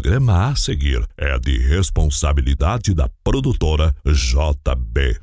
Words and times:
programa 0.00 0.50
a 0.50 0.54
seguir 0.54 1.04
é 1.16 1.36
de 1.40 1.58
responsabilidade 1.58 2.94
da 2.94 3.10
produtora 3.24 3.92
JB. 4.06 5.18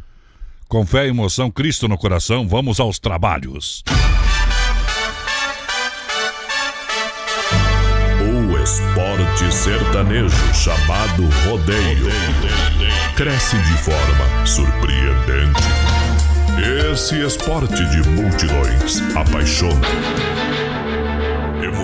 Com 0.68 0.86
fé 0.86 1.06
e 1.06 1.10
emoção, 1.10 1.50
Cristo 1.50 1.88
no 1.88 1.98
coração, 1.98 2.46
vamos 2.46 2.78
aos 2.82 3.00
trabalhos. 3.00 3.84
O 8.20 8.58
esporte 8.62 9.54
sertanejo 9.54 10.54
chamado 10.54 11.24
rodeio 11.48 12.08
cresce 13.16 13.58
de 13.58 13.78
forma 13.78 14.46
surpreendente. 14.46 15.64
Esse 16.92 17.22
esporte 17.26 17.82
de 17.92 18.10
multidões 18.10 19.02
apaixona, 19.16 19.88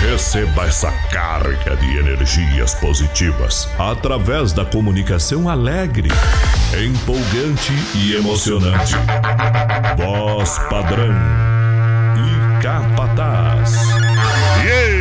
Receba 0.00 0.64
essa 0.64 0.90
carga 1.10 1.76
de 1.76 1.98
energias 1.98 2.74
positivas 2.74 3.68
através 3.78 4.52
da 4.52 4.64
comunicação 4.64 5.48
alegre, 5.48 6.08
empolgante 6.82 7.72
e 7.94 8.14
emocionante. 8.14 8.94
Voz 9.98 10.58
padrão 10.70 11.14
e 12.16 12.62
capataz. 12.62 13.74
Yeah! 14.64 14.99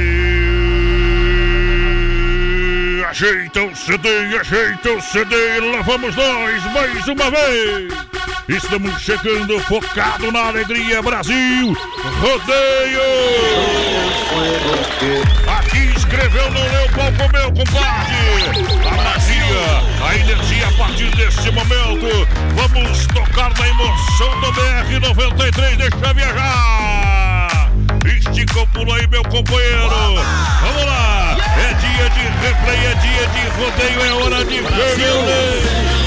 Ajeita 3.19 3.63
o 3.63 3.75
CD, 3.75 4.07
ajeita 4.39 4.93
o 4.93 5.01
CD, 5.01 5.35
lá 5.73 5.81
vamos 5.81 6.15
nós 6.15 6.63
mais 6.71 7.05
uma 7.05 7.29
vez. 7.29 7.93
Estamos 8.47 8.97
chegando 9.01 9.59
focado 9.65 10.31
na 10.31 10.47
alegria 10.47 11.01
Brasil. 11.01 11.75
Rodeio! 12.21 13.01
Aqui 15.57 15.79
escreveu, 15.97 16.49
não 16.49 16.61
leu, 16.61 16.89
qual 16.93 17.11
comeu, 17.11 17.51
compadre? 17.51 18.15
A 18.87 18.95
magia, 19.03 20.07
a 20.07 20.15
energia 20.15 20.67
a 20.69 20.71
partir 20.77 21.13
deste 21.17 21.51
momento. 21.51 22.25
Vamos 22.55 23.05
tocar 23.07 23.51
na 23.59 23.67
emoção 23.67 24.39
do 24.39 24.53
BR-93, 24.53 25.75
deixa 25.75 26.13
viajar. 26.13 27.69
Estica 28.05 28.61
o 28.61 28.67
pulo 28.67 28.93
aí, 28.93 29.05
meu 29.07 29.23
companheiro. 29.23 29.89
Vamos 29.89 30.85
lá. 30.85 31.28
É 31.59 31.73
dia 31.73 32.09
de 32.09 32.21
replay, 32.45 32.85
é 32.85 32.95
dia 32.95 33.27
de 33.27 33.41
rodeio, 33.57 34.01
é 34.05 34.13
hora 34.13 34.45
de 34.45 34.61
ferver. 34.63 35.99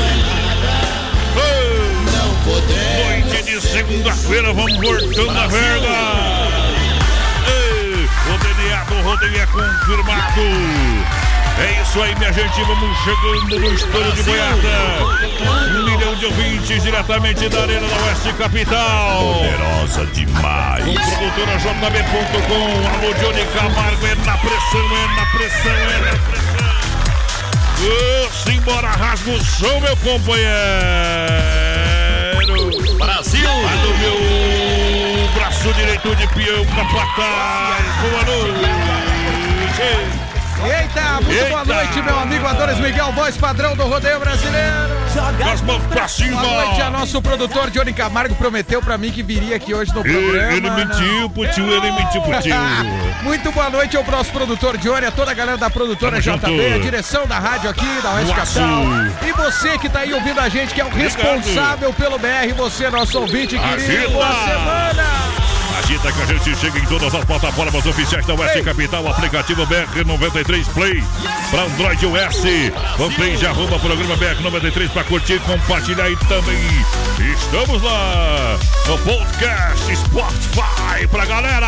Noite 2.99 3.43
de 3.45 3.61
segunda-feira, 3.61 4.53
vamos 4.53 4.77
voltando 4.77 5.39
a 5.39 5.47
verga. 5.47 5.89
O 8.25 8.39
DNA 8.39 8.85
do 8.85 8.95
rodeio 9.03 9.39
é 9.41 9.47
confirmado. 9.47 11.22
É 11.59 11.83
isso 11.83 12.03
aí, 12.03 12.15
minha 12.17 12.33
gente. 12.33 12.63
Vamos 12.63 12.99
chegando 12.99 13.61
no 13.61 13.75
estouro 13.75 14.13
de 14.13 14.23
boiada. 14.23 14.69
Um 15.77 15.85
milhão 15.85 16.15
de 16.17 16.27
ouvintes 16.27 16.83
diretamente 16.83 17.49
da 17.49 17.63
Arena 17.63 17.87
da 17.87 17.97
Oeste 18.07 18.33
Capital. 18.35 19.35
Poderosa 19.35 20.07
demais. 20.07 20.85
Produtora 20.85 21.57
JB.com. 21.59 22.89
Alô, 22.89 23.15
Johnny 23.15 23.45
Camargo. 23.53 24.07
É 24.07 24.15
na 24.15 24.37
pressão, 24.39 24.97
é 24.97 25.07
na 25.15 25.27
pressão, 25.27 25.73
é 25.73 25.99
na 26.01 26.19
pressão. 26.19 26.53
Simbora, 28.45 28.89
rasga 28.89 29.31
o 29.31 29.45
som, 29.45 29.81
meu 29.81 29.97
companheiro. 29.97 30.53
Brasil! 32.99 33.49
Lá 33.63 33.77
do 33.77 33.95
meu 33.99 35.29
braço 35.35 35.73
direito 35.75 36.15
de 36.17 36.27
peão, 36.29 36.65
capataz. 36.67 37.85
Boa 38.01 38.25
noite. 38.25 38.73
Eita, 40.65 41.21
muito 41.23 41.33
Eita. 41.33 41.49
boa 41.49 41.65
noite, 41.65 42.03
meu 42.03 42.19
amigo 42.21 42.47
Adonis 42.47 42.79
Miguel, 42.79 43.13
voz 43.13 43.37
padrão 43.37 43.75
do 43.75 43.83
rodeio 43.85 44.21
brasileiro. 44.21 45.03
As 45.53 45.61
mãos 45.63 45.83
pra 45.87 46.07
cima. 46.09 46.41
Boa 46.41 46.65
noite 46.65 46.81
a 46.83 46.91
nosso 46.91 47.21
produtor 47.21 47.71
Johnny 47.71 47.93
Camargo, 47.93 48.35
prometeu 48.37 48.81
pra 48.81 48.97
mim 48.97 49.11
que 49.11 49.23
viria 49.23 49.57
aqui 49.57 49.75
hoje 49.75 49.93
no 49.93 50.01
Ele, 50.07 50.15
programa. 50.23 50.53
ele 50.53 50.71
né? 50.71 50.77
mentiu 50.85 51.31
pro 51.31 51.47
tio, 51.49 51.71
ele 51.71 51.91
mentiu 51.93 52.23
pro 52.23 52.41
tio. 52.41 52.55
Muito 53.23 53.51
boa 53.53 53.71
noite 53.71 53.97
ao 53.97 54.05
nosso 54.05 54.31
produtor 54.33 54.77
Johnny, 54.79 55.07
a 55.07 55.11
toda 55.11 55.31
a 55.31 55.35
galera 55.35 55.59
da 55.59 55.69
produtora 55.71 56.21
Tamo 56.23 56.39
JB, 56.39 56.47
junto. 56.63 56.75
a 56.75 56.79
direção 56.79 57.27
da 57.27 57.39
rádio 57.39 57.69
aqui, 57.71 57.87
da 58.03 58.13
Oeste. 58.15 58.35
Capital. 58.35 58.83
E 59.27 59.33
você 59.33 59.79
que 59.79 59.89
tá 59.89 60.01
aí 60.01 60.13
ouvindo 60.15 60.41
a 60.41 60.49
gente, 60.49 60.73
que 60.75 60.81
é 60.81 60.85
o 60.85 60.89
responsável 60.91 61.93
pelo 61.93 62.19
BR, 62.19 62.53
você, 62.57 62.89
nosso 62.91 63.19
ouvinte 63.21 63.59
querido. 63.59 64.11
Boa 64.13 64.33
semana! 64.33 65.42
Agita 65.83 66.13
que 66.13 66.23
a 66.23 66.27
gente 66.27 66.57
chega 66.57 66.79
em 66.79 66.87
todas 66.87 67.13
as 67.13 67.25
plataformas 67.25 67.85
oficiais 67.85 68.25
da 68.25 68.35
Oeste 68.35 68.59
Ei. 68.59 68.65
Capital, 68.65 69.09
aplicativo 69.09 69.67
BR93 69.67 70.65
Play 70.73 71.03
para 71.51 71.63
Android 71.63 72.07
US. 72.07 72.43
Fanpage 72.97 73.45
arroba 73.45 73.81
programa 73.81 74.17
BR93 74.17 74.91
para 74.91 75.03
curtir, 75.05 75.41
compartilhar 75.41 76.09
e 76.09 76.17
também 76.27 76.61
estamos 77.35 77.83
lá 77.83 78.59
no 78.87 78.99
podcast 78.99 79.97
Spotify 79.97 81.07
pra 81.11 81.27
galera. 81.27 81.67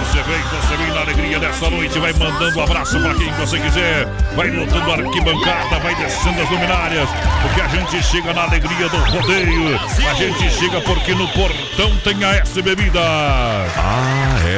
Você 0.00 0.22
vem, 0.22 0.42
você 0.42 0.76
vem 0.76 0.94
na 0.94 1.00
alegria 1.00 1.38
dessa 1.38 1.70
noite, 1.70 1.98
vai 1.98 2.12
mandando 2.12 2.58
um 2.58 2.62
abraço 2.62 3.00
pra 3.00 3.14
quem 3.14 3.32
você 3.34 3.58
quiser, 3.58 4.06
vai 4.34 4.50
lotando 4.50 4.90
a 4.90 4.94
arquibancada, 4.94 5.78
vai 5.80 5.94
descendo 5.96 6.40
as 6.42 6.50
luminárias, 6.50 7.08
porque 7.42 7.60
a 7.60 7.68
gente 7.68 8.02
chega 8.02 8.32
na 8.32 8.42
alegria 8.42 8.88
do 8.88 8.96
rodeio. 8.96 9.78
A 10.10 10.14
gente 10.14 10.50
chega 10.50 10.80
porque 10.82 11.14
no 11.14 11.28
portão 11.28 11.96
tem 11.98 12.22
a 12.24 12.36
S 12.36 12.60
Bebida. 12.62 13.00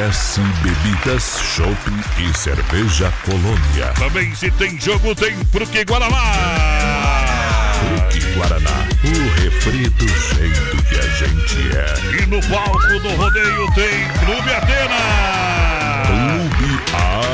AS 0.07 0.39
Bebidas, 0.63 1.41
Shopping 1.55 2.01
e 2.19 2.37
Cerveja 2.37 3.13
Colônia. 3.25 3.93
Também 3.99 4.35
se 4.35 4.51
tem 4.53 4.79
jogo, 4.81 5.15
tem 5.15 5.37
Fruque 5.53 5.85
Guaraná. 5.85 7.46
Fruque 7.79 8.21
Guaraná, 8.35 8.87
o 9.05 9.41
refri 9.41 9.89
do 9.91 10.09
jeito 10.09 10.77
que 10.89 10.99
a 10.99 11.09
gente 11.09 11.77
é. 11.77 12.23
E 12.23 12.27
no 12.27 12.41
palco 12.49 13.01
do 13.01 13.09
rodeio 13.17 13.67
tem 13.75 14.09
Clube 14.25 14.53
Atena. 14.53 15.77
Clube 16.07 16.81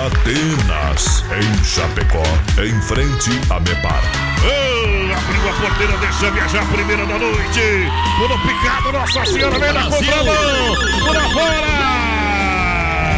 Atenas, 0.06 1.25
em 1.38 1.64
Chapecó, 1.64 2.25
em 2.58 2.81
frente 2.82 3.41
a 3.50 3.60
Mepar. 3.60 4.02
Oh, 4.44 5.12
abriu 5.14 5.48
a 5.48 5.52
porteira, 5.60 5.97
deixa 5.98 6.31
viajar, 6.31 6.64
primeira 6.72 7.06
da 7.06 7.19
noite. 7.19 7.88
Um 8.22 8.38
picado, 8.47 8.92
Nossa 8.92 9.25
Senhora, 9.26 9.58
vem 9.58 9.72
na 9.72 9.82
contramão. 9.84 10.76
Por 11.06 11.16
afora. 11.16 12.12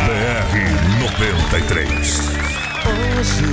BR 0.07 0.75
93. 1.01 2.45
Hoje, 2.85 3.45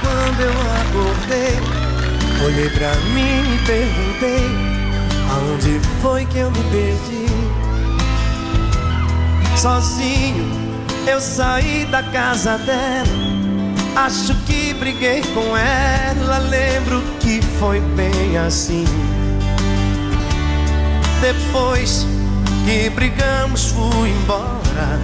quando 0.00 0.40
eu 0.40 0.50
acordei, 0.80 1.77
olhei 2.44 2.70
pra 2.70 2.94
mim 3.12 3.54
e 3.54 3.58
perguntei: 3.66 4.50
Aonde 5.30 5.80
foi 6.02 6.24
que 6.26 6.38
eu 6.38 6.50
me 6.50 6.62
perdi? 6.70 7.28
Sozinho 9.56 10.68
eu 11.06 11.20
saí 11.20 11.86
da 11.86 12.02
casa 12.02 12.58
dela. 12.58 13.28
Acho 13.96 14.34
que 14.46 14.74
briguei 14.74 15.22
com 15.34 15.56
ela. 15.56 16.38
Lembro 16.38 17.02
que 17.18 17.40
foi 17.58 17.80
bem 17.80 18.36
assim. 18.36 18.84
Depois 21.20 22.06
que 22.64 22.90
brigamos, 22.90 23.72
fui 23.72 24.10
embora. 24.10 25.00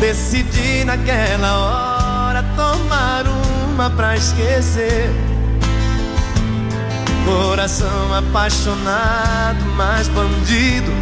Decidi 0.00 0.84
naquela 0.84 2.28
hora 2.28 2.44
tomar 2.56 3.24
uma 3.26 3.88
pra 3.90 4.16
esquecer. 4.16 5.08
Coração 7.24 8.14
apaixonado, 8.14 9.64
mas 9.76 10.08
bandido. 10.08 10.92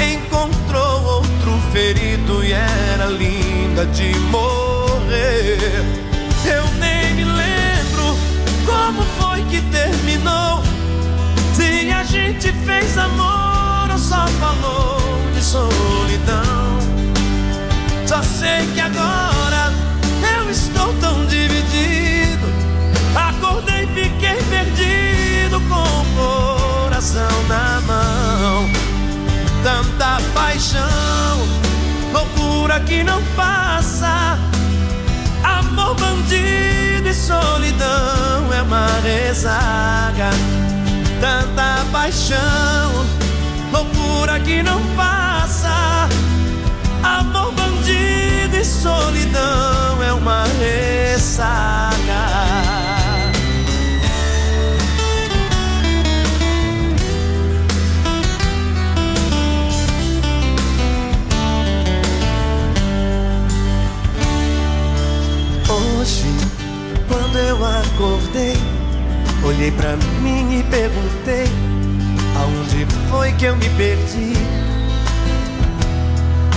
Encontrou 0.00 1.04
outro 1.04 1.58
ferido 1.72 2.42
e 2.44 2.52
era 2.52 3.06
linda 3.06 3.86
de 3.86 4.12
morrer. 4.30 5.84
Eu 6.44 6.64
nem 6.80 7.14
me 7.14 7.24
lembro 7.24 8.16
como 8.66 9.02
foi 9.18 9.42
que 9.44 9.60
terminou. 9.70 10.62
Se 11.54 11.92
a 11.92 12.02
gente 12.02 12.52
fez 12.64 12.98
amor 12.98 13.90
ou 13.92 13.98
só 13.98 14.26
falou 14.40 14.98
de 15.32 15.42
solidão. 15.44 16.78
Só 18.06 18.20
sei 18.22 18.66
que 18.74 18.80
agora 18.80 19.72
eu 20.36 20.50
estou 20.50 20.92
tão 21.00 21.24
dividido. 21.26 22.46
Acordei, 23.14 23.86
fiquei 23.94 24.21
com 25.60 25.74
o 25.74 26.82
coração 26.82 27.42
na 27.48 27.80
mão. 27.86 28.70
Tanta 29.62 30.20
paixão, 30.34 31.38
loucura 32.12 32.80
que 32.80 33.04
não 33.04 33.22
passa. 33.36 34.38
Amor 35.44 35.94
bandido 35.96 37.08
e 37.08 37.14
solidão 37.14 38.52
é 38.56 38.62
uma 38.62 38.86
rezaga. 39.02 40.30
Tanta 41.20 41.84
paixão, 41.92 43.06
loucura 43.72 44.40
que 44.40 44.62
não 44.62 44.80
passa. 44.96 46.08
Amor 47.02 47.52
bandido 47.52 48.56
e 48.56 48.64
solidão 48.64 50.02
é 50.02 50.12
uma 50.12 50.44
ressaca. 50.58 51.92
Acordei, 68.32 68.56
olhei 69.44 69.70
pra 69.72 69.96
mim 70.20 70.58
e 70.58 70.62
perguntei: 70.64 71.46
Aonde 72.36 72.86
foi 73.10 73.32
que 73.32 73.44
eu 73.44 73.56
me 73.56 73.68
perdi? 73.70 74.32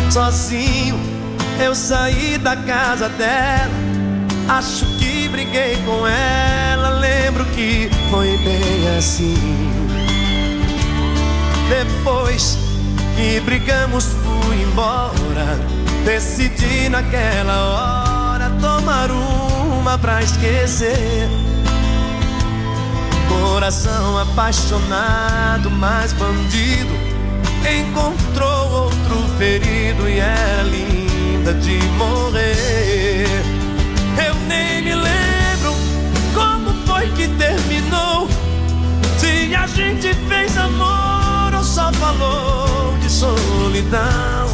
Sozinho, 0.09 0.97
eu 1.63 1.75
saí 1.75 2.37
da 2.37 2.55
casa 2.55 3.09
dela. 3.09 3.73
Acho 4.47 4.85
que 4.97 5.27
briguei 5.27 5.77
com 5.85 6.07
ela. 6.07 6.89
Lembro 6.99 7.43
que 7.47 7.89
foi 8.09 8.37
bem 8.37 8.97
assim. 8.97 9.35
Depois 11.67 12.57
que 13.15 13.39
brigamos, 13.41 14.05
fui 14.23 14.61
embora. 14.61 15.59
Decidi 16.05 16.87
naquela 16.89 18.35
hora 18.35 18.49
tomar 18.61 19.09
uma 19.11 19.97
pra 19.97 20.21
esquecer. 20.21 21.27
Coração 23.55 24.17
apaixonado, 24.17 25.71
mas 25.71 26.11
bandido, 26.11 26.93
encontrou 27.63 28.83
outro 28.83 29.15
ferido 29.37 30.09
e 30.09 30.19
era 30.19 30.63
linda 30.63 31.53
de 31.53 31.79
morrer. 31.97 33.25
Eu 34.27 34.35
nem 34.49 34.81
me 34.81 34.93
lembro 34.93 35.73
como 36.33 36.73
foi 36.85 37.07
que 37.11 37.29
terminou. 37.29 38.27
Se 39.17 39.55
a 39.55 39.65
gente 39.67 40.13
fez 40.27 40.57
amor 40.57 41.53
ou 41.55 41.63
só 41.63 41.93
falou 41.93 42.93
de 42.99 43.09
solidão. 43.09 44.49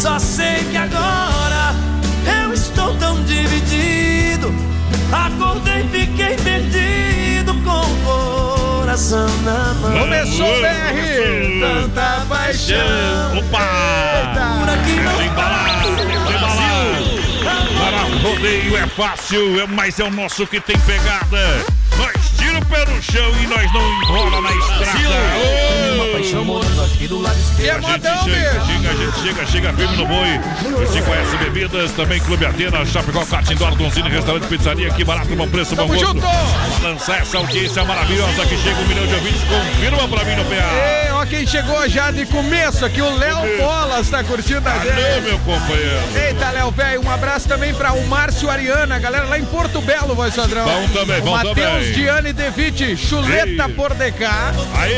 Só 0.00 0.18
sei 0.18 0.64
que 0.72 0.76
agora 0.76 1.72
eu 2.42 2.52
estou 2.52 2.96
tão 2.96 3.22
dividido. 3.22 4.52
Acordei, 5.12 5.84
fiquei 5.84 6.34
perdido 6.38 7.35
com 7.54 7.80
o 7.80 8.80
coração 8.80 9.28
na 9.42 9.74
mão. 9.74 9.98
Começou 10.00 10.46
o 10.46 10.60
BR! 10.60 11.60
Tanta 11.60 12.26
paixão. 12.28 13.38
Opa! 13.38 14.58
Por 14.60 14.70
aqui 14.70 14.92
não 15.00 15.22
Embalar, 15.22 15.86
embalar. 16.30 16.96
Para 17.78 18.28
rodeio 18.28 18.76
é 18.76 18.86
fácil, 18.88 19.60
é- 19.60 19.66
mas 19.66 19.98
é 20.00 20.04
o 20.04 20.10
nosso 20.10 20.46
que 20.46 20.60
tem 20.60 20.78
pegada. 20.80 21.64
Nós 21.96 22.14
tira 22.56 22.58
o 22.58 22.66
pé 22.66 22.84
no 22.90 23.02
chão 23.02 23.32
e 23.42 23.46
nós 23.46 23.72
não 23.72 24.02
enrola 24.02 24.40
na 24.40 24.50
estrada. 24.50 25.16
Ô! 25.36 26.06
Que 27.56 27.68
é 27.68 27.72
A 27.72 27.80
gente 27.80 27.90
modão, 27.90 28.24
chega, 28.24 28.52
bicho! 28.52 28.66
chega, 28.66 28.90
a 28.90 28.94
gente 28.94 29.20
chega, 29.20 29.46
chega 29.46 29.72
firme 29.74 29.96
no 29.96 30.06
boi. 30.06 30.40
Você 30.86 31.02
conhece 31.02 31.36
bebidas, 31.36 31.92
também 31.92 32.20
Clube 32.20 32.46
Atenas, 32.46 32.88
Chapecó, 32.88 33.24
Catindor, 33.24 33.74
Donzini, 33.76 34.08
Restaurante 34.08 34.46
Pizzaria, 34.46 34.90
que 34.90 35.04
barato, 35.04 35.34
bom 35.36 35.48
preço, 35.48 35.76
bom 35.76 35.86
gosto. 35.86 36.16
Lançar 36.82 37.20
essa 37.20 37.36
audiência 37.38 37.84
maravilhosa 37.84 38.46
que 38.46 38.56
chega 38.58 38.80
um 38.80 38.86
milhão 38.86 39.06
de 39.06 39.14
ouvintes, 39.14 39.42
confirma 39.44 40.08
pra 40.08 40.24
mim 40.24 40.36
no 40.36 40.44
PA. 40.44 41.15
Quem 41.28 41.46
chegou 41.46 41.88
já 41.88 42.10
de 42.10 42.24
começo 42.26 42.84
aqui, 42.84 43.02
o 43.02 43.16
Léo 43.16 43.56
Bolas 43.58 44.08
tá 44.08 44.22
curtindo 44.22 44.66
a 44.68 44.72
Valeu, 44.72 44.94
gente. 44.94 45.22
meu 45.22 45.38
companheiro. 45.40 46.00
Eita, 46.14 46.50
Léo, 46.50 46.70
velho, 46.70 47.04
um 47.04 47.10
abraço 47.10 47.48
também 47.48 47.74
pra 47.74 47.92
o 47.92 48.06
Márcio 48.06 48.48
Ariana, 48.48 48.98
galera 48.98 49.24
lá 49.24 49.38
em 49.38 49.44
Porto 49.44 49.80
Belo, 49.80 50.14
voz 50.14 50.34
padrão. 50.34 50.64
Bom 50.64 50.88
também, 50.88 51.20
bom 51.20 51.32
Matheus 51.32 51.54
também. 51.56 51.92
Diane 51.92 52.32
Devitt, 52.32 52.96
Chuleta 52.96 53.64
Ei. 53.68 53.74
por 53.74 53.92
DK. 53.94 54.24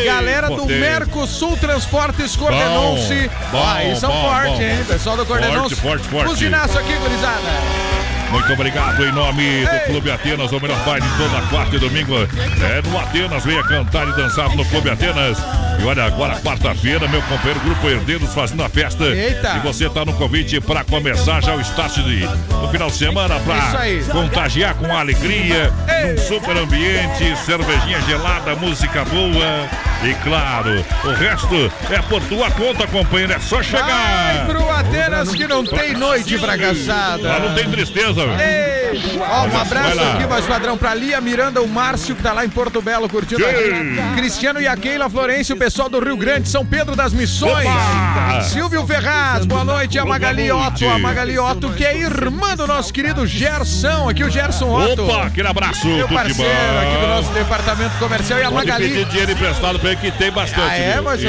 Galera 0.04 0.48
do 0.48 0.56
potente. 0.56 0.80
Mercosul 0.80 1.56
Transportes 1.56 2.36
Cordenonce. 2.36 3.30
Bom, 3.50 3.66
aí 3.66 3.96
são 3.96 4.10
bom, 4.10 4.28
fortes, 4.28 4.52
bom. 4.58 4.62
hein? 4.62 4.84
Pessoal 4.86 5.16
do 5.16 5.24
Cordenonce. 5.26 5.76
Forte, 5.76 6.02
forte, 6.02 6.08
forte. 6.08 6.28
Buzinaço 6.28 6.78
aqui, 6.78 6.92
gurizada. 6.94 7.88
Muito 8.30 8.52
obrigado 8.52 9.02
em 9.06 9.12
nome 9.12 9.64
do. 9.64 9.78
Clube 9.86 10.10
Atenas, 10.10 10.52
o 10.52 10.60
melhor 10.60 10.78
baile 10.84 11.06
toda 11.16 11.40
quarta 11.46 11.76
e 11.76 11.78
domingo. 11.78 12.14
É 12.14 12.82
no 12.86 12.98
Atenas, 12.98 13.42
venha 13.44 13.62
cantar 13.64 14.06
e 14.06 14.12
dançar 14.12 14.54
no 14.54 14.64
Clube 14.66 14.90
Atenas. 14.90 15.38
E 15.78 15.84
olha, 15.84 16.04
agora 16.04 16.34
quarta-feira, 16.40 17.06
meu 17.06 17.22
companheiro 17.22 17.60
Grupo 17.60 17.88
Herdeiros 17.88 18.34
fazendo 18.34 18.64
a 18.64 18.68
festa. 18.68 19.04
Eita. 19.04 19.56
E 19.56 19.60
você 19.60 19.88
tá 19.88 20.04
no 20.04 20.12
convite 20.12 20.60
para 20.60 20.82
começar 20.84 21.40
já 21.42 21.54
o 21.54 21.60
start 21.60 21.94
de, 21.98 22.20
no 22.50 22.68
final 22.68 22.88
de 22.88 22.96
semana 22.96 23.38
para 23.40 23.72
contagiar 24.10 24.74
com 24.74 24.94
alegria, 24.96 25.72
Ei. 25.88 26.12
num 26.12 26.18
super 26.18 26.56
ambiente, 26.56 27.36
cervejinha 27.44 28.00
gelada, 28.02 28.56
música 28.56 29.04
boa. 29.04 29.68
E 30.02 30.14
claro, 30.22 30.84
o 31.04 31.12
resto 31.12 31.72
é 31.90 32.00
por 32.02 32.22
tua 32.24 32.50
conta, 32.52 32.86
companheiro. 32.86 33.32
É 33.32 33.38
só 33.38 33.56
Vai 33.56 33.64
chegar. 33.64 34.46
pro 34.46 34.70
Atenas 34.70 35.34
que 35.34 35.46
não 35.46 35.64
tem 35.64 35.94
noite 35.94 36.38
fracassada. 36.38 37.28
Lá 37.28 37.40
não 37.40 37.54
tem 37.54 37.70
tristeza, 37.70 38.26
velho. 38.26 38.77
Ó, 39.20 39.46
um 39.46 39.60
abraço 39.60 40.00
aqui, 40.00 40.24
voz 40.24 40.46
padrão, 40.46 40.76
pra 40.76 40.94
Lia 40.94 41.20
Miranda, 41.20 41.60
o 41.60 41.68
Márcio, 41.68 42.14
que 42.14 42.22
tá 42.22 42.32
lá 42.32 42.44
em 42.44 42.48
Porto 42.48 42.80
Belo 42.80 43.08
curtindo 43.08 43.44
a. 43.44 44.16
Cristiano 44.16 44.60
e 44.60 44.66
a 44.66 44.76
Keila 44.76 45.08
Florencio, 45.08 45.54
o 45.54 45.58
pessoal 45.58 45.88
do 45.88 45.98
Rio 46.00 46.16
Grande, 46.16 46.48
São 46.48 46.64
Pedro 46.64 46.96
das 46.96 47.12
Missões. 47.12 47.66
Opa! 47.66 48.40
Silvio 48.42 48.86
Ferraz, 48.86 49.46
boa 49.46 49.64
noite. 49.64 49.98
A 49.98 50.04
Magali. 50.04 50.50
Otto, 50.50 50.88
a 50.88 50.98
Magali 50.98 51.38
Otto, 51.38 51.70
que 51.70 51.84
é 51.84 51.96
irmã 51.96 52.54
do 52.56 52.66
nosso 52.66 52.92
querido 52.92 53.26
Gerson, 53.26 54.08
aqui 54.08 54.24
o 54.24 54.30
Gerson 54.30 54.70
Otto. 54.70 55.04
Opa, 55.04 55.26
aquele 55.26 55.48
abraço, 55.48 55.86
Meu 55.86 56.08
parceiro 56.08 56.50
aqui 56.80 57.00
do 57.00 57.06
nosso 57.06 57.30
departamento 57.32 57.98
comercial 57.98 58.38
e 58.38 58.42
a 58.42 58.50
Pode 58.50 58.66
pedir 58.72 58.88
Magali. 58.90 59.04
dinheiro 59.06 59.32
emprestado 59.32 59.78
pra 59.78 59.90
ele 59.90 60.00
que 60.00 60.10
tem 60.12 60.30
bastante. 60.30 60.60
Ah, 60.70 60.76
é, 60.76 61.00
mas 61.00 61.20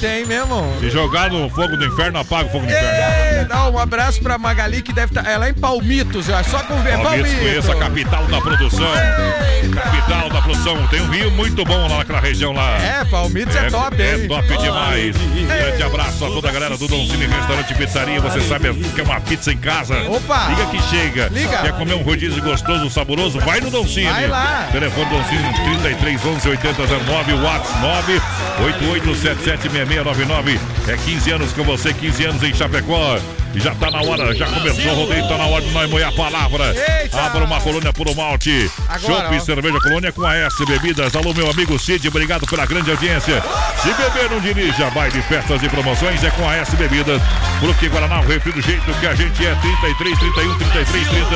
tem 0.00 0.24
mesmo. 0.26 0.72
Se 0.80 0.90
jogar 0.90 1.30
no 1.30 1.48
fogo 1.50 1.76
do 1.76 1.84
inferno, 1.84 2.18
apaga 2.18 2.48
o 2.48 2.52
fogo 2.52 2.66
do 2.66 2.72
inferno. 2.72 3.38
Ei, 3.38 3.44
dá 3.44 3.68
um 3.68 3.78
abraço 3.78 4.20
pra 4.20 4.38
Magali 4.38 4.82
que 4.82 4.92
deve 4.92 5.12
estar. 5.12 5.28
Ela 5.28 5.46
é 5.46 5.50
em 5.50 5.54
Palmitos, 5.54 6.28
eu 6.28 6.36
acho. 6.36 6.50
Só 6.50 6.58
com. 6.60 6.74
Palmitos, 6.82 7.17
conheça 7.24 7.72
a 7.72 7.76
capital 7.76 8.26
da 8.26 8.40
produção. 8.40 8.86
Capital 9.74 10.28
da 10.30 10.42
produção. 10.42 10.86
Tem 10.88 11.00
um 11.00 11.10
rio 11.10 11.30
muito 11.32 11.64
bom 11.64 11.88
lá 11.88 11.98
naquela 11.98 12.20
região 12.20 12.52
lá. 12.52 12.76
É, 12.78 13.04
Palmitos 13.04 13.54
é, 13.54 13.70
top, 13.70 14.00
É 14.00 14.16
hein? 14.16 14.28
top 14.28 14.56
demais. 14.58 15.16
Grande 15.16 15.82
abraço 15.82 16.24
a 16.24 16.28
toda 16.28 16.48
a 16.48 16.52
galera 16.52 16.76
do 16.76 16.88
Dom 16.88 17.04
Cine 17.06 17.26
Restaurante 17.26 17.74
Pizzaria. 17.74 18.20
Você 18.20 18.40
sabe 18.42 18.72
que 18.72 19.00
é 19.00 19.04
uma 19.04 19.20
pizza 19.20 19.52
em 19.52 19.56
casa. 19.56 19.94
Opa! 20.08 20.46
Liga 20.48 20.66
que 20.66 20.82
chega. 20.82 21.28
Liga. 21.28 21.58
Quer 21.58 21.72
comer 21.72 21.94
um 21.94 22.02
rodízio 22.02 22.42
gostoso, 22.42 22.90
saboroso? 22.90 23.38
Vai 23.40 23.60
no 23.60 23.70
Dom 23.70 23.86
Cine. 23.86 24.10
Vai 24.10 24.28
lá. 24.28 24.68
Telefone 24.72 25.10
Dom 25.10 25.24
Cine 25.24 25.52
33 25.80 26.26
11 26.26 26.48
8009, 26.48 27.32
WhatsApp 27.34 28.22
988776699. 28.58 30.58
É 30.88 30.96
15 30.96 31.30
anos 31.32 31.52
com 31.52 31.64
você, 31.64 31.92
15 31.92 32.24
anos 32.24 32.42
em 32.42 32.54
Chapecó. 32.54 33.18
Já 33.54 33.74
tá 33.74 33.90
na 33.90 34.00
hora, 34.02 34.34
já 34.34 34.46
começou 34.46 34.92
o 34.92 34.94
rodeio, 34.94 35.26
tá 35.26 35.36
na 35.36 35.46
hora 35.46 35.62
de 35.64 35.70
nós 35.72 35.90
moer 35.90 36.06
a 36.06 36.12
palavra. 36.12 36.74
Eita! 37.00 37.20
Abra 37.20 37.44
uma 37.44 37.60
colônia 37.60 37.92
por 37.92 38.08
um 38.08 38.14
malte. 38.14 38.70
Agora, 38.88 38.98
Chopp 39.24 39.36
ó. 39.36 39.40
Cerveja 39.40 39.80
Colônia 39.80 40.12
com 40.12 40.24
a 40.24 40.36
S 40.36 40.64
Bebidas. 40.64 41.16
Alô, 41.16 41.34
meu 41.34 41.50
amigo 41.50 41.78
Cid, 41.78 42.06
obrigado 42.08 42.46
pela 42.46 42.64
grande 42.66 42.90
audiência. 42.90 43.42
Se 43.82 43.88
beber, 43.94 44.30
não 44.30 44.40
dirija. 44.40 44.90
Baile, 44.90 45.20
festas 45.22 45.62
e 45.62 45.68
promoções 45.68 46.22
é 46.22 46.30
com 46.30 46.48
a 46.48 46.56
S 46.56 46.76
Bebidas. 46.76 47.20
Porque 47.60 47.88
Guaraná, 47.88 48.20
o 48.20 48.26
refri 48.26 48.52
do 48.52 48.62
jeito 48.62 48.92
que 49.00 49.06
a 49.06 49.14
gente 49.14 49.44
é. 49.44 49.54
33, 49.56 50.18
31, 50.18 50.58
33, 50.58 51.08
30. 51.08 51.28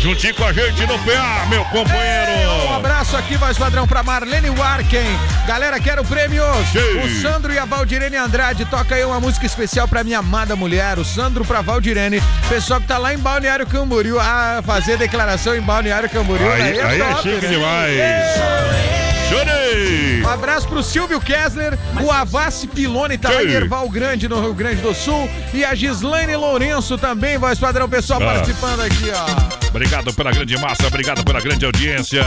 Juntinho 0.00 0.34
com 0.34 0.44
a 0.44 0.52
gente 0.52 0.80
no 0.86 0.96
PA, 1.00 1.46
meu 1.50 1.60
Um 1.62 1.64
companheiro. 1.64 2.72
abraço 2.76 3.16
aqui, 3.16 3.36
voz 3.36 3.58
padrão, 3.58 3.84
pra 3.84 4.00
Marlene 4.04 4.48
Warken. 4.50 5.04
Galera, 5.44 5.80
quero 5.80 6.04
prêmios. 6.04 6.46
Sim. 6.72 7.00
O 7.02 7.20
Sandro 7.20 7.52
e 7.52 7.58
a 7.58 7.64
Valdirene 7.64 8.16
Andrade. 8.16 8.64
Toca 8.66 8.94
aí 8.94 9.04
uma 9.04 9.18
música 9.18 9.44
especial 9.44 9.88
pra 9.88 10.04
minha 10.04 10.20
amada 10.20 10.54
mulher. 10.54 11.00
O 11.00 11.04
Sandro 11.18 11.44
pra 11.44 11.62
Valdirene. 11.62 12.22
Pessoal 12.48 12.80
que 12.80 12.86
tá 12.86 12.96
lá 12.96 13.12
em 13.12 13.18
Balneário 13.18 13.66
Camboriú. 13.66 14.20
Ah, 14.20 14.62
fazer 14.64 14.96
declaração 14.96 15.56
em 15.56 15.60
Balneário 15.60 16.08
Camboriú. 16.08 16.48
Aí, 16.48 16.80
aí 16.80 17.00
é 17.00 17.08
top, 17.08 17.22
chique 17.22 17.44
né? 17.44 17.54
demais. 17.54 19.07
Chorei! 19.28 20.22
Um 20.24 20.28
abraço 20.28 20.66
pro 20.68 20.82
Silvio 20.82 21.20
Kessler, 21.20 21.78
o 22.02 22.10
Avassi 22.10 22.66
Pilone 22.66 23.18
tá 23.18 23.30
lá 23.30 23.42
em. 23.42 23.50
Erval 23.50 23.88
Grande, 23.88 24.28
no 24.28 24.40
Rio 24.40 24.54
Grande 24.54 24.80
do 24.80 24.94
Sul. 24.94 25.28
E 25.52 25.64
a 25.64 25.74
Gislaine 25.74 26.34
Lourenço 26.36 26.96
também, 26.96 27.36
voz 27.38 27.58
padrão, 27.58 27.88
pessoal 27.88 28.20
Ah. 28.22 28.26
participando 28.34 28.80
aqui, 28.80 29.10
ó. 29.14 29.68
Obrigado 29.68 30.12
pela 30.14 30.30
grande 30.32 30.56
massa, 30.58 30.86
obrigado 30.86 31.22
pela 31.24 31.40
grande 31.40 31.64
audiência. 31.64 32.22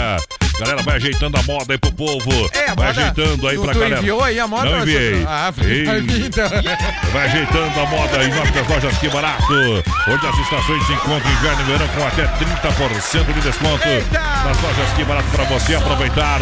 Galera, 0.60 0.84
vai 0.84 0.98
ajeitando 0.98 1.38
a 1.40 1.42
moda 1.44 1.74
aí 1.74 1.78
pro 1.80 1.92
povo. 1.92 2.30
É, 2.54 2.70
a 2.70 2.76
vai 2.76 2.88
moda- 2.90 2.90
ajeitando 3.02 3.48
aí 3.48 3.56
tu, 3.56 3.62
pra 3.64 3.74
tu 3.74 3.80
galera. 3.80 4.00
enviou 4.00 4.24
aí 4.24 4.40
a 4.40 4.48
moda? 4.48 4.70
Não 4.70 4.80
enviei. 4.82 5.26
Ah, 5.28 5.52
vir 5.52 5.88
então. 6.28 6.48
Vai 7.12 7.26
ajeitando 7.26 7.80
a 7.80 7.86
moda 7.88 8.24
em 8.24 8.30
nossas 8.30 8.68
lojas 8.70 8.98
Que 9.00 9.10
Barato, 9.10 9.44
onde 10.08 10.28
as 10.28 10.38
estações 10.38 10.86
se 10.86 10.94
encontram 10.94 11.32
inverno 11.32 11.62
e 11.62 11.64
verão 11.64 11.88
com 11.88 12.06
até 12.06 12.28
30% 12.38 13.34
de 13.34 13.42
desconto. 13.42 13.88
Eita! 13.88 14.20
Nas 14.20 14.62
lojas 14.62 14.90
Que 14.96 15.04
Barato 15.04 15.28
para 15.32 15.44
você 15.46 15.74
aproveitar, 15.74 16.40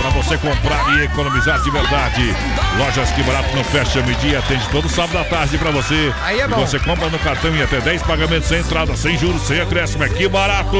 para 0.00 0.10
você 0.10 0.36
comprar 0.38 0.96
e 0.98 1.04
economizar 1.04 1.60
de 1.62 1.70
verdade. 1.70 2.34
Lojas 2.78 3.10
Que 3.12 3.22
Barato 3.22 3.54
não 3.56 3.64
fecha 3.64 4.00
meio-dia, 4.02 4.38
atende 4.38 4.66
todo 4.70 4.88
sábado 4.88 5.18
à 5.18 5.24
tarde 5.24 5.58
para 5.58 5.70
você. 5.70 6.12
Aí 6.22 6.40
é 6.40 6.44
E 6.44 6.48
bom. 6.48 6.56
você 6.66 6.78
compra 6.78 7.08
no 7.08 7.18
cartão 7.18 7.54
e 7.54 7.62
até 7.62 7.80
10 7.80 8.02
pagamentos 8.02 8.48
sem 8.48 8.60
entrada, 8.60 8.96
sem 8.96 9.16
juros, 9.18 9.42
sem 9.42 9.60
acréscimo. 9.60 10.04
É 10.04 10.08
Que 10.08 10.28
Barato! 10.28 10.76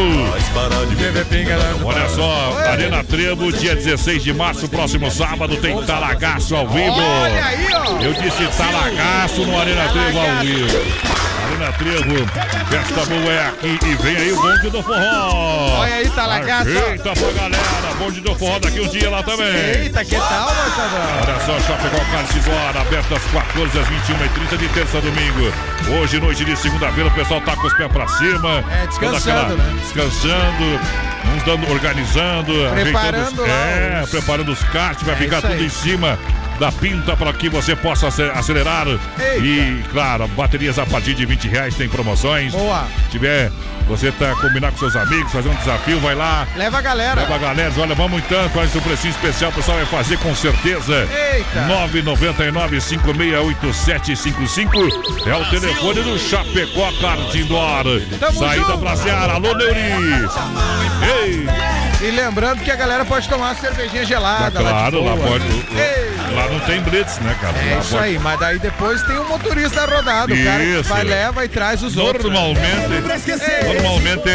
Olha 1.85 2.09
só, 2.09 2.57
Arena 2.71 3.03
Trevo, 3.05 3.53
dia 3.53 3.75
16 3.75 4.23
de 4.23 4.33
março, 4.33 4.69
próximo 4.69 5.11
sábado, 5.11 5.57
tem 5.57 5.79
Talagaço 5.85 6.55
ao 6.55 6.69
vivo. 6.69 7.01
Aí. 7.43 8.05
Eu 8.05 8.13
disse 8.15 8.47
talagaço 8.57 9.43
no 9.45 9.59
Arena 9.59 9.89
Trevo 9.89 10.19
ao 10.19 10.37
vivo. 10.41 11.38
Arena 11.59 11.73
Trevo, 11.73 12.27
festa 12.69 13.05
boa 13.07 13.33
é 13.33 13.49
aqui 13.49 13.79
e 13.85 13.95
vem 13.97 14.17
aí 14.17 14.33
o 14.33 14.37
bonde 14.41 14.71
do 14.71 14.81
forró. 14.83 15.79
Olha 15.81 15.95
aí, 15.95 16.09
talagaço. 16.11 16.69
Eita 16.69 17.12
pra 17.12 17.33
galera, 17.33 17.95
bonde 17.99 18.21
do 18.21 18.35
forró 18.37 18.59
daqui 18.61 18.81
um 18.81 18.88
dia 18.88 19.11
lá 19.11 19.23
também. 19.25 19.47
Eita, 19.49 20.05
que 20.05 20.15
tal? 20.17 20.49
Olha 20.49 21.41
só, 21.45 21.59
Chapecó 21.67 21.99
Cartidor, 22.12 22.77
aberto 22.81 23.15
às 23.15 23.25
14 23.25 23.79
às 23.79 23.87
21h30 23.88 24.57
de 24.57 24.69
terça 24.69 24.99
a 24.99 25.00
domingo. 25.00 25.53
Hoje, 26.00 26.21
noite 26.21 26.45
de 26.45 26.57
segunda-feira, 26.57 27.09
o 27.09 27.12
pessoal 27.12 27.41
tá 27.41 27.57
com 27.57 27.67
os 27.67 27.75
pés 27.75 27.91
pra 27.91 28.07
cima. 28.07 28.65
É, 28.71 28.87
descansando, 28.87 29.49
Toda 29.50 29.62
né? 29.62 29.79
Descansando, 29.83 30.81
uns 31.35 31.43
dando, 31.45 31.71
organizando, 31.73 32.53
Preparando 32.73 33.43
os- 33.43 33.49
lá 33.49 33.55
É, 33.71 34.00
os- 34.05 34.11
preparando 34.11 34.53
os 34.53 34.62
karts, 34.65 35.03
vai 35.03 35.15
É 35.17 35.19
ficar 35.19 35.41
tudo 35.43 35.65
em 35.65 35.69
cima 35.69 36.17
da 36.59 36.71
pinta 36.73 37.17
para 37.17 37.33
que 37.33 37.49
você 37.49 37.75
possa 37.77 38.09
ace- 38.09 38.31
acelerar. 38.35 38.87
E, 39.41 39.83
claro, 39.93 40.27
baterias 40.29 40.79
a 40.79 40.87
partir 40.87 41.15
de 41.15 41.25
20 41.25 41.49
reais 41.49 41.75
tem 41.75 41.88
promoções. 41.88 42.53
Boa. 42.53 42.87
Se 43.05 43.11
tiver, 43.12 43.50
você 43.87 44.11
tá 44.12 44.35
combinar 44.37 44.71
com 44.73 44.79
seus 44.79 44.95
amigos, 44.97 45.31
fazer 45.33 45.49
um 45.49 45.55
desafio, 45.55 45.99
vai 46.00 46.15
lá. 46.15 46.47
Leva 46.57 46.79
a 46.79 46.83
galera. 46.83 47.21
Leva 47.23 47.35
a 47.35 47.38
galera, 47.38 47.73
olha, 47.79 47.95
vamos 47.95 48.19
então, 48.23 48.49
faz 48.50 48.75
um 48.75 48.81
precinho 48.81 49.11
especial, 49.12 49.50
o 49.50 49.55
pessoal 49.55 49.77
vai 49.79 49.87
fazer 49.87 50.19
com 50.19 50.35
certeza. 50.35 51.09
Eita. 51.33 51.67
999-568755 53.69 55.27
é 55.27 55.35
o 55.35 55.45
telefone 55.50 56.03
do 56.03 56.19
Chapecó 56.19 56.91
Kart 57.00 57.35
Indoor. 57.35 57.85
Tamo 58.19 58.38
Saída 58.38 58.65
junto. 58.65 58.79
pra 58.79 58.97
Seara, 58.97 59.33
alô 59.35 59.55
Neuri. 59.55 59.81
Ei, 61.03 61.47
E 62.00 62.11
lembrando 62.11 62.62
que 62.62 62.71
a 62.71 62.77
galera 62.77 63.05
pode 63.05 63.29
tomar 63.29 63.47
uma 63.53 63.55
cervejinha 63.55 64.05
gelada. 64.05 64.61
lá 64.61 64.71
de 64.73 64.75
claro, 64.91 65.05
lá 65.05 65.17
boa. 65.17 65.29
pode. 65.29 65.45
Ei. 65.47 66.18
Lá 66.35 66.49
não 66.49 66.61
tem 66.61 66.81
blitz, 66.81 67.19
né, 67.19 67.35
cara? 67.41 67.57
É 67.59 67.75
Lá 67.75 67.81
isso 67.81 67.91
pode- 67.91 68.05
aí, 68.05 68.19
mas 68.19 68.39
daí 68.41 68.59
depois 68.59 69.03
tem 69.03 69.17
o 69.19 69.25
motorista 69.29 69.85
rodado, 69.87 70.33
o 70.35 70.45
cara 70.45 70.63
que 70.63 70.71
Isso. 70.81 70.89
vai, 70.89 71.03
leva 71.05 71.45
e 71.45 71.49
traz 71.49 71.83
os 71.83 71.97
outros. 71.97 72.25
né? 72.27 72.31
Normalmente, 72.31 73.73
normalmente 73.73 74.29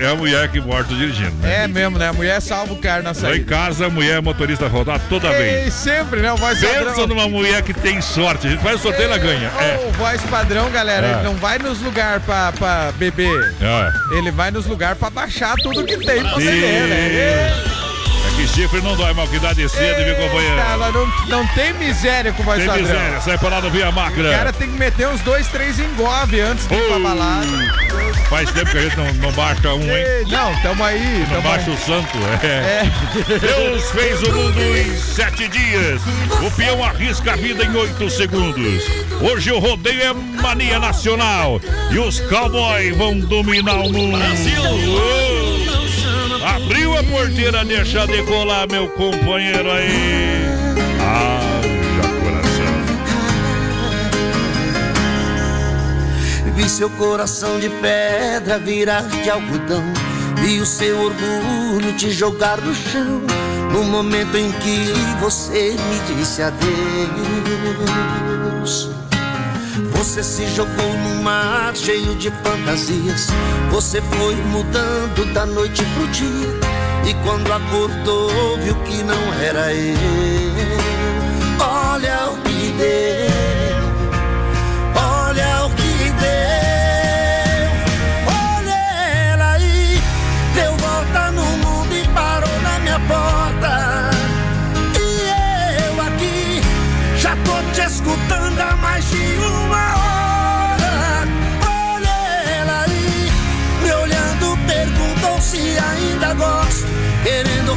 é 0.00 0.08
a 0.10 0.14
mulher 0.14 0.48
que 0.48 0.60
morta 0.60 0.94
dirigindo, 0.94 1.34
né? 1.42 1.64
É 1.64 1.68
mesmo, 1.68 1.98
né? 1.98 2.08
A 2.08 2.12
mulher 2.12 2.40
salva 2.40 2.72
o 2.72 2.76
cara 2.76 3.02
na 3.02 3.10
Lá 3.10 3.12
em 3.12 3.14
saída. 3.14 3.44
casa, 3.44 3.86
a 3.86 3.90
mulher 3.90 4.18
é 4.18 4.20
motorista 4.20 4.66
rodar 4.66 5.00
toda 5.08 5.28
vez. 5.30 5.64
Ei, 5.64 5.70
sempre, 5.70 6.20
né? 6.20 6.32
O 6.32 6.36
voz 6.36 6.58
Pensa 6.58 6.84
padrão. 6.84 7.06
numa 7.06 7.28
mulher 7.28 7.62
que 7.62 7.72
tem 7.74 8.00
sorte. 8.00 8.46
A 8.46 8.50
gente 8.50 8.62
faz 8.62 8.76
o 8.80 8.82
sorteio, 8.82 9.06
ela 9.08 9.18
ganha. 9.18 9.50
É. 9.60 9.86
O 9.88 9.92
voz 9.92 10.20
padrão, 10.22 10.70
galera, 10.70 11.06
É. 11.06 11.12
ele 11.14 11.22
não 11.22 11.34
vai 11.36 11.58
nos 11.58 11.80
lugares 11.80 12.22
pra, 12.24 12.52
pra 12.52 12.92
beber. 12.96 13.54
É. 13.60 14.16
Ele 14.16 14.30
vai 14.30 14.50
nos 14.50 14.66
lugares 14.66 14.98
pra 14.98 15.10
baixar 15.10 15.54
tudo 15.56 15.84
que 15.84 15.96
tem 15.98 16.22
pra 16.22 16.36
beber, 16.36 16.88
né? 16.88 17.83
Que 18.44 18.50
chifre 18.60 18.82
não 18.82 18.94
dói, 18.94 19.14
mal 19.14 19.26
que 19.26 19.38
dá 19.38 19.54
de 19.54 19.66
cedo, 19.70 20.04
viu, 20.04 20.14
companheiro? 20.16 20.58
Eita, 20.58 20.76
mas 20.76 20.92
não, 20.94 21.06
não 21.28 21.46
tem 21.54 21.72
miséria 21.74 22.30
com 22.30 22.42
o 22.42 22.44
voz 22.44 22.58
Tem 22.58 22.66
padrão. 22.66 22.82
miséria, 22.86 23.20
sai 23.22 23.38
pra 23.38 23.48
lá 23.48 23.60
do 23.60 23.70
Via 23.70 23.90
Macra. 23.90 24.28
O 24.28 24.32
cara 24.32 24.52
tem 24.52 24.70
que 24.70 24.76
meter 24.76 25.08
uns 25.08 25.22
dois, 25.22 25.48
três 25.48 25.78
engove 25.78 26.40
antes 26.42 26.66
de 26.66 26.74
ir 26.74 26.82
pra 26.88 26.98
balada. 26.98 27.46
Faz 28.28 28.50
tempo 28.50 28.70
que 28.70 28.76
a 28.76 28.82
gente 28.82 28.96
não, 28.98 29.14
não 29.14 29.32
baixa 29.32 29.72
um, 29.72 29.80
hein? 29.80 29.94
Ei, 29.96 30.24
não, 30.28 30.54
tamo 30.60 30.84
aí, 30.84 31.20
Não 31.20 31.26
tamo 31.28 31.42
baixa 31.42 31.70
aí. 31.70 31.74
o 31.74 31.78
santo, 31.78 32.18
é. 32.42 32.46
É. 32.46 33.38
Deus 33.38 33.90
fez 33.92 34.22
o 34.22 34.30
mundo 34.32 34.60
em 34.60 34.94
sete 34.98 35.48
dias. 35.48 36.02
O 36.46 36.50
peão 36.50 36.84
arrisca 36.84 37.32
a 37.32 37.36
vida 37.36 37.64
em 37.64 37.74
oito 37.74 38.10
segundos. 38.10 38.84
Hoje 39.22 39.52
o 39.52 39.58
rodeio 39.58 40.02
é 40.02 40.12
mania 40.12 40.78
nacional. 40.78 41.58
E 41.90 41.98
os 41.98 42.20
cowboys 42.20 42.94
vão 42.94 43.18
dominar 43.20 43.76
o 43.76 43.90
mundo. 43.90 44.18
Brasil! 44.18 45.53
Abriu 46.44 46.94
a 46.94 47.02
porteira, 47.02 47.64
deixa 47.64 48.06
decolar, 48.06 48.70
meu 48.70 48.86
companheiro 48.90 49.70
aí. 49.70 50.44
Haja 51.00 52.06
coração. 52.22 52.66
Vi 56.54 56.68
seu 56.68 56.90
coração 56.90 57.58
de 57.58 57.70
pedra 57.70 58.58
virar 58.58 59.00
de 59.08 59.30
algodão. 59.30 59.82
Vi 60.42 60.60
o 60.60 60.66
seu 60.66 61.00
orgulho 61.00 61.96
te 61.96 62.10
jogar 62.10 62.60
no 62.60 62.74
chão. 62.74 63.22
No 63.72 63.82
momento 63.84 64.36
em 64.36 64.52
que 64.52 64.92
você 65.20 65.70
me 65.70 65.98
disse 66.14 66.42
adeus. 66.42 66.64
Você 70.04 70.22
se 70.22 70.46
jogou 70.48 70.92
num 70.98 71.22
mar 71.22 71.74
cheio 71.74 72.14
de 72.16 72.30
fantasias. 72.30 73.28
Você 73.70 74.02
foi 74.02 74.34
mudando 74.34 75.32
da 75.32 75.46
noite 75.46 75.82
pro 75.94 76.06
dia. 76.08 76.60
E 77.08 77.14
quando 77.24 77.50
acordou, 77.50 78.58
viu 78.58 78.76
que 78.82 79.02
não 79.02 79.34
era 79.42 79.72
eu. 79.72 79.96
Olha 81.58 82.30
o 82.30 82.36
que 82.42 82.70
deu. 82.72 83.23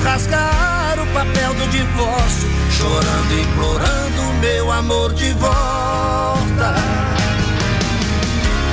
Rasgar 0.03 0.99
o 0.99 1.05
papel 1.13 1.53
do 1.53 1.67
divórcio, 1.69 2.49
chorando, 2.71 3.39
implorando 3.39 4.33
meu 4.39 4.71
amor 4.71 5.13
de 5.13 5.31
volta. 5.33 6.75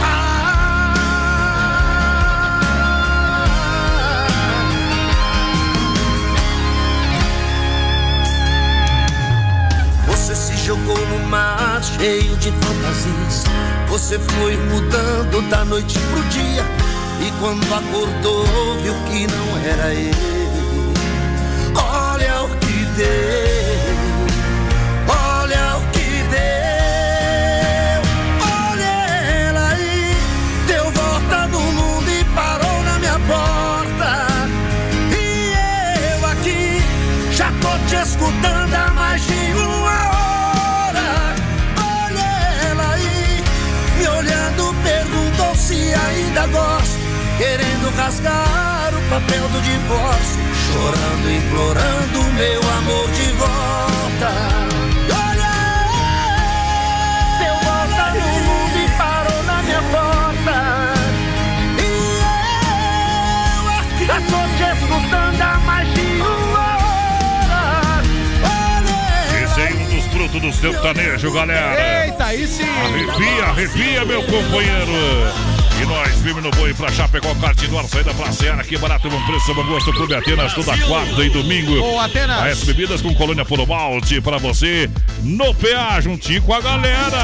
Ah. 0.02 0.54
Você 10.06 10.34
se 10.34 10.56
jogou 10.64 10.96
no 11.08 11.26
mar 11.28 11.82
cheio 11.82 12.36
de 12.36 12.50
fantasias. 12.52 13.44
Você 13.88 14.18
foi 14.18 14.56
mudando 14.56 15.42
da 15.50 15.64
noite 15.64 15.98
pro 15.98 16.22
dia. 16.24 16.64
E 17.20 17.30
quando 17.40 17.64
acordou, 17.74 18.44
viu 18.82 18.94
que 19.06 19.26
não 19.26 19.58
era 19.64 19.94
ele. 19.94 20.43
Deu. 22.96 23.06
Olha 25.08 25.78
o 25.78 25.80
que 25.90 26.22
deu. 26.30 28.02
Olha 28.40 28.94
ela 29.48 29.70
aí. 29.70 30.16
Deu 30.68 30.84
volta 30.92 31.46
no 31.48 31.60
mundo 31.60 32.08
e 32.08 32.24
parou 32.36 32.82
na 32.84 32.98
minha 33.00 33.18
porta. 33.26 34.28
E 35.10 35.54
eu 36.12 36.26
aqui 36.26 36.82
já 37.32 37.50
tô 37.60 37.76
te 37.88 37.96
escutando 37.96 38.74
há 38.74 38.90
mais 38.92 39.26
de 39.26 39.52
uma 39.54 40.00
hora. 40.14 41.34
Olha 41.76 42.28
ela 42.70 42.92
aí, 42.94 43.42
me 43.98 44.06
olhando, 44.06 44.72
perguntou 44.84 45.56
se 45.56 45.92
ainda 45.94 46.46
gosto. 46.46 47.02
Querendo 47.38 47.90
rasgar 47.96 48.92
o 48.94 49.02
papel 49.10 49.48
do 49.48 49.60
divórcio, 49.62 50.43
chorando, 50.74 51.30
implorando 51.30 52.18
meu 52.34 52.60
amor 52.78 53.10
de 53.12 53.32
volta. 53.32 54.30
Olha, 55.14 55.54
deu 57.38 57.54
volta 57.62 58.04
no 58.18 58.26
mundo 58.42 58.76
e 58.76 58.88
parou 58.98 59.42
na 59.44 59.62
minha 59.62 59.82
porta. 59.94 60.56
E 61.78 61.80
eu 63.56 63.64
aqui 63.78 64.04
já 64.06 64.18
tô 64.20 64.40
te 64.56 64.64
escutando 64.76 65.40
há 65.40 65.58
mais 65.60 65.88
de 65.94 66.00
uma 66.00 66.68
hora. 66.76 68.02
Olha, 68.42 69.44
Esse 69.44 69.60
é 69.60 69.62
um 69.74 69.86
dos 69.96 70.06
frutos 70.08 70.40
do 70.40 70.52
sertanejo, 70.52 71.30
galera. 71.32 72.04
Eita, 72.06 72.24
aí 72.24 72.46
sim. 72.48 72.64
Arrepia, 72.64 73.44
arrepia, 73.44 74.04
meu 74.04 74.22
companheiro. 74.24 75.53
E 75.84 75.86
nós, 75.86 76.14
firme 76.22 76.40
no 76.40 76.50
boi 76.52 76.72
pra 76.72 76.90
Chapecó, 76.90 77.34
Cartidor, 77.34 77.86
saída 77.86 78.14
pra 78.14 78.32
Seara, 78.32 78.62
aqui 78.62 78.78
barato, 78.78 79.10
bom 79.10 79.20
preço, 79.26 79.52
bom 79.52 79.66
gosto, 79.66 79.92
Clube 79.92 80.14
Atenas, 80.14 80.54
toda 80.54 80.74
quarta 80.78 81.22
e 81.22 81.28
domingo. 81.28 81.78
Ô, 81.78 82.00
Atenas. 82.00 82.42
A 82.42 82.48
S 82.48 82.64
Bebidas 82.64 83.02
com 83.02 83.14
colônia 83.14 83.44
Puro 83.44 83.66
Malte 83.66 84.18
pra 84.22 84.38
você, 84.38 84.88
no 85.22 85.54
PA, 85.54 86.00
juntinho 86.00 86.40
com 86.40 86.54
a 86.54 86.60
galera. 86.62 87.18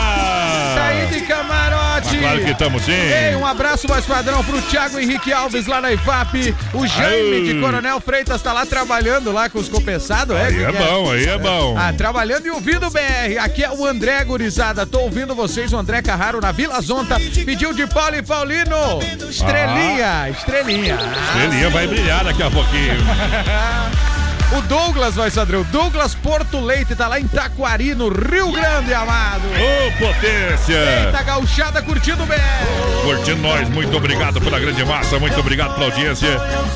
Saí 0.74 1.06
de 1.06 1.26
camarote. 1.26 2.16
Ah, 2.16 2.20
claro 2.20 2.44
que 2.44 2.50
estamos 2.50 2.82
sim. 2.82 2.92
Ei, 2.92 3.34
um 3.34 3.46
abraço 3.46 3.88
mais 3.88 4.04
padrão 4.04 4.44
pro 4.44 4.60
Thiago 4.60 4.98
Henrique 4.98 5.32
Alves 5.32 5.66
lá 5.66 5.80
na 5.80 5.92
IFAP. 5.92 6.54
O 6.74 6.86
Jaime 6.86 7.36
Aê. 7.36 7.44
de 7.44 7.60
Coronel 7.60 7.98
Freitas 7.98 8.42
tá 8.42 8.52
lá 8.52 8.66
trabalhando 8.66 9.32
lá 9.32 9.48
com 9.48 9.58
os 9.58 9.70
compensados, 9.70 10.36
é? 10.36 10.44
Aí 10.44 10.54
Que 10.54 10.64
é 10.64 10.72
que 10.72 10.78
bom, 10.78 11.10
aí 11.10 11.26
é 11.26 11.38
bom. 11.38 11.76
Ah, 11.78 11.94
trabalhando 11.94 12.46
e 12.46 12.50
ouvindo 12.50 12.86
o 12.86 12.90
BR. 12.90 13.38
Aqui 13.40 13.64
é 13.64 13.70
o 13.70 13.86
André 13.86 14.22
Gurizada. 14.22 14.84
Tô 14.84 15.00
ouvindo 15.00 15.34
vocês, 15.34 15.72
o 15.72 15.78
André 15.78 16.02
Carraro 16.02 16.42
na 16.42 16.52
Vila 16.52 16.78
Zonta. 16.82 17.18
Pediu 17.44 17.72
de 17.72 17.86
Paulo 17.86 18.16
e 18.16 18.22
Paulino. 18.50 18.98
Estrelinha, 19.30 20.28
estrelinha. 20.30 20.98
Estrelinha 21.28 21.70
vai 21.70 21.86
brilhar 21.86 22.24
daqui 22.24 22.42
a 22.42 22.50
pouquinho. 22.50 22.96
O 24.52 24.60
Douglas 24.62 25.14
vai, 25.14 25.30
Sadrão. 25.30 25.62
Douglas 25.70 26.12
Porto 26.16 26.58
Leite 26.58 26.96
tá 26.96 27.06
lá 27.06 27.20
em 27.20 27.28
Taquari, 27.28 27.94
no 27.94 28.08
Rio 28.08 28.50
Grande, 28.50 28.92
amado. 28.92 29.42
Ô, 29.44 29.92
potência! 29.92 31.06
Eita, 31.06 31.22
gauchada 31.22 31.80
curtindo 31.80 32.24
o 32.24 32.26
BR. 32.26 32.36
Curtindo 33.04 33.42
nós, 33.42 33.68
muito 33.68 33.96
obrigado 33.96 34.40
pela 34.40 34.58
grande 34.58 34.84
massa, 34.84 35.20
muito 35.20 35.38
obrigado 35.38 35.74
pela 35.74 35.86
audiência. 35.86 36.26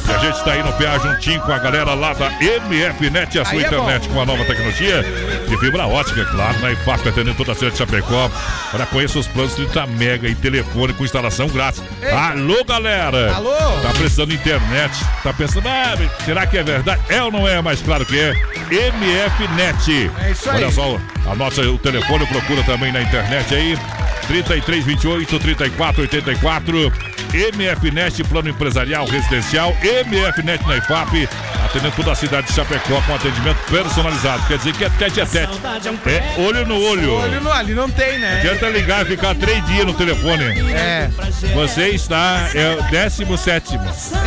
E 0.09 0.13
a 0.13 0.19
gente 0.19 0.37
está 0.37 0.53
aí 0.53 0.63
no 0.63 0.73
PA 0.75 0.99
juntinho 0.99 1.41
com 1.41 1.51
a 1.51 1.59
galera 1.59 1.95
lá 1.95 2.13
da 2.13 2.31
MFNet, 2.31 3.41
a 3.41 3.45
sua 3.45 3.55
Aí 3.55 3.65
é 3.65 3.67
internet 3.67 4.09
com 4.09 4.21
a 4.21 4.27
nova 4.27 4.45
tecnologia 4.45 5.03
de 5.49 5.59
fibra 5.59 5.85
ótica, 5.87 6.21
é 6.21 6.25
claro, 6.27 6.61
na 6.61 6.71
IFAP, 6.71 7.09
atendendo 7.09 7.35
toda 7.35 7.53
a 7.53 7.55
cidade 7.57 7.73
de 7.73 7.79
Chapecó. 7.79 8.31
Para 8.71 8.87
conhecer 8.87 9.19
os 9.19 9.27
planos 9.27 9.55
30 9.55 9.87
mega 9.89 10.29
e 10.29 10.35
telefone 10.35 10.93
com 10.93 11.05
instalação 11.05 11.49
grátis. 11.49 11.83
Ei. 12.01 12.11
Alô, 12.11 12.65
galera! 12.65 13.35
Alô? 13.35 13.57
Tá 13.83 13.91
precisando 13.91 14.29
de 14.29 14.37
internet? 14.37 14.93
Tá 15.25 15.33
pensando, 15.33 15.69
ah, 15.69 15.97
será 16.25 16.47
que 16.47 16.57
é 16.59 16.63
verdade? 16.63 17.01
É 17.09 17.23
ou 17.23 17.33
não 17.33 17.49
é? 17.49 17.64
Mais 17.65 17.81
claro 17.81 18.05
que 18.05 18.21
é. 18.21 18.35
MFNet. 18.71 20.11
É 20.21 20.31
isso 20.31 20.51
aí. 20.51 20.57
Olha 20.57 20.71
só, 20.71 21.01
anota 21.27 21.63
o 21.63 21.79
telefone, 21.79 22.27
procura 22.27 22.63
também 22.65 22.93
na 22.93 23.01
internet 23.01 23.55
aí. 23.55 23.79
3328 24.27 25.39
3484 25.39 27.14
MFNet 27.33 28.23
Plano 28.25 28.49
Empresarial 28.49 29.07
Residencial 29.07 29.75
MFNet 29.83 30.67
na 30.67 30.77
IFAP 30.77 31.29
atendendo 31.65 31.95
toda 31.97 32.13
a 32.13 32.15
cidade 32.15 32.47
de 32.47 32.53
Chapecó 32.53 33.01
com 33.03 33.15
atendimento 33.15 33.59
personalizado 33.71 34.47
quer 34.47 34.59
dizer 34.59 34.73
que 34.75 34.85
é 34.85 34.91
tete 34.91 35.21
a 35.21 35.27
tete 35.27 35.59
é 36.07 36.41
olho 36.41 36.67
no 36.67 36.81
olho 36.81 37.15
Olho 37.15 37.41
no 37.41 37.53
ali, 37.53 37.75
não 37.75 37.89
tem, 37.91 38.19
né? 38.19 38.41
Tenta 38.43 38.69
ligar 38.69 39.05
e 39.05 39.09
ficar 39.09 39.35
três 39.35 39.65
dias 39.67 39.87
no 39.87 39.95
telefone. 39.95 40.45
É. 40.73 41.11
Você 41.55 41.91
está, 41.91 42.49
é 42.55 42.77
o 42.79 42.83
17. 42.91 43.79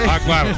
Aguarde. 0.10 0.54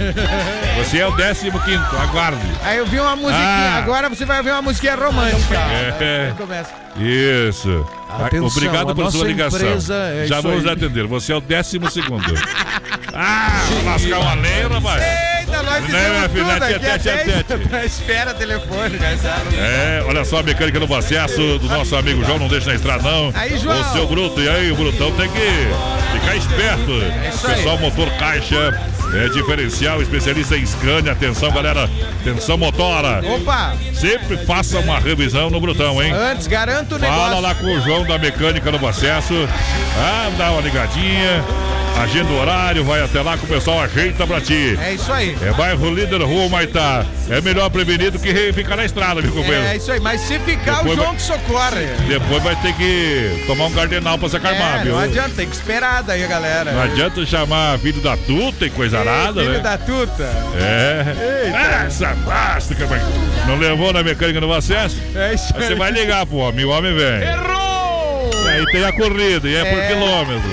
Você 0.77 0.99
é 0.99 1.07
o 1.07 1.15
15. 1.15 1.77
Aguarde. 2.01 2.39
Aí 2.63 2.77
eu 2.77 2.85
vi 2.85 2.99
uma 2.99 3.15
musiquinha, 3.15 3.39
Ah. 3.39 3.77
agora 3.77 4.09
você 4.09 4.25
vai 4.25 4.37
ouvir 4.37 4.51
uma 4.51 4.61
musiquinha 4.61 4.95
romântica. 4.95 5.55
É. 5.99 6.33
Começa. 6.37 6.71
Isso. 6.97 7.85
Atenção, 8.09 8.47
Obrigado 8.47 8.95
por 8.95 9.11
sua 9.11 9.27
ligação. 9.27 9.59
empresa 9.59 9.93
é 9.93 10.25
Já 10.25 10.41
vamos 10.41 10.65
aí. 10.65 10.73
atender. 10.73 11.05
Você 11.05 11.31
é 11.31 11.35
o 11.35 11.41
12. 11.41 12.01
ah, 13.13 13.65
vou 13.69 13.85
lascar 13.85 14.19
uma 14.19 14.33
lenha, 14.33 14.67
rapaz. 14.67 15.03
Eita, 15.39 15.63
nós 15.63 15.81
Não, 15.81 15.85
fizemos 15.85 16.31
tudo 16.31 16.51
é 16.51 16.55
aqui 16.55 16.79
tete 16.79 17.09
a 17.09 17.13
até 17.13 17.43
tete. 17.43 17.75
Espera 17.85 18.33
telefone, 18.33 18.97
sabe. 19.21 19.55
É, 19.57 20.03
olha 20.07 20.25
só 20.25 20.39
a 20.39 20.43
mecânica 20.43 20.79
no 20.79 20.95
acesso 20.95 21.59
do 21.59 21.67
nosso 21.67 21.95
amigo 21.95 22.23
João, 22.25 22.39
não 22.39 22.47
deixa 22.47 22.69
na 22.69 22.75
estrada 22.75 23.03
não. 23.03 23.31
Aí, 23.35 23.57
João. 23.59 23.79
O 23.79 23.93
seu 23.93 24.07
Bruto, 24.07 24.41
e 24.41 24.49
aí, 24.49 24.71
o 24.71 24.75
Brutão 24.75 25.11
tem 25.11 25.29
que 25.29 26.19
ficar 26.19 26.35
esperto. 26.35 26.91
É. 27.01 27.53
Pessoal 27.55 27.77
motor 27.77 28.09
caixa, 28.17 28.71
é 29.13 29.29
diferencial, 29.29 30.01
especialista 30.01 30.57
em 30.57 30.65
Scania. 30.65 31.11
Atenção, 31.11 31.51
galera, 31.51 31.89
atenção 32.21 32.57
motora. 32.57 33.21
Opa, 33.25 33.73
Sempre 33.93 34.37
faça 34.37 34.79
uma 34.79 34.99
revisão 34.99 35.49
no 35.49 35.59
Brutão, 35.59 36.01
hein? 36.01 36.11
antes, 36.13 36.47
garanto 36.47 36.95
o 36.95 36.99
negócio. 36.99 37.21
Fala 37.21 37.39
lá 37.39 37.55
com 37.55 37.65
o 37.65 37.81
João 37.81 38.05
da 38.05 38.17
mecânica 38.17 38.71
no 38.71 38.87
acesso. 38.87 39.33
Ah, 39.97 40.31
dá 40.37 40.51
uma 40.51 40.61
ligadinha. 40.61 41.43
Agenda 41.97 42.31
o 42.31 42.39
horário, 42.39 42.83
vai 42.85 43.01
até 43.01 43.21
lá 43.21 43.37
que 43.37 43.43
o 43.43 43.47
pessoal 43.47 43.81
ajeita 43.81 44.25
pra 44.25 44.39
ti. 44.39 44.77
É 44.81 44.93
isso 44.93 45.11
aí. 45.11 45.35
É 45.41 45.51
bairro 45.51 45.93
líder, 45.93 46.21
rua 46.21 46.47
Maitá. 46.47 47.05
É 47.29 47.41
melhor 47.41 47.69
prevenir 47.69 48.09
do 48.09 48.17
que 48.17 48.53
ficar 48.53 48.77
na 48.77 48.85
estrada, 48.85 49.21
meu 49.21 49.31
companheiro. 49.31 49.65
É 49.65 49.75
isso 49.75 49.91
aí, 49.91 49.99
mas 49.99 50.21
se 50.21 50.39
ficar, 50.39 50.77
Depois 50.77 50.93
o 50.93 50.95
João 50.95 51.07
vai- 51.07 51.15
que 51.17 51.21
socorre. 51.21 51.85
Depois 52.07 52.41
vai 52.41 52.55
ter 52.61 52.73
que 52.75 53.43
tomar 53.45 53.65
um 53.65 53.71
cardenal 53.73 54.17
pra 54.17 54.29
se 54.29 54.37
acalmar, 54.37 54.79
É, 54.79 54.83
viu? 54.83 54.93
não 54.93 54.99
adianta, 55.01 55.29
tem 55.35 55.45
que 55.49 55.55
esperar 55.55 56.01
daí, 56.01 56.25
galera. 56.25 56.71
Não 56.71 56.81
adianta 56.83 57.25
chamar 57.25 57.77
filho 57.79 58.01
da 58.01 58.15
tuta 58.15 58.65
e 58.65 58.69
coisa 58.69 58.99
arada, 58.99 59.41
Filho 59.41 59.53
né? 59.53 59.59
da 59.59 59.77
tuta. 59.77 60.23
É. 60.57 61.45
Eita. 61.47 61.85
Essa 61.85 62.15
bástica, 62.25 62.87
mas 62.89 63.01
não 63.45 63.57
levou 63.57 63.91
na 63.91 64.01
mecânica 64.01 64.39
no 64.39 64.53
acesso? 64.53 64.97
É 65.15 65.33
isso 65.33 65.53
Aí 65.55 65.63
você 65.67 65.75
vai 65.75 65.91
ligar 65.91 66.25
pro 66.25 66.37
homem, 66.37 66.63
o 66.63 66.69
homem 66.69 66.95
vem. 66.95 67.23
Errou! 67.27 68.31
Aí 68.47 68.65
tem 68.71 68.85
a 68.85 68.91
corrida, 68.93 69.47
e 69.49 69.55
é, 69.55 69.65
por 69.65 69.79
É. 69.79 69.87
quilômetro. 69.87 70.49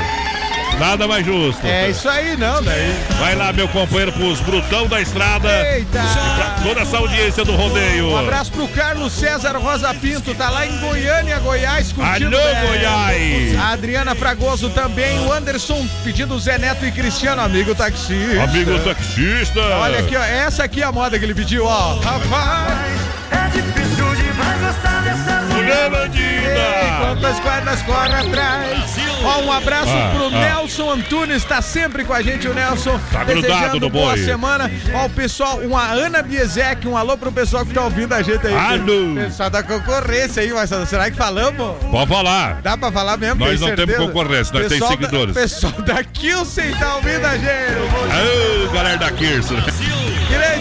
Nada 0.78 1.08
mais 1.08 1.24
justo. 1.24 1.66
É 1.66 1.88
isso 1.88 2.06
aí, 2.08 2.36
não, 2.36 2.62
daí. 2.62 2.94
Vai 3.18 3.34
lá, 3.34 3.50
meu 3.52 3.66
companheiro, 3.68 4.12
pros 4.12 4.40
brutão 4.40 4.86
da 4.86 5.00
estrada. 5.00 5.48
Eita! 5.74 6.00
E 6.00 6.36
pra 6.36 6.50
toda 6.62 6.80
essa 6.82 6.98
audiência 6.98 7.44
do 7.44 7.56
rodeio. 7.56 8.10
Um 8.10 8.18
abraço 8.18 8.52
pro 8.52 8.68
Carlos 8.68 9.12
César 9.14 9.56
Rosa 9.56 9.94
Pinto, 9.94 10.34
tá 10.34 10.50
lá 10.50 10.66
em 10.66 10.76
Goiânia, 10.78 11.38
Goiás, 11.38 11.92
curtindo. 11.92 12.36
Alô, 12.36 12.44
BR. 12.46 12.66
Goiás! 12.66 13.58
A 13.58 13.68
Adriana 13.72 14.14
Fragoso 14.14 14.68
também, 14.70 15.18
o 15.20 15.32
Anderson 15.32 15.86
pedindo 16.04 16.38
Zé 16.38 16.58
Neto 16.58 16.84
e 16.84 16.92
Cristiano, 16.92 17.40
amigo 17.40 17.74
taxista. 17.74 18.42
Amigo 18.42 18.78
taxista. 18.80 19.60
Olha 19.80 20.00
aqui, 20.00 20.14
ó, 20.16 20.22
essa 20.22 20.64
aqui 20.64 20.82
é 20.82 20.84
a 20.84 20.92
moda 20.92 21.18
que 21.18 21.24
ele 21.24 21.34
pediu, 21.34 21.64
ó. 21.64 21.94
Rapaz, 22.00 22.90
É 23.30 23.48
difícil 23.48 24.14
demais 24.14 24.60
gostar 24.60 25.00
dessa 25.02 25.40
Mulher 25.54 25.90
bandida. 25.90 26.96
quantas 27.00 27.40
quadras 27.40 27.82
corre 27.82 28.14
atrás. 28.14 29.05
Ó, 29.26 29.40
um 29.42 29.52
abraço 29.52 29.90
Ah, 29.90 30.12
pro 30.14 30.26
ah. 30.26 30.30
Nelson 30.30 30.90
Antunes, 30.92 31.44
tá 31.44 31.60
sempre 31.60 32.04
com 32.04 32.12
a 32.12 32.22
gente, 32.22 32.46
o 32.48 32.54
Nelson. 32.54 32.98
Tá 33.12 33.24
grudado 33.24 33.52
desejando 33.54 33.80
no 33.80 33.90
boa 33.90 34.14
boi. 34.14 34.24
semana. 34.24 34.70
Ó, 34.94 35.06
o 35.06 35.10
pessoal, 35.10 35.58
uma 35.58 35.82
Ana 35.86 36.22
Biezek, 36.22 36.86
um 36.86 36.96
alô 36.96 37.16
pro 37.16 37.32
pessoal 37.32 37.64
que 37.64 37.72
tá 37.74 37.82
ouvindo 37.82 38.12
a 38.12 38.22
gente 38.22 38.46
aí. 38.46 38.54
Alô. 38.54 39.14
Pessoal 39.16 39.50
da 39.50 39.62
concorrência 39.62 40.42
aí, 40.42 40.52
mas 40.52 40.70
será 40.88 41.10
que 41.10 41.16
falamos? 41.16 41.76
Pode 41.90 42.08
falar. 42.08 42.60
Dá 42.62 42.76
pra 42.76 42.92
falar 42.92 43.16
mesmo? 43.16 43.44
Nós 43.44 43.60
não 43.60 43.68
certeza? 43.68 43.86
temos 43.92 44.06
concorrência, 44.06 44.58
nós 44.58 44.68
temos 44.68 44.88
seguidores. 44.88 45.34
Da, 45.34 45.40
pessoal 45.40 45.72
da 45.82 46.04
Kilsen 46.04 46.70
tá 46.76 46.96
ouvindo 46.96 47.24
a 47.24 47.36
gente. 47.36 48.66
Ô, 48.66 48.72
galera 48.72 48.98
da 48.98 49.10
Kirsten. 49.10 49.56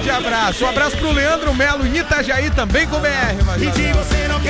Grande 0.05 0.27
abraço. 0.27 0.63
Um 0.63 0.69
abraço 0.69 0.97
pro 0.97 1.11
Leandro 1.11 1.51
Melo 1.55 1.85
em 1.85 1.97
Itajaí, 1.97 2.51
também 2.51 2.85
com 2.85 2.99
BR. 2.99 3.09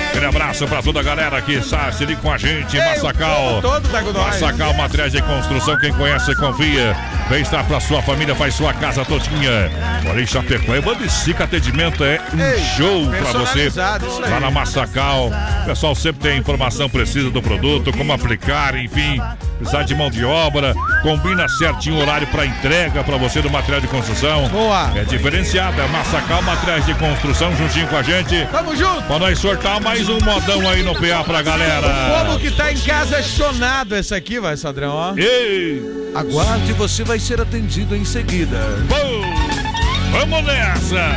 Aquele 0.09 0.25
abraço 0.25 0.67
pra 0.67 0.81
toda 0.81 0.99
a 0.99 1.03
galera 1.03 1.41
que 1.41 1.53
está 1.53 1.89
se 1.93 2.05
liga 2.05 2.19
com 2.21 2.29
a 2.29 2.37
gente, 2.37 2.75
Ei, 2.75 2.83
Massacal. 2.83 3.61
todo 3.61 3.87
tá 3.87 4.01
com 4.01 4.11
nós. 4.11 4.41
Massacal 4.41 4.73
Materiais 4.73 5.13
de 5.13 5.21
Construção, 5.21 5.77
quem 5.79 5.93
conhece 5.93 6.29
e 6.31 6.35
confia. 6.35 6.95
Vem 7.29 7.41
estar 7.41 7.63
pra 7.63 7.79
sua 7.79 8.01
família, 8.01 8.35
faz 8.35 8.53
sua 8.53 8.73
casa 8.73 9.05
todinha. 9.05 9.71
Olha 10.09 10.21
em 10.21 10.27
Chapecó, 10.27 10.75
é 10.75 10.81
Bandicica 10.81 11.45
Atendimento, 11.45 12.03
é 12.03 12.19
um 12.33 12.39
Ei, 12.39 12.59
show 12.75 13.07
pra 13.07 13.19
você. 13.19 13.69
personalizado, 13.69 14.07
isso 14.07 14.23
aí. 14.23 14.31
Lá 14.31 14.39
na 14.41 14.51
Massacal. 14.51 15.31
O 15.63 15.65
pessoal 15.65 15.95
sempre 15.95 16.21
tem 16.29 16.37
informação 16.37 16.89
precisa 16.89 17.29
do 17.29 17.41
produto, 17.41 17.93
como 17.93 18.11
aplicar, 18.11 18.75
enfim. 18.75 19.21
Precisar 19.57 19.83
de 19.83 19.95
mão 19.95 20.09
de 20.09 20.23
obra, 20.25 20.73
combina 21.01 21.47
certinho 21.47 21.95
o 21.95 22.01
horário 22.01 22.27
pra 22.27 22.45
entrega 22.45 23.03
pra 23.03 23.17
você 23.17 23.41
do 23.41 23.49
material 23.49 23.79
de 23.79 23.87
construção. 23.87 24.49
Boa. 24.49 24.91
É 24.95 25.03
diferenciada, 25.03 25.81
é 25.81 25.87
Massacal 25.87 26.41
Materiais 26.41 26.85
de 26.85 26.93
Construção, 26.95 27.55
juntinho 27.55 27.87
com 27.87 27.95
a 27.95 28.03
gente. 28.03 28.45
Tamo 28.51 28.75
junto. 28.75 29.03
Pra 29.03 29.19
nós 29.19 29.39
sortar 29.39 29.79
mais 29.79 30.09
um 30.09 30.19
modão 30.19 30.69
aí 30.69 30.83
no 30.83 30.93
PA 30.93 31.23
pra 31.23 31.41
galera. 31.41 31.87
Como 32.17 32.39
que 32.39 32.51
tá 32.51 32.71
em 32.71 32.77
casa 32.77 33.23
chonado 33.23 33.95
essa 33.95 34.15
aqui, 34.15 34.39
vai, 34.39 34.57
Sadrão, 34.57 34.93
ó. 34.93 35.13
Ei! 35.15 35.81
Aguarde, 36.13 36.73
você 36.73 37.03
vai 37.03 37.19
ser 37.19 37.39
atendido 37.39 37.95
em 37.95 38.05
seguida. 38.05 38.57
Bom, 38.87 39.21
vamos 40.11 40.43
nessa! 40.43 41.15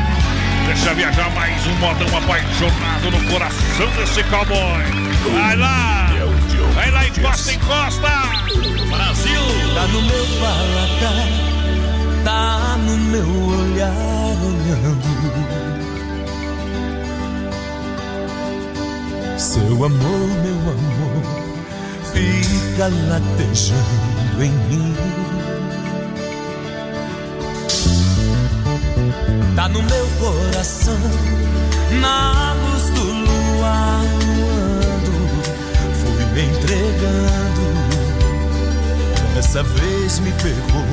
Deixa 0.66 0.94
viajar 0.94 1.30
mais 1.30 1.66
um 1.66 1.74
modão 1.76 2.18
apaixonado 2.18 3.10
no 3.10 3.32
coração 3.32 3.86
desse 3.96 4.22
cowboy. 4.24 4.84
Vai 5.32 5.56
lá! 5.56 6.07
Vai 6.98 7.10
lá, 7.10 7.16
encosta, 7.16 7.52
encosta! 7.52 8.08
Brasil! 8.90 9.40
Tá 9.74 9.86
no 9.86 10.02
meu 10.02 10.26
paladar, 10.40 11.28
tá 12.24 12.76
no 12.78 12.96
meu 12.96 13.28
olhar 13.56 13.94
olhando. 14.42 15.08
Seu 19.38 19.84
amor, 19.84 20.28
meu 20.42 20.58
amor, 20.72 21.22
fica 22.12 22.88
latejando 23.08 24.42
em 24.42 24.50
mim. 24.50 24.96
Tá 29.54 29.68
no 29.68 29.82
meu 29.82 30.06
coração, 30.18 30.98
na 32.00 32.54
luz 32.54 32.90
do 32.90 33.04
luar, 33.04 34.02
entregando 36.40 37.78
dessa 39.34 39.62
vez 39.62 40.20
me 40.20 40.32
pegou. 40.32 40.86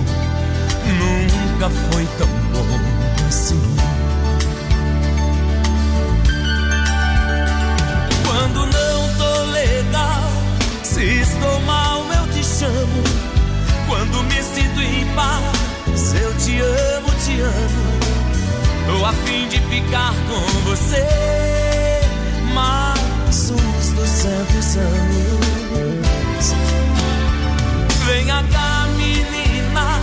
Nunca 0.99 1.69
foi 1.69 2.05
tão 2.17 2.27
bom 2.51 3.27
assim. 3.27 3.61
Quando 8.25 8.65
não 8.65 9.15
tô 9.17 9.43
legal, 9.51 10.23
se 10.83 11.21
estou 11.21 11.59
mal, 11.61 12.03
eu 12.13 12.27
te 12.33 12.43
chamo. 12.43 13.03
Quando 13.87 14.23
me 14.23 14.41
sinto 14.41 14.81
em 14.81 15.05
paz, 15.15 16.13
eu 16.13 16.33
te 16.37 16.59
amo, 16.59 17.09
te 17.23 17.39
amo. 17.39 17.95
Tô 18.87 19.05
a 19.05 19.13
fim 19.13 19.47
de 19.47 19.59
ficar 19.61 20.13
com 20.27 20.69
você 20.69 21.25
mais 23.35 23.51
uns 23.51 23.89
duzentos 23.89 24.77
anos. 24.77 26.53
Venha 28.05 28.41
cá, 28.51 28.87
menina, 28.95 29.99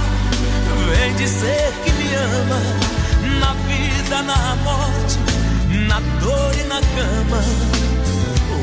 vem 0.91 1.15
dizer 1.17 1.73
que 1.83 1.91
me 1.93 2.15
ama. 2.15 2.61
Na 3.41 3.55
vida, 3.67 4.23
na 4.23 4.57
morte, 4.57 5.19
na 5.89 6.01
dor 6.21 6.55
e 6.59 6.65
na 6.65 6.81
cama. 6.81 7.43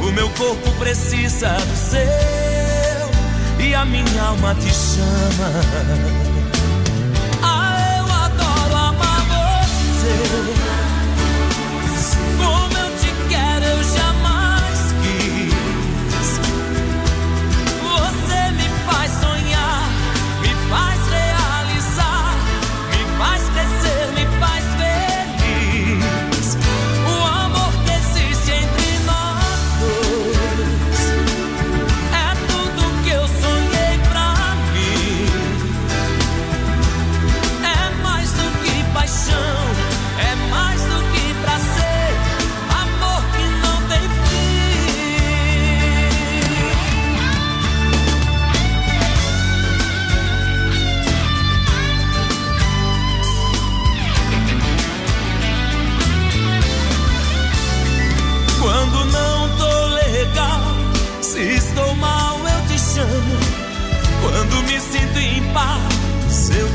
O 0.03 0.11
meu 0.11 0.29
corpo 0.31 0.71
precisa 0.77 1.49
do 1.49 1.75
seu 1.75 3.09
e 3.65 3.73
a 3.73 3.85
minha 3.85 4.21
alma 4.21 4.53
te 4.55 4.71
chama. 4.71 5.51
Ah, 7.41 7.97
eu 7.97 8.05
adoro 8.05 8.75
amar 8.75 9.21
você. 9.25 10.88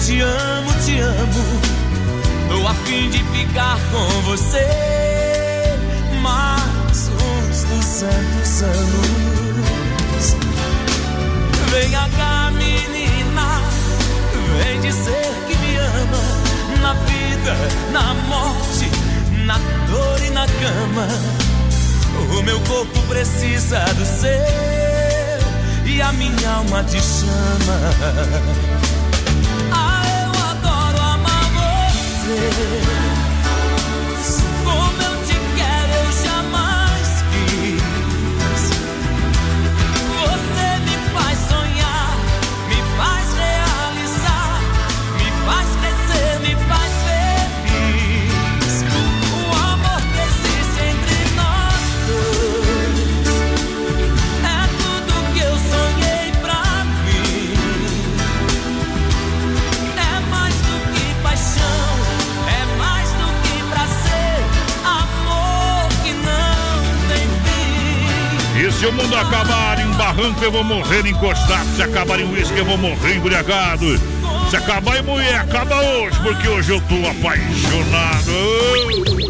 Te 0.04 0.20
amo, 0.20 0.72
te 0.84 1.00
amo. 1.00 1.44
Tô 2.48 2.68
a 2.68 2.74
fim 2.84 3.08
de 3.08 3.18
ficar 3.18 3.78
com 3.90 4.20
você 4.22 4.66
mais 6.20 7.08
uns 7.08 7.64
duzentos 7.64 8.62
anos. 8.62 10.36
Venha 11.70 12.06
cá, 12.18 12.50
menina, 12.52 13.62
vem 14.58 14.80
dizer 14.82 15.32
que 15.46 15.56
me 15.56 15.76
ama. 15.76 16.22
Na 16.82 16.92
vida, 16.94 17.56
na 17.92 18.14
morte, 18.28 18.90
na 19.46 19.58
dor 19.88 20.22
e 20.22 20.30
na 20.30 20.46
cama. 20.46 21.08
O 22.38 22.42
meu 22.42 22.60
corpo 22.60 23.00
precisa 23.08 23.84
do 23.94 24.04
seu 24.04 24.30
e 25.86 26.02
a 26.02 26.12
minha 26.12 26.50
alma 26.50 26.84
te 26.84 27.00
chama. 27.00 28.93
Você. 32.26 33.13
Barranco, 70.14 70.44
eu 70.44 70.52
vou 70.52 70.64
morrer 70.64 71.06
encostado. 71.06 71.66
Se 71.76 71.82
acabar 71.82 72.20
em 72.20 72.32
uísque, 72.32 72.58
eu 72.58 72.64
vou 72.64 72.78
morrer 72.78 73.16
embriagado. 73.16 73.98
Se 74.48 74.56
acabar 74.56 74.98
em 74.98 75.02
mulher, 75.02 75.40
acaba 75.40 75.76
hoje, 75.76 76.18
porque 76.22 76.48
hoje 76.48 76.70
eu 76.70 76.80
tô 76.82 76.96
apaixonado. 77.08 78.32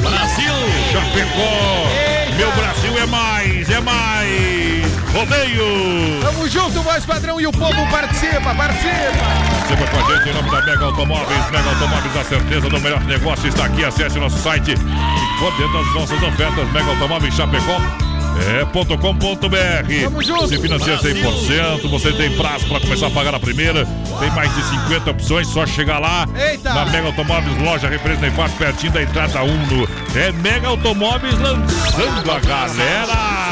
Brasil! 0.00 0.52
Chapecó! 0.92 1.88
Meu 2.36 2.52
Brasil 2.52 2.98
é 2.98 3.06
mais, 3.06 3.70
é 3.70 3.80
mais! 3.80 4.84
Rodeio! 5.12 6.20
Tamo 6.20 6.48
junto, 6.48 6.82
voz 6.82 7.06
padrão, 7.06 7.40
e 7.40 7.46
o 7.46 7.52
povo 7.52 7.86
participa, 7.90 8.54
participa! 8.54 9.24
Participa 9.50 9.86
com 9.86 9.96
a 9.96 10.16
gente 10.16 10.28
em 10.28 10.32
nome 10.34 10.50
da 10.50 10.62
Mega 10.62 10.84
Automóveis. 10.84 11.50
Mega 11.50 11.68
Automóveis, 11.70 12.16
a 12.16 12.24
certeza 12.24 12.68
do 12.68 12.80
melhor 12.80 13.02
negócio 13.04 13.48
está 13.48 13.66
aqui. 13.66 13.84
Acesse 13.84 14.18
nosso 14.18 14.38
site 14.38 14.72
e 14.72 15.58
dentro 15.58 15.72
das 15.72 15.94
nossas 15.94 16.22
ofertas. 16.22 16.72
Mega 16.72 16.90
Automóveis 16.90 17.34
Chapecó. 17.34 18.03
É 18.40 18.64
.com.br. 18.96 20.02
Tamo 20.02 20.22
junto. 20.22 20.48
Você 20.48 20.58
financia 20.58 20.98
100%, 20.98 21.88
você 21.88 22.12
tem 22.12 22.30
prazo 22.36 22.66
para 22.66 22.80
começar 22.80 23.06
a 23.06 23.10
pagar 23.10 23.34
a 23.34 23.40
primeira. 23.40 23.86
Tem 24.18 24.30
mais 24.30 24.54
de 24.54 24.62
50 24.64 25.10
opções, 25.10 25.46
só 25.48 25.66
chegar 25.66 25.98
lá. 25.98 26.26
Eita. 26.36 26.72
Na 26.72 26.84
Mega 26.86 27.06
Automóveis, 27.06 27.56
loja 27.62 27.88
Represa 27.88 28.26
Infarte, 28.26 28.56
pertinho 28.56 28.92
da 28.92 29.02
entrada 29.02 29.42
1 29.42 29.66
no. 29.66 29.88
É 30.18 30.32
Mega 30.32 30.68
Automóveis 30.68 31.38
lançando 31.38 32.30
a 32.30 32.40
galera. 32.40 33.43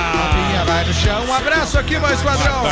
Vai 0.73 0.87
no 0.87 0.95
chão. 0.95 1.25
Um 1.27 1.35
abraço 1.35 1.79
aqui, 1.79 1.99
voz 1.99 2.23
padrão. 2.23 2.63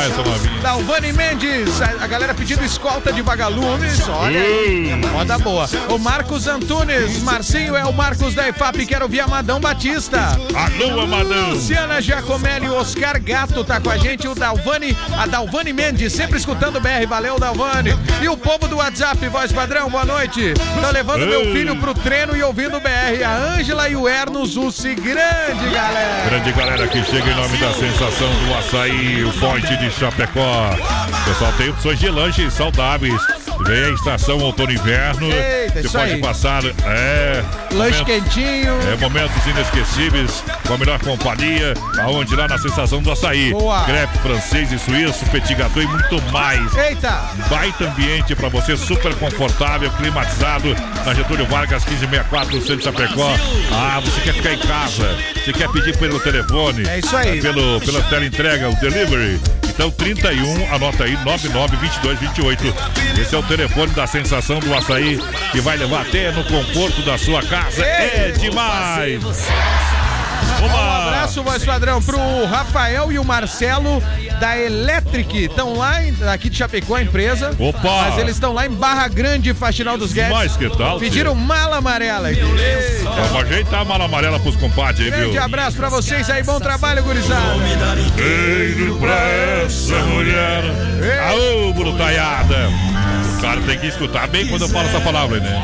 Dalvani 0.63 1.13
Mendes, 1.13 1.79
a, 1.83 2.03
a 2.03 2.07
galera 2.07 2.33
pedindo 2.33 2.65
escolta 2.65 3.13
de 3.13 3.21
vagalumes. 3.21 4.09
Olha 4.09 4.41
aí, 4.41 4.95
moda 5.13 5.37
boa. 5.37 5.69
O 5.87 5.99
Marcos 5.99 6.47
Antunes, 6.47 7.21
Marcinho 7.21 7.75
é 7.75 7.85
o 7.85 7.93
Marcos 7.93 8.33
da 8.33 8.49
IFAP, 8.49 8.87
quero 8.87 9.03
ouvir 9.03 9.19
Amadão 9.19 9.59
Batista. 9.59 10.19
Alô, 10.55 11.01
Amadão. 11.01 11.51
Luciana 11.51 12.01
Giacomelli, 12.01 12.67
o 12.69 12.75
Oscar 12.75 13.21
Gato 13.21 13.63
tá 13.63 13.79
com 13.79 13.91
a 13.91 13.97
gente, 13.97 14.27
o 14.27 14.33
Dalvani, 14.33 14.97
a 15.15 15.27
Dalvani 15.27 15.71
Mendes, 15.71 16.11
sempre 16.11 16.39
escutando 16.39 16.77
o 16.77 16.81
BR, 16.81 17.05
valeu 17.07 17.37
Dalvani. 17.37 17.91
E 18.19 18.27
o 18.27 18.35
povo 18.35 18.67
do 18.67 18.77
WhatsApp, 18.77 19.27
voz 19.27 19.51
padrão, 19.51 19.91
boa 19.91 20.05
noite. 20.05 20.55
Tô 20.81 20.89
levando 20.89 21.27
meu 21.27 21.41
Ei. 21.41 21.53
filho 21.53 21.75
pro 21.75 21.93
treino 21.93 22.35
e 22.35 22.41
ouvindo 22.41 22.77
o 22.77 22.79
BR, 22.79 23.23
a 23.23 23.35
Ângela 23.55 23.87
e 23.89 23.95
o 23.95 24.09
Erno 24.09 24.43
Zussi, 24.43 24.95
grande 24.95 25.69
galera. 25.71 26.29
Grande 26.29 26.51
galera 26.51 26.87
que 26.87 27.03
chega 27.03 27.29
em 27.29 27.35
nome 27.35 27.57
da 27.57 27.71
sensação 27.91 28.29
do 28.45 28.53
açaí, 28.53 29.23
o 29.23 29.33
Ponte 29.33 29.75
de 29.77 29.91
Chapecó. 29.91 30.69
Pessoal, 31.25 31.51
tem 31.57 31.69
opções 31.69 31.99
de 31.99 32.09
lanches 32.09 32.53
saudáveis. 32.53 33.21
Vem 33.65 33.85
a 33.85 33.89
estação 33.91 34.37
outono 34.39 34.71
e 34.71 34.75
inverno. 34.75 35.27
Eita, 35.31 35.81
Você 35.83 35.89
pode 35.97 36.13
aí. 36.13 36.21
passar. 36.21 36.63
É. 36.85 37.43
Lanche 37.71 37.99
momento- 38.01 38.05
quentinho. 38.05 38.73
É 38.91 38.95
momentos 38.99 39.45
inesquecíveis 39.47 40.43
com 40.67 40.73
a 40.73 40.77
melhor 40.77 40.99
companhia, 40.99 41.73
aonde 41.99 42.35
lá 42.35 42.47
na 42.47 42.57
sensação 42.57 43.01
do 43.01 43.11
açaí. 43.11 43.51
Boa. 43.51 43.83
Crepe 43.85 44.17
francês 44.19 44.71
e 44.71 44.79
suíço, 44.79 45.25
petit 45.27 45.53
gâteau 45.55 45.83
e 45.83 45.87
muito 45.87 46.21
mais. 46.31 46.73
Eita, 46.75 47.11
Baita 47.49 47.85
ambiente 47.85 48.35
para 48.35 48.49
você, 48.49 48.75
super 48.75 49.13
confortável, 49.15 49.89
climatizado, 49.91 50.75
na 51.05 51.13
Getúlio 51.13 51.45
Vargas, 51.45 51.83
1564, 51.85 52.55
no 52.55 52.61
centro 52.61 52.77
de 52.77 52.83
Chapecó. 52.83 53.33
Ah, 53.71 53.99
você 54.03 54.21
quer 54.21 54.33
ficar 54.33 54.53
em 54.53 54.59
casa, 54.59 55.17
você 55.43 55.53
quer 55.53 55.69
pedir 55.69 55.95
pelo 55.97 56.19
telefone. 56.19 56.87
É 56.87 56.99
isso 56.99 57.15
aí. 57.15 57.41
Pelo, 57.41 57.79
pela 57.81 58.01
teleentrega, 58.03 58.69
o 58.69 58.75
delivery. 58.79 59.39
Então, 59.69 59.89
31, 59.89 60.73
anota 60.75 61.05
aí, 61.05 61.17
992228. 61.23 62.73
Esse 63.19 63.33
é 63.35 63.37
o 63.37 63.43
telefone 63.51 63.91
da 63.91 64.07
sensação 64.07 64.59
do 64.59 64.73
açaí, 64.73 65.19
que 65.51 65.59
vai 65.59 65.75
levar 65.75 66.03
até 66.03 66.31
no 66.31 66.41
conforto 66.45 67.01
da 67.01 67.17
sua 67.17 67.43
casa. 67.43 67.83
É 67.83 68.31
demais! 68.31 69.21
Um 70.61 70.65
abraço, 70.65 71.43
voz 71.43 71.65
padrão, 71.65 72.01
pro 72.01 72.17
Rafael 72.45 73.11
e 73.11 73.19
o 73.19 73.25
Marcelo 73.25 74.01
da 74.39 74.57
Electric. 74.57 75.45
Estão 75.45 75.75
lá, 75.75 75.95
aqui 76.31 76.49
de 76.49 76.57
Chapecó, 76.57 76.95
a 76.95 77.01
empresa. 77.01 77.53
Opa! 77.59 78.09
Mas 78.09 78.19
eles 78.19 78.35
estão 78.35 78.53
lá 78.53 78.65
em 78.65 78.69
Barra 78.69 79.09
Grande, 79.09 79.53
Faxinal 79.53 79.97
dos 79.97 80.13
Guedes. 80.13 80.31
Mas 80.31 80.55
que 80.55 80.69
tal, 80.69 80.97
Pediram 80.97 81.35
mala 81.35 81.77
amarela. 81.77 82.29
Vamos 83.03 83.35
ajeitar 83.43 83.81
a 83.81 83.85
mala 83.85 84.05
amarela 84.05 84.39
pros 84.39 84.55
compadres 84.55 85.07
aí, 85.07 85.11
Grande 85.11 85.31
viu? 85.31 85.43
abraço 85.43 85.75
pra 85.75 85.89
vocês 85.89 86.29
aí, 86.29 86.41
bom 86.43 86.59
trabalho, 86.59 87.03
gurizada. 87.03 87.57
Beijo 88.15 88.95
pra 88.97 89.19
essa 89.65 89.97
mulher. 90.05 90.63
Aô, 91.27 91.73
brutaiada. 91.73 92.69
O 93.41 93.43
cara 93.43 93.61
tem 93.61 93.79
que 93.79 93.87
escutar 93.87 94.27
bem 94.27 94.45
quando 94.47 94.61
eu 94.61 94.69
falo 94.69 94.87
essa 94.87 95.01
palavra 95.01 95.39
né? 95.39 95.61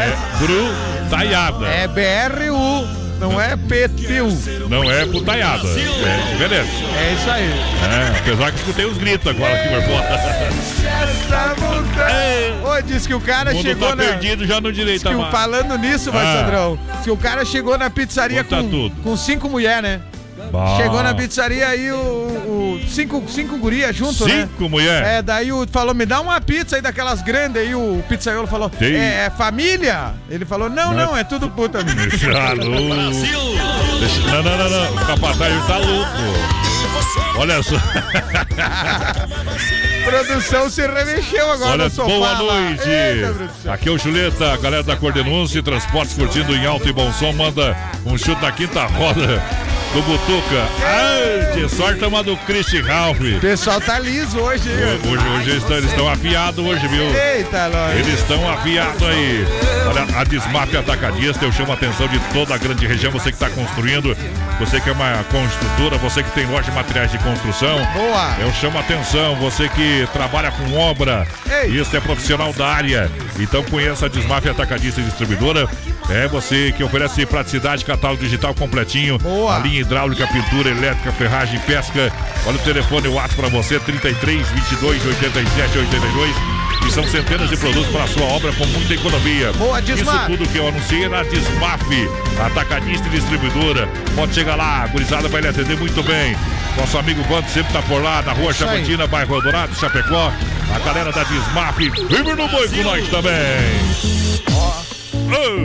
É 0.00 0.38
brutaiada. 0.38 1.66
É 1.66 1.86
BRU, 1.86 2.86
não 3.20 3.38
é 3.38 3.54
PTU. 3.54 4.68
Não 4.70 4.90
é 4.90 5.04
putaiada. 5.04 5.68
É 5.68 6.32
diferente. 6.32 6.70
É 6.98 7.12
isso 7.12 7.30
aí. 7.30 7.50
É, 7.52 8.18
apesar 8.18 8.50
que 8.52 8.58
escutei 8.60 8.86
os 8.86 8.96
gritos 8.96 9.26
agora 9.26 9.54
aqui 9.54 9.68
por 9.68 9.82
fora. 9.82 10.04
Essa 10.06 11.54
montanha. 11.60 12.54
Ô, 12.64 12.80
diz 12.82 13.06
que 13.06 13.12
o 13.12 13.20
cara 13.20 13.50
O 13.50 13.54
mundo 13.56 13.62
chegou 13.62 13.88
tá 13.90 13.96
na. 13.96 14.02
perdido 14.04 14.46
já 14.46 14.58
no 14.60 14.72
direito 14.72 15.06
que 15.06 15.30
falando 15.30 15.76
nisso, 15.76 16.10
vai, 16.10 16.24
Ah. 16.24 16.40
Sandrão, 16.40 16.78
que 17.04 17.10
o 17.10 17.16
cara 17.18 17.44
chegou 17.44 17.76
na 17.76 17.90
pizzaria 17.90 18.42
Conta 18.42 18.62
com, 18.62 18.70
tudo. 18.70 18.94
com 19.02 19.16
cinco 19.18 19.48
mulheres, 19.50 19.82
né? 19.82 20.00
Bah. 20.52 20.76
Chegou 20.76 21.02
na 21.02 21.14
pizzaria 21.14 21.68
aí 21.68 21.90
o, 21.92 21.96
o- 21.96 22.80
cinco, 22.88 23.22
cinco 23.28 23.56
gurias 23.58 23.94
junto, 23.94 24.26
né? 24.26 24.48
Cinco 24.50 24.68
mulher. 24.68 25.04
É, 25.04 25.22
daí 25.22 25.52
o 25.52 25.66
falou, 25.70 25.94
me 25.94 26.04
dá 26.06 26.20
uma 26.20 26.40
pizza 26.40 26.74
aí 26.76 26.82
daquelas 26.82 27.22
grandes 27.22 27.62
aí, 27.62 27.74
o 27.74 28.02
pizzaiolo 28.08 28.46
falou, 28.48 28.68
Tem. 28.70 28.94
é, 28.96 29.26
é 29.26 29.30
família? 29.30 30.12
Ele 30.28 30.44
falou, 30.44 30.68
não, 30.68 30.92
não, 30.92 31.16
é 31.16 31.22
tudo 31.24 31.48
puta. 31.50 31.82
Deixa- 31.84 32.30
Não, 32.32 32.54
não, 34.42 34.56
não, 34.58 34.70
não. 34.70 34.92
O 34.94 35.06
capataz 35.06 35.66
tá 35.66 35.76
louco. 35.78 36.10
Olha 37.36 37.62
só. 37.62 37.76
Produção 40.04 40.70
se 40.70 40.86
remexeu 40.86 41.50
agora 41.52 41.70
Olha, 41.72 41.84
no 41.84 41.90
sofá. 41.90 42.08
boa 42.08 42.34
noite. 42.36 42.88
Eita, 42.88 43.32
produção. 43.34 43.72
Aqui 43.72 43.88
é 43.88 43.92
o 43.92 43.98
Chuleta, 43.98 44.52
a 44.52 44.56
galera 44.56 44.82
da 44.82 44.96
Cordenúncia, 44.96 45.62
Transportes 45.62 46.14
curtindo 46.16 46.54
em 46.54 46.66
alto 46.66 46.88
e 46.88 46.92
bom 46.92 47.12
som, 47.12 47.32
manda 47.32 47.76
um 48.06 48.16
chute 48.16 48.40
na 48.42 48.50
quinta 48.50 48.84
roda 48.86 49.42
do 49.92 50.02
Butuca. 50.02 50.68
Ai, 50.84 51.52
de 51.52 51.68
sorte 51.68 52.04
uma 52.04 52.22
do 52.22 52.36
Christian 52.38 52.84
Ralph. 52.84 53.20
O 53.20 53.40
pessoal 53.40 53.80
tá 53.80 53.98
liso 53.98 54.38
hoje, 54.38 54.68
hein? 54.70 55.00
Hoje, 55.04 55.28
hoje 55.28 55.56
estão, 55.56 55.76
eles 55.76 55.90
estão 55.90 56.08
afiados 56.08 56.64
hoje, 56.64 56.86
viu? 56.86 57.04
Eita, 57.04 57.68
nós. 57.68 57.98
Eles 57.98 58.20
estão 58.20 58.48
afiados 58.48 59.02
aí. 59.02 59.44
Olha, 59.88 60.06
a 60.16 60.24
Desmap 60.24 60.72
Atacadista, 60.74 61.44
eu 61.44 61.52
chamo 61.52 61.72
a 61.72 61.74
atenção 61.74 62.06
de 62.06 62.20
toda 62.32 62.54
a 62.54 62.58
grande 62.58 62.86
região. 62.86 63.10
Você 63.10 63.32
que 63.32 63.42
está 63.42 63.50
construindo, 63.50 64.16
você 64.60 64.80
que 64.80 64.88
é 64.88 64.92
uma 64.92 65.24
construtora, 65.24 65.98
você 65.98 66.22
que 66.22 66.30
tem 66.30 66.46
loja 66.46 66.70
de 66.70 66.76
materiais 66.76 67.10
de 67.10 67.18
construção. 67.18 67.76
Boa. 67.92 68.36
Eu 68.38 68.52
chamo 68.52 68.78
a 68.78 68.80
atenção, 68.82 69.34
você 69.36 69.68
que 69.70 70.06
trabalha 70.12 70.52
com 70.52 70.78
obra, 70.78 71.26
Ei. 71.50 71.70
isso 71.70 71.96
é 71.96 72.00
profissional 72.00 72.52
da 72.52 72.66
área. 72.68 73.10
Então 73.38 73.64
conheça 73.64 74.06
a 74.06 74.08
Desmaf 74.08 74.46
Atacadista 74.48 75.00
e 75.00 75.04
Distribuidora. 75.04 75.68
É 76.10 76.26
você 76.26 76.72
que 76.76 76.82
oferece 76.82 77.24
praticidade, 77.24 77.84
catálogo 77.84 78.22
digital 78.22 78.52
completinho. 78.52 79.16
Boa. 79.18 79.56
A 79.56 79.58
linha 79.60 79.80
hidráulica, 79.80 80.26
pintura, 80.26 80.68
elétrica, 80.70 81.12
ferragem, 81.12 81.58
pesca. 81.60 82.12
Olha 82.46 82.56
o 82.56 82.60
telefone, 82.60 83.06
o 83.06 83.14
WhatsApp 83.14 83.40
para 83.40 83.48
você, 83.48 83.78
33 83.78 84.48
22 84.48 85.06
87 85.06 85.78
82. 85.78 86.36
E 86.86 86.90
são 86.90 87.06
centenas 87.06 87.48
de 87.48 87.56
produtos 87.56 87.92
para 87.92 88.04
a 88.04 88.08
sua 88.08 88.24
obra 88.24 88.52
com 88.54 88.66
muita 88.66 88.94
economia. 88.94 89.52
Boa, 89.52 89.78
Isso 89.78 89.94
Desmaf. 89.94 90.26
tudo 90.26 90.48
que 90.48 90.58
eu 90.58 90.66
anunciei 90.66 91.08
na 91.08 91.22
Desmaf, 91.22 92.08
atacadista 92.44 93.06
e 93.06 93.10
distribuidora. 93.10 93.88
Pode 94.16 94.34
chegar 94.34 94.56
lá, 94.56 94.82
a 94.82 94.86
gurizada 94.88 95.28
vai 95.28 95.42
lhe 95.42 95.48
atender 95.48 95.76
muito 95.78 96.02
bem. 96.02 96.36
Nosso 96.76 96.98
amigo 96.98 97.22
Vando 97.24 97.48
sempre 97.48 97.72
tá 97.72 97.82
por 97.82 98.02
lá, 98.02 98.22
na 98.22 98.32
rua 98.32 98.50
Isso 98.50 98.64
bairro 99.08 99.34
Eldorado, 99.36 99.74
Chapecó. 99.76 100.32
A 100.74 100.78
galera 100.80 101.12
da 101.12 101.22
Desmaf, 101.22 101.78
vive 101.78 102.34
no 102.34 102.48
boi 102.48 102.68
com 102.68 102.82
nós 102.82 103.08
também. 103.08 104.29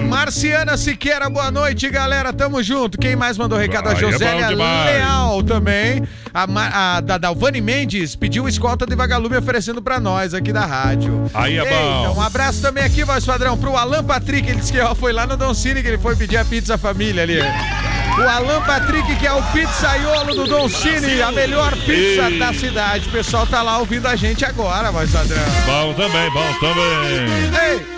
Marciana 0.08 0.78
Siqueira, 0.78 1.30
boa 1.30 1.49
noite, 1.51 1.89
galera. 1.89 2.32
Tamo 2.32 2.62
junto. 2.62 2.97
Quem 2.97 3.15
mais 3.15 3.38
mandou 3.38 3.58
recado? 3.58 3.89
A 3.89 3.93
é 3.93 3.95
Josélia. 3.95 4.49
Leal 4.49 5.43
também. 5.43 6.04
A, 6.34 6.45
Ma- 6.47 6.95
a 6.97 7.01
da 7.01 7.17
Dalvani 7.17 7.62
Mendes 7.62 8.15
pediu 8.15 8.47
escolta 8.47 8.86
de 8.86 8.95
vagalume 8.95 9.38
oferecendo 9.38 9.82
pra 9.82 9.99
nós 9.99 10.34
aqui 10.34 10.51
da 10.51 10.65
rádio. 10.65 11.30
Aí 11.34 11.58
é 11.58 11.62
Eita, 11.62 11.75
bom. 12.10 12.15
Um 12.17 12.21
abraço 12.21 12.62
também 12.62 12.84
aqui, 12.84 13.04
voz 13.04 13.25
padrão, 13.25 13.58
pro 13.58 13.75
Alan 13.75 14.04
Patrick. 14.04 14.47
Ele 14.49 14.60
disse 14.60 14.71
que 14.71 14.80
ó, 14.80 14.93
foi 14.93 15.13
lá 15.13 15.25
no 15.25 15.38
Don 15.38 15.54
Cine 15.54 15.82
que 15.82 15.88
ele 15.88 15.97
foi 15.97 16.15
pedir 16.15 16.38
a 16.38 16.45
pizza 16.45 16.78
família 16.78 17.23
ali. 17.23 17.39
O 17.39 18.21
Alan 18.30 18.62
Patrick, 18.62 19.15
que 19.15 19.28
é 19.28 19.32
o 19.34 19.41
pizzaiolo 19.43 20.36
do 20.36 20.45
Don 20.45 20.69
Cine, 20.69 21.21
a 21.21 21.32
melhor 21.32 21.71
pizza 21.78 22.30
Ei. 22.30 22.39
da 22.39 22.54
cidade. 22.54 23.08
O 23.10 23.12
pessoal 23.12 23.45
tá 23.47 23.62
lá 23.62 23.78
ouvindo 23.80 24.08
a 24.08 24.15
gente 24.15 24.45
agora, 24.45 24.91
voz 24.91 25.12
padrão. 25.12 25.41
bom 25.65 25.93
também, 25.93 26.30
bom 26.32 26.54
também. 26.60 27.75
Ei. 27.80 27.94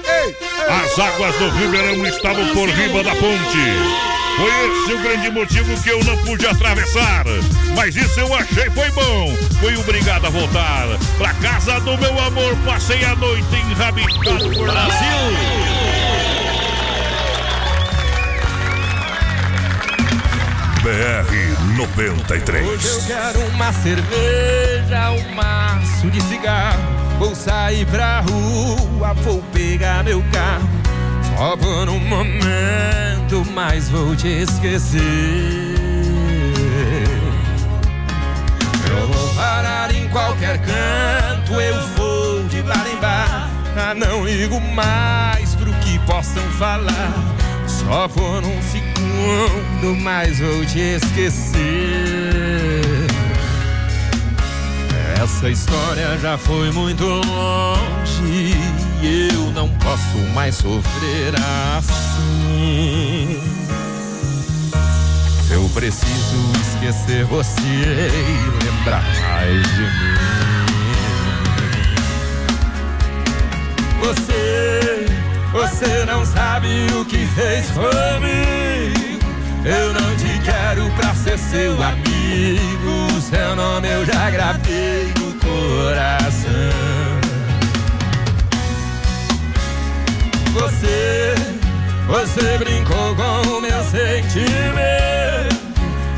As 0.70 1.00
águas 1.00 1.36
do 1.36 1.50
Rio 1.50 1.72
Verão 1.72 2.06
estavam 2.08 2.48
por 2.54 2.70
riba 2.70 3.04
da 3.04 3.16
ponte. 3.16 4.08
Foi 4.38 4.52
esse 4.68 4.94
o 4.94 5.00
grande 5.02 5.32
motivo 5.32 5.82
que 5.82 5.90
eu 5.90 6.04
não 6.04 6.16
pude 6.18 6.46
atravessar. 6.46 7.26
Mas 7.76 7.96
isso 7.96 8.20
eu 8.20 8.34
achei 8.34 8.70
foi 8.70 8.90
bom. 8.92 9.36
Fui 9.60 9.76
obrigado 9.78 10.26
a 10.26 10.30
voltar 10.30 10.88
pra 11.18 11.34
casa 11.36 11.80
do 11.80 11.98
meu 11.98 12.20
amor. 12.20 12.56
Passei 12.66 13.04
a 13.04 13.16
noite 13.16 13.56
enrabicado 13.72 14.50
por 14.52 14.70
BR 20.88 21.76
93. 21.76 22.66
Hoje 22.66 22.88
eu 22.88 23.02
quero 23.08 23.42
uma 23.48 23.74
cerveja, 23.74 25.12
um 25.12 25.36
maço 25.36 26.10
de 26.10 26.22
cigarro. 26.24 26.80
Vou 27.20 27.36
sair 27.36 27.86
pra 27.88 28.22
rua, 28.22 29.14
vou 29.16 29.44
pegar 29.52 30.06
meu 30.06 30.24
carro. 30.32 30.70
Só 31.36 31.58
por 31.58 31.90
um 31.90 32.00
momento, 32.00 33.46
mas 33.54 33.90
vou 33.90 34.16
te 34.16 34.30
esquecer. 34.30 35.02
Eu 38.90 39.08
vou 39.10 39.36
parar 39.36 39.94
em 39.94 40.08
qualquer 40.08 40.58
canto, 40.60 41.60
eu 41.60 41.88
vou 41.98 42.44
de 42.48 42.62
bar 42.62 42.88
em 42.88 42.96
bar. 42.96 43.50
Ah, 43.76 43.94
não 43.94 44.26
ligo 44.26 44.62
mais 44.62 45.54
pro 45.54 45.74
que 45.82 46.00
possam 46.06 46.44
falar. 46.58 47.12
Só 47.68 48.08
por 48.08 48.46
um 48.46 48.62
segundo, 49.18 49.96
mas 50.02 50.40
vou 50.40 50.66
te 50.66 50.80
esquecer. 50.80 51.58
Essa 55.22 55.50
história 55.50 56.18
já 56.20 56.38
foi 56.38 56.72
muito 56.72 57.04
longe 57.04 58.54
e 59.02 59.30
eu 59.34 59.52
não 59.52 59.68
posso 59.80 60.18
mais 60.34 60.56
sofrer 60.56 61.34
assim. 61.78 63.40
Eu 65.50 65.68
preciso 65.74 66.52
esquecer 66.62 67.26
você 67.26 67.62
e 67.62 68.66
lembrar 68.66 69.04
mais 69.22 69.64
de 69.64 69.82
mim. 69.82 70.18
Você, 74.00 75.06
você 75.52 76.06
não 76.06 76.24
sabe 76.26 76.68
o 76.94 77.04
que 77.06 77.26
fez 77.28 77.72
comigo. 77.72 78.97
Eu 79.66 79.94
não 79.94 80.16
te 80.16 80.40
quero 80.44 80.90
pra 80.92 81.14
ser 81.14 81.38
seu 81.38 81.74
amigo. 81.74 83.22
Seu 83.22 83.56
nome 83.56 83.88
eu 83.88 84.06
já 84.06 84.30
gravei 84.30 85.14
no 85.20 85.34
coração. 85.40 86.52
Você, 90.54 91.36
você 92.08 92.58
brincou 92.58 93.16
com 93.16 93.58
o 93.58 93.62
meu 93.62 93.84
sentimento. 93.84 94.48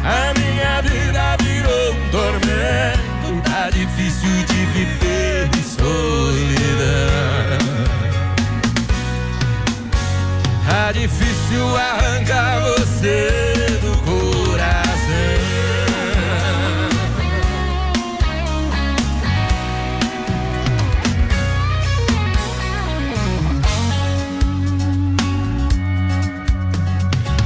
A 0.04 0.34
minha 0.40 0.82
vida 0.82 1.38
virou 1.42 1.94
um 1.94 2.10
tormento. 2.10 3.50
Tá 3.50 3.70
difícil 3.70 4.30
de 4.46 4.66
viver 4.74 5.50
em 5.58 5.64
solidão. 5.64 7.19
Tá 10.80 10.94
difícil 10.94 11.76
arrancar 11.76 12.62
você 12.62 13.78
do 13.82 13.92
coração. 13.98 14.70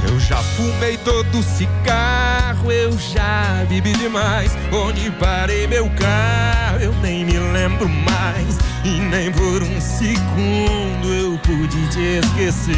Eu 0.08 0.20
já 0.20 0.36
fumei 0.36 0.96
todo 0.98 1.42
cigarro, 1.42 2.43
eu 2.70 2.96
já 2.98 3.64
bebi 3.68 3.92
demais. 3.92 4.56
Onde 4.72 5.10
parei 5.12 5.66
meu 5.66 5.88
carro, 5.90 6.78
eu 6.80 6.92
nem 7.02 7.24
me 7.24 7.38
lembro 7.38 7.88
mais. 7.88 8.58
E 8.84 9.00
nem 9.00 9.32
por 9.32 9.62
um 9.62 9.80
segundo 9.80 11.12
eu 11.12 11.38
pude 11.38 11.88
te 11.88 12.20
esquecer. 12.20 12.74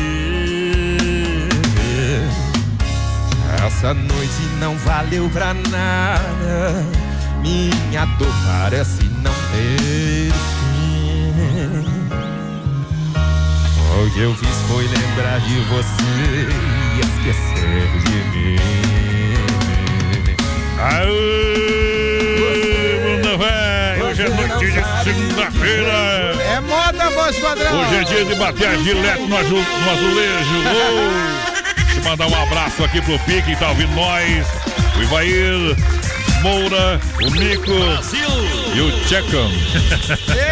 Essa 3.66 3.92
noite 3.94 4.42
não 4.61 4.77
valeu 4.79 5.29
pra 5.31 5.53
nada. 5.55 6.85
Minha 7.40 8.05
dor 8.18 8.33
parece 8.46 9.05
não 9.22 9.33
ter 9.53 10.33
fim. 10.33 10.96
O 13.99 14.11
que 14.11 14.20
eu 14.20 14.35
fiz 14.35 14.57
foi 14.68 14.87
lembrar 14.87 15.40
de 15.40 15.59
você 15.61 16.49
e 16.94 17.01
esquecer 17.01 17.88
de 18.05 18.16
mim. 18.37 19.06
Aê, 21.67 23.01
bunda 23.03 23.37
velho, 23.39 24.05
hoje 24.07 24.23
é 24.23 24.29
noite 24.29 24.71
de 24.73 24.83
segunda-feira. 25.05 25.93
É 26.55 26.61
moda, 26.61 27.11
voz 27.11 27.37
padrão. 27.39 27.81
Hoje 27.81 27.95
é 27.97 28.05
dia 28.05 28.25
de 28.25 28.35
bater 28.35 28.69
a 28.69 28.77
gilete 28.77 29.23
no, 29.23 29.37
azu- 29.37 29.55
no 29.57 29.91
azulejo. 29.91 30.62
Eu 31.97 32.03
mandar 32.05 32.27
um 32.27 32.43
abraço 32.43 32.85
aqui 32.85 33.01
pro 33.03 33.19
Pique 33.21 33.43
que 33.43 33.57
tá 33.57 33.69
ouvindo 33.71 33.95
nós. 33.95 34.47
O 34.97 35.03
Ivair, 35.03 35.77
Moura, 36.43 37.01
o 37.23 37.31
Nico 37.31 37.73
e 38.75 38.81
o 38.81 38.91
Tchecão. 39.07 39.51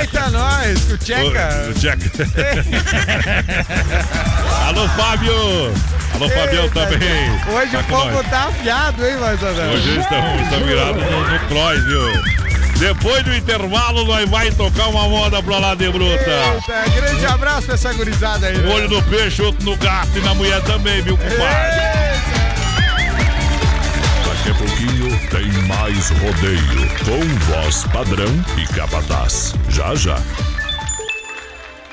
Eita, 0.01 0.31
nós, 0.31 0.91
o 0.91 0.97
Tcheca. 0.99 1.65
O, 1.67 1.71
o 1.71 1.75
Tcheca. 1.75 2.11
Alô, 4.69 4.89
Fábio. 4.91 5.73
Alô, 6.15 6.29
Fabião 6.29 6.69
também. 6.71 7.31
Hoje 7.53 7.73
Tá 7.73 7.81
o 7.81 7.85
povo 7.85 8.11
nós. 8.13 8.31
tá 8.31 8.45
afiado, 8.45 9.07
hein, 9.07 9.17
padrão? 9.19 9.73
Hoje 9.73 9.89
eles 9.91 10.05
estão, 10.05 10.67
virados 10.67 11.03
no, 11.03 11.29
no 11.29 11.39
cross, 11.49 11.85
viu? 11.85 12.35
Depois 12.79 13.23
do 13.25 13.35
intervalo, 13.35 14.05
nós 14.05 14.29
vai 14.29 14.51
tocar 14.53 14.89
uma 14.89 15.09
moda 15.09 15.43
pra 15.43 15.59
lá 15.59 15.75
de 15.75 15.91
bruta. 15.91 16.15
Eita, 16.15 16.91
grande 17.01 17.27
abraço 17.27 17.67
pra 17.67 17.75
essa 17.75 17.93
gurizada 17.95 18.47
aí. 18.47 18.59
Né? 18.59 18.75
olho 18.75 18.89
no 18.89 19.03
peixe, 19.05 19.43
outro 19.43 19.65
no 19.65 19.77
gato 19.77 20.17
e 20.17 20.21
na 20.21 20.35
mulher 20.35 20.61
também, 20.63 21.01
viu, 21.03 21.17
compadre? 21.17 21.81
Daqui 24.27 24.51
a 24.51 24.55
pouquinho 24.55 25.29
tem 25.31 25.47
mais 25.67 26.11
rodeio 26.11 26.89
com 27.05 27.53
voz 27.53 27.85
padrão 27.93 28.45
e 28.57 28.67
capataz. 28.75 29.55
Já 29.69 29.95
já. 29.95 30.19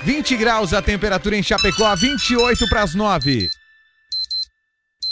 20 0.03 0.35
graus 0.35 0.73
a 0.73 0.81
temperatura 0.81 1.35
em 1.37 1.43
Chapecó, 1.43 1.95
28 1.95 2.67
pras 2.67 2.95
9. 2.95 3.47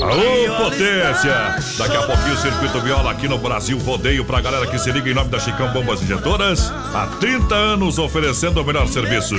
Alô, 0.00 0.64
potência! 0.64 1.56
Daqui 1.76 1.96
a 1.96 2.02
pouquinho 2.02 2.34
o 2.34 2.36
Circuito 2.36 2.80
Viola 2.80 3.10
aqui 3.10 3.26
no 3.26 3.36
Brasil 3.36 3.76
Rodeio 3.78 4.24
pra 4.24 4.40
galera 4.40 4.64
que 4.66 4.78
se 4.78 4.92
liga 4.92 5.10
em 5.10 5.14
nome 5.14 5.28
da 5.28 5.40
Chicão 5.40 5.72
Bombas 5.72 6.00
Injetoras. 6.02 6.70
Há 6.70 7.08
30 7.18 7.54
anos 7.54 7.98
oferecendo 7.98 8.60
o 8.60 8.64
melhor 8.64 8.86
serviço. 8.86 9.34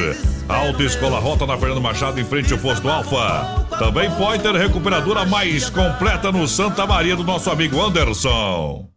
Alta 0.49 0.83
Escola 0.83 1.19
Rota 1.19 1.45
na 1.45 1.57
Fernando 1.57 1.81
Machado 1.81 2.19
em 2.19 2.25
frente 2.25 2.51
ao 2.51 2.59
Posto 2.59 2.89
Alfa. 2.89 3.65
Também 3.79 4.11
Pointer 4.11 4.53
Recuperadora 4.53 5.25
mais 5.25 5.69
completa 5.69 6.29
no 6.29 6.45
Santa 6.45 6.85
Maria 6.85 7.15
do 7.15 7.23
nosso 7.23 7.49
amigo 7.49 7.81
Anderson. 7.81 8.96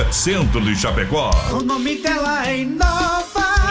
Centro 0.09 0.59
de 0.61 0.75
Chapecó. 0.75 1.29
O 1.51 1.61
nome 1.61 1.97
dela 1.97 2.47
é 2.47 2.59
Inova. 2.59 3.70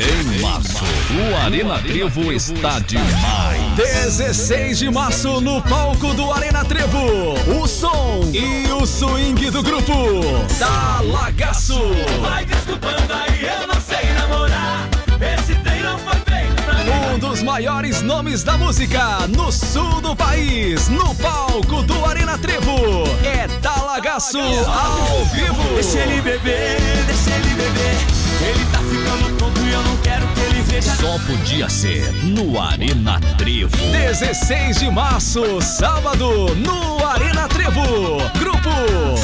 Em 0.00 0.40
março, 0.40 0.82
o 0.82 1.36
Arena 1.44 1.78
Trevo 1.78 2.32
está 2.32 2.78
demais. 2.78 3.60
16 3.76 4.78
de 4.78 4.90
março 4.90 5.42
no 5.42 5.60
palco 5.60 6.14
do 6.14 6.32
Arena 6.32 6.64
Trevo. 6.64 7.34
O 7.60 7.68
som 7.68 8.22
e 8.32 8.66
o 8.72 8.86
swing 8.86 9.50
do 9.50 9.62
grupo 9.62 9.92
Talagaço. 10.58 11.78
Vai 12.22 12.46
desculpando 12.46 13.12
aí, 13.12 13.44
eu 13.44 13.66
não 13.66 13.78
sei 13.78 14.10
namorar. 14.14 14.88
Esse 15.38 15.54
trem 15.56 15.82
não 15.82 15.98
foi 15.98 16.14
feito 16.14 16.62
pra 16.62 16.74
mim. 16.76 17.14
Um 17.14 17.18
dos 17.18 17.42
maiores 17.42 18.00
nomes 18.00 18.42
da 18.42 18.56
música 18.56 19.28
no 19.28 19.52
sul 19.52 20.00
do 20.00 20.16
país, 20.16 20.88
no 20.88 21.14
palco 21.16 21.82
do 21.82 22.06
Arena 22.06 22.38
Trevo. 22.38 23.04
É 23.22 23.46
Talagaço 23.60 24.38
ao 24.38 25.26
vivo. 25.26 25.74
Deixa 25.74 25.98
ele 25.98 26.22
beber, 26.22 26.78
deixa 27.06 27.30
ele 27.36 27.39
podia 31.30 31.68
ser 31.68 32.12
no 32.24 32.60
Arena 32.60 33.20
Trevo. 33.38 33.76
16 33.92 34.80
de 34.80 34.90
março, 34.90 35.60
sábado, 35.60 36.52
no 36.56 37.06
Arena 37.06 37.46
Trevo. 37.46 38.18
Grupo 38.36 38.70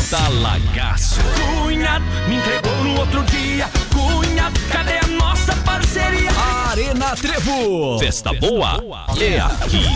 Talagaço. 0.08 1.20
Cunhado 1.34 2.04
me 2.28 2.36
entregou 2.36 2.84
no 2.84 3.00
outro 3.00 3.24
dia. 3.24 3.68
Cunhado, 3.92 4.58
cadê 4.70 4.98
a 4.98 5.06
nossa 5.18 5.52
parceria? 5.64 6.30
Arena 6.70 7.16
Trevo. 7.16 7.98
Festa 7.98 8.32
boa 8.34 8.80
é 9.18 9.40
aqui. 9.40 9.88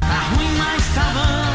Tá 0.00 0.20
ruim, 0.34 0.54
mas 0.58 0.84
tá 0.94 1.12
bom. 1.14 1.48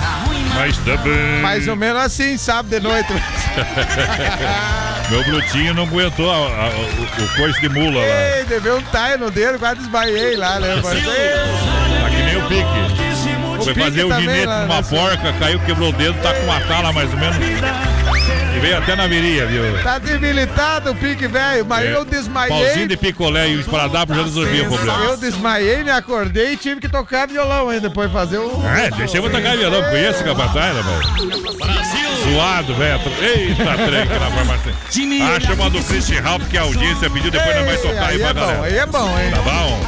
Tá 0.00 0.24
mas. 0.54 1.42
Mais 1.42 1.68
ou 1.68 1.76
menos 1.76 2.02
assim, 2.02 2.38
sábado 2.38 2.70
de 2.70 2.80
noite. 2.80 3.12
Meu 5.10 5.22
Brutinho 5.24 5.74
não 5.74 5.82
aguentou 5.84 6.30
a- 6.30 6.34
a- 6.34 6.70
o, 6.70 7.24
o 7.24 7.36
coice 7.36 7.60
de 7.60 7.68
mula 7.68 8.00
lá. 8.00 8.36
Ei, 8.38 8.44
deveu 8.44 8.78
um 8.78 8.82
taio 8.82 9.18
no 9.18 9.30
dedo, 9.30 9.58
quase 9.58 9.80
desmaiei 9.80 10.36
lá, 10.36 10.58
né? 10.58 10.80
Tá 10.82 10.90
que 12.10 12.22
nem 12.22 12.36
o 12.36 12.42
pique. 12.48 13.04
Foi 13.64 13.72
Pique 13.72 13.80
fazer 13.86 14.04
o 14.04 14.12
ginete 14.20 14.46
lá 14.46 14.62
numa 14.62 14.76
nessa- 14.76 14.94
porca, 14.96 15.32
caiu, 15.38 15.60
quebrou 15.60 15.88
o 15.90 15.92
dedo, 15.92 16.14
tá 16.22 16.34
com 16.34 16.42
uma 16.44 16.60
tala 16.62 16.92
mais 16.92 17.10
ou 17.12 17.18
menos. 17.18 17.36
E 17.36 18.58
veio 18.60 18.78
até 18.78 18.94
na 18.96 19.06
viria, 19.06 19.46
viu? 19.46 19.82
Tá 19.82 19.98
debilitado 19.98 20.90
o 20.90 20.94
pique, 20.94 21.26
velho, 21.26 21.64
mas 21.66 21.84
É, 21.86 21.94
eu 21.94 22.04
desmaiei. 22.04 22.64
Pauzinho 22.66 22.88
de 22.88 22.96
picolé 22.96 23.48
e 23.50 23.56
o 23.56 23.60
esparadrapo 23.60 24.14
já 24.14 24.22
resolvia 24.22 24.64
o 24.64 24.72
problema. 24.72 25.04
Eu 25.04 25.16
desmaiei, 25.16 25.82
me 25.84 25.90
acordei 25.90 26.52
e 26.52 26.56
tive 26.56 26.80
que 26.80 26.88
tocar 26.88 27.26
violão 27.28 27.68
ainda 27.68 27.88
depois 27.88 28.10
fazer 28.12 28.38
o. 28.38 28.62
É, 28.76 28.90
deixei 28.90 29.20
eu 29.20 29.30
tocar 29.30 29.56
violão, 29.56 29.82
conheço 29.90 30.22
o 30.22 30.24
capataz, 30.24 30.76
rapaz. 30.76 32.03
Suado, 32.24 32.74
velho. 32.74 33.00
Eita, 33.20 33.64
trem 33.86 34.06
que 34.06 34.18
na 34.18 34.30
farmácia. 34.30 34.74
Ah, 35.22 35.40
chamando 35.40 35.78
o 35.78 35.84
Christian 35.84 36.20
Ralph, 36.22 36.48
que 36.48 36.56
a 36.56 36.62
audiência 36.62 37.10
pediu, 37.10 37.30
depois 37.30 37.54
nós 37.54 37.66
vai 37.66 37.76
tocar 37.76 38.06
aí 38.06 38.14
aí 38.14 38.18
pra 38.18 38.28
é 38.28 38.34
bom, 38.34 38.40
galera. 38.40 38.62
aí 38.64 38.78
é 38.78 38.86
bom, 38.86 39.18
hein? 39.18 39.30
Tá 39.30 39.42
bom? 39.42 39.86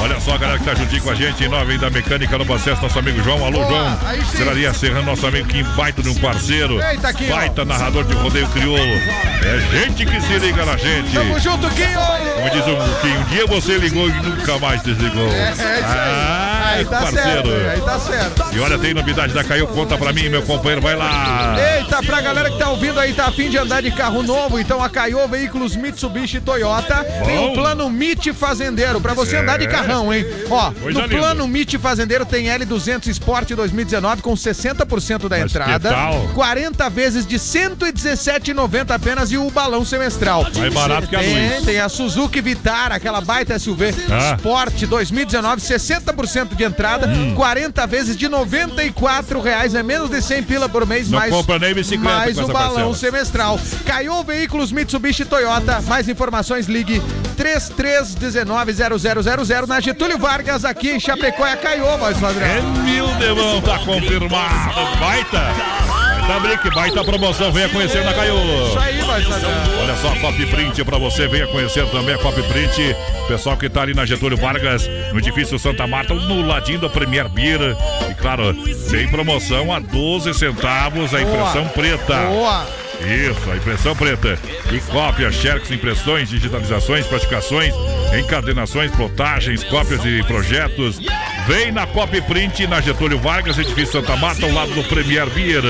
Olha 0.00 0.20
só 0.20 0.34
a 0.34 0.38
galera 0.38 0.58
que 0.58 0.64
tá 0.64 0.74
juntinho 0.74 1.02
com 1.02 1.10
a 1.10 1.14
gente, 1.14 1.44
em 1.44 1.48
nove 1.48 1.78
da 1.78 1.90
mecânica 1.90 2.38
no 2.38 2.54
acesso, 2.54 2.82
nosso 2.82 2.98
amigo 2.98 3.22
João. 3.22 3.44
Alô, 3.44 3.64
Boa, 3.64 3.68
João. 3.68 4.24
Seraria 4.26 4.72
Serrano, 4.74 5.06
nosso 5.06 5.26
amigo 5.26 5.48
Kim 5.48 5.62
Baita 5.76 6.02
de 6.02 6.08
um 6.08 6.14
parceiro. 6.16 6.80
Eita, 6.82 7.12
Kim, 7.12 7.30
ó. 7.30 7.36
Baita 7.36 7.64
narrador 7.64 8.04
de 8.04 8.14
rodeio 8.14 8.46
crioulo. 8.48 8.82
É 8.82 9.60
gente 9.78 10.04
que 10.04 10.20
se 10.20 10.38
liga 10.38 10.64
na 10.64 10.76
gente. 10.76 11.12
Tamo 11.12 11.38
junto, 11.38 11.68
Quinho! 11.70 11.98
Como 12.34 12.50
diz 12.50 12.62
o 12.66 13.00
Kim, 13.00 13.16
um 13.16 13.24
dia 13.24 13.46
você 13.46 13.78
ligou 13.78 14.08
e 14.08 14.12
nunca 14.12 14.58
mais 14.58 14.82
desligou. 14.82 15.28
É, 15.32 15.48
é 15.48 15.52
isso 15.52 15.62
aí. 15.62 15.82
Ah, 15.84 16.37
aí 16.70 16.84
tá 16.84 17.00
parceiro. 17.00 17.48
certo, 17.48 17.70
aí 17.70 17.80
tá 17.80 17.98
certo. 17.98 18.44
E 18.54 18.60
olha, 18.60 18.78
tem 18.78 18.94
novidade 18.94 19.32
da 19.32 19.44
Caiu, 19.44 19.66
conta 19.68 19.96
pra 19.98 20.12
mim, 20.12 20.28
meu 20.28 20.42
companheiro, 20.42 20.80
vai 20.82 20.94
lá. 20.96 21.56
Eita, 21.76 22.02
pra 22.02 22.20
galera 22.20 22.50
que 22.50 22.58
tá 22.58 22.68
ouvindo 22.70 22.98
aí, 23.00 23.12
tá 23.12 23.26
afim 23.26 23.48
de 23.50 23.58
andar 23.58 23.82
de 23.82 23.90
carro 23.90 24.22
novo, 24.22 24.58
então 24.58 24.82
a 24.82 24.88
Caio 24.88 25.26
Veículos 25.28 25.76
Mitsubishi 25.76 26.40
Toyota 26.40 27.04
tem 27.24 27.38
o 27.38 27.52
plano 27.52 27.88
MIT 27.88 28.32
Fazendeiro, 28.32 29.00
pra 29.00 29.14
você 29.14 29.36
É. 29.36 29.40
andar 29.40 29.58
de 29.58 29.66
carrão, 29.68 30.12
hein? 30.12 30.24
Ó, 30.50 30.70
Coisa 30.72 31.00
no 31.00 31.06
linda. 31.06 31.18
plano 31.20 31.44
MIT 31.46 31.78
Fazendeiro 31.78 32.24
tem 32.24 32.46
L200 32.46 33.06
Sport 33.08 33.50
2019 33.50 34.22
com 34.22 34.34
60% 34.34 35.28
da 35.28 35.38
Mas 35.38 35.50
entrada, 35.50 35.90
tal? 35.90 36.28
40 36.34 36.88
vezes 36.90 37.26
de 37.26 37.38
117,90 37.38 38.94
apenas 38.94 39.30
e 39.32 39.36
o 39.38 39.50
balão 39.50 39.84
semestral. 39.84 40.46
Mais 40.56 40.72
barato 40.72 41.06
que 41.08 41.16
a 41.16 41.20
tem, 41.20 41.50
luz. 41.50 41.64
Tem 41.64 41.80
a 41.80 41.88
Suzuki 41.88 42.40
Vitara, 42.40 42.94
aquela 42.94 43.20
baita 43.20 43.58
SUV 43.58 43.94
Ah. 44.10 44.34
Sport 44.36 44.82
2019, 44.86 45.60
60% 45.60 46.56
de 46.58 46.64
entrada, 46.64 47.06
Hum. 47.06 47.34
40 47.34 47.86
vezes 47.86 48.16
de 48.16 48.28
94 48.28 49.40
reais, 49.40 49.74
é 49.74 49.82
menos 49.82 50.10
de 50.10 50.20
100 50.20 50.42
pila 50.42 50.68
por 50.68 50.84
mês, 50.86 51.08
Não 51.08 51.18
mais, 51.18 51.32
compra 51.32 51.58
nem 51.58 51.72
bicicleta 51.72 52.16
mais 52.16 52.36
o 52.36 52.42
essa 52.42 52.52
balão 52.52 52.74
parcela. 52.74 52.94
semestral. 52.94 53.58
Caiu 53.86 54.22
Veículos 54.24 54.72
Mitsubishi 54.72 55.22
e 55.22 55.24
Toyota. 55.24 55.80
Mais 55.82 56.08
informações, 56.08 56.66
ligue 56.66 57.00
33190000 57.36 59.66
na 59.66 59.80
Getúlio 59.80 60.18
Vargas, 60.18 60.64
aqui 60.64 60.90
em 60.90 61.00
Chapecó, 61.00 61.46
é 61.46 61.52
a 61.52 61.56
Caiô, 61.56 61.96
mais 61.98 62.18
padrão. 62.18 62.46
Emil 62.46 63.06
Demão 63.18 63.60
tá 63.62 63.78
confirmado. 63.78 64.98
Baita. 64.98 65.97
Baita 66.28 66.40
brick, 66.40 66.74
baita 66.74 67.02
promoção. 67.02 67.50
Venha 67.50 67.70
conhecer 67.70 68.04
na. 68.04 68.10
Isso 68.12 68.78
aí, 68.78 69.24
padrão. 69.24 69.50
Olha 69.80 69.96
só 69.96 70.12
a 70.12 70.16
Copy 70.16 70.44
Print 70.44 70.84
pra 70.84 70.98
você. 70.98 71.26
Venha 71.26 71.46
conhecer 71.46 71.86
também 71.86 72.14
a 72.14 72.18
Copy 72.18 72.42
Print. 72.42 72.94
Pessoal 73.26 73.56
que 73.56 73.66
tá 73.70 73.80
ali 73.80 73.94
na 73.94 74.04
Getúlio 74.04 74.36
Vargas, 74.36 74.86
no 75.10 75.18
edifício 75.18 75.58
Santa 75.58 75.86
Marta, 75.86 76.12
no 76.12 76.46
ladinho 76.46 76.80
da 76.80 76.90
Premier 76.90 77.30
Beer. 77.30 77.74
E 78.10 78.14
claro, 78.14 78.52
tem 78.90 79.08
promoção 79.08 79.72
a 79.72 79.80
12 79.80 80.34
centavos 80.34 81.14
a 81.14 81.22
impressão 81.22 81.62
Boa. 81.62 81.72
preta. 81.72 82.16
Boa. 82.26 82.87
Isso, 83.00 83.50
a 83.50 83.56
impressão 83.56 83.94
preta. 83.94 84.38
E 84.72 84.80
cópia, 84.80 85.30
xerox, 85.30 85.70
impressões, 85.70 86.28
digitalizações, 86.28 87.06
classificações, 87.06 87.74
encadenações, 88.18 88.90
plotagens, 88.90 89.62
cópias 89.64 90.02
de 90.02 90.22
projetos. 90.24 91.00
Vem 91.46 91.72
na 91.72 91.86
Copy 91.86 92.20
Print, 92.22 92.66
na 92.66 92.80
Getúlio 92.80 93.18
Vargas, 93.18 93.58
edifício 93.58 93.92
Santa 93.92 94.16
Marta, 94.16 94.44
ao 94.44 94.52
lado 94.52 94.72
do 94.72 94.82
Premier 94.84 95.28
Beer. 95.30 95.62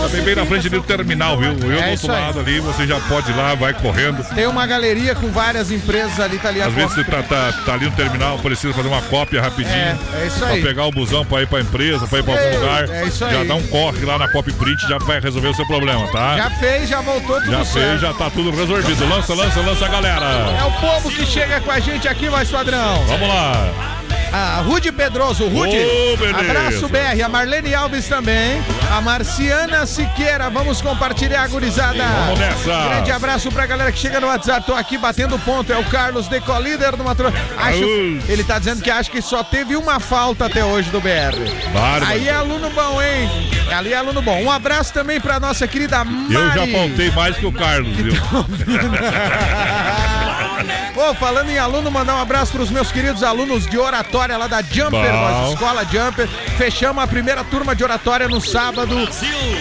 Também 0.00 0.22
bem 0.22 0.34
na 0.34 0.46
frente 0.46 0.68
do 0.68 0.82
terminal, 0.82 1.36
viu? 1.38 1.50
Eu 1.50 1.54
do 1.56 1.72
É 1.72 1.76
outro 1.76 1.92
isso 1.94 2.10
aí. 2.12 2.20
lado 2.22 2.40
ali, 2.40 2.60
você 2.60 2.86
já 2.86 2.98
pode 3.00 3.30
ir 3.30 3.34
lá, 3.36 3.54
vai 3.54 3.72
correndo. 3.74 4.22
Tem 4.34 4.46
uma 4.46 4.66
galeria 4.66 5.14
com 5.14 5.28
várias 5.30 5.70
empresas 5.70 6.18
ali, 6.18 6.38
tá 6.38 6.48
ali 6.48 6.60
a 6.62 6.66
Às 6.66 6.72
vezes 6.74 6.94
você 6.94 7.04
tá, 7.04 7.22
tá, 7.22 7.52
tá 7.64 7.74
ali 7.74 7.84
no 7.86 7.92
terminal, 7.92 8.38
precisa 8.38 8.72
fazer 8.74 8.88
uma 8.88 9.02
cópia 9.02 9.40
rapidinho. 9.40 9.74
É, 9.74 9.96
é 10.22 10.26
isso 10.26 10.38
Pra 10.38 10.48
aí. 10.48 10.62
pegar 10.62 10.86
o 10.86 10.90
busão 10.90 11.24
pra 11.24 11.42
ir 11.42 11.46
pra 11.46 11.60
empresa, 11.60 12.06
pra 12.06 12.18
ir 12.18 12.22
pra 12.22 12.34
algum 12.34 12.44
É, 12.46 12.58
lugar. 12.58 12.90
é 12.90 13.04
isso 13.04 13.18
Já 13.18 13.26
aí. 13.40 13.46
dá 13.46 13.54
um 13.54 13.62
corre 13.68 14.04
lá 14.04 14.18
na 14.18 14.28
Copy 14.28 14.52
Print, 14.52 14.88
já 14.88 14.98
vai 14.98 15.20
resolver 15.20 15.48
o 15.48 15.54
seu 15.54 15.66
problema, 15.66 16.06
tá? 16.10 16.36
Já 16.36 16.50
fez, 16.50 16.88
já 16.88 17.00
voltou 17.00 17.40
tudo 17.40 17.50
Já 17.50 17.64
certo. 17.64 17.86
fez, 17.88 18.00
já 18.00 18.12
tá 18.14 18.30
tudo 18.30 18.50
resolvido. 18.50 19.08
Lança, 19.08 19.34
lança, 19.34 19.60
lança, 19.60 19.88
galera. 19.88 20.24
É 20.58 20.64
o 20.64 20.72
povo 20.80 21.10
que 21.10 21.24
chega 21.26 21.60
com 21.60 21.70
a 21.70 21.78
gente 21.80 22.08
aqui, 22.08 22.28
mais 22.30 22.48
padrão. 22.50 23.04
Vamos 23.06 23.28
lá. 23.28 23.68
A 24.32 24.62
Rude 24.64 24.92
Pedroso, 24.92 25.48
Rude. 25.48 25.76
Beleza. 26.16 26.38
abraço 26.38 26.88
BR, 26.88 27.22
a 27.24 27.28
Marlene 27.28 27.74
Alves 27.74 28.06
também. 28.06 28.62
A 28.90 29.00
Marciana 29.00 29.84
Siqueira, 29.86 30.48
vamos 30.48 30.80
compartilhar, 30.80 31.48
gurizada. 31.48 32.04
Vamos 32.04 32.38
nessa. 32.38 32.88
Grande 32.88 33.10
abraço 33.10 33.50
pra 33.50 33.66
galera 33.66 33.90
que 33.90 33.98
chega 33.98 34.20
no 34.20 34.28
WhatsApp. 34.28 34.66
Tô 34.66 34.74
aqui 34.74 34.96
batendo 34.96 35.38
ponto. 35.40 35.72
É 35.72 35.76
o 35.76 35.84
Carlos 35.84 36.28
Decolíder 36.28 36.96
do 36.96 37.02
Matro. 37.02 37.32
Acho, 37.56 37.84
ele 38.28 38.44
tá 38.44 38.58
dizendo 38.58 38.82
que 38.82 38.90
acha 38.90 39.10
que 39.10 39.20
só 39.20 39.42
teve 39.42 39.76
uma 39.76 39.98
falta 39.98 40.46
até 40.46 40.64
hoje 40.64 40.90
do 40.90 41.00
BR. 41.00 41.36
Bárbaro. 41.72 42.06
Aí 42.06 42.28
é 42.28 42.32
aluno 42.32 42.70
bom, 42.70 43.02
hein? 43.02 43.28
Ali 43.74 43.92
é 43.92 43.96
aluno 43.96 44.22
bom. 44.22 44.40
Um 44.42 44.50
abraço 44.50 44.92
também 44.92 45.20
pra 45.20 45.40
nossa 45.40 45.66
querida 45.66 46.04
Mari. 46.04 46.34
Eu 46.34 46.50
já 46.52 46.66
faltei 46.66 47.10
mais 47.10 47.36
que 47.36 47.46
o 47.46 47.52
Carlos, 47.52 47.96
viu? 47.96 48.12
Ô, 50.96 51.14
falando 51.14 51.50
em 51.50 51.58
aluno, 51.58 51.90
mandar 51.90 52.16
um 52.16 52.20
abraço 52.20 52.52
pros 52.52 52.70
meus 52.70 52.90
queridos 52.92 53.22
alunos 53.22 53.66
de 53.66 53.78
oratória 53.78 54.36
lá 54.36 54.46
da 54.46 54.60
Jumper, 54.62 55.12
nossa 55.12 55.52
escola 55.54 55.84
Jumper. 55.84 56.28
Fechamos 56.58 57.02
a 57.02 57.06
primeira 57.06 57.44
turma 57.44 57.74
de 57.74 57.82
oratória 57.84 58.28
no 58.28 58.40
sábado. 58.40 59.08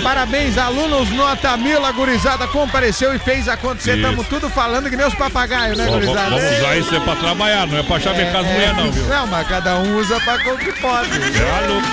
Parabéns, 0.03 0.57
alunos 0.57 1.10
nota 1.12 1.55
mil, 1.57 1.86
a 1.86 1.91
gurizada 1.91 2.47
compareceu 2.47 3.14
e 3.14 3.20
fez 3.20 3.47
acontecer. 3.47 3.95
Estamos 3.97 4.28
tudo 4.28 4.49
falando 4.49 4.89
que 4.89 4.95
nem 4.95 5.05
os 5.05 5.16
papagaios, 5.16 5.78
né, 5.78 5.86
gurizada? 5.88 6.30
vamos 6.32 6.57
usar 6.57 6.78
isso 6.78 6.95
é 6.95 6.99
pra 6.99 7.16
trabalhar, 7.16 7.68
não 7.68 7.78
é 7.78 7.84
pra 7.84 7.99
chavecar 7.99 8.41
as 8.41 8.47
mulheres, 8.47 8.76
não, 8.78 8.91
viu? 8.91 9.05
Não, 9.05 9.28
mas 9.28 9.47
cada 9.47 9.78
um 9.78 9.97
usa 9.97 10.20
pra 10.22 10.43
como 10.43 10.57
que 10.57 10.72
pode. 10.74 11.10
É 11.12 11.68
louco. 11.68 11.88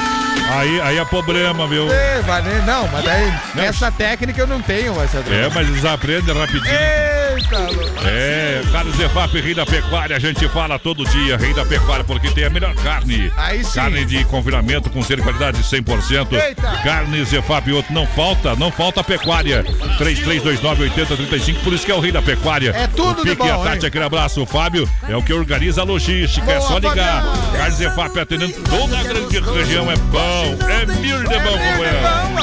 Aí, 0.59 0.81
aí 0.81 0.99
é 0.99 1.05
problema, 1.05 1.67
viu? 1.67 1.89
Nem- 2.45 2.63
não, 2.65 2.89
mas 2.89 3.05
daí, 3.05 3.33
essa 3.59 3.91
técnica 3.91 4.41
eu 4.41 4.47
não 4.47 4.63
tenho, 4.63 4.93
essa 5.03 5.19
É, 5.19 5.51
mas 5.53 5.69
eles 5.69 5.85
aprendem 5.85 6.35
rapidinho. 6.39 6.63
Louco. 6.65 7.16
É, 8.05 8.63
Carlos 8.73 8.97
Zefap, 8.97 9.41
Rei 9.41 9.55
da 9.55 9.67
Pecuária, 9.67 10.17
a 10.17 10.19
gente 10.19 10.49
fala 10.49 10.79
todo 10.79 11.05
dia, 11.05 11.37
Rei 11.37 11.53
da 11.53 11.65
Pecuária, 11.67 12.05
porque 12.05 12.31
tem 12.31 12.45
a 12.45 12.51
melhor 12.51 12.75
carne. 12.77 13.31
Aí 13.37 13.63
sim. 13.63 13.75
Carne 13.75 14.05
de 14.05 14.25
confinamento 14.25 14.89
com 14.89 15.03
ser 15.03 15.17
de 15.17 15.23
qualidade 15.23 15.63
100%. 15.63 16.33
Eita. 16.33 16.63
Carne 16.83 17.25
Zefap 17.25 17.69
e 17.69 17.73
outro, 17.73 17.93
não 17.93 18.07
falta, 18.07 18.57
não 18.57 18.71
falta 18.71 19.05
pecuária. 19.05 19.65
3329-8035, 19.99 21.63
por 21.63 21.73
isso 21.73 21.85
que 21.85 21.93
é 21.93 21.95
o 21.95 22.01
Rei 22.01 22.13
da 22.13 22.23
Pecuária. 22.23 22.71
É 22.75 22.87
tudo 22.87 23.21
o 23.21 23.25
de 23.25 23.31
Pique 23.31 23.47
e 23.47 23.51
a 23.51 23.57
bom, 23.57 23.65
Tati, 23.65 23.79
hein? 23.79 23.87
aquele 23.87 24.05
abraço. 24.05 24.43
O 24.43 24.47
Fábio 24.47 24.89
é 25.09 25.17
o 25.17 25.23
que 25.23 25.33
organiza 25.33 25.83
a 25.83 25.85
logística, 25.85 26.51
é 26.51 26.59
Boa, 26.59 26.69
só 26.69 26.79
ligar. 26.79 27.23
Fabião. 27.23 27.53
Carne 27.53 27.77
Zefap 27.77 28.19
atendendo 28.19 28.55
toda 28.65 28.99
a 28.99 29.03
grande 29.03 29.41
região, 29.41 29.91
é 29.91 29.97
bom, 29.97 30.57
é 30.69 30.87
mil 30.87 31.19
de 31.19 31.25
bom, 31.25 31.51
companheiro. 31.51 31.97
Padrão. 32.03 32.37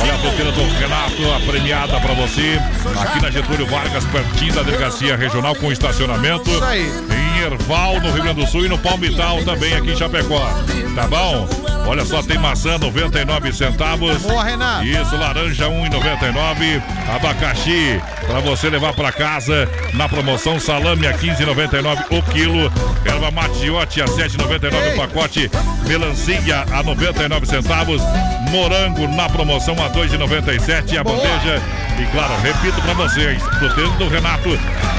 Olha 0.00 0.14
a 0.14 0.18
boteira 0.18 0.52
do 0.52 0.78
Renato, 0.78 1.32
a 1.32 1.40
premiada 1.50 2.00
pra 2.00 2.14
você. 2.14 2.58
Aqui 3.00 3.20
na 3.22 3.30
Getúlio 3.30 3.66
Vargas, 3.66 3.97
pertinho 4.06 4.54
da 4.54 4.62
delegacia 4.62 5.16
regional 5.16 5.54
com 5.54 5.72
estacionamento. 5.72 6.50
Isso 6.50 6.64
aí. 6.64 7.27
Erval, 7.52 8.00
no 8.00 8.10
Rio 8.12 8.22
Grande 8.22 8.40
do 8.40 8.46
Sul 8.46 8.66
e 8.66 8.68
no 8.68 8.78
Palmital 8.78 9.42
também 9.44 9.74
aqui 9.74 9.92
em 9.92 9.96
Chapecó. 9.96 10.46
Tá 10.94 11.06
bom? 11.06 11.48
Olha 11.86 12.04
só, 12.04 12.22
tem 12.22 12.36
maçã 12.38 12.76
99 12.78 13.52
centavos. 13.52 14.20
Boa, 14.22 14.44
Renato. 14.44 14.84
Isso, 14.84 15.16
laranja 15.16 15.66
1,99. 15.68 16.82
Abacaxi 17.14 18.00
pra 18.26 18.40
você 18.40 18.68
levar 18.68 18.92
pra 18.92 19.10
casa 19.10 19.66
na 19.94 20.06
promoção 20.08 20.60
salame 20.60 21.06
a 21.06 21.14
15,99 21.14 22.04
o 22.10 22.22
quilo. 22.30 22.70
Erva 23.06 23.30
matiote 23.30 24.02
a 24.02 24.04
7,99 24.04 24.92
o 24.92 24.96
pacote. 24.96 25.50
Melancia 25.86 26.64
a 26.70 26.82
99 26.82 27.46
centavos. 27.46 28.02
Morango 28.50 29.08
na 29.08 29.28
promoção 29.28 29.74
a 29.82 29.88
2,97 29.90 30.98
a 30.98 31.04
Boa. 31.04 31.16
bandeja. 31.16 31.62
E 31.98 32.06
claro, 32.12 32.34
repito 32.42 32.80
pra 32.82 32.94
vocês, 32.94 33.42
do 33.58 33.74
tempo 33.74 33.96
do 33.98 34.08
Renato 34.08 34.48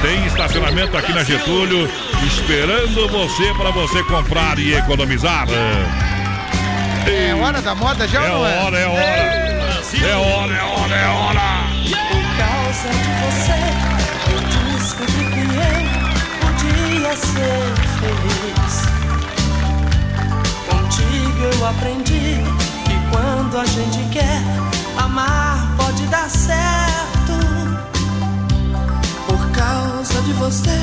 tem 0.02 0.26
estacionamento 0.26 0.96
aqui 0.96 1.12
na 1.12 1.22
Getúlio, 1.24 1.88
esperando 2.26 3.08
você 3.08 3.52
pra 3.54 3.70
você 3.70 4.02
comprar 4.04 4.58
e 4.58 4.74
economizar. 4.74 5.46
É 7.06 7.34
hora 7.34 7.60
da 7.62 7.74
moda 7.74 8.06
já 8.06 8.22
É 8.22 8.30
ou 8.32 8.38
não 8.38 8.46
é? 8.46 8.58
hora, 8.62 8.78
é 8.78 8.86
hora. 8.86 9.00
É 9.00 10.14
hora, 10.16 10.54
é 10.54 10.62
hora, 10.62 10.94
é 10.94 11.08
hora. 11.08 11.66
Por 12.08 12.24
causa 12.36 12.88
de 12.90 13.10
você, 13.24 13.60
eu 14.30 14.40
descobri 14.76 15.24
que 15.32 15.40
eu 15.40 15.80
podia 16.40 17.16
ser 17.16 17.74
feliz. 17.98 18.74
Contigo 20.68 21.42
eu 21.58 21.66
aprendi 21.66 22.36
que 22.84 22.96
quando 23.10 23.58
a 23.58 23.64
gente 23.64 23.98
quer 24.12 24.40
amar, 25.02 25.74
pode 25.76 26.02
dar 26.06 26.28
certo 26.30 27.09
causa 29.60 30.22
de 30.22 30.32
você, 30.34 30.80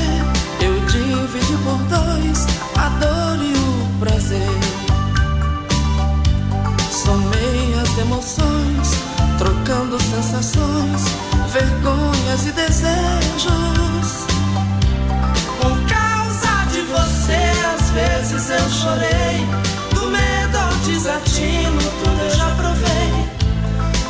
eu 0.61 0.80
dividi 0.86 1.57
por 1.63 1.80
dois 1.89 2.45
a 2.78 2.89
dor 2.99 3.43
e 3.43 3.53
o 3.57 3.99
prazer. 3.99 4.59
Somei 6.91 7.73
as 7.82 7.97
emoções, 7.97 8.88
trocando 9.39 9.99
sensações, 9.99 11.01
vergonhas 11.51 12.45
e 12.45 12.51
desejos. 12.51 14.09
Por 15.59 15.78
causa 15.95 16.53
de 16.71 16.82
você, 16.82 17.41
às 17.73 17.89
vezes 17.89 18.49
eu 18.51 18.69
chorei, 18.69 19.38
do 19.95 20.07
medo 20.11 20.55
ao 20.55 20.73
desatino, 20.86 21.82
tudo 22.03 22.21
eu 22.21 22.38
já 22.38 22.49
provei. 22.51 23.28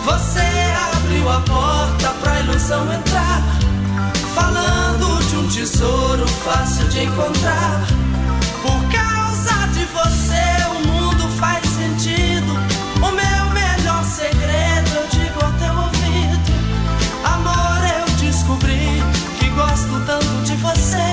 Você 0.03 0.49
abriu 0.93 1.29
a 1.29 1.39
porta 1.41 2.09
pra 2.21 2.39
ilusão 2.41 2.83
entrar 2.93 3.56
falando 4.37 5.19
de 5.29 5.35
um 5.35 5.47
tesouro 5.47 6.27
fácil 6.27 6.87
de 6.89 7.05
encontrar. 7.05 7.81
Por 8.61 8.79
causa 8.91 9.67
de 9.73 9.83
você, 9.97 10.45
o 10.75 10.87
mundo 10.87 11.27
faz 11.39 11.65
sentido. 11.65 12.53
O 12.97 13.11
meu 13.21 13.43
melhor 13.61 14.03
segredo 14.03 14.89
eu 14.95 15.07
digo 15.17 15.43
ao 15.43 15.51
teu 15.53 15.73
ouvido. 15.85 16.51
Amor, 17.23 17.79
eu 17.99 18.05
descobri 18.17 19.01
que 19.39 19.49
gosto 19.49 20.05
tanto 20.05 20.43
de 20.43 20.55
você 20.57 21.07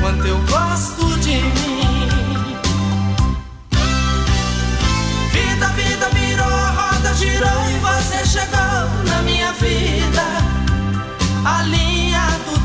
quanto 0.00 0.26
eu 0.26 0.38
gosto 0.46 1.06
de 1.20 1.36
mim. 1.36 1.69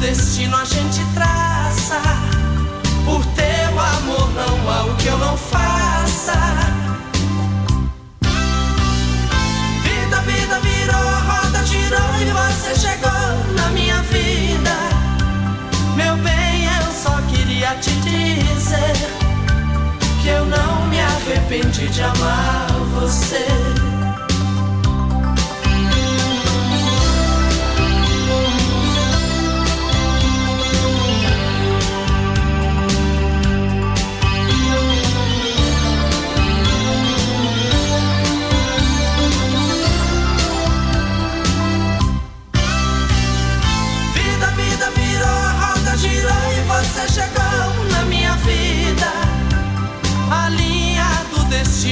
Destino 0.05 0.55
a 0.55 0.63
gente 0.65 1.03
traça. 1.15 1.99
Por 3.05 3.25
teu 3.33 3.79
amor 3.79 4.29
não 4.33 4.71
há 4.71 4.85
o 4.85 4.95
que 4.97 5.07
eu 5.07 5.17
não 5.17 5.35
faça. 5.35 6.37
Vida, 9.83 10.21
vida 10.21 10.59
virou, 10.59 11.07
a 11.17 11.19
roda 11.29 11.65
girou 11.65 12.11
e 12.21 12.25
você 12.39 12.75
chegou 12.75 13.53
na 13.55 13.69
minha 13.69 13.99
vida. 14.03 14.75
Meu 15.95 16.15
bem, 16.17 16.65
eu 16.65 16.91
só 16.91 17.19
queria 17.31 17.75
te 17.77 17.91
dizer 18.01 18.95
que 20.21 20.27
eu 20.27 20.45
não 20.45 20.85
me 20.87 20.99
arrependi 21.01 21.87
de 21.87 22.03
amar 22.03 22.67
você. 22.93 23.84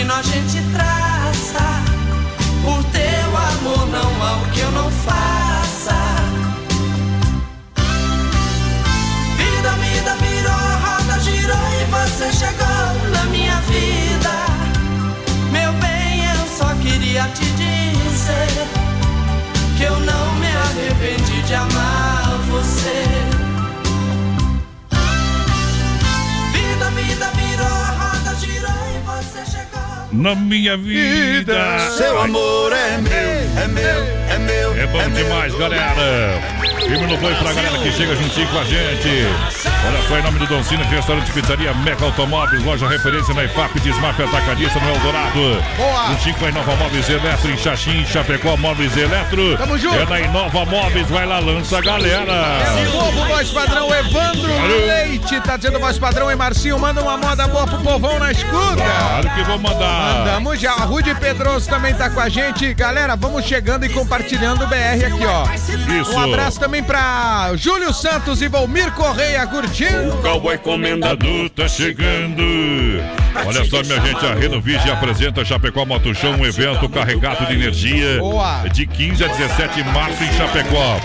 Destino 0.03 0.13
a 0.13 0.21
gente 0.21 0.61
traça. 0.73 1.83
Por 2.63 2.83
teu 2.91 3.37
amor 3.37 3.87
não 3.87 4.23
há 4.23 4.37
o 4.37 4.51
que 4.51 4.59
eu 4.59 4.71
não 4.71 4.91
faça. 4.91 5.95
Vida, 9.37 9.71
vida 9.71 10.15
virou, 10.15 10.51
a 10.51 10.75
roda 10.85 11.19
girou 11.19 11.57
e 11.81 11.85
você 11.85 12.31
chegou 12.31 13.09
na 13.11 13.23
minha 13.25 13.59
vida. 13.61 14.33
Meu 15.51 15.71
bem, 15.73 16.25
eu 16.25 16.47
só 16.57 16.73
queria 16.81 17.23
te 17.29 17.45
dizer 17.51 18.67
que 19.77 19.83
eu 19.83 19.99
não 19.99 20.35
me 20.35 20.47
arrependi 20.47 21.41
de 21.43 21.55
amar 21.55 22.37
você. 22.49 23.22
Na 30.13 30.35
minha 30.35 30.77
vida. 30.77 31.79
Seu 31.97 32.21
amor 32.21 32.71
é 32.71 32.97
meu, 32.99 33.63
é 33.63 33.67
meu, 33.67 34.03
é 34.29 34.37
meu. 34.37 34.75
É 34.75 34.85
bom 34.85 35.09
demais, 35.09 35.55
galera. 35.55 36.39
Himno 36.85 37.17
foi 37.17 37.33
pra 37.33 37.51
galera 37.53 37.79
que 37.79 37.91
chega 37.91 38.15
juntinho 38.15 38.47
com 38.49 38.59
a 38.59 38.63
gente. 38.63 39.72
Olha 39.85 40.01
só, 40.07 40.17
em 40.17 40.23
nome 40.23 40.39
do 40.39 40.47
Don 40.47 40.63
Cine, 40.63 40.81
restaurante 40.83 41.31
pizzaria 41.33 41.73
Mega 41.73 42.05
Automóveis, 42.05 42.63
loja 42.63 42.87
referência 42.87 43.33
na 43.33 43.43
IFAP, 43.43 43.79
Desmaf 43.81 44.17
Atacadista 44.21 44.79
no 44.79 44.89
Eldorado. 44.89 45.63
Boa. 45.75 46.07
Juntinho 46.07 46.35
com 46.35 46.45
a 46.45 46.49
Inova 46.49 46.75
Móveis 46.77 47.09
Eletro, 47.09 47.51
em 47.51 47.57
Xaxim, 47.57 48.05
Chapecó 48.05 48.55
Móveis 48.55 48.95
Eletro. 48.95 49.57
Tamo 49.57 49.77
junto. 49.77 49.95
É 49.95 50.05
na 50.05 50.21
Inova 50.21 50.65
Móveis, 50.65 51.07
vai 51.09 51.25
lá, 51.25 51.39
lança 51.39 51.79
a 51.79 51.81
galera. 51.81 52.31
É 52.31 52.87
o 52.87 52.91
povo, 52.91 53.25
voz 53.25 53.49
padrão, 53.49 53.93
Evandro 53.93 54.53
Alô. 54.53 54.85
Leite, 54.87 55.41
tá 55.41 55.57
dizendo 55.57 55.79
voz 55.79 55.99
padrão 55.99 56.31
e 56.31 56.35
Marcinho, 56.35 56.79
manda 56.79 57.01
uma 57.01 57.17
moda 57.17 57.47
boa 57.47 57.67
pro 57.67 57.79
povão 57.79 58.19
na 58.19 58.31
escuta. 58.31 58.75
Claro 58.75 59.29
que 59.31 59.43
vou 59.43 59.59
mandar. 59.59 60.15
Mandamos 60.19 60.59
já, 60.59 60.71
a 60.71 60.85
Rude 60.85 61.13
Pedroso 61.15 61.69
também 61.69 61.93
tá 61.93 62.09
com 62.09 62.21
a 62.21 62.29
gente. 62.29 62.73
Galera, 62.73 63.15
vamos 63.15 63.45
chegando 63.45 63.85
e 63.85 63.89
compartilhando 63.89 64.63
o 64.63 64.67
BR 64.67 65.05
aqui, 65.07 65.25
ó. 65.25 65.43
Isso. 66.01 66.13
Um 66.13 66.19
abraço 66.21 66.59
também 66.59 66.81
pra 66.81 67.51
Júlio 67.55 67.93
Santos 67.93 68.41
e 68.41 68.47
Valmir 68.47 68.91
Correia 68.93 69.41
curtindo. 69.73 70.15
Cowboy 70.21 70.57
comendador. 70.59 71.49
Tá 71.49 71.67
chegando. 71.67 72.43
Olha 73.45 73.65
só, 73.65 73.81
minha 73.81 73.99
gente, 73.99 74.25
a 74.25 74.35
Renovige 74.35 74.89
apresenta 74.89 75.43
Chapecó 75.43 75.85
Moto 75.85 76.13
Show, 76.13 76.31
um 76.31 76.45
evento 76.45 76.87
carregado 76.87 77.45
de 77.47 77.53
energia. 77.53 78.19
De 78.71 78.85
15 78.85 79.23
a 79.23 79.27
17 79.27 79.75
de 79.75 79.89
março 79.89 80.23
em 80.23 80.31
Chapecó. 80.33 80.99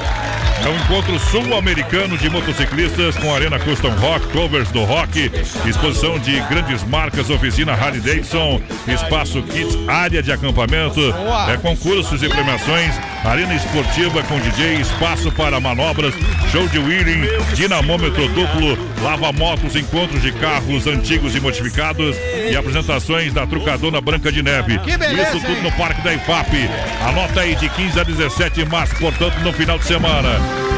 É 0.65 0.69
um 0.69 0.77
encontro 0.77 1.19
sul-americano 1.19 2.19
de 2.19 2.29
motociclistas 2.29 3.17
com 3.17 3.33
Arena 3.33 3.59
Custom 3.61 3.93
Rock, 3.93 4.27
covers 4.29 4.71
do 4.71 4.85
rock, 4.85 5.31
exposição 5.65 6.19
de 6.19 6.41
grandes 6.43 6.83
marcas, 6.85 7.31
oficina 7.31 7.73
Harley 7.73 8.01
Davidson, 8.01 8.61
espaço 8.87 9.41
kits, 9.45 9.79
área 9.89 10.21
de 10.21 10.33
acampamento, 10.33 11.01
é, 11.49 11.57
concursos 11.59 12.23
e 12.23 12.29
premiações, 12.29 12.93
arena 13.25 13.55
esportiva 13.55 14.23
com 14.25 14.39
DJ, 14.41 14.81
espaço 14.81 15.31
para 15.33 15.61
manobras, 15.61 16.15
show 16.51 16.67
de 16.69 16.79
wheeling, 16.79 17.27
dinamômetro 17.55 18.29
duplo, 18.29 18.79
lava-motos, 19.03 19.77
encontros 19.77 20.23
de 20.23 20.33
carros 20.33 20.87
antigos 20.87 21.35
e 21.35 21.41
modificados 21.41 22.17
e 22.51 22.57
apresentações 22.57 23.33
da 23.33 23.47
Trucadona 23.47 24.01
Branca 24.01 24.31
de 24.33 24.43
Neve. 24.43 24.79
Beleza, 24.79 25.37
Isso 25.37 25.41
tudo 25.47 25.53
hein? 25.57 25.63
no 25.63 25.73
Parque 25.73 26.01
da 26.03 26.15
IFAP. 26.15 26.69
Anota 27.07 27.41
aí 27.41 27.55
de 27.57 27.69
15 27.69 28.01
a 28.01 28.03
17 28.05 28.65
de 28.65 28.71
março, 28.71 28.95
portanto, 28.97 29.39
no 29.41 29.53
final 29.53 29.79
de 29.79 29.85
semana. 29.85 30.29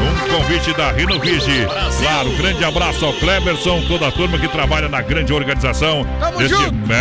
Um 0.00 0.28
convite 0.34 0.72
da 0.74 0.92
Rinovige. 0.92 1.66
Claro, 2.00 2.30
grande 2.36 2.64
abraço 2.64 3.04
ao 3.04 3.12
Cleberson, 3.14 3.82
toda 3.86 4.08
a 4.08 4.10
turma 4.12 4.38
que 4.38 4.48
trabalha 4.48 4.88
na 4.88 5.02
grande 5.02 5.32
organização 5.32 6.06
Tamo 6.18 6.38
deste 6.38 6.56
junto. 6.56 6.74
mega 6.74 6.98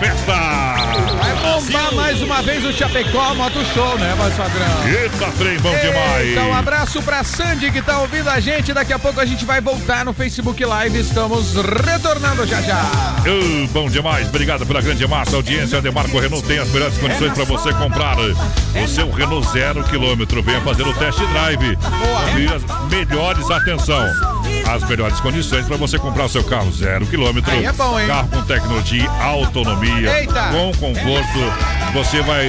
festa. 0.00 0.65
Bombar 1.56 1.94
mais 1.94 2.20
uma 2.20 2.42
vez 2.42 2.62
o 2.66 2.70
Chapecó 2.70 3.34
Moto 3.34 3.64
Show, 3.72 3.98
né, 3.98 4.14
voz 4.18 4.34
padrão? 4.34 4.66
Eita, 4.86 5.32
trem 5.38 5.58
bom 5.58 5.74
demais. 5.74 6.30
Então, 6.32 6.50
um 6.50 6.54
abraço 6.54 7.00
pra 7.00 7.24
Sandy 7.24 7.70
que 7.70 7.80
tá 7.80 7.98
ouvindo 8.00 8.28
a 8.28 8.38
gente. 8.38 8.74
Daqui 8.74 8.92
a 8.92 8.98
pouco 8.98 9.18
a 9.20 9.24
gente 9.24 9.42
vai 9.46 9.58
voltar 9.58 10.04
no 10.04 10.12
Facebook 10.12 10.62
Live. 10.62 11.00
Estamos 11.00 11.54
retornando 11.54 12.46
já 12.46 12.60
já. 12.60 12.82
Uh, 13.26 13.66
bom 13.68 13.88
demais, 13.88 14.28
obrigado 14.28 14.66
pela 14.66 14.82
grande 14.82 15.06
massa, 15.06 15.36
audiência. 15.36 15.80
Demarco 15.80 16.18
Renault 16.18 16.46
tem 16.46 16.58
as 16.58 16.68
melhores 16.68 16.98
condições 16.98 17.32
para 17.32 17.44
você 17.44 17.72
comprar 17.72 18.18
o 18.18 18.86
seu 18.86 19.10
Renault 19.10 19.48
zero 19.50 19.82
quilômetro. 19.84 20.42
Venha 20.42 20.60
fazer 20.60 20.82
o 20.82 20.92
test 20.92 21.18
drive. 21.18 21.74
Confira 21.76 22.56
as 22.56 22.90
melhores, 22.90 23.50
atenção, 23.50 24.04
as 24.70 24.86
melhores 24.86 25.18
condições 25.20 25.64
para 25.64 25.78
você 25.78 25.98
comprar 25.98 26.26
o 26.26 26.28
seu 26.28 26.44
carro 26.44 26.70
zero 26.70 27.06
quilômetro. 27.06 27.50
Aí 27.50 27.64
é 27.64 27.72
bom, 27.72 27.98
hein? 27.98 28.08
Carro 28.08 28.28
com 28.28 28.42
tecnologia, 28.42 29.10
autonomia, 29.22 30.18
Eita! 30.18 30.50
com 30.50 30.72
conforto. 30.74 31.45
Você 31.94 32.20
vai 32.22 32.46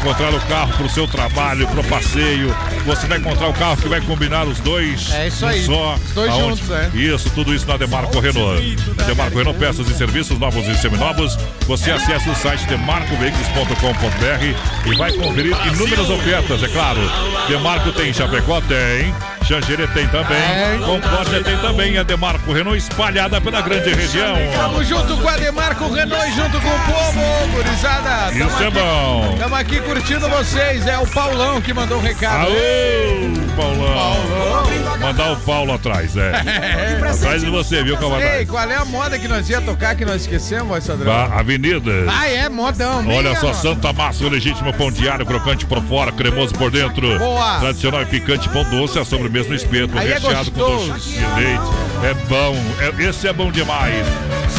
encontrar 0.00 0.34
o 0.34 0.40
carro 0.46 0.72
para 0.72 0.86
o 0.86 0.90
seu 0.90 1.06
trabalho, 1.06 1.66
para 1.68 1.80
o 1.80 1.84
passeio. 1.84 2.54
Você 2.84 3.06
vai 3.06 3.18
encontrar 3.18 3.48
o 3.48 3.52
carro 3.54 3.76
que 3.76 3.88
vai 3.88 4.00
combinar 4.00 4.44
os 4.46 4.58
dois. 4.60 5.12
É 5.14 5.28
isso 5.28 5.46
aí. 5.46 5.64
Só, 5.64 5.94
Os 5.94 6.12
dois 6.12 6.30
aonde- 6.32 6.60
juntos, 6.60 6.70
é. 6.76 6.90
Isso, 6.94 7.30
tudo 7.30 7.54
isso 7.54 7.66
na 7.68 7.76
Demarco 7.76 8.18
Renault. 8.18 8.76
Na 8.98 9.04
Demarco 9.04 9.38
Renault, 9.38 9.58
peças 9.58 9.88
e 9.88 9.94
serviços 9.94 10.38
novos 10.38 10.66
e 10.66 10.74
seminovos. 10.76 11.38
Você 11.68 11.92
acessa 11.92 12.28
o 12.30 12.34
site 12.34 12.66
demarcoveículos.com.br 12.66 14.90
e 14.90 14.94
vai 14.96 15.12
conferir 15.12 15.56
inúmeras 15.68 16.10
ofertas, 16.10 16.62
é 16.62 16.68
claro. 16.68 17.00
Demarco 17.48 17.92
tem 17.92 18.12
Chapecó, 18.12 18.60
tem. 18.62 19.14
Xanxerê 19.52 19.86
tem 19.88 20.06
também. 20.08 20.40
Tem. 20.40 20.78
Concórdia 20.80 21.42
tem 21.44 21.56
também. 21.58 21.98
A 21.98 22.02
Demarco 22.02 22.52
Renault 22.52 22.78
espalhada 22.78 23.38
pela 23.38 23.60
grande 23.60 23.92
região. 23.92 24.34
Tamo 24.56 24.82
junto 24.82 25.14
com 25.18 25.28
a 25.28 25.36
Demarco 25.36 25.92
Renault 25.92 26.26
e 26.26 26.34
junto 26.34 26.58
com 26.60 26.68
o 26.68 26.80
povo, 26.80 27.20
gurizada. 27.54 28.32
Isso 28.32 28.62
é 28.62 28.68
aqui- 28.68 28.78
bom. 28.78 29.36
Tamo 29.38 29.54
aqui 29.54 29.80
curtindo 29.80 30.26
vocês. 30.30 30.86
É 30.86 30.96
o 30.98 31.06
Paulão 31.06 31.60
que 31.60 31.74
mandou 31.74 31.98
um 31.98 32.00
recado. 32.00 32.46
Aô, 32.46 33.54
Paulão. 33.56 34.98
Mandar 35.00 35.32
o 35.32 35.36
Paulo 35.40 35.74
atrás, 35.74 36.16
é. 36.16 36.32
Atrás 37.12 37.42
de 37.42 37.50
você, 37.50 37.82
viu, 37.82 37.94
Ei, 37.94 38.00
camarada? 38.00 38.46
qual 38.46 38.70
é 38.70 38.76
a 38.76 38.84
moda 38.84 39.18
que 39.18 39.28
nós 39.28 39.48
ia 39.50 39.60
tocar 39.60 39.94
que 39.94 40.04
nós 40.04 40.22
esquecemos? 40.22 40.86
Da 40.86 41.24
Avenida. 41.26 41.90
Ah, 42.08 42.26
é, 42.28 42.48
modão. 42.48 42.98
Olha 43.08 43.30
minha 43.30 43.40
só. 43.40 43.52
Santa 43.52 43.92
Massa, 43.92 44.24
o 44.24 44.28
legítimo 44.28 44.72
pão 44.72 44.90
diário, 44.90 45.26
crocante 45.26 45.66
por 45.66 45.82
fora, 45.82 46.10
cremoso 46.12 46.54
por 46.54 46.70
dentro. 46.70 47.18
Boa. 47.18 47.58
Tradicional 47.60 48.02
e 48.02 48.06
picante 48.06 48.48
pão 48.48 48.64
doce, 48.64 48.98
a 48.98 49.04
sobremesa 49.04 49.41
no 49.48 49.54
espeto, 49.54 49.98
Aí 49.98 50.10
é 50.10 50.14
recheado 50.14 50.50
com 50.50 50.58
gostoso. 50.60 50.92
doce 50.92 51.08
de 51.10 51.18
leite. 51.18 51.62
É 52.04 52.14
bom, 52.28 52.56
é- 52.80 53.02
esse 53.08 53.28
é 53.28 53.32
bom 53.32 53.50
demais. 53.50 54.04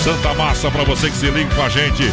Santa 0.03 0.33
Massa, 0.33 0.69
pra 0.71 0.83
você 0.83 1.09
que 1.09 1.17
se 1.17 1.27
liga 1.29 1.53
com 1.55 1.61
a 1.63 1.69
gente. 1.69 2.11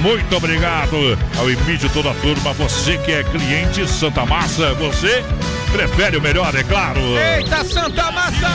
Muito 0.00 0.36
obrigado 0.36 1.16
ao 1.38 1.48
Emílio, 1.50 1.88
toda 1.90 2.10
a 2.10 2.14
turma. 2.14 2.52
Você 2.54 2.96
que 2.98 3.12
é 3.12 3.22
cliente 3.22 3.86
Santa 3.88 4.26
Massa, 4.26 4.74
você 4.74 5.22
prefere 5.70 6.16
o 6.16 6.20
melhor, 6.20 6.54
é 6.54 6.62
claro. 6.64 7.00
Eita, 7.36 7.64
Santa 7.64 8.10
Massa! 8.10 8.50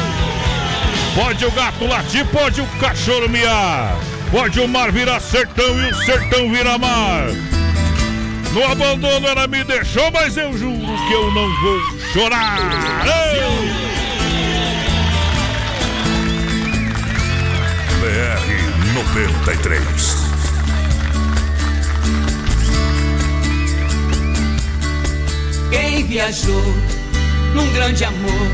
Pode 1.15 1.45
o 1.45 1.51
gato 1.51 1.87
latir, 1.87 2.25
pode 2.27 2.61
o 2.61 2.65
cachorro 2.79 3.27
miar. 3.29 3.95
Pode 4.29 4.59
o 4.59 4.67
mar 4.67 4.91
virar 4.91 5.19
sertão 5.21 5.79
e 5.79 5.91
o 5.91 5.95
sertão 6.05 6.51
virar 6.51 6.77
mar. 6.77 7.27
No 8.57 8.65
abandono 8.65 9.27
ela 9.27 9.45
me 9.45 9.63
deixou, 9.63 10.09
mas 10.11 10.35
eu 10.35 10.57
juro 10.57 10.79
que 11.07 11.13
eu 11.13 11.31
não 11.31 11.47
vou 11.61 11.79
chorar. 12.11 12.57
Ei! 13.05 13.69
BR 17.99 18.93
93. 18.95 19.83
Quem 25.69 26.07
viajou 26.07 26.63
num 27.53 27.71
grande 27.73 28.05
amor 28.05 28.47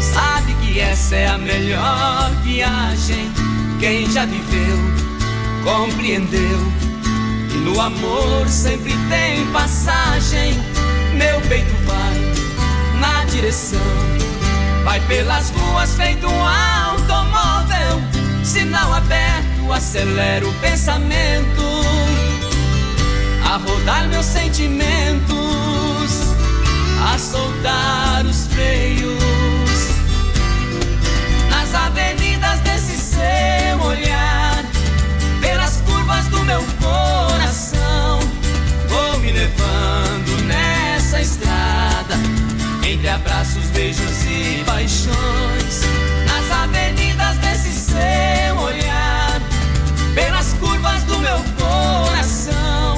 sabe 0.00 0.54
que 0.62 0.78
essa 0.78 1.16
é 1.16 1.26
a 1.26 1.38
melhor 1.38 2.30
viagem. 2.44 3.28
Quem 3.80 4.08
já 4.08 4.24
viveu 4.24 4.78
compreendeu 5.64 6.85
no 7.64 7.80
amor 7.80 8.48
sempre 8.48 8.92
tem 9.08 9.46
passagem. 9.52 10.54
Meu 11.14 11.40
peito 11.42 11.74
vai 11.84 13.00
na 13.00 13.24
direção, 13.24 13.80
vai 14.84 15.00
pelas 15.00 15.50
ruas 15.50 15.94
feito 15.94 16.26
um 16.26 16.44
automóvel. 16.44 18.02
Sinal 18.44 18.92
aberto, 18.94 19.72
acelera 19.72 20.46
o 20.46 20.52
pensamento 20.54 21.62
a 23.44 23.56
rodar 23.56 24.08
meus 24.08 24.26
sentimentos, 24.26 25.34
a 27.12 27.18
soltar 27.18 28.24
os 28.26 28.46
freios 28.48 29.45
entre 42.96 43.08
abraços, 43.08 43.66
beijos 43.74 44.24
e 44.24 44.64
paixões, 44.64 45.82
nas 46.26 46.50
avenidas 46.50 47.36
desse 47.38 47.72
seu 47.72 48.58
olhar, 48.58 49.40
pelas 50.14 50.54
curvas 50.54 51.02
do 51.04 51.18
meu 51.18 51.38
coração, 51.58 52.96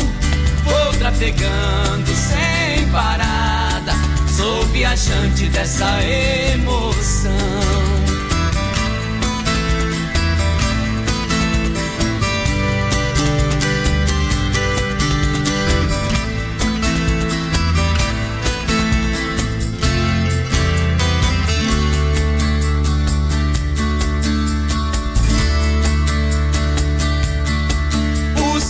vou 0.65 0.93
trafegando 0.99 2.15
sem 2.15 2.87
parada, 2.93 3.93
sou 4.37 4.65
viajante 4.67 5.49
dessa 5.49 6.01
emoção. 6.55 7.98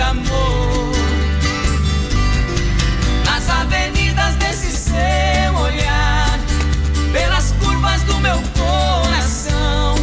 amor. 0.00 0.92
Nas 3.24 3.48
avenidas 3.50 4.34
desse 4.36 4.70
seu 4.70 5.54
olhar, 5.54 6.38
pelas 7.12 7.52
curvas 7.52 8.02
do 8.02 8.18
meu 8.20 8.40
coração, 8.56 9.94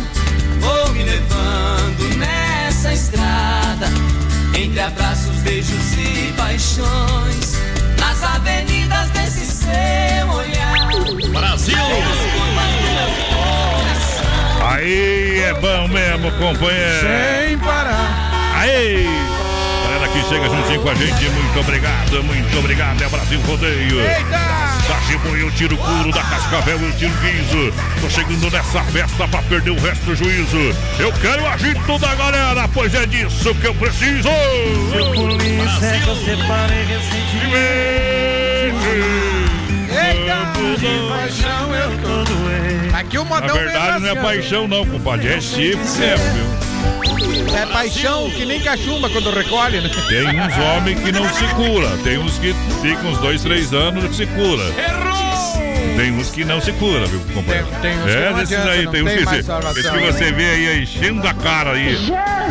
vou 0.60 0.92
me 0.94 1.04
levando 1.04 2.18
nessa 2.18 2.94
estrada, 2.94 3.88
entre 4.58 4.80
abraços, 4.80 5.36
beijos 5.44 5.94
e 5.94 6.34
paixões. 6.38 7.56
Nas 8.00 8.24
avenidas 8.24 9.10
desse 9.12 9.46
seu 9.46 10.30
olhar, 10.30 10.88
Brasil! 11.32 11.76
pelas 11.76 12.18
curvas 12.34 12.72
do 12.82 12.90
meu 12.94 13.12
coração. 13.38 14.68
Aí 14.70 15.40
é 15.40 15.54
bom 15.54 15.88
mesmo, 15.88 16.32
companheiro. 16.34 17.08
Sem 17.48 17.58
parar. 17.60 18.52
Aí! 18.56 19.25
Que 20.16 20.30
chega 20.30 20.48
juntinho 20.48 20.82
com 20.82 20.90
a 20.90 20.96
gente, 20.96 21.30
muito 21.30 21.60
obrigado, 21.60 22.24
muito 22.24 22.58
obrigado. 22.58 23.02
É 23.04 23.10
Brasil 23.10 23.38
Rodeio. 23.42 24.00
Eita! 24.00 24.66
Da 24.88 25.38
eu 25.38 25.52
tiro 25.52 25.76
couro, 25.76 26.10
da 26.10 26.22
Cascavel 26.24 26.80
eu 26.80 26.92
tiro 26.94 27.12
guiso. 27.20 27.74
Tô 28.00 28.10
chegando 28.10 28.50
nessa 28.50 28.82
festa 28.84 29.28
pra 29.28 29.42
perder 29.42 29.72
o 29.72 29.80
resto 29.82 30.06
do 30.06 30.16
juízo. 30.16 30.74
Eu 31.00 31.12
quero 31.14 31.44
o 31.44 31.48
agito 31.48 32.00
da 32.00 32.16
galera, 32.16 32.66
pois 32.74 32.96
é 32.96 33.06
disso 33.06 33.54
que 33.56 33.68
eu 33.68 33.76
preciso. 33.76 34.30
polícia 35.14 36.00
que 36.00 36.08
eu 36.08 36.16
separei 36.16 36.86
Eita! 39.92 40.46
De 40.78 41.10
paixão 41.10 41.76
eu 41.76 41.92
tô 41.98 42.24
doente. 42.24 42.96
Aqui 42.96 43.18
o 43.18 43.26
Na 43.26 43.30
modão 43.42 43.56
verdade 43.58 44.00
não 44.00 44.10
é 44.10 44.16
paixão 44.16 44.66
não, 44.66 44.86
compadre, 44.86 45.28
é 45.34 45.42
chifre 45.42 45.78
mesmo, 45.78 46.34
viu? 46.34 46.65
É 47.56 47.66
paixão 47.68 48.30
que 48.30 48.46
nem 48.46 48.60
cachumba 48.60 49.10
quando 49.10 49.32
recolhe, 49.32 49.80
né? 49.80 49.90
Tem 50.10 50.28
uns 50.40 50.58
homens 50.58 51.00
que 51.00 51.12
não 51.12 51.28
se 51.34 51.46
cura, 51.56 51.90
tem 52.04 52.18
uns 52.18 52.38
que 52.40 52.54
ficam 52.82 53.12
uns 53.12 53.18
dois, 53.20 53.42
três 53.42 53.74
anos 53.74 54.04
e 54.04 54.14
se 54.14 54.26
cura. 54.28 54.64
Tem 55.96 56.12
uns 56.12 56.30
que 56.30 56.44
não 56.44 56.60
se 56.60 56.74
cura, 56.74 57.06
viu, 57.06 57.22
companheiro? 57.34 57.68
Tem- 57.82 57.94
tem 57.94 58.00
uns 58.00 58.04
que 58.04 58.18
é, 58.18 58.30
não 58.30 58.38
desses 58.40 58.54
adianta, 58.58 58.72
aí, 58.72 58.84
não 58.86 58.92
tem 58.92 59.04
uns 59.04 59.12
que, 59.14 59.20
se, 59.30 59.80
esse 59.80 59.92
que 59.92 60.00
você 60.00 60.26
né? 60.26 60.32
vê 60.34 60.46
aí 60.50 60.84
enchendo 60.84 61.26
a 61.26 61.34
cara 61.34 61.72
aí, 61.72 61.98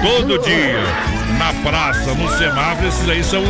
todo 0.03 0.39
dia, 0.43 0.79
na 1.39 1.53
praça, 1.69 2.15
no 2.15 2.29
semáforo, 2.39 2.89
esses 2.89 3.09
aí 3.09 3.23
são 3.23 3.43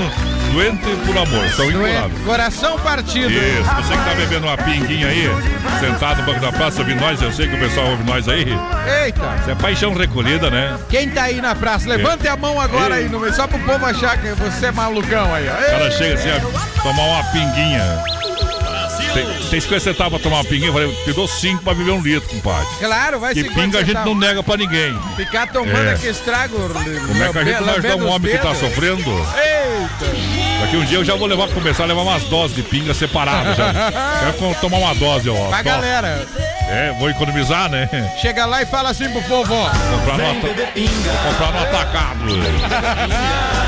doentes 0.55 0.99
por 1.05 1.19
amor, 1.19 1.49
são 1.51 1.69
incuráveis. 1.69 2.23
Coração 2.25 2.79
partido. 2.79 3.31
Isso, 3.31 3.75
você 3.75 3.97
que 3.97 4.05
tá 4.05 4.15
bebendo 4.15 4.47
uma 4.47 4.57
pinguinha 4.57 5.09
aí, 5.09 5.29
sentado 5.81 6.21
no 6.21 6.27
banco 6.27 6.41
da 6.41 6.53
praça, 6.53 6.81
ouvindo 6.81 7.01
nós, 7.01 7.21
eu 7.21 7.33
sei 7.33 7.49
que 7.49 7.57
o 7.57 7.59
pessoal 7.59 7.89
ouve 7.89 8.05
nós 8.05 8.29
aí. 8.29 8.57
Eita! 9.05 9.37
Isso 9.41 9.51
é 9.51 9.55
paixão 9.57 9.93
recolhida, 9.95 10.51
né? 10.51 10.79
Quem 10.89 11.11
tá 11.11 11.25
aí 11.25 11.41
na 11.41 11.55
praça, 11.55 11.89
levante 11.89 12.29
a 12.29 12.37
mão 12.37 12.61
agora 12.61 12.95
aí 12.95 13.09
no 13.09 13.19
meio, 13.19 13.35
só 13.35 13.49
pro 13.49 13.59
povo 13.61 13.85
achar 13.85 14.17
que 14.17 14.29
você 14.29 14.67
é 14.67 14.71
malucão 14.71 15.35
aí, 15.35 15.49
ó. 15.49 15.53
O 15.53 15.71
cara 15.71 15.91
chega 15.91 16.15
assim, 16.15 16.31
a 16.31 16.41
tomar 16.83 17.03
uma 17.03 17.25
pinguinha. 17.33 18.05
Tem, 19.15 19.25
tem 19.51 19.61
50 19.61 19.81
centavos 19.81 20.13
pra 20.15 20.19
tomar 20.23 20.37
uma 20.39 20.45
pinguinha, 20.45 20.69
eu 20.69 20.73
falei, 20.73 20.93
te 21.05 21.13
dou 21.13 21.29
5 21.29 21.63
pra 21.63 21.73
beber 21.75 21.93
um 21.93 22.03
litro, 22.03 22.29
compadre. 22.29 22.67
Claro, 22.81 23.21
vai 23.21 23.33
Que 23.35 23.43
ser 23.43 23.53
pinga 23.55 23.79
a 23.79 23.85
gente 23.85 23.95
não 24.05 24.15
nega 24.15 24.43
pra 24.43 24.57
ninguém. 24.57 24.99
Ficar 25.17 25.47
tomando 25.53 25.77
É. 25.89 25.93
aqui 25.95 26.09
estrago. 26.09 26.57
Como 26.59 27.25
é 27.25 27.33
que 27.33 27.39
a 27.39 27.45
gente 27.45 27.63
vai 27.63 27.75
ajudar 27.79 27.97
um 27.97 28.09
homem 28.09 28.33
que 28.33 28.39
tá 28.39 28.55
sofrendo? 28.55 29.09
Eita! 29.11 30.35
Daqui 30.61 30.77
um 30.77 30.85
dia 30.85 30.99
eu 30.99 31.05
já 31.05 31.15
vou 31.15 31.27
levar, 31.27 31.49
começar 31.49 31.85
a 31.85 31.87
levar 31.87 32.03
umas 32.03 32.23
doses 32.25 32.57
de 32.57 32.63
pinga 32.63 32.93
separadas 32.95 33.57
já. 33.57 33.73
Quero 34.39 34.55
tomar 34.61 34.79
uma 34.79 34.95
dose, 34.95 35.29
ó. 35.31 35.49
Pra 35.49 35.63
galera, 35.63 36.27
É, 36.69 36.93
vou 36.99 37.09
economizar, 37.11 37.69
né? 37.69 37.89
chega 38.21 38.47
lá 38.47 38.63
e 38.63 38.67
fala 38.67 38.91
assim 38.91 39.09
pro 39.11 39.23
povo, 39.23 39.55
ó. 39.55 39.69
Comprar 39.69 40.19
no, 40.19 40.41
comprar 40.41 41.53
no 41.53 41.59
atacado. 41.63 42.25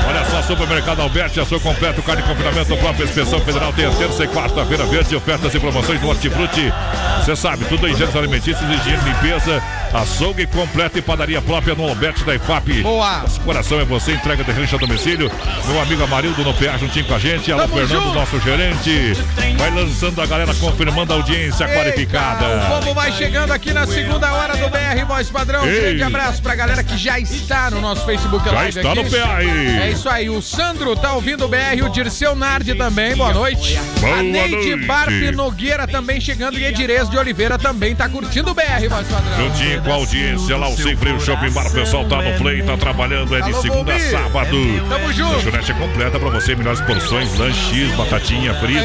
Olha 0.07 0.25
só, 0.25 0.41
Supermercado 0.41 1.01
Alberti, 1.01 1.39
a 1.39 1.45
sua 1.45 1.59
completo 1.59 2.01
carne 2.01 2.21
de 2.21 2.27
confinamento, 2.27 2.75
própria 2.77 3.03
inspeção 3.05 3.39
federal, 3.41 3.71
terça 3.73 4.23
e 4.23 4.27
quarta-feira 4.27 4.85
verde, 4.85 5.15
ofertas 5.37 5.53
e 5.53 5.59
promoções 5.59 6.01
do 6.01 6.07
Hortifruti. 6.07 6.73
Você 7.19 7.35
sabe, 7.35 7.65
tudo 7.65 7.87
em 7.87 7.93
gêneros 7.93 8.15
alimentícios, 8.15 8.69
higiene, 8.69 9.03
limpeza 9.03 9.61
açougue 9.93 10.45
completo 10.47 10.97
e 10.97 11.01
padaria 11.01 11.41
própria 11.41 11.73
no 11.75 11.87
Alberto 11.87 12.23
da 12.25 12.35
IFAP. 12.35 12.81
Boa. 12.83 13.19
Nosso 13.19 13.39
coração 13.41 13.79
é 13.79 13.85
você, 13.85 14.13
entrega 14.13 14.43
de 14.43 14.51
rancho 14.51 14.75
a 14.75 14.79
domicílio. 14.79 15.31
Meu 15.65 15.81
amigo 15.81 16.03
Amarildo 16.03 16.43
no 16.43 16.53
PA 16.53 16.77
juntinho 16.77 17.05
com 17.05 17.15
a 17.15 17.19
gente. 17.19 17.51
Alô, 17.51 17.63
Tamo 17.63 17.75
Fernando, 17.75 18.03
junto. 18.03 18.15
nosso 18.15 18.39
gerente. 18.41 19.13
Vai 19.57 19.71
lançando 19.71 20.21
a 20.21 20.25
galera, 20.25 20.53
confirmando 20.55 21.13
a 21.13 21.15
audiência 21.15 21.63
Eita, 21.65 21.75
qualificada. 21.75 22.45
O 22.45 22.79
povo 22.81 22.93
vai 22.93 23.11
chegando 23.13 23.51
aqui 23.51 23.73
na 23.73 23.85
segunda 23.87 24.31
hora 24.33 24.55
do 24.57 24.69
BR 24.69 25.05
Voz 25.07 25.29
Padrão. 25.29 25.63
Um 25.63 25.67
Ei. 25.67 25.79
grande 25.81 26.03
abraço 26.03 26.41
pra 26.41 26.55
galera 26.55 26.83
que 26.83 26.97
já 26.97 27.19
está 27.19 27.71
no 27.71 27.81
nosso 27.81 28.05
Facebook 28.05 28.45
Já 28.45 28.51
Live 28.51 28.77
está 28.77 28.91
aqui. 28.91 29.03
no 29.03 29.09
PA 29.09 29.35
aí. 29.37 29.79
É 29.79 29.89
isso 29.91 30.09
aí, 30.09 30.29
o 30.29 30.41
Sandro 30.41 30.95
tá 30.95 31.13
ouvindo 31.13 31.45
o 31.45 31.47
BR, 31.47 31.83
o 31.85 31.89
Dirceu 31.89 32.35
Nardi 32.35 32.75
também, 32.75 33.15
boa 33.15 33.33
noite. 33.33 33.79
Boa 33.99 34.17
a 34.19 34.23
Neide 34.23 34.55
noite. 34.75 34.85
Barpe 34.85 35.31
Nogueira 35.31 35.87
também 35.87 36.19
chegando 36.21 36.57
e 36.59 36.65
Edirez 36.65 37.09
de 37.09 37.17
Oliveira 37.17 37.57
também 37.57 37.95
tá 37.95 38.07
curtindo 38.09 38.51
o 38.51 38.53
BR, 38.53 38.87
Voz 38.89 39.07
Padrão. 39.07 39.37
Juntinho 39.37 39.81
com 39.87 39.93
a 39.93 39.95
audiência 39.95 40.57
lá, 40.57 40.67
o 40.67 40.75
Sem 40.75 40.97
Freio 40.97 41.19
Shopping 41.19 41.49
Bar. 41.51 41.67
O 41.67 41.71
pessoal 41.71 42.05
tá 42.05 42.21
no 42.21 42.37
play, 42.37 42.61
tá 42.61 42.75
trabalhando. 42.75 43.33
É 43.35 43.41
de 43.41 43.53
segunda 43.61 43.95
a 43.95 43.99
sábado. 43.99 44.57
Tamo 44.89 45.13
junto. 45.13 45.35
Lanchonete 45.35 45.71
é 45.71 45.75
completa 45.75 46.19
pra 46.19 46.29
você. 46.29 46.55
Melhores 46.55 46.81
porções, 46.81 47.37
lanches, 47.37 47.95
batatinha 47.95 48.53
frita. 48.55 48.81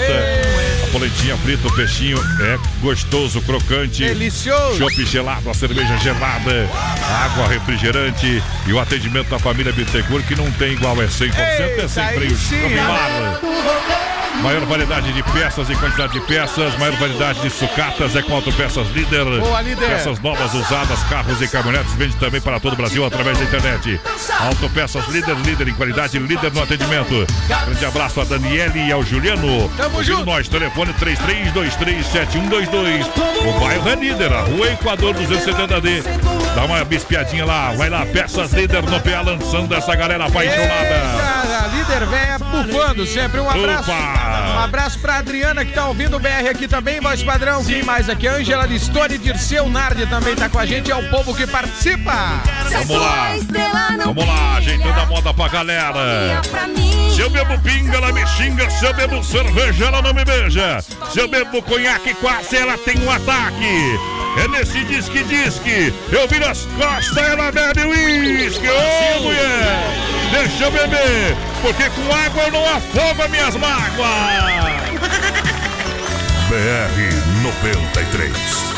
A 0.85 0.93
polentinha 0.93 1.37
frita, 1.39 1.67
o 1.67 1.75
peixinho 1.75 2.19
é 2.41 2.59
gostoso, 2.81 3.41
crocante. 3.43 4.05
Delicioso. 4.05 4.79
Chopp 4.79 5.05
gelado, 5.05 5.51
a 5.51 5.55
cerveja 5.55 5.97
gelada, 5.99 6.69
a 7.03 7.25
água 7.25 7.49
refrigerante 7.49 8.43
e 8.67 8.73
o 8.73 8.79
atendimento 8.79 9.29
da 9.29 9.39
família 9.39 9.73
Bittencourt 9.73 10.25
que 10.27 10.37
não 10.37 10.51
tem 10.53 10.75
igual, 10.75 11.01
é 11.03 11.07
100%, 11.07 11.33
é 11.35 11.89
sem 11.89 12.07
freio. 12.09 12.37
sim, 12.37 12.61
Shopping 12.61 12.75
hein? 12.75 12.87
Bar. 12.87 14.12
Maior 14.41 14.65
variedade 14.67 15.13
de 15.13 15.23
peças 15.23 15.69
e 15.69 15.77
quantidade 15.77 16.15
de 16.15 16.21
peças, 16.21 16.77
maior 16.79 16.97
variedade 16.97 17.41
de 17.41 17.51
sucatas 17.51 18.17
é 18.17 18.23
com 18.23 18.35
Autopeças 18.35 18.89
Líder. 18.91 19.25
Boa, 19.41 19.61
líder. 19.61 19.89
Peças 19.89 20.19
novas, 20.21 20.55
usadas, 20.55 21.03
carros 21.05 21.41
e 21.41 21.49
caminhonetes, 21.49 21.93
vende 21.95 22.17
também 22.17 22.41
para 22.41 22.59
todo 22.59 22.73
o 22.73 22.77
Brasil 22.77 23.05
através 23.05 23.39
da 23.39 23.45
internet. 23.45 24.01
Autopeças 24.41 25.07
Líder, 25.09 25.37
líder 25.37 25.69
em 25.69 25.75
qualidade, 25.75 26.19
líder 26.19 26.53
no 26.53 26.63
atendimento. 26.63 27.27
Grande 27.67 27.85
abraço 27.85 28.21
a 28.21 28.25
Daniele 28.25 28.87
e 28.87 28.93
ao 28.93 29.05
Juliano. 29.05 29.71
Tamo 29.77 30.03
junto. 30.03 30.25
Nós, 30.25 30.49
telefone 30.49 30.93
33237122. 30.95 33.07
O 33.47 33.61
bairro 33.61 33.89
é 33.89 33.95
líder, 33.95 34.33
a 34.33 34.41
rua 34.41 34.73
Equador 34.73 35.15
270D. 35.15 36.03
Dá 36.55 36.65
uma 36.65 36.85
bispiadinha 36.85 37.45
lá, 37.45 37.73
vai 37.73 37.89
lá, 37.89 38.05
Peças 38.05 38.53
Líder 38.53 38.83
no 38.83 39.01
PA 39.01 39.23
lançando 39.23 39.75
essa 39.75 39.95
galera 39.97 40.27
apaixonada. 40.27 40.63
Eita, 40.67 41.67
líder 41.75 42.07
véia 42.07 42.39
bufando 42.39 43.07
sempre. 43.07 43.41
Um 43.41 43.49
abraço. 43.49 43.91
Opa! 43.91 44.55
Um 44.55 44.59
abraço 44.59 44.99
pra 44.99 45.17
Adriana 45.17 45.65
que 45.65 45.73
tá 45.73 45.87
ouvindo 45.89 46.17
o 46.17 46.21
BR 46.21 46.49
aqui 46.51 46.69
também, 46.69 47.01
voz 47.01 47.23
padrão. 47.23 47.65
Quem 47.65 47.83
mais 47.83 48.09
aqui? 48.09 48.27
Ângela 48.27 48.67
Listone, 48.67 49.17
Dirceu 49.19 49.69
Nardi 49.69 50.07
também 50.07 50.37
tá 50.37 50.49
com 50.49 50.59
a 50.59 50.67
gente. 50.67 50.91
É 50.91 50.97
o 50.97 51.09
povo 51.09 51.35
que 51.35 51.47
participa. 51.47 52.13
Vamos 52.71 52.91
lá. 52.91 53.29
Vamos 54.05 54.27
lá, 54.27 54.57
ajeitando 54.57 55.01
a 55.01 55.07
moda 55.07 55.33
pra 55.35 55.49
galera. 55.49 56.43
Se 57.15 57.21
eu 57.21 57.31
bebo 57.31 57.59
pinga, 57.61 57.97
ela 57.97 58.13
me 58.13 58.27
xinga. 58.27 58.69
Se 58.71 58.85
eu 58.85 58.95
bebo 58.95 59.23
cerveja, 59.25 59.87
ela 59.87 60.03
não 60.03 60.13
me 60.13 60.25
beija. 60.25 60.81
Se 61.13 61.19
eu 61.19 61.29
bebo 61.29 61.63
conhaque, 61.63 62.15
quase 62.15 62.57
ela 62.57 62.77
tem 62.79 62.99
um 63.03 63.11
ataque. 63.11 64.22
É 64.37 64.49
nesse 64.49 64.83
disque-disque. 64.85 65.93
Eu 66.11 66.27
viro 66.27 66.47
as 66.47 66.65
costas, 66.77 67.17
ela 67.17 67.53
bebe 67.53 67.85
uísque. 67.85 68.67
Ô, 68.69 69.23
mulher, 69.23 69.85
deixa 70.33 70.65
eu 70.65 70.71
beber. 70.71 71.37
Porque 71.61 71.91
com 71.91 72.15
água 72.15 72.43
eu 72.45 72.51
não 72.51 72.67
afogo 72.67 73.23
as 73.23 73.31
minhas 73.31 73.57
mágoas. 73.57 74.09
BR 76.49 77.43
93. 77.43 78.72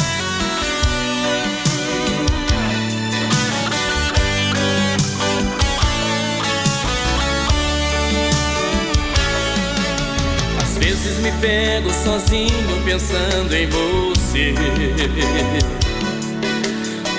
Vezes 11.04 11.18
me 11.18 11.30
pego 11.32 11.90
sozinho 11.92 12.82
pensando 12.84 13.52
em 13.54 13.68
você. 13.68 14.54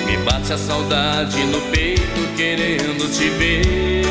Me 0.04 0.16
bate 0.18 0.52
a 0.52 0.58
saudade 0.58 1.44
no 1.44 1.60
peito 1.70 2.34
querendo 2.36 3.08
te 3.12 3.28
ver. 3.30 4.04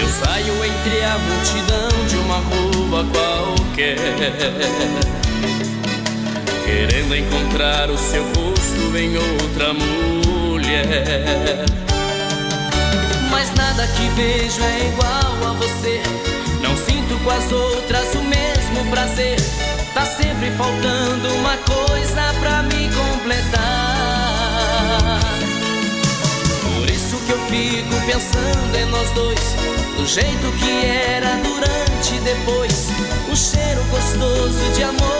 Eu 0.00 0.08
saio 0.08 0.64
entre 0.64 1.04
a 1.04 1.18
multidão 1.18 2.06
de 2.08 2.16
uma 2.16 2.38
rua 2.38 3.06
qualquer. 3.12 3.96
Querendo 6.64 7.14
encontrar 7.16 7.90
o 7.90 7.96
seu 7.96 8.24
rosto 8.24 8.96
em 8.96 9.16
outra 9.16 9.72
mulher. 9.72 10.84
Mas 13.30 13.54
nada 13.54 13.86
que 13.86 14.08
vejo 14.16 14.62
é 14.62 14.88
igual 14.88 15.50
a 15.50 15.52
você. 15.52 16.02
Com 17.24 17.30
as 17.30 17.50
outras 17.50 18.14
o 18.14 18.22
mesmo 18.22 18.90
prazer. 18.90 19.36
Tá 19.94 20.04
sempre 20.04 20.50
faltando 20.58 21.34
uma 21.36 21.56
coisa 21.56 22.34
pra 22.38 22.62
me 22.64 22.90
completar. 22.90 23.64
Por 26.62 26.90
isso 26.90 27.16
que 27.24 27.32
eu 27.32 27.38
fico 27.46 27.94
pensando 28.06 28.76
em 28.76 28.84
nós 28.90 29.10
dois. 29.12 29.56
Do 29.96 30.06
jeito 30.06 30.52
que 30.58 30.84
era 30.84 31.36
durante 31.36 32.14
e 32.14 32.20
depois. 32.20 32.88
Um 33.30 33.36
cheiro 33.36 33.82
gostoso 33.84 34.72
de 34.74 34.82
amor 34.82 35.13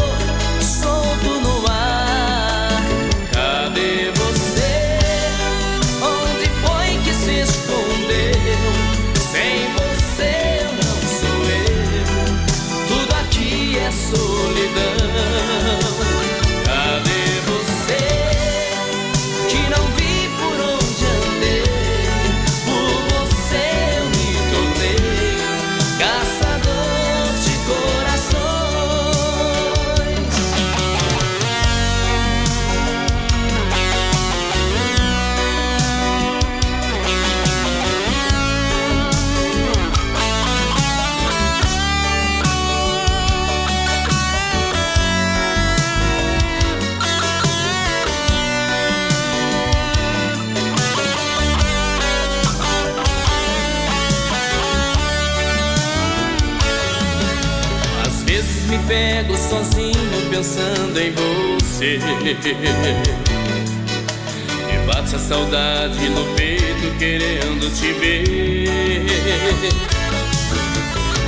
Me 64.67 64.77
bate 64.87 65.15
a 65.15 65.19
saudade 65.19 66.09
no 66.09 66.25
peito 66.35 66.99
querendo 66.99 67.71
te 67.73 67.93
ver. 67.93 69.09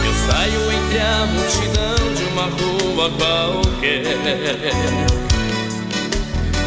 Eu 0.05 0.13
saio 0.27 0.73
entre 0.73 0.99
a 0.99 1.27
multidão 1.27 2.15
de 2.15 2.25
uma 2.33 2.47
rua 2.47 3.11
qualquer. 3.19 4.03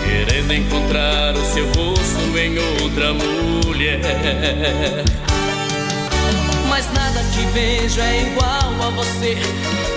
Querendo 0.06 0.54
encontrar 0.54 1.36
o 1.36 1.46
seu 1.46 1.66
rosto 1.74 2.38
em 2.38 2.58
outra 2.82 3.14
mulher. 3.14 4.00
Mas 6.70 6.86
nada 6.94 7.22
que 7.34 7.46
vejo 7.54 8.00
é 8.00 8.22
igual 8.22 8.88
a 8.88 8.90
você. 8.92 9.38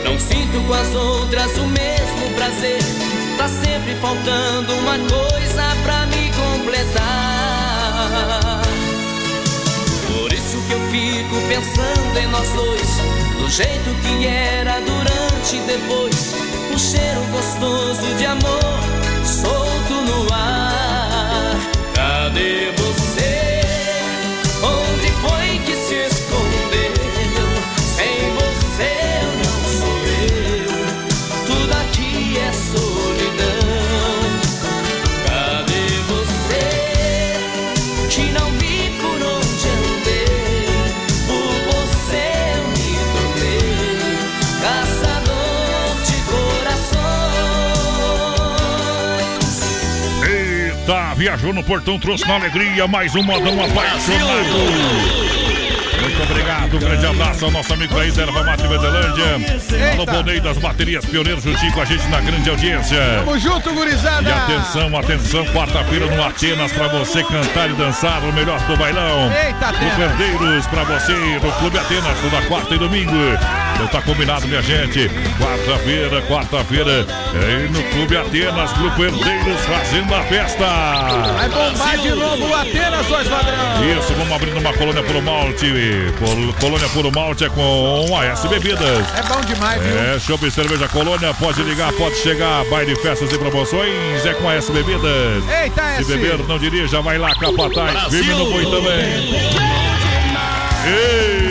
Não 0.05 0.18
sinto 0.18 0.61
com 0.66 0.74
as 0.74 0.95
outras 0.95 1.57
o 1.59 1.66
mesmo 1.66 2.34
prazer. 2.34 3.22
Tá 3.43 3.49
sempre 3.49 3.97
faltando 3.97 4.72
uma 4.74 4.97
coisa 4.99 5.64
pra 5.82 6.07
me 6.07 6.30
completar. 6.30 7.03
Por 10.07 10.32
isso 10.32 10.59
que 10.68 10.72
eu 10.72 10.80
fico 10.93 11.34
pensando 11.49 12.18
em 12.20 12.28
nós 12.28 12.49
dois. 12.51 12.88
Do 13.40 13.51
jeito 13.51 13.97
que 14.01 14.28
era 14.28 14.80
durante 14.82 15.57
e 15.57 15.61
depois. 15.62 16.34
Um 16.72 16.78
cheiro 16.78 17.20
gostoso 17.32 18.14
de 18.16 18.26
amor 18.26 18.78
solto 19.24 19.93
no 19.93 20.32
ar. 20.32 21.57
Cadê 21.95 22.70
você? 22.76 23.61
Onde 24.62 25.11
foi 25.20 25.51
viajou 51.33 51.53
no 51.55 51.62
portão, 51.64 51.99
trouxe 51.99 52.26
na 52.28 52.35
alegria 52.35 52.87
mais 52.87 53.14
um 53.14 53.22
modão 53.22 53.55
apaixonado. 53.64 54.53
Muito 56.03 56.22
obrigado, 56.24 56.76
um 56.76 56.78
grande 56.78 57.07
abraço 57.07 57.45
ao 57.47 57.51
nosso 57.51 57.72
amigo 57.72 57.99
aí 57.99 58.11
da 58.12 58.22
Erva 58.22 58.43
Mate 58.43 58.66
Vedelândia. 58.66 59.24
Alô, 59.95 60.05
Bonei 60.05 60.41
das 60.41 60.59
Baterias 60.59 61.07
Pioneiros, 61.07 61.43
juntinho 61.45 61.72
com 61.72 61.80
a 61.80 61.85
gente 61.87 62.07
na 62.09 62.20
grande 62.20 62.51
audiência. 62.51 62.99
Tamo 63.24 63.39
junto, 63.39 63.72
gurizada. 63.72 64.28
E 64.28 64.33
atenção, 64.33 64.95
atenção, 64.99 65.47
quarta-feira 65.47 66.07
no 66.14 66.22
Atenas 66.22 66.72
pra 66.72 66.89
você 66.89 67.22
cantar 67.24 67.70
e 67.70 67.72
dançar 67.74 68.22
o 68.24 68.33
melhor 68.33 68.61
do 68.66 68.76
bailão. 68.76 69.33
Eita, 69.33 69.72
No 69.72 69.78
Atenas. 69.78 69.97
Perdeiros 69.97 70.66
pra 70.66 70.85
você 70.85 71.12
no 71.12 71.53
Clube 71.53 71.78
Atenas, 71.78 72.20
toda 72.20 72.43
quarta 72.47 72.74
e 72.74 72.78
domingo. 72.78 73.12
Então 73.75 73.87
tá 73.89 74.03
combinado, 74.03 74.47
minha 74.47 74.62
gente. 74.62 75.09
Quarta-feira, 75.39 76.23
quarta-feira, 76.23 77.07
é 77.35 77.68
no 77.68 77.83
Clube 77.91 78.16
Atenas, 78.16 78.73
Grupo 78.75 79.03
Herdeiros 79.05 79.61
fazendo 79.62 80.14
a 80.14 80.23
festa. 80.25 80.64
Vai 81.35 81.49
bombar 81.49 81.99
de 81.99 82.11
novo 82.11 82.47
o 82.49 82.55
Atenas, 82.55 83.07
voz 83.07 83.27
padrão. 83.29 83.99
Isso, 83.99 84.12
vamos 84.14 84.33
abrindo 84.33 84.59
uma 84.59 84.73
colônia 84.75 85.03
Puro 85.03 85.23
Malte. 85.23 85.66
Col- 86.18 86.53
Colônia 86.61 86.89
Puro 86.91 87.11
Malte 87.12 87.45
é 87.45 87.49
com 87.49 88.16
a 88.16 88.25
S 88.27 88.47
Bebidas. 88.49 89.07
É 89.18 89.23
bom 89.29 89.41
demais, 89.41 89.83
viu? 89.83 89.99
É, 89.99 90.18
Chopp 90.20 90.47
e 90.47 90.51
Cerveja 90.51 90.87
Colônia, 90.89 91.35
pode 91.35 91.62
ligar, 91.62 91.93
pode 91.95 92.16
chegar. 92.16 92.64
Baile, 92.66 92.95
festas 92.97 93.33
e 93.33 93.39
promoções 93.39 94.25
é 94.25 94.35
com 94.35 94.49
a 94.49 94.55
S 94.55 94.70
Bebidas. 94.70 95.43
Eita, 95.62 95.83
Se 95.97 96.03
S. 96.03 96.12
beber, 96.16 96.39
não 96.47 96.59
dirija, 96.59 97.01
vai 97.03 97.18
lá, 97.18 97.35
capataz. 97.35 98.05
Firme 98.11 98.35
no 98.35 98.51
boi 98.51 98.64
também. 98.64 99.33
Eita! 100.85 101.41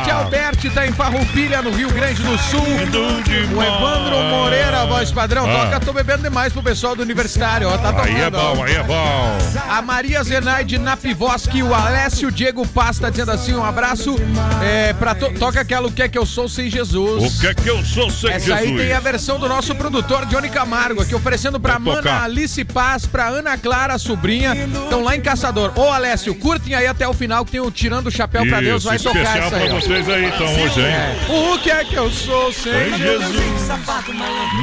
Ivanete 0.00 0.10
Alberti 0.10 0.70
tá 0.70 0.86
em 0.86 0.92
Farroupilha, 0.92 1.62
no 1.62 1.70
Rio 1.70 1.90
Grande 1.90 2.22
do 2.22 2.36
Sul. 2.38 2.60
O 2.60 3.62
Evandro 3.62 4.16
Moreira, 4.30 4.86
voz 4.86 5.10
padrão, 5.12 5.44
Ah. 5.48 5.64
toca 5.66 5.80
Tô 5.80 5.92
Bebendo 5.92 6.22
Demais 6.22 6.52
pro 6.52 6.62
pessoal 6.62 6.94
do 6.94 7.02
Universitário, 7.02 7.68
ó, 7.68 7.76
tá 7.78 7.92
tocando. 7.92 8.08
Aí 8.08 8.20
é 8.22 8.30
bom, 8.30 8.54
ó. 8.58 8.64
aí 8.64 8.74
é 8.76 8.82
bom. 8.82 9.38
A 9.68 9.82
Maria 9.82 10.22
Zenaide 10.22 10.78
Napivoski, 10.78 11.62
o 11.62 11.74
Alessio 11.74 12.30
Diego 12.30 12.66
Paz 12.68 12.98
tá 12.98 13.10
dizendo 13.10 13.30
assim, 13.32 13.54
um 13.54 13.64
abraço 13.64 14.16
é, 14.62 14.92
pra 14.94 15.14
to 15.14 15.30
toca 15.38 15.60
aquela 15.60 15.86
O 15.86 15.92
Que 15.92 16.02
É 16.02 16.08
Que 16.08 16.18
Eu 16.18 16.26
Sou 16.26 16.48
Sem 16.48 16.70
Jesus. 16.70 17.36
O 17.36 17.40
que 17.40 17.46
é 17.46 17.54
que 17.54 17.68
eu 17.68 17.82
sou 17.84 18.10
sem 18.10 18.30
Essa 18.30 18.54
aí 18.54 18.66
Jesus? 18.68 18.82
tem 18.82 18.92
a 18.92 19.00
versão 19.00 19.38
do 19.38 19.48
nosso 19.48 19.74
produtor 19.74 20.26
Johnny 20.26 20.48
Camargo, 20.48 21.02
aqui 21.02 21.14
oferecendo 21.14 21.58
pra 21.58 21.74
Vou 21.78 21.92
Mana 21.94 22.02
tocar. 22.02 22.24
Alice 22.24 22.64
Paz, 22.64 23.06
pra 23.06 23.28
Ana 23.28 23.56
Clara, 23.56 23.98
sobrinha. 23.98 24.54
Estão 24.54 25.02
lá 25.02 25.16
em 25.16 25.20
Caçador. 25.20 25.72
Ô, 25.76 25.90
Alessio, 25.90 26.34
curtem 26.34 26.74
aí 26.74 26.86
até 26.86 27.06
o 27.08 27.12
final 27.14 27.44
que 27.44 27.52
tem 27.52 27.60
o 27.60 27.70
Tirando 27.70 28.06
o 28.08 28.10
Chapéu 28.10 28.46
pra 28.46 28.60
Deus, 28.60 28.82
Isso, 28.82 28.88
vai 28.88 28.98
tocar 28.98 29.38
essa 29.38 29.56
aí. 29.56 29.68
Vocês 29.90 30.08
aí, 30.08 30.24
então, 30.26 30.46
hoje, 30.62 30.80
hein? 30.80 30.86
É. 30.86 31.16
O 31.28 31.58
que 31.58 31.68
é 31.68 31.84
que 31.84 31.96
eu 31.96 32.08
sou 32.12 32.52
sem 32.52 32.72
Sem 32.72 32.96
Jesus? 32.96 33.32
Jesus. 33.32 33.68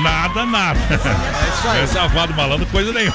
Nada, 0.02 0.46
nada. 0.46 0.80
isso 0.90 1.68
aí. 1.68 1.82
É 1.82 1.88
safado, 1.88 2.34
malandro, 2.34 2.66
coisa 2.68 2.94
nenhuma. 2.94 3.14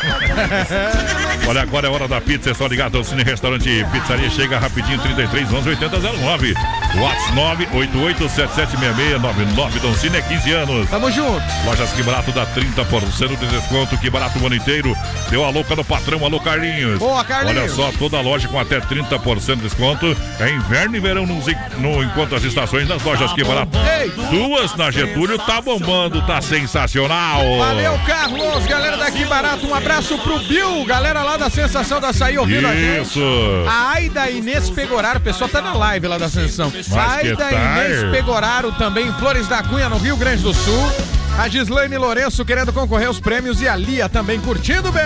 Olha, 1.48 1.62
agora 1.62 1.86
é 1.86 1.90
hora 1.90 2.06
da 2.06 2.20
pizza. 2.20 2.50
É 2.50 2.54
só 2.54 2.66
ligar 2.66 2.94
ao 2.94 3.02
Cine 3.02 3.22
Restaurante 3.22 3.86
Pizzaria. 3.90 4.28
Chega 4.28 4.58
rapidinho, 4.58 4.98
33 5.00 5.50
11 5.54 5.68
8009. 5.70 6.54
WhatsApp 7.00 7.66
988776699. 7.72 9.80
Dom 9.80 9.94
Cine 9.94 10.18
é 10.18 10.22
15 10.22 10.52
anos. 10.52 10.90
Tamo 10.90 11.10
junto. 11.10 11.42
Lojas 11.64 11.92
Que 11.92 12.02
Barato 12.02 12.32
dá 12.32 12.46
30% 12.46 13.38
de 13.38 13.46
desconto. 13.46 13.96
Que 13.98 14.10
Barato 14.10 14.38
o 14.38 14.46
ano 14.46 14.54
inteiro. 14.54 14.96
Deu 15.30 15.44
a 15.44 15.50
louca 15.50 15.74
no 15.74 15.84
patrão. 15.84 16.24
Alô, 16.24 16.38
Carlinhos. 16.40 16.98
Boa, 16.98 17.24
Carlinhos. 17.24 17.78
Olha 17.78 17.92
só, 17.92 17.98
toda 17.98 18.20
loja 18.20 18.48
com 18.48 18.58
até 18.58 18.80
30% 18.80 19.56
de 19.56 19.62
desconto. 19.62 20.16
É 20.38 20.50
inverno 20.50 20.96
e 20.96 21.00
verão 21.00 21.26
nos, 21.26 21.46
no 21.78 22.02
enquanto 22.02 22.34
as 22.34 22.44
estações 22.44 22.86
das 22.86 23.02
lojas 23.02 23.32
Que 23.32 23.44
Barato. 23.44 23.76
Ei. 24.00 24.10
Duas 24.30 24.74
na 24.76 24.90
Getúlio, 24.90 25.38
tá 25.38 25.60
bombando, 25.60 26.24
tá 26.26 26.40
sensacional. 26.40 27.42
Valeu, 27.58 27.98
Carlos. 28.06 28.66
Galera 28.66 28.96
daqui 28.96 29.24
barato, 29.24 29.66
um 29.66 29.74
abraço 29.74 30.16
pro 30.18 30.38
Bill. 30.40 30.84
Galera 30.84 31.22
lá 31.22 31.36
da 31.36 31.48
Sensação 31.48 32.00
da 32.00 32.08
Açaí 32.08 32.38
ouvindo 32.38 32.66
a 32.66 32.74
gente. 32.74 33.02
Isso. 33.02 33.20
A 33.68 33.90
Aida 33.92 34.30
Inês 34.30 34.70
Pegoraro, 34.70 35.18
o 35.18 35.22
pessoal 35.22 35.48
tá 35.48 35.60
na 35.60 35.72
live 35.72 36.06
lá 36.06 36.18
da 36.18 36.26
Ascensão. 36.26 36.70
A 36.90 37.18
que 37.18 37.26
Aida 37.28 37.36
tal? 37.36 37.52
Inês 37.52 38.10
Pegoraro 38.10 38.72
também 38.72 39.06
em 39.08 39.12
Flores 39.14 39.46
da 39.48 39.62
Cunha, 39.62 39.88
no 39.88 39.98
Rio 39.98 40.16
Grande 40.16 40.42
do 40.42 40.52
Sul. 40.54 40.92
A 41.38 41.48
Gislaine 41.48 41.96
Lourenço 41.96 42.44
querendo 42.44 42.72
concorrer 42.74 43.06
aos 43.08 43.18
prêmios 43.18 43.62
e 43.62 43.66
a 43.68 43.74
Lia 43.74 44.06
também 44.06 44.38
curtindo 44.38 44.92
bem. 44.92 45.02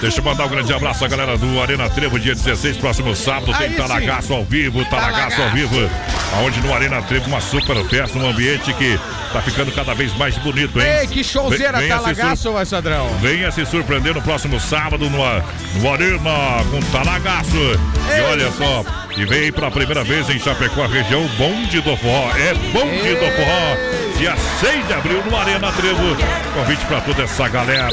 Deixa 0.00 0.18
eu 0.18 0.24
mandar 0.24 0.46
um 0.46 0.48
grande 0.48 0.72
abraço 0.72 1.04
à 1.04 1.08
galera 1.08 1.36
do 1.38 1.60
Arena 1.62 1.88
Trevo, 1.90 2.18
dia 2.18 2.34
16, 2.34 2.76
próximo 2.78 3.14
sábado. 3.14 3.52
Aí 3.52 3.68
Tem 3.68 3.70
sim. 3.70 3.76
Talagaço 3.76 4.32
ao 4.34 4.44
vivo, 4.44 4.84
Talagaço 4.86 5.40
ao 5.40 5.48
Talagaço. 5.48 5.56
vivo. 5.56 5.90
Aonde 6.36 6.60
no 6.60 6.74
Arena 6.74 7.00
Trevo, 7.02 7.28
uma 7.28 7.40
super 7.40 7.76
festa, 7.84 8.18
um 8.18 8.28
ambiente 8.28 8.72
que 8.74 8.98
tá 9.32 9.40
ficando 9.40 9.70
cada 9.72 9.94
vez 9.94 10.12
mais 10.16 10.36
bonito, 10.38 10.78
hein? 10.80 10.86
Ei, 11.02 11.06
que 11.06 11.22
showzeira, 11.22 11.78
Vem- 11.78 11.88
venha 11.88 11.98
se 11.98 12.02
talagaço, 12.02 12.52
vai 12.52 12.66
Sadrão. 12.66 13.08
Venha 13.20 13.50
se 13.52 13.64
surpreender 13.64 14.14
no 14.14 14.22
próximo 14.22 14.58
sábado 14.58 15.08
no, 15.08 15.18
no 15.18 15.92
Arena 15.92 16.64
com 16.70 16.80
Talagaço. 16.90 17.56
E 17.56 18.20
olha 18.22 18.50
só, 18.52 18.84
e 19.18 19.24
vem 19.24 19.50
pela 19.50 19.68
primeira 19.68 20.04
vez 20.04 20.30
em 20.30 20.38
Chapecó, 20.38 20.86
região 20.86 21.26
Bonde 21.36 21.80
do 21.80 21.96
Forró. 21.96 22.30
É 22.36 22.54
Bonde 22.72 23.14
do 23.14 23.26
Forró. 23.32 24.07
Dia 24.18 24.34
6 24.60 24.86
de 24.88 24.92
abril 24.94 25.22
no 25.30 25.36
Arena 25.38 25.70
Trevo. 25.72 26.16
Convite 26.52 26.84
pra 26.86 27.00
toda 27.00 27.22
essa 27.22 27.48
galera. 27.48 27.88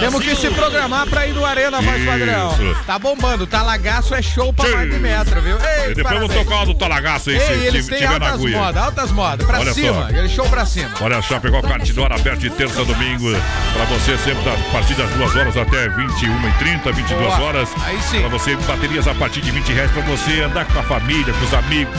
Temos 0.00 0.22
que 0.22 0.36
se 0.36 0.50
programar 0.50 1.06
pra 1.06 1.26
ir 1.26 1.32
no 1.32 1.46
Arena, 1.46 1.80
voz 1.80 2.04
padrão. 2.04 2.54
Tá 2.86 2.98
bombando, 2.98 3.46
talagaço 3.46 4.14
é 4.14 4.20
show 4.20 4.52
pra 4.52 4.66
Sim. 4.66 4.74
mais 4.74 4.90
de 4.90 4.98
metro, 4.98 5.40
viu? 5.40 5.56
Ei, 5.58 5.92
E 5.92 5.94
depois 5.94 6.14
vamos 6.20 6.34
tocar 6.34 6.62
o 6.62 6.66
do 6.66 6.74
Talagaço 6.74 7.30
aí, 7.30 7.36
Ei, 7.36 7.40
se 7.42 7.52
eles 7.66 7.84
se 7.86 7.90
têm 7.90 8.00
tiver 8.00 8.08
na 8.20 8.26
altas 8.26 8.32
agulha. 8.34 8.58
modas, 8.58 8.82
altas 8.82 9.12
modas. 9.12 9.46
Pra 9.46 9.60
Olha 9.60 9.72
cima, 9.72 9.94
só. 9.94 10.02
aquele 10.08 10.28
show 10.28 10.46
pra 10.48 10.66
cima. 10.66 10.90
Olha, 11.00 11.22
Chapecó 11.22 11.62
Cartidor 11.62 12.12
aberto 12.12 12.40
de 12.40 12.50
terça 12.50 12.80
a 12.82 12.84
domingo. 12.84 13.30
Pra 13.72 13.84
você 13.86 14.18
sempre 14.18 14.50
a 14.50 14.72
partir 14.72 14.94
das 14.94 15.08
2 15.10 15.36
horas 15.36 15.56
até 15.56 15.88
21h30, 15.88 16.92
22 16.92 17.08
Boa. 17.34 17.40
horas. 17.40 17.68
Aí 17.86 17.98
sim. 18.02 18.20
Pra 18.20 18.28
você, 18.28 18.56
baterias 18.56 19.08
a 19.08 19.14
partir 19.14 19.40
de 19.40 19.50
20 19.50 19.72
reais 19.72 19.90
pra 19.90 20.02
você 20.02 20.42
andar 20.42 20.66
com 20.66 20.78
a 20.78 20.82
família, 20.82 21.32
com 21.32 21.44
os 21.46 21.54
amigos. 21.54 21.94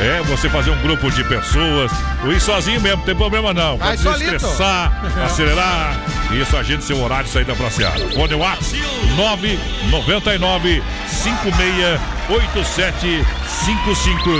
É, 0.00 0.22
você 0.26 0.48
fazer 0.48 0.70
um 0.70 0.80
grupo 0.82 1.10
de 1.10 1.24
pessoas. 1.24 1.90
Ou 2.24 2.32
ir 2.32 2.40
sozinho 2.40 2.80
mesmo, 2.80 3.02
tem 3.08 3.16
problema 3.16 3.54
não. 3.54 3.78
Vai 3.78 3.96
Pode 3.96 4.02
solito. 4.02 4.36
estressar, 4.36 4.92
acelerar. 5.24 5.98
Isso, 6.30 6.54
a 6.54 6.62
gente, 6.62 6.84
seu 6.84 7.00
horário, 7.02 7.26
saída 7.26 7.54
pra 7.54 7.70
Seara. 7.70 7.98
Fone 8.10 8.34
WhatsApp 8.34 8.82
999 9.16 10.82
56 11.06 12.17
8755. 12.28 14.30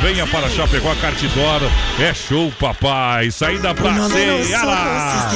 Venha 0.00 0.26
para 0.26 0.48
Chapecó 0.48 0.94
Cartidor. 0.96 1.60
É 2.00 2.12
show, 2.14 2.50
papai. 2.58 3.30
Saída 3.30 3.74
pra 3.74 3.92
Seara. 4.08 5.28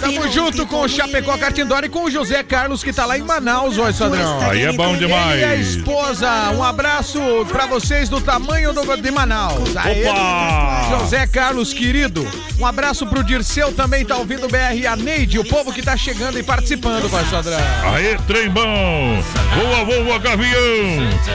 Tamo 0.00 0.30
junto 0.30 0.64
com 0.66 0.82
o 0.82 0.88
Chapecó 0.88 1.36
Cartindora 1.38 1.86
e 1.86 1.88
com 1.88 2.04
o 2.04 2.10
José 2.10 2.42
Carlos 2.42 2.82
que 2.84 2.92
tá 2.92 3.04
lá 3.06 3.18
em 3.18 3.22
Manaus 3.22 3.76
hoje, 3.78 3.96
Sadrão. 3.98 4.40
Aí 4.48 4.62
é 4.62 4.72
bom 4.72 4.94
Ele 4.94 5.02
e 5.02 5.04
a 5.04 5.06
demais. 5.06 5.68
esposa, 5.76 6.50
um 6.54 6.62
abraço 6.62 7.18
pra 7.50 7.66
vocês 7.66 8.08
do 8.08 8.20
tamanho 8.20 8.72
do, 8.72 8.96
de 8.96 9.10
Manaus. 9.10 9.76
Aê, 9.76 10.06
Opa! 10.08 10.98
José 10.98 11.26
Carlos, 11.26 11.72
querido. 11.72 12.26
Um 12.58 12.66
abraço 12.66 13.06
pro 13.06 13.22
Dirceu, 13.22 13.72
também 13.72 14.04
tá 14.04 14.16
ouvindo 14.16 14.46
o 14.46 14.48
BR. 14.48 14.86
A 14.90 14.96
Neide, 14.96 15.38
o 15.38 15.44
povo 15.44 15.72
que 15.72 15.80
tá 15.82 15.96
chegando 15.96 16.36
e 16.38 16.42
participando, 16.42 17.08
vai, 17.08 17.24
Sadrão. 17.26 17.58
Aê, 17.94 18.16
trem 18.26 18.48
bom! 18.50 19.22
Voa, 19.54 19.84
voa, 19.84 20.18
gavião! 20.18 20.58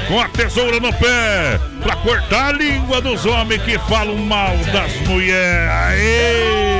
Com 0.08 0.20
a 0.20 0.28
tesoura 0.28 0.80
no 0.80 0.92
pé, 0.94 1.60
pra 1.82 1.96
cortar 1.98 2.50
a 2.50 2.52
língua 2.52 3.00
dos 3.02 3.26
homens 3.26 3.62
que 3.64 3.80
falam 3.80 4.18
mal 4.18 4.56
das 4.72 4.96
mulheres. 5.08 5.72
Aê! 5.72 6.74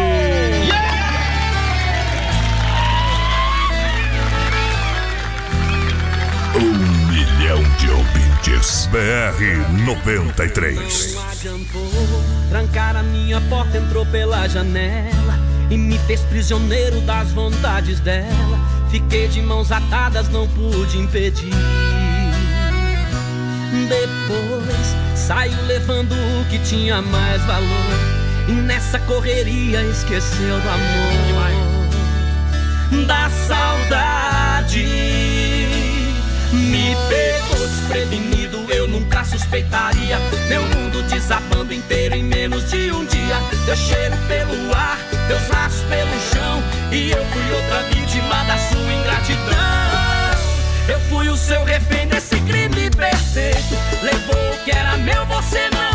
Um 6.56 7.08
milhão 7.08 7.64
de 7.80 7.90
ouvintes. 7.90 8.24
BR 8.92 9.84
93. 9.86 11.16
Não 11.16 11.30
adiantou 11.30 11.92
trancar 12.50 12.96
a 12.96 13.04
minha 13.04 13.42
porta, 13.42 13.78
entrou 13.78 14.06
pela 14.06 14.48
janela 14.48 15.40
e 15.72 15.78
me 15.78 15.98
fez 16.00 16.22
prisioneiro 16.22 17.02
das 17.02 17.32
vontades 17.32 18.00
dela. 18.02 18.60
Fiquei 18.92 19.28
de 19.28 19.42
mãos 19.42 19.72
atadas, 19.72 20.30
não 20.30 20.48
pude 20.50 21.00
impedir. 21.00 21.52
Depois 23.74 24.96
saiu 25.16 25.60
levando 25.66 26.14
o 26.14 26.46
que 26.50 26.60
tinha 26.60 27.02
mais 27.02 27.42
valor 27.46 28.24
e 28.48 28.52
nessa 28.52 29.00
correria 29.00 29.82
esqueceu 29.84 30.60
do 30.60 30.70
amor, 30.70 31.74
da 33.08 33.30
saudade. 33.30 34.86
Me 36.52 36.96
pegou 37.10 37.68
desprevenido, 37.68 38.72
eu 38.72 38.88
nunca 38.88 39.24
suspeitaria. 39.24 40.20
Meu 40.48 40.62
mundo 40.68 41.02
desabando 41.10 41.74
inteiro 41.74 42.14
em 42.16 42.24
menos 42.24 42.70
de 42.70 42.92
um 42.92 43.04
dia. 43.06 43.42
Teu 43.66 43.76
cheiro 43.76 44.16
pelo 44.28 44.76
ar, 44.76 45.00
teus 45.28 45.42
braços 45.48 45.82
pelo 45.84 46.12
chão. 46.32 46.62
E 46.92 47.10
eu 47.12 47.26
fui 47.26 47.52
outra 47.52 47.82
vítima 47.90 48.44
da 48.44 48.58
sua 48.58 48.94
ingratidão. 48.94 50.03
Eu 50.88 51.00
fui 51.02 51.30
o 51.30 51.38
seu 51.38 51.64
refém 51.64 52.08
desse 52.08 52.40
crime 52.42 52.90
perfeito. 52.90 53.76
Levou 54.02 54.54
o 54.54 54.64
que 54.64 54.72
era 54.72 54.98
meu, 54.98 55.26
você 55.28 55.70
não 55.70 55.93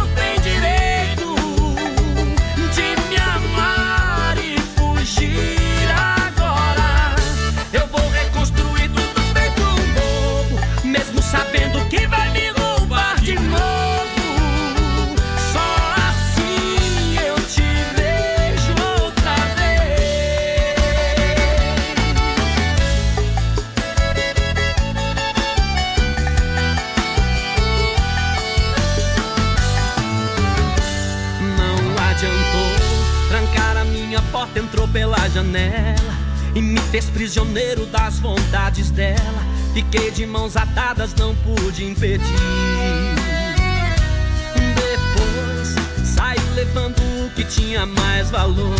prisioneiro 37.28 37.84
das 37.84 38.18
vontades 38.20 38.90
dela. 38.90 39.42
Fiquei 39.74 40.10
de 40.10 40.24
mãos 40.24 40.56
atadas, 40.56 41.14
não 41.14 41.34
pude 41.34 41.84
impedir. 41.84 42.24
Depois 44.74 45.74
saiu 46.06 46.54
levando 46.54 46.98
o 47.26 47.30
que 47.34 47.44
tinha 47.44 47.84
mais 47.84 48.30
valor 48.30 48.74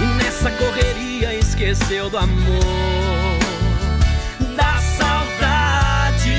e 0.00 0.06
nessa 0.16 0.50
correria 0.52 1.34
esqueceu 1.34 2.08
do 2.08 2.16
amor, 2.16 3.38
da 4.56 4.80
saudade. 4.96 6.30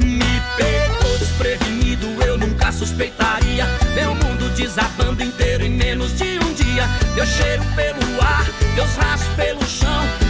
Me 0.00 0.42
pegou 0.56 1.18
desprevenido, 1.18 2.06
eu 2.24 2.38
nunca 2.38 2.72
suspeitaria. 2.72 3.66
Meu 3.94 4.14
mundo 4.14 4.48
desabando 4.56 5.22
inteiro 5.22 5.62
em 5.62 5.70
menos 5.70 6.16
de 6.16 6.38
um 6.38 6.54
dia. 6.54 6.88
Deu 7.14 7.26
cheiro 7.26 7.62
pelo 7.76 8.22
ar, 8.22 8.46
Deus 8.74 8.96
rastros 8.96 9.36
pelo. 9.36 9.61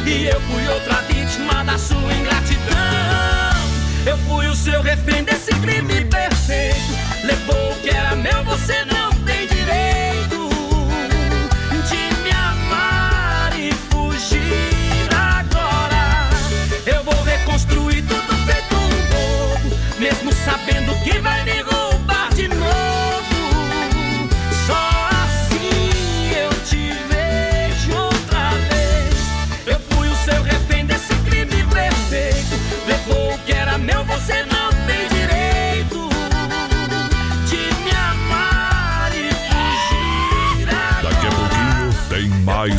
E 0.05 0.27
eu 0.27 0.41
fui 0.41 0.67
outra 0.69 0.97
vítima 1.03 1.65
da 1.65 1.79
sua 1.79 2.13
ingratidão. 2.13 2.77
Eu 4.05 4.19
fui 4.19 4.47
o 4.49 4.55
seu 4.55 4.83
refém 4.83 5.23
desse 5.23 5.53
crime 5.61 6.05
perfeito. 6.07 6.93
Levou 7.25 7.73
o 7.73 7.77
que 7.81 7.91
era 7.91 8.17
meu, 8.17 8.43
você 8.45 8.85
não 8.85 8.92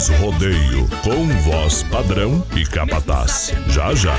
rodeio 0.10 0.88
com 1.04 1.28
voz 1.42 1.84
padrão 1.84 2.46
e 2.56 2.66
capataz. 2.66 3.54
Já 3.70 3.94
já. 3.94 4.16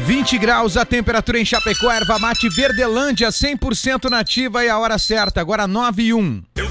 20 0.00 0.38
graus 0.38 0.76
a 0.76 0.84
temperatura 0.84 1.38
em 1.38 1.44
Chapecó, 1.44 1.90
erva 1.90 2.18
mate 2.18 2.48
Verdelândia, 2.48 3.28
100% 3.28 4.10
nativa 4.10 4.64
e 4.64 4.68
a 4.68 4.78
hora 4.78 4.98
certa, 4.98 5.40
agora 5.40 5.68
9 5.68 6.02
e 6.02 6.14
1. 6.14 6.42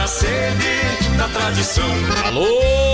a 0.00 0.06
sede 0.06 1.16
da 1.16 1.28
tradição. 1.28 1.84
Alô, 2.26 2.93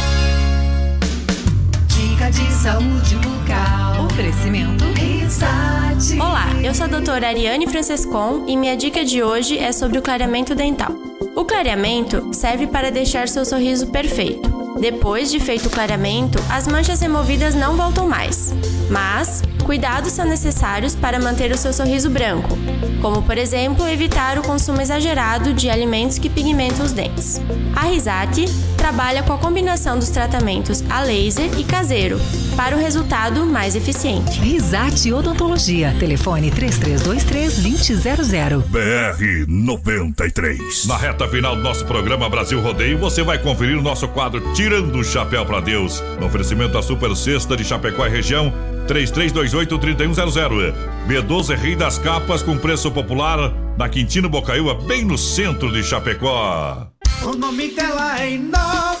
De 2.31 2.49
saúde 2.51 3.15
bucal. 3.17 4.05
Oferecimento. 4.05 4.85
Risate. 4.95 6.17
Olá, 6.17 6.47
eu 6.63 6.73
sou 6.73 6.85
a 6.85 6.87
doutora 6.87 7.27
Ariane 7.27 7.67
Francescon 7.67 8.45
e 8.47 8.55
minha 8.55 8.77
dica 8.77 9.03
de 9.03 9.21
hoje 9.21 9.57
é 9.57 9.73
sobre 9.73 9.97
o 9.97 10.01
clareamento 10.01 10.55
dental. 10.55 10.93
O 11.35 11.43
clareamento 11.43 12.33
serve 12.33 12.67
para 12.67 12.89
deixar 12.89 13.27
seu 13.27 13.43
sorriso 13.43 13.87
perfeito. 13.87 14.49
Depois 14.79 15.29
de 15.29 15.41
feito 15.41 15.65
o 15.67 15.69
clareamento, 15.69 16.39
as 16.49 16.67
manchas 16.67 17.01
removidas 17.01 17.53
não 17.53 17.75
voltam 17.75 18.07
mais. 18.07 18.53
Mas, 18.91 19.41
cuidados 19.63 20.11
são 20.11 20.25
necessários 20.25 20.95
para 20.95 21.17
manter 21.17 21.49
o 21.51 21.57
seu 21.57 21.71
sorriso 21.71 22.09
branco, 22.09 22.57
como 23.01 23.23
por 23.23 23.37
exemplo 23.37 23.87
evitar 23.87 24.37
o 24.37 24.41
consumo 24.41 24.81
exagerado 24.81 25.53
de 25.53 25.69
alimentos 25.69 26.19
que 26.19 26.29
pigmentam 26.29 26.85
os 26.85 26.91
dentes. 26.91 27.39
A 27.73 27.85
Risate 27.85 28.43
trabalha 28.77 29.23
com 29.23 29.31
a 29.31 29.37
combinação 29.37 29.97
dos 29.97 30.09
tratamentos 30.09 30.83
a 30.89 30.99
laser 31.01 31.57
e 31.57 31.63
caseiro 31.63 32.19
para 32.57 32.75
o 32.75 32.79
resultado 32.79 33.45
mais 33.45 33.73
eficiente. 33.75 34.41
Risate 34.41 35.13
Odontologia. 35.13 35.95
Telefone 35.97 36.51
3323-2000. 36.51 38.57
BR 38.67 39.45
93. 39.47 40.85
Na 40.85 40.97
reta 40.97 41.29
final 41.29 41.55
do 41.55 41.61
nosso 41.61 41.85
programa 41.85 42.29
Brasil 42.29 42.59
Rodeio, 42.59 42.97
você 42.97 43.23
vai 43.23 43.39
conferir 43.39 43.77
o 43.77 43.81
nosso 43.81 44.09
quadro 44.09 44.41
Tirando 44.53 44.97
o 44.97 45.03
Chapéu 45.03 45.45
para 45.45 45.61
Deus. 45.61 46.03
No 46.19 46.25
oferecimento 46.25 46.73
da 46.73 46.81
Super 46.81 47.15
Sexta 47.15 47.55
de 47.55 47.63
Chapecó 47.63 48.05
e 48.05 48.09
região, 48.09 48.53
3328-3100. 48.91 50.73
B12 51.07 51.55
Rei 51.55 51.75
das 51.75 51.97
Capas 51.97 52.43
com 52.43 52.57
preço 52.57 52.91
popular 52.91 53.53
na 53.77 53.87
Quintino 53.87 54.29
Bocaiúva, 54.29 54.75
bem 54.75 55.05
no 55.05 55.17
centro 55.17 55.71
de 55.71 55.81
Chapecó. 55.81 56.87
O 57.23 57.33
nome 57.33 57.69
dela 57.69 58.19
é 58.19 58.31
Inova. 58.33 59.00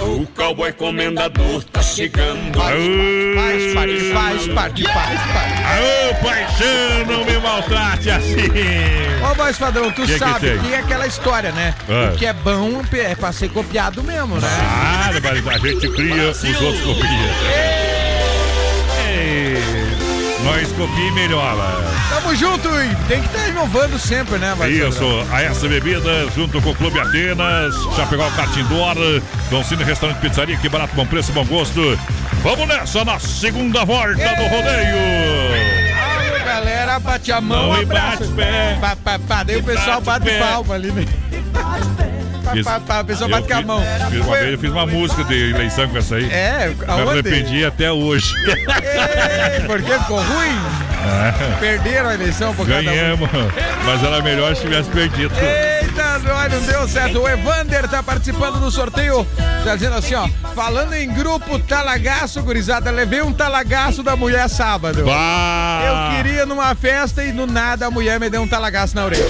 O 0.00 0.26
cowboy 0.34 0.72
comendador 0.72 1.62
tá 1.64 1.82
chegando. 1.82 2.56
Faz, 2.58 3.74
parte, 3.74 4.12
faz, 4.12 4.48
parte, 4.48 4.82
faz, 4.84 5.20
parte. 5.32 5.62
Aô, 5.64 6.14
paixão, 6.22 7.06
não 7.06 7.24
me 7.24 7.38
maltrate 7.38 8.10
assim. 8.10 8.48
Ô, 9.28 9.34
voz 9.34 9.58
padrão, 9.58 9.90
tu 9.90 10.02
Que 10.02 10.12
que 10.12 10.18
sabe 10.18 10.50
tem? 10.50 10.58
que 10.60 10.72
é 10.72 10.78
aquela 10.78 11.06
história, 11.06 11.50
né? 11.52 11.74
É. 11.88 12.14
O 12.14 12.16
que 12.16 12.26
é 12.26 12.32
bom 12.32 12.82
é 12.92 13.14
pra 13.14 13.32
ser 13.32 13.50
copiado 13.50 14.02
mesmo, 14.02 14.36
né? 14.36 14.48
Ah, 14.48 15.10
mas 15.22 15.46
a 15.46 15.58
gente 15.58 15.88
cria, 15.90 16.30
os 16.30 16.44
outros 16.44 16.80
copiam. 16.80 17.78
Nós 20.44 20.68
copia 20.72 21.08
e 21.08 21.10
melhora. 21.12 22.07
Tamo 22.28 22.36
junto 22.36 22.68
e 22.68 22.94
tem 23.08 23.22
que 23.22 23.26
estar 23.28 23.48
inovando 23.48 23.98
sempre, 23.98 24.36
né, 24.36 24.54
voz 24.54 24.70
Isso, 24.70 25.02
a 25.32 25.40
S 25.44 25.66
Bebidas, 25.66 26.34
junto 26.34 26.60
com 26.60 26.70
o 26.72 26.74
Clube 26.74 27.00
Atenas, 27.00 27.74
Chapecó 27.96 28.28
Cartindor, 28.36 28.94
Dom 29.50 29.64
Cine 29.64 29.82
Restaurante 29.82 30.18
Pizzaria, 30.18 30.54
que 30.58 30.68
barato, 30.68 30.94
bom 30.94 31.06
preço, 31.06 31.32
bom 31.32 31.42
gosto. 31.46 31.98
Vamos 32.42 32.68
nessa, 32.68 33.02
na 33.02 33.18
segunda 33.18 33.82
volta 33.86 34.12
do 34.12 34.42
rodeio. 34.42 34.98
Galera, 36.44 36.98
bate 36.98 37.32
a 37.32 37.40
mão, 37.40 37.68
Não, 37.72 37.78
e 37.78 37.82
abraço. 37.84 38.18
bate 38.24 38.32
pé. 38.34 38.76
Pá, 38.78 38.94
pá, 38.96 39.18
pá, 39.26 39.42
daí 39.42 39.56
o 39.56 39.62
pessoal 39.62 40.00
bate 40.02 40.26
bate 40.26 40.38
palma 40.38 40.74
ali, 40.74 40.92
né? 40.92 41.04
Fiz- 42.52 42.64
pá, 42.64 42.78
pá, 42.78 43.00
o 43.00 43.04
pessoal 43.06 43.30
eu 43.30 43.36
bate 43.36 43.48
com 43.48 43.54
a 43.58 43.62
mão. 43.62 43.82
Fiz 44.10 44.20
uma 44.20 44.36
vez, 44.36 44.52
eu 44.52 44.58
fiz 44.58 44.70
uma 44.70 44.86
música 44.86 45.24
de 45.24 45.50
eleição 45.50 45.88
com 45.88 45.96
essa 45.96 46.16
aí. 46.16 46.30
É, 46.30 46.74
Me 46.78 46.84
aonde? 46.88 47.10
arrependi 47.10 47.64
até 47.64 47.90
hoje. 47.90 48.30
Ei, 48.44 49.60
por 49.66 49.80
que 49.80 49.92
ficou 49.98 50.20
ruim? 50.20 50.87
Perderam 51.60 52.08
a 52.08 52.14
eleição 52.14 52.54
por 52.54 52.66
causa 52.66 52.82
da 52.82 52.90
Ganhamos, 52.90 53.28
mas 53.84 54.02
era 54.02 54.22
melhor 54.22 54.54
se 54.54 54.62
tivesse 54.62 54.90
perdido. 54.90 55.34
Eita, 55.34 56.18
não 56.48 56.62
deu 56.62 56.88
certo. 56.88 57.20
O 57.20 57.28
Evander 57.28 57.88
tá 57.88 58.02
participando 58.02 58.58
do 58.60 58.70
sorteio. 58.70 59.26
Tá 59.64 59.74
dizendo 59.74 59.96
assim, 59.96 60.14
ó. 60.14 60.28
Falando 60.54 60.94
em 60.94 61.12
grupo 61.12 61.58
talagaço, 61.58 62.42
gurizada, 62.42 62.90
levei 62.90 63.22
um 63.22 63.32
talagaço 63.32 64.02
da 64.02 64.16
mulher 64.16 64.48
sábado. 64.48 65.04
Bah! 65.04 65.80
Eu 65.84 66.16
queria 66.16 66.46
numa 66.46 66.74
festa 66.74 67.22
e 67.24 67.32
do 67.32 67.46
nada 67.46 67.86
a 67.86 67.90
mulher 67.90 68.18
me 68.18 68.30
deu 68.30 68.42
um 68.42 68.48
talagaço 68.48 68.94
na 68.94 69.04
orelha. 69.04 69.28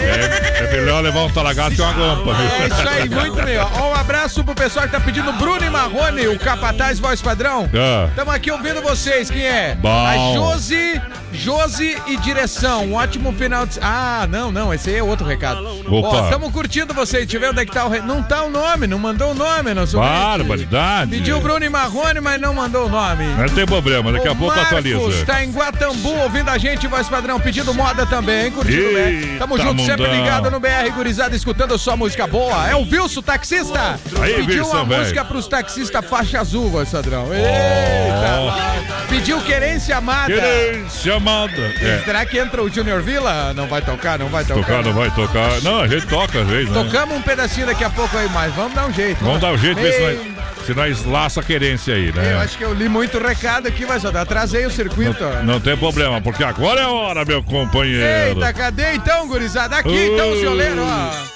É, 0.00 0.64
é 0.64 0.72
melhor 0.72 1.02
levar 1.02 1.22
um 1.24 1.30
talagato 1.30 1.74
e 1.74 1.80
uma 1.80 1.92
guampa. 1.92 2.36
É 2.60 2.66
isso 2.66 2.88
aí, 2.88 3.08
muito 3.08 3.42
melhor. 3.42 3.70
Ó, 3.74 3.90
um 3.90 3.94
abraço 3.94 4.42
pro 4.44 4.54
pessoal 4.54 4.86
que 4.86 4.92
tá 4.92 5.00
pedindo 5.00 5.32
Bruno 5.34 5.64
e 5.64 5.70
Marrone, 5.70 6.28
o 6.28 6.38
Capataz 6.38 6.98
Voz 6.98 7.20
Padrão. 7.20 7.68
Ah. 7.74 8.06
Estamos 8.08 8.34
aqui 8.34 8.50
ouvindo 8.50 8.82
vocês. 8.82 9.30
Quem 9.30 9.42
é? 9.42 9.76
Bom. 9.76 10.06
A 10.06 10.34
Josi, 10.34 11.00
Josi 11.32 11.96
e 12.06 12.16
Direção. 12.18 12.84
Um 12.84 12.94
ótimo 12.94 13.32
final 13.32 13.66
de. 13.66 13.78
Ah, 13.80 14.26
não, 14.28 14.50
não. 14.50 14.72
Esse 14.72 14.90
aí 14.90 14.96
é 14.96 15.02
outro 15.02 15.26
recado. 15.26 15.62
Opa. 15.86 16.08
Ó, 16.08 16.24
estamos 16.24 16.52
curtindo 16.52 16.94
vocês. 16.94 17.24
Deixa 17.24 17.36
eu 17.36 17.40
ver 17.40 17.50
onde 17.50 17.60
é 17.60 17.66
que 17.66 17.72
tá 17.72 17.84
o. 17.84 17.88
Re... 17.88 18.00
Não 18.00 18.22
tá 18.22 18.42
o 18.42 18.50
nome, 18.50 18.86
não 18.86 18.98
mandou 18.98 19.30
o 19.30 19.34
nome, 19.34 19.74
não 19.74 19.86
Barbaridade. 19.86 21.10
Pediu 21.10 21.40
Bruno 21.40 21.64
e 21.64 21.68
Marrone, 21.68 22.20
mas 22.20 22.40
não 22.40 22.54
mandou 22.54 22.86
o 22.86 22.88
nome. 22.88 23.24
Não 23.36 23.48
tem 23.48 23.66
problema, 23.66 24.12
daqui 24.12 24.28
a 24.28 24.32
O 24.32 24.36
pouco 24.36 24.54
Marcos 24.56 24.78
atualiza. 24.78 25.26
tá 25.26 25.44
em 25.44 25.50
Guatambu 25.50 26.14
ouvindo 26.22 26.48
a 26.48 26.58
gente, 26.58 26.86
voz 26.86 27.08
padrão, 27.08 27.38
pedindo 27.40 27.72
moda 27.74 28.06
também, 28.06 28.46
hein? 28.46 28.50
Curtindo, 28.52 28.92
né? 28.92 29.12
Eita, 29.12 29.38
Tamo 29.38 29.58
junto, 29.58 29.81
sempre 29.86 30.06
ligado 30.08 30.50
no 30.50 30.60
BR, 30.60 30.90
gurizada, 30.94 31.34
escutando 31.36 31.76
só 31.78 31.96
música 31.96 32.26
boa. 32.26 32.68
É 32.68 32.74
o 32.74 32.80
Wilson, 32.82 33.22
taxista. 33.22 33.98
Aí, 34.20 34.34
Pediu 34.34 34.64
Wilson, 34.64 34.76
uma 34.76 34.84
velho. 34.84 35.00
música 35.00 35.24
pros 35.24 35.46
taxistas 35.46 36.04
faixa 36.04 36.40
azul, 36.40 36.68
voz 36.70 36.88
padrão. 36.90 37.26
Eita! 37.32 39.06
Pediu 39.08 39.40
querência 39.42 39.96
amada. 39.96 40.32
Querência 40.32 41.14
amada. 41.14 41.60
É. 41.80 42.02
Será 42.04 42.24
que 42.24 42.38
entra 42.38 42.62
o 42.62 42.68
Junior 42.68 43.02
Villa? 43.02 43.52
Não 43.54 43.66
vai 43.66 43.82
tocar, 43.82 44.18
não 44.18 44.28
vai 44.28 44.44
tocar. 44.44 44.60
Tocar 44.62 44.82
não 44.82 44.92
vai 44.92 45.10
tocar. 45.10 45.60
Não, 45.62 45.80
a 45.80 45.88
gente 45.88 46.06
toca 46.06 46.40
às 46.40 46.46
vezes, 46.48 46.70
né? 46.70 46.82
Tocamos 46.84 47.16
um 47.16 47.22
pedacinho 47.22 47.66
daqui 47.66 47.84
a 47.84 47.90
pouco 47.90 48.16
aí, 48.16 48.28
mas 48.30 48.52
vamos 48.54 48.74
dar 48.74 48.86
um 48.86 48.92
jeito. 48.92 49.22
Vamos 49.24 49.40
dar 49.40 49.52
um 49.52 49.58
jeito, 49.58 49.80
ver 49.80 49.92
se 49.92 50.00
nós, 50.00 50.66
se 50.66 50.74
nós 50.74 51.04
laça 51.04 51.40
a 51.40 51.42
querência 51.42 51.94
aí, 51.94 52.08
Eu 52.08 52.14
né? 52.14 52.36
acho 52.42 52.56
que 52.56 52.64
eu 52.64 52.72
li 52.72 52.88
muito 52.88 53.18
recado 53.18 53.68
aqui, 53.68 53.84
mas 53.84 54.02
eu 54.04 54.16
atrasei 54.16 54.64
o 54.64 54.70
circuito. 54.70 55.22
Não 55.44 55.60
tem 55.60 55.76
problema, 55.76 56.20
porque 56.20 56.42
agora 56.42 56.80
é 56.80 56.84
a 56.84 56.88
hora, 56.90 57.24
meu 57.24 57.42
companheiro. 57.42 58.38
Eita, 58.38 58.52
cadê 58.52 58.94
então, 58.94 59.26
gurizada? 59.28 59.71
Aqui 59.72 60.10
então, 60.12 60.32
violeiro, 60.34 60.82
ó. 60.84 61.32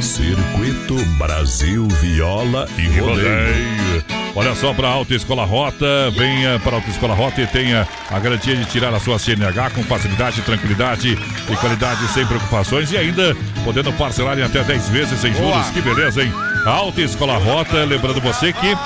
Circuito 0.00 0.94
Brasil 1.18 1.86
Viola 2.00 2.66
e 2.78 2.82
E 2.82 2.98
Rodeio. 2.98 3.16
rodeio. 3.16 4.04
Olha 4.34 4.54
só 4.54 4.74
para 4.74 4.88
a 4.88 4.90
Alta 4.90 5.14
Escola 5.14 5.44
Rota, 5.46 6.10
venha 6.16 6.58
para 6.60 6.72
a 6.72 6.74
Alta 6.76 6.90
Escola 6.90 7.14
Rota 7.14 7.40
e 7.40 7.46
tenha 7.46 7.88
a 8.10 8.18
garantia 8.18 8.54
de 8.54 8.64
tirar 8.66 8.92
a 8.92 9.00
sua 9.00 9.18
CNH 9.18 9.70
com 9.70 9.82
facilidade, 9.84 10.42
tranquilidade 10.42 11.18
e 11.50 11.56
qualidade 11.56 12.06
sem 12.08 12.26
preocupações 12.26 12.92
e 12.92 12.96
ainda 12.98 13.34
podendo 13.64 13.90
parcelar 13.94 14.38
em 14.38 14.42
até 14.42 14.62
10 14.62 14.88
vezes 14.90 15.18
sem 15.20 15.32
juros. 15.32 15.50
Boa. 15.52 15.64
Que 15.72 15.80
beleza, 15.80 16.22
hein? 16.22 16.32
A 16.66 16.70
Alta 16.70 17.00
Escola 17.00 17.38
Rota, 17.38 17.84
lembrando 17.84 18.20
você 18.20 18.52
que 18.52 18.76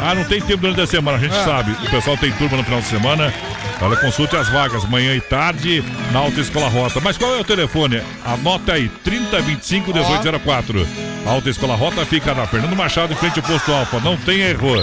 ah, 0.00 0.14
não 0.14 0.24
tem 0.24 0.40
tempo 0.40 0.62
durante 0.62 0.80
a 0.80 0.86
semana, 0.86 1.18
a 1.18 1.20
gente 1.20 1.36
Ah. 1.36 1.44
sabe. 1.44 1.72
O 1.86 1.90
pessoal 1.90 2.16
tem 2.16 2.32
turma 2.32 2.56
no 2.56 2.64
final 2.64 2.80
de 2.80 2.86
semana. 2.86 3.32
Olha, 3.80 3.96
consulte 3.96 4.36
as 4.36 4.48
vagas 4.48 4.84
manhã 4.88 5.14
e 5.14 5.20
tarde 5.20 5.84
na 6.12 6.20
Alta 6.20 6.40
Escola 6.40 6.68
Rota. 6.68 7.00
Mas 7.00 7.18
qual 7.18 7.34
é 7.34 7.40
o 7.40 7.44
telefone? 7.44 8.00
Anota 8.24 8.74
aí, 8.74 8.88
3025 8.88 9.92
1804. 9.92 10.86
A 11.26 11.30
Alta 11.30 11.50
Escola 11.50 11.74
Rota 11.74 12.04
fica 12.04 12.34
na 12.34 12.46
Fernando 12.46 12.76
Machado, 12.76 13.12
em 13.12 13.16
frente 13.16 13.40
ao 13.40 13.46
posto 13.46 13.72
Alfa. 13.72 13.98
Não 14.00 14.16
tem 14.16 14.40
erro. 14.40 14.74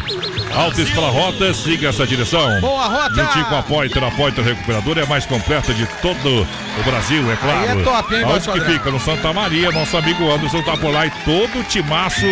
Alta 0.54 0.82
Escola 0.82 1.10
Rota, 1.10 1.54
siga 1.54 1.89
essa 1.89 2.06
direção. 2.06 2.60
Boa 2.60 2.88
rota! 2.88 3.16
Juntinho 3.16 3.46
com 3.46 3.56
a 3.56 3.64
Poiter, 3.64 4.04
a 4.04 4.12
Poiter 4.12 4.44
Recuperadora 4.44 5.02
é 5.02 5.04
a 5.04 5.08
mais 5.08 5.26
completa 5.26 5.74
de 5.74 5.86
todo 6.02 6.42
o 6.42 6.84
Brasil, 6.84 7.32
é 7.32 7.36
claro. 7.36 7.60
Aí 7.60 7.80
é 7.80 7.84
top, 7.84 8.16
hein, 8.16 8.26
Onde 8.26 8.52
que 8.52 8.62
fica? 8.62 8.92
No 8.92 9.00
Santa 9.00 9.32
Maria, 9.32 9.72
nosso 9.72 9.96
amigo 9.96 10.30
Anderson 10.30 10.62
tá 10.64 10.76
por 10.76 10.92
lá 10.92 11.06
e 11.06 11.12
todo 11.24 11.60
o 11.60 11.64
timaço 11.64 12.26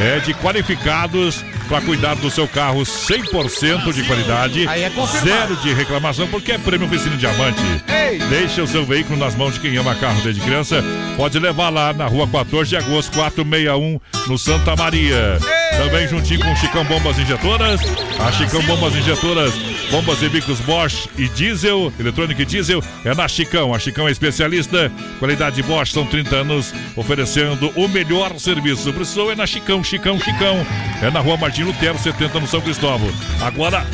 é 0.00 0.18
de 0.24 0.34
qualificados 0.34 1.44
para 1.68 1.80
cuidar 1.80 2.14
do 2.16 2.30
seu 2.30 2.46
carro 2.46 2.82
100% 2.82 3.92
de 3.92 4.02
qualidade. 4.04 4.68
Aí 4.68 4.82
é 4.82 4.90
confirmado. 4.90 5.28
Zero 5.28 5.56
de 5.56 5.72
reclamação, 5.72 6.28
porque 6.28 6.52
é 6.52 6.58
prêmio 6.58 6.86
oficina 6.86 7.16
diamante. 7.16 7.60
Ei! 7.88 8.18
Deixa 8.18 8.62
o 8.62 8.66
seu 8.66 8.84
veículo 8.84 9.18
nas 9.18 9.34
mãos 9.34 9.54
de 9.54 9.60
quem 9.60 9.76
ama 9.76 9.94
carro 9.94 10.20
desde 10.22 10.40
criança. 10.40 10.82
Pode 11.16 11.38
levar 11.38 11.70
lá 11.70 11.92
na 11.92 12.06
rua 12.06 12.26
14 12.28 12.70
de 12.70 12.76
agosto, 12.76 13.12
461, 13.12 14.00
no 14.26 14.38
Santa 14.38 14.76
Maria. 14.76 15.38
Também 15.76 16.06
juntinho 16.08 16.40
com 16.40 16.52
o 16.52 16.56
Chicão 16.56 16.84
Bombas 16.84 17.18
Injetoras. 17.18 17.80
A 18.18 18.32
Chicão 18.32 18.62
Bombas 18.62 18.94
Injetoras, 18.94 19.54
bombas 19.90 20.22
e 20.22 20.28
bicos 20.28 20.60
Bosch 20.60 21.08
e 21.16 21.28
diesel, 21.28 21.92
eletrônico 21.98 22.40
e 22.40 22.44
diesel, 22.44 22.82
é 23.04 23.14
na 23.14 23.28
Chicão. 23.28 23.74
A 23.74 23.78
Chicão 23.78 24.08
é 24.08 24.10
especialista. 24.10 24.90
Qualidade 25.18 25.62
Bosch, 25.62 25.92
são 25.92 26.06
30 26.06 26.36
anos 26.36 26.74
oferecendo 26.96 27.72
o 27.76 27.88
melhor 27.88 28.38
serviço. 28.38 28.92
Precisou 28.92 29.30
é 29.30 29.34
na 29.34 29.46
Chicão, 29.46 29.82
Chicão, 29.82 30.18
Chicão. 30.18 30.66
É 31.02 31.10
na 31.10 31.20
rua 31.20 31.36
Martim 31.36 31.64
Lutero, 31.64 31.98
70 31.98 32.40
no 32.40 32.46
São 32.46 32.60
Cristóvão. 32.60 33.12
Agora, 33.40 33.86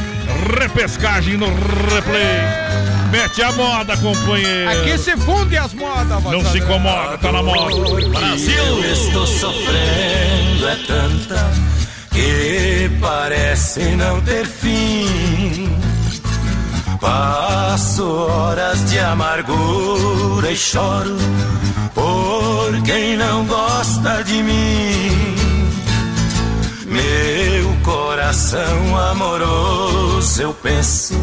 repescagem 0.59 1.37
no 1.37 1.47
replay. 1.47 2.69
Mete 3.11 3.43
a 3.43 3.53
moda, 3.53 3.97
companheiro. 3.97 4.71
Aqui 4.71 4.99
se 4.99 5.17
funde 5.17 5.57
as 5.57 5.73
modas, 5.73 6.23
Não 6.25 6.45
se 6.45 6.59
incomoda, 6.59 7.17
tá 7.19 7.33
na 7.33 7.43
moda. 7.43 7.75
Eu 7.75 8.85
estou 8.93 9.27
sofrendo 9.27 10.69
é 10.69 10.77
tanta 10.87 11.78
que 12.19 12.91
parece 13.01 13.81
não 13.95 14.21
ter 14.23 14.45
fim. 14.45 15.71
Passo 17.01 18.05
horas 18.05 18.91
de 18.91 18.99
amargura 18.99 20.51
e 20.51 20.57
choro 20.57 21.17
por 21.95 22.83
quem 22.83 23.17
não 23.17 23.47
gosta 23.47 24.25
de 24.25 24.43
mim. 24.43 25.37
Meu 26.87 27.77
coração 27.85 28.99
amoroso, 29.11 30.43
eu 30.43 30.53
penso 30.55 31.15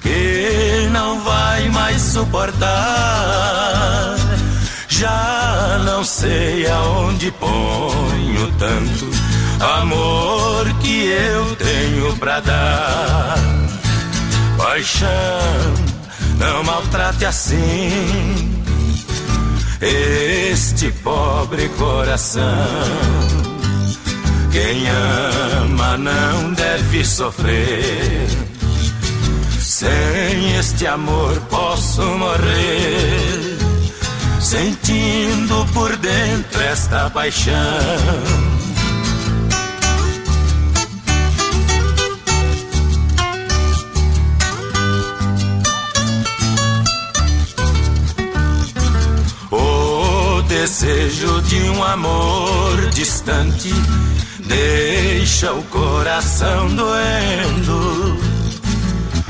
que 0.00 0.88
não 0.90 1.20
vai 1.20 1.68
mais 1.68 2.00
suportar. 2.00 2.70
Já 4.88 5.78
não 5.84 6.02
sei 6.02 6.66
aonde 6.66 7.30
ponho 7.32 8.52
tanto 8.58 9.31
amor 9.62 10.66
que 10.80 11.06
eu 11.06 11.56
tenho 11.56 12.16
pra 12.16 12.40
dar. 12.40 13.36
Paixão, 14.56 15.08
não 16.38 16.62
maltrate 16.64 17.24
assim 17.24 18.52
este 19.82 20.92
pobre 21.02 21.68
coração. 21.70 22.42
Quem 24.52 24.88
ama 24.88 25.96
não 25.96 26.52
deve 26.52 27.04
sofrer. 27.04 28.28
Sem 29.58 30.56
este 30.58 30.86
amor 30.86 31.34
posso 31.50 32.02
morrer, 32.02 33.58
sentindo 34.40 35.66
por 35.72 35.96
dentro 35.96 36.60
esta 36.60 37.10
paixão. 37.10 37.52
Desejo 50.72 51.42
de 51.42 51.60
um 51.68 51.84
amor 51.84 52.88
distante 52.94 53.70
deixa 54.38 55.52
o 55.52 55.62
coração 55.64 56.66
doendo. 56.74 58.18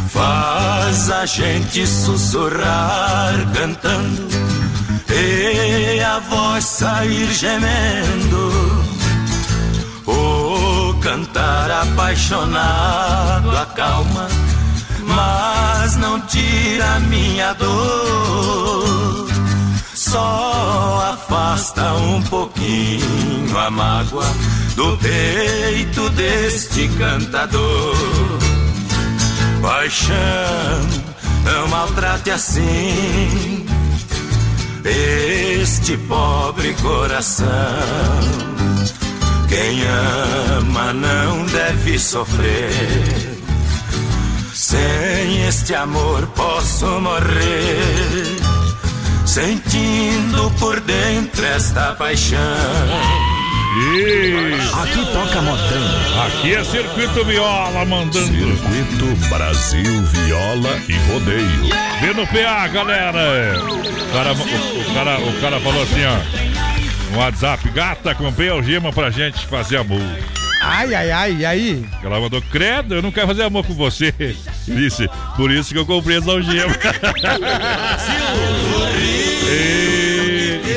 Faz 0.09 1.11
a 1.11 1.27
gente 1.27 1.85
sussurrar 1.85 3.35
cantando 3.57 4.29
e 5.11 6.01
a 6.01 6.21
voz 6.21 6.65
sair 6.65 7.33
gemendo. 7.33 8.85
O 10.07 10.95
cantar 11.01 11.73
apaixonado 11.73 13.51
acalma, 13.57 14.29
mas 15.09 15.97
não 15.97 16.21
tira 16.21 17.01
minha 17.01 17.53
dor. 17.55 19.32
Só 20.13 21.15
afasta 21.15 21.95
um 21.95 22.23
pouquinho 22.25 23.59
a 23.59 23.71
mágoa 23.71 24.27
do 24.77 24.95
peito 24.99 26.11
deste 26.11 26.87
cantador. 26.99 27.97
Paixão, 29.63 30.81
não 31.45 31.69
maltrate 31.69 32.31
assim 32.31 33.67
este 34.85 35.97
pobre 35.97 36.75
coração. 36.83 37.49
Quem 39.49 39.83
ama 40.59 40.93
não 40.93 41.47
deve 41.47 41.99
sofrer. 41.99 43.41
Sem 44.53 45.47
este 45.47 45.75
amor 45.75 46.27
posso 46.37 46.87
morrer, 47.01 48.37
sentindo 49.33 50.51
por 50.61 50.79
dentro 50.81 51.43
esta 51.47 51.95
paixão. 51.95 52.39
Aqui 54.83 55.07
toca 55.11 55.41
modão. 55.41 56.27
Aqui 56.27 56.55
é 56.55 56.63
Circuito 56.63 57.25
Viola 57.25 57.83
mandando. 57.87 58.27
Circuito 58.27 59.29
Brasil 59.31 60.03
Viola 60.03 60.79
e 60.87 60.93
Rodeio. 61.11 61.71
Vê 62.03 62.13
no 62.13 62.27
PA, 62.27 62.69
galera. 62.69 63.59
O 63.59 64.13
cara, 64.13 64.35
o, 64.35 64.81
o 64.81 64.95
cara, 64.95 65.19
o 65.19 65.41
cara 65.41 65.61
falou 65.61 65.83
assim, 65.83 66.05
ó. 66.05 67.13
No 67.13 67.19
WhatsApp, 67.21 67.71
gata, 67.71 68.15
comprei 68.15 68.51
algema 68.51 68.93
pra 68.93 69.09
gente 69.09 69.47
fazer 69.47 69.79
amor. 69.79 70.42
Ai, 70.65 70.95
ai, 70.95 71.11
ai, 71.11 71.37
e 71.39 71.45
aí? 71.45 71.85
Ela 72.05 72.21
mandou, 72.21 72.41
credo, 72.41 72.95
eu 72.95 73.03
não 73.03 73.11
quero 73.11 73.27
fazer 73.27 73.43
amor 73.43 73.67
com 73.67 73.75
você. 73.75 74.15
Disse, 74.65 75.11
por 75.37 75.51
isso 75.51 75.73
que 75.73 75.79
eu 75.79 75.85
comprei 75.85 76.19
as 76.19 76.29
algemas. 76.29 76.79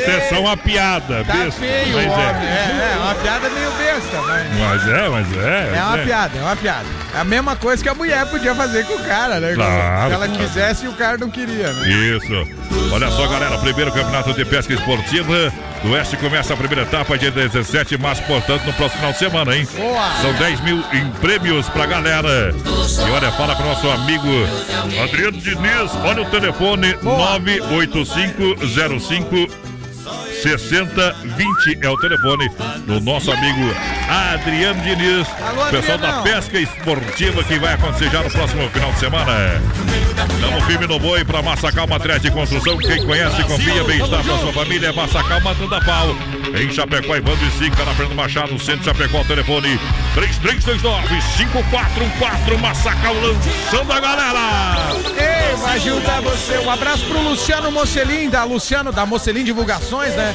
E- 0.06 0.10
Isso 0.10 0.18
é 0.18 0.20
só 0.28 0.40
uma 0.40 0.56
piada, 0.56 1.24
Tá 1.24 1.32
besta. 1.34 1.60
feio, 1.60 1.94
mas 1.96 2.06
homem. 2.06 2.48
é. 2.48 2.56
É, 2.56 2.92
é 2.94 2.96
uma 3.02 3.14
piada 3.14 3.48
meio 3.50 3.70
besta, 3.72 4.22
mas. 4.22 4.46
Mas 4.58 4.88
é, 4.88 5.08
mas 5.08 5.26
é. 5.36 5.72
É 5.76 5.82
uma 5.82 5.98
é. 5.98 6.04
piada, 6.04 6.38
é 6.38 6.42
uma 6.42 6.56
piada. 6.56 6.84
É 7.14 7.18
a 7.20 7.24
mesma 7.24 7.56
coisa 7.56 7.82
que 7.82 7.88
a 7.88 7.94
mulher 7.94 8.26
podia 8.26 8.54
fazer 8.54 8.84
com 8.86 8.94
o 8.94 9.04
cara, 9.04 9.40
né? 9.40 9.54
Claro, 9.54 10.08
Se 10.08 10.12
ela 10.14 10.28
quisesse 10.28 10.84
e 10.84 10.88
o 10.88 10.92
cara 10.92 11.16
não 11.16 11.30
queria, 11.30 11.72
né? 11.72 11.88
Isso. 11.88 12.46
Olha 12.92 13.10
só, 13.10 13.26
galera, 13.26 13.56
primeiro 13.58 13.90
campeonato 13.90 14.32
de 14.34 14.44
pesca 14.44 14.72
esportiva 14.72 15.52
do 15.82 15.90
Oeste 15.92 16.16
começa 16.18 16.54
a 16.54 16.56
primeira 16.56 16.82
etapa 16.82 17.18
dia 17.18 17.30
17 17.30 17.96
de 17.96 18.02
março, 18.02 18.22
portanto, 18.24 18.64
no 18.64 18.72
próximo 18.74 18.98
final 19.00 19.12
de 19.12 19.18
semana, 19.18 19.56
hein? 19.56 19.66
Boa. 19.76 20.10
São 20.22 20.32
10 20.34 20.60
mil 20.60 20.84
em 20.92 21.10
prêmios 21.20 21.68
pra 21.70 21.86
galera. 21.86 22.54
E 22.54 23.10
olha, 23.10 23.32
fala 23.32 23.56
pro 23.56 23.66
nosso 23.66 23.88
amigo 23.90 24.28
Adriano 25.02 25.38
Diniz, 25.38 25.90
olha 26.04 26.22
o 26.22 26.26
telefone 26.26 26.94
98505 27.02 29.65
6020 30.46 31.78
é 31.82 31.90
o 31.90 31.96
telefone 31.96 32.48
do 32.86 33.00
nosso 33.00 33.32
amigo 33.32 33.74
Adriano 34.08 34.80
Diniz, 34.82 35.26
Alô, 35.40 35.66
pessoal 35.72 35.98
da 35.98 36.22
pesca 36.22 36.60
esportiva 36.60 37.42
que 37.42 37.58
vai 37.58 37.74
acontecer 37.74 38.08
já 38.10 38.22
no 38.22 38.30
próximo 38.30 38.68
final 38.70 38.92
de 38.92 38.98
semana. 39.00 39.60
Tamo 40.40 40.60
firme 40.62 40.86
no 40.86 41.00
boi 41.00 41.24
pra 41.24 41.42
Massacal 41.42 41.88
Materiais 41.88 42.22
de 42.22 42.30
Construção. 42.30 42.78
Quem 42.78 43.04
conhece, 43.04 43.42
confia, 43.42 43.82
bem-estar 43.82 44.22
pra 44.22 44.38
sua 44.38 44.52
família. 44.52 44.88
É 44.88 44.92
Massacal 44.92 45.40
Matando 45.40 45.74
a 45.74 45.80
Pau. 45.80 46.14
Em 46.54 46.72
Chapecó, 46.72 47.16
Evandro 47.16 47.44
e 47.44 47.50
Cinca, 47.58 47.84
na 47.84 47.92
Fernando 47.94 48.14
Machado, 48.14 48.56
Centro 48.60 48.78
de 48.78 48.84
Chapecó, 48.84 49.24
telefone 49.24 49.80
3329-5414. 50.16 52.58
Massacal 52.60 53.14
lançando 53.14 53.92
a 53.92 54.00
galera. 54.00 54.76
Ei, 55.16 55.54
vai 55.56 55.76
ajudar 55.76 56.20
você. 56.22 56.56
Um 56.58 56.70
abraço 56.70 57.04
pro 57.04 57.20
Luciano 57.20 57.70
Mocelin, 57.70 58.30
da 58.30 58.44
Luciano, 58.44 58.90
da 58.90 59.04
Mocelin 59.04 59.44
Divulgações, 59.44 60.14
né? 60.14 60.34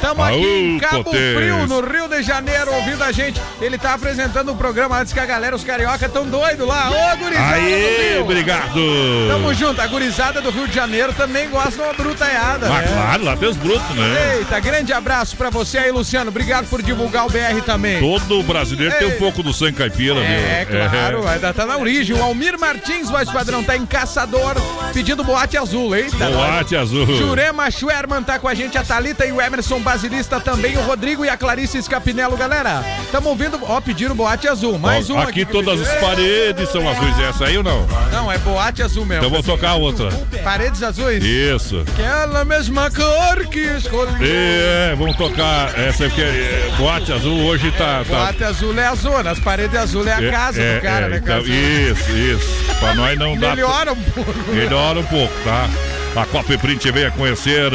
Tamo 0.00 0.22
aqui 0.22 0.36
em 0.36 0.78
Cabo. 0.78 1.10
Frio, 1.10 1.66
no 1.66 1.80
Rio 1.80 2.08
de 2.08 2.22
Janeiro, 2.22 2.72
ouvindo 2.72 3.04
a 3.04 3.12
gente. 3.12 3.40
Ele 3.60 3.76
tá 3.76 3.92
apresentando 3.94 4.52
o 4.52 4.56
programa 4.56 4.98
antes 4.98 5.12
que 5.12 5.20
a 5.20 5.26
galera, 5.26 5.54
os 5.54 5.62
carioca, 5.62 6.08
tão 6.08 6.24
doidos 6.26 6.66
lá. 6.66 6.90
Ô, 6.90 7.16
gurizada 7.18 7.54
Aê, 7.56 8.18
obrigado. 8.20 8.80
Tamo 9.28 9.52
junto. 9.52 9.80
A 9.82 9.86
gurizada 9.86 10.40
do 10.40 10.50
Rio 10.50 10.66
de 10.66 10.74
Janeiro 10.74 11.12
também 11.12 11.48
gosta 11.50 11.72
de 11.72 11.80
uma 11.82 11.92
brutaiada, 11.92 12.66
Ah, 12.66 12.80
né? 12.80 12.88
claro, 12.88 13.24
lá 13.24 13.36
tem 13.36 13.48
os 13.48 13.56
brutos, 13.56 13.90
né? 13.94 14.36
Eita, 14.38 14.58
grande 14.60 14.92
abraço 14.92 15.36
pra 15.36 15.50
você 15.50 15.76
aí, 15.78 15.90
Luciano. 15.90 16.30
Obrigado 16.30 16.66
por 16.68 16.80
divulgar 16.82 17.26
o 17.26 17.30
BR 17.30 17.60
também. 17.66 18.00
Todo 18.00 18.42
brasileiro 18.42 18.94
tem 18.98 19.10
Ei. 19.10 19.17
Pouco 19.18 19.42
do 19.42 19.52
sangue 19.52 19.72
caipira, 19.78 20.20
É, 20.20 20.64
viu? 20.68 20.78
claro, 20.90 21.28
ainda 21.28 21.52
tá 21.52 21.66
na 21.66 21.76
origem. 21.76 22.16
O 22.16 22.22
Almir 22.22 22.58
Martins, 22.58 23.10
voz 23.10 23.30
padrão, 23.30 23.62
tá 23.62 23.76
em 23.76 23.84
Caçador, 23.86 24.54
pedindo 24.92 25.24
boate 25.24 25.56
azul, 25.56 25.94
eita. 25.94 26.30
Boate 26.30 26.76
azul. 26.76 27.06
Jurema 27.06 27.70
Schwerman 27.70 28.22
tá 28.22 28.38
com 28.38 28.48
a 28.48 28.54
gente, 28.54 28.76
a 28.78 28.82
Thalita 28.84 29.26
e 29.26 29.32
o 29.32 29.40
Emerson 29.40 29.80
Basilista 29.80 30.40
também, 30.40 30.76
o 30.76 30.82
Rodrigo 30.82 31.24
e 31.24 31.28
a 31.28 31.36
Clarice 31.36 31.78
Escapinello, 31.78 32.36
galera. 32.36 32.82
Tamo 33.10 33.30
ouvindo, 33.30 33.58
ó, 33.62 33.80
pediram 33.80 34.14
boate 34.14 34.48
azul. 34.48 34.78
Mais 34.78 35.08
Ó, 35.10 35.14
uma 35.14 35.24
aqui 35.24 35.44
que 35.44 35.52
todas 35.52 35.80
as 35.80 36.00
paredes 36.00 36.68
são 36.70 36.88
azuis. 36.88 37.18
Essa 37.18 37.46
aí 37.46 37.56
ou 37.56 37.64
não? 37.64 37.86
Não, 38.12 38.30
é 38.30 38.38
boate 38.38 38.82
azul 38.82 39.04
mesmo. 39.04 39.24
Então 39.24 39.30
vou 39.30 39.42
tocar 39.42 39.74
outra. 39.74 40.10
Paredes 40.44 40.82
azuis? 40.82 41.22
Isso. 41.24 41.84
Aquela 41.94 42.44
mesma 42.44 42.90
cor 42.90 43.46
que 43.46 43.60
escolhi. 43.60 44.12
É, 44.20 44.94
vamos 44.96 45.16
tocar 45.16 45.78
essa 45.78 46.06
aqui. 46.06 46.20
É, 46.22 46.70
boate 46.76 47.12
azul 47.12 47.44
hoje 47.44 47.70
tá. 47.72 48.04
tá 48.04 48.04
Boate 48.04 48.44
azul 48.44 48.78
é 48.78 48.86
a 48.86 48.94
zona, 49.08 49.30
as 49.30 49.38
paredes 49.38 49.76
azul 49.76 50.06
é 50.06 50.12
a 50.12 50.30
casa 50.30 50.60
é, 50.60 50.76
do 50.76 50.82
cara, 50.82 51.06
é, 51.06 51.08
né, 51.08 51.16
então, 51.16 51.42
cara? 51.42 51.48
Isso, 51.48 52.10
isso. 52.12 52.74
Pra 52.78 52.94
nós 52.94 53.18
não 53.18 53.36
dá. 53.36 53.54
Melhora 53.54 53.92
um 53.92 54.02
pouco. 54.02 54.34
Melhora 54.52 54.98
um 55.00 55.04
pouco, 55.04 55.34
tá? 55.44 55.68
A 56.16 56.26
Copa 56.26 56.58
Print 56.58 56.90
venha 56.90 57.10
conhecer 57.10 57.70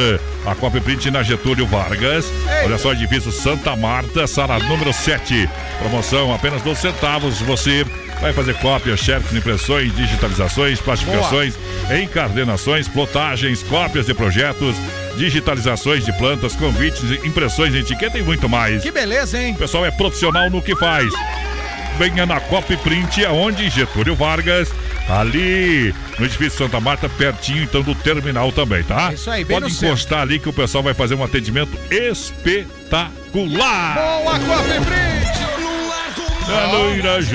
a 0.46 0.56
Copa 0.56 0.82
Print 0.82 1.10
na 1.12 1.24
Getúlio 1.24 1.66
Vargas. 1.66 2.26
Olha 2.66 2.78
só, 2.78 2.92
edifício 2.92 3.32
Santa 3.32 3.76
Marta, 3.76 4.28
sala 4.28 4.60
número 4.60 4.92
7. 4.92 5.50
Promoção 5.80 6.34
apenas 6.34 6.62
12 6.62 6.82
centavos. 6.82 7.40
Você 7.42 7.86
vai 8.20 8.34
fazer 8.34 8.56
cópias, 8.56 9.00
xerox, 9.00 9.34
impressões, 9.34 9.96
digitalizações, 9.96 10.80
plastificações, 10.82 11.56
encardenações, 12.02 12.88
plotagens, 12.88 13.64
cópias 13.64 14.08
de 14.08 14.14
projetos, 14.14 14.76
digitalizações 15.16 16.06
de 16.06 16.14
plantas, 16.14 16.56
convites, 16.56 17.04
impressões, 17.24 17.74
etiqueta 17.76 18.18
e 18.18 18.24
muito 18.24 18.48
mais. 18.50 18.82
Que 18.82 18.92
beleza, 18.92 19.42
hein? 19.42 19.54
O 19.54 19.58
pessoal 19.58 19.86
é 19.86 19.92
profissional 19.92 20.50
no 20.50 20.62
que 20.62 20.76
faz. 20.76 21.12
Venha 21.98 22.26
na 22.26 22.40
Cop 22.40 22.76
Print, 22.78 23.24
aonde 23.26 23.70
Getúlio 23.70 24.16
Vargas, 24.16 24.70
ali 25.08 25.94
no 26.18 26.26
edifício 26.26 26.58
Santa 26.58 26.80
Marta, 26.80 27.08
pertinho 27.08 27.64
então 27.64 27.84
do 27.84 27.94
terminal 27.94 28.52
também, 28.52 28.84
tá? 28.84 29.12
É 29.12 29.14
isso 29.14 29.30
aí, 29.30 29.44
bem 29.44 29.60
Pode 29.60 29.72
encostar 29.74 30.22
ali 30.22 30.40
que 30.40 30.50
o 30.50 30.54
pessoal 30.54 30.84
vai 30.84 30.96
fazer 30.96 31.14
um 31.16 31.24
atendimento 31.24 31.78
espetacular. 31.92 33.14
Boa, 33.96 34.40
Coffee 34.40 34.82
Print! 34.82 35.43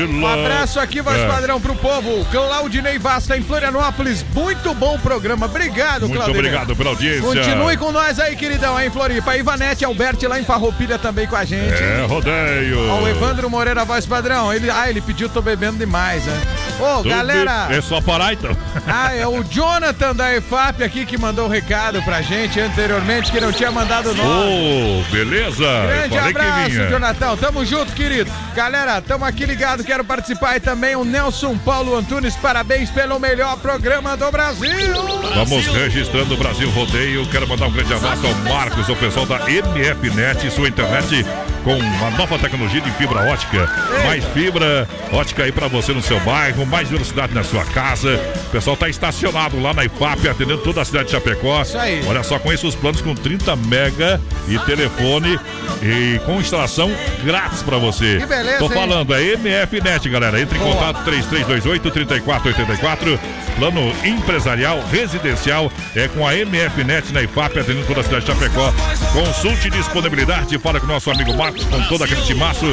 Um 0.09 0.27
abraço 0.27 0.81
aqui, 0.81 1.01
voz 1.01 1.19
É. 1.19 1.27
padrão, 1.27 1.61
pro 1.61 1.75
povo. 1.75 2.25
Claudinei 2.31 2.99
Vasta, 2.99 3.37
em 3.37 3.43
Florianópolis. 3.43 4.25
Muito 4.35 4.75
bom 4.75 4.99
programa. 4.99 5.47
Obrigado, 5.47 6.03
Muito 6.03 6.15
Claudinei. 6.15 6.41
obrigado 6.41 6.77
pela 6.77 6.91
audiência. 6.91 7.23
Continue 7.23 7.77
com 7.77 7.91
nós 7.93 8.19
aí, 8.21 8.37
queridão, 8.37 8.77
aí 8.77 8.89
em 8.89 8.91
Floripa. 8.91 9.37
Ivanete 9.37 9.85
Alberti 9.85 10.27
lá 10.27 10.39
em 10.41 10.45
Farroupilha 10.45 10.99
também 10.99 11.27
com 11.27 11.37
a 11.37 11.45
gente. 11.45 11.83
É, 11.83 12.05
rodeio. 12.09 12.89
Ó, 12.91 13.03
o 13.03 13.09
Evandro 13.09 13.49
Moreira, 13.51 13.85
voz 13.85 14.07
padrão. 14.07 14.53
Ele, 14.53 14.71
ah, 14.71 14.89
ele 14.89 15.01
pediu, 15.01 15.29
tô 15.29 15.41
bebendo 15.43 15.79
demais, 15.79 16.25
né? 16.25 16.41
Ô, 16.79 16.99
Tudo 16.99 17.09
galera. 17.09 17.69
É 17.71 17.81
só 17.81 18.01
parar 18.01 18.33
então. 18.33 18.57
Ah, 18.87 19.15
é 19.15 19.27
o 19.27 19.43
Jonathan 19.43 20.15
da 20.15 20.35
EFAP 20.35 20.83
aqui 20.83 21.05
que 21.05 21.19
mandou 21.19 21.47
o 21.47 21.49
recado 21.49 22.01
pra 22.03 22.23
gente 22.23 22.61
anteriormente, 22.61 23.31
que 23.33 23.41
não 23.41 23.53
tinha 23.53 23.71
mandado 23.71 24.11
o 24.11 24.15
nome. 24.15 25.03
Ô, 25.03 25.13
beleza? 25.13 25.65
Grande 25.87 26.19
abraço. 26.19 26.89
Jonathan. 26.91 27.37
Tamo 27.37 27.65
junto, 27.65 27.93
querido. 27.93 28.31
Galera, 28.55 29.01
tamo 29.01 29.25
aqui 29.25 29.45
ligado, 29.45 29.85
quero 29.85 30.05
participar 30.05 30.57
e 30.57 30.61
também 30.61 30.97
o 30.97 31.05
Nelson 31.05 31.57
Paulo 31.59 31.97
Antunes. 31.97 32.37
Parabéns 32.37 32.91
pelo 32.91 33.19
melhor 33.19 33.57
programa 33.59 34.17
do 34.17 34.31
Brasil. 34.31 34.93
Vamos 35.35 35.67
registrando 35.67 36.35
o 36.35 36.37
Brasil 36.37 36.71
Rodeio. 36.71 37.27
Quero 37.27 37.49
mandar 37.49 37.67
um 37.67 37.73
grande 37.73 37.93
abraço 37.93 38.27
ao 38.27 38.35
Marcos, 38.53 38.89
ao 38.89 38.97
pessoal 38.97 39.27
da 39.27 39.39
MFNet, 39.41 40.51
sua 40.51 40.69
internet 40.69 41.25
com 41.65 41.77
uma 41.77 42.11
nova 42.11 42.39
tecnologia 42.39 42.81
de 42.81 42.91
fibra 42.93 43.31
ótica. 43.31 43.69
Mais 44.05 44.25
fibra 44.27 44.89
ótica 45.13 45.45
aí 45.45 45.53
pra 45.53 45.69
você 45.69 45.93
no 45.93 46.03
seu 46.03 46.19
bairro, 46.21 46.65
mais 46.69 46.89
velocidade 46.89 47.35
na 47.35 47.43
sua 47.43 47.65
casa. 47.65 48.15
O 48.47 48.51
pessoal 48.51 48.77
tá 48.77 48.89
estacionado 48.89 49.61
lá 49.61 49.73
na 49.75 49.85
IFAP, 49.85 50.29
atendendo 50.29 50.59
toda 50.59 50.83
a 50.83 50.85
cidade 50.85 51.07
de 51.07 51.13
Chapecó. 51.13 51.63
Isso 51.63 51.79
aí. 51.79 52.03
Olha 52.07 52.23
só, 52.23 52.39
conheça 52.39 52.67
os 52.67 52.75
planos 52.75 53.01
com 53.01 53.15
30 53.15 53.57
mega 53.57 54.21
e 54.47 54.59
telefone 54.61 55.39
e 55.83 56.19
com 56.25 56.41
instalação 56.41 56.91
grátis 57.25 57.63
pra 57.63 57.79
você. 57.79 58.19
Que 58.19 58.27
beleza, 58.27 58.59
Tô 58.59 58.67
hein? 58.67 58.71
falando, 58.73 59.15
é 59.15 59.37
MFNet, 59.37 60.09
galera. 60.09 60.41
Entre 60.41 60.59
em 60.59 60.61
Boa. 60.61 60.75
contato 60.75 61.05
3328-3484. 61.11 63.19
Plano 63.57 63.93
empresarial 64.05 64.81
residencial 64.93 65.71
é 65.97 66.07
com 66.09 66.27
a 66.27 66.33
MFNet 66.33 67.13
na 67.13 67.23
IFAP, 67.23 67.59
atendendo 67.59 67.87
toda 67.87 68.01
a 68.01 68.05
cidade 68.05 68.25
de 68.25 68.33
Chapecó. 68.33 68.73
Consulte 69.13 69.69
disponibilidade, 69.71 70.57
fala 70.59 70.79
com 70.79 70.87
o 70.87 70.89
nosso 70.89 71.11
amigo 71.11 71.35
Marcos, 71.37 71.65
com 71.65 71.83
todo 71.85 72.05
aquele 72.05 72.23
timaço 72.23 72.65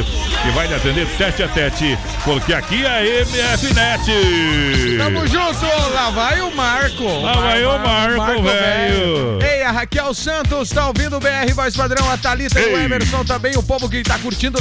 que 0.42 0.50
vai 0.52 0.68
lhe 0.68 0.74
atender 0.74 1.06
tete 1.18 1.42
a 1.42 1.48
tete, 1.48 1.98
porque 2.24 2.54
aqui 2.54 2.84
é 2.84 2.88
a 2.88 3.02
MFNet. 3.24 3.85
Tamo 4.98 5.26
junto, 5.26 5.64
lá 5.94 6.10
vai 6.10 6.40
o 6.40 6.54
Marco. 6.54 7.04
Lá 7.22 7.32
vai 7.34 7.64
o 7.64 7.78
Marco, 7.78 8.42
velho. 8.42 9.38
Ei, 9.42 9.62
a 9.62 9.70
Raquel 9.70 10.12
Santos 10.14 10.70
tá 10.70 10.88
ouvindo 10.88 11.16
o 11.16 11.20
BR 11.20 11.52
Voz 11.54 11.76
Padrão, 11.76 12.10
a 12.10 12.16
Thalita 12.16 12.60
e 12.60 12.64
o 12.74 12.78
Ei. 12.78 12.84
Emerson 12.84 13.24
também, 13.24 13.56
o 13.56 13.62
povo 13.62 13.88
que 13.88 14.02
tá 14.02 14.18
curtindo. 14.18 14.58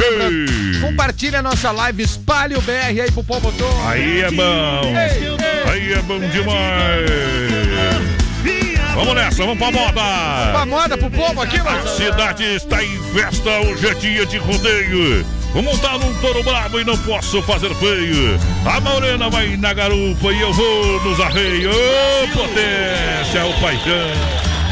Compartilha 0.81 1.39
a 1.39 1.41
nossa 1.41 1.71
live, 1.71 2.03
espalhe 2.03 2.55
o 2.55 2.61
BR 2.61 3.01
aí 3.01 3.11
pro 3.11 3.23
povo 3.23 3.51
todo. 3.53 3.87
Aí 3.87 4.21
é 4.21 4.31
bom. 4.31 4.81
Ei, 4.83 5.27
ei. 5.27 5.71
Aí 5.71 5.93
é 5.93 6.01
bom 6.03 6.19
demais. 6.19 7.11
Vamos 8.93 9.15
nessa, 9.15 9.37
vamos 9.45 9.57
pra 9.57 9.71
moda. 9.71 10.01
Uma 10.51 10.65
moda 10.65 10.97
pro 10.97 11.09
povo 11.09 11.41
aqui, 11.41 11.57
A 11.59 11.63
mano. 11.63 11.87
cidade 11.97 12.43
está 12.43 12.81
em 12.81 12.97
festa, 13.13 13.49
hoje 13.61 13.87
é 13.87 13.93
dia 13.95 14.25
de 14.25 14.37
rodeio. 14.37 15.25
Vou 15.55 15.63
montar 15.63 15.97
num 15.97 16.13
touro 16.15 16.43
bravo 16.43 16.81
e 16.81 16.83
não 16.83 16.97
posso 16.97 17.41
fazer 17.43 17.73
feio. 17.75 18.37
A 18.65 18.81
morena 18.81 19.29
vai 19.29 19.55
na 19.55 19.73
garupa 19.73 20.33
e 20.33 20.41
eu 20.41 20.51
vou 20.51 21.01
nos 21.05 21.17
arreios. 21.21 21.73
Ô, 21.73 22.27
potência, 22.33 23.45
o 23.45 23.53
paixão. 23.61 24.09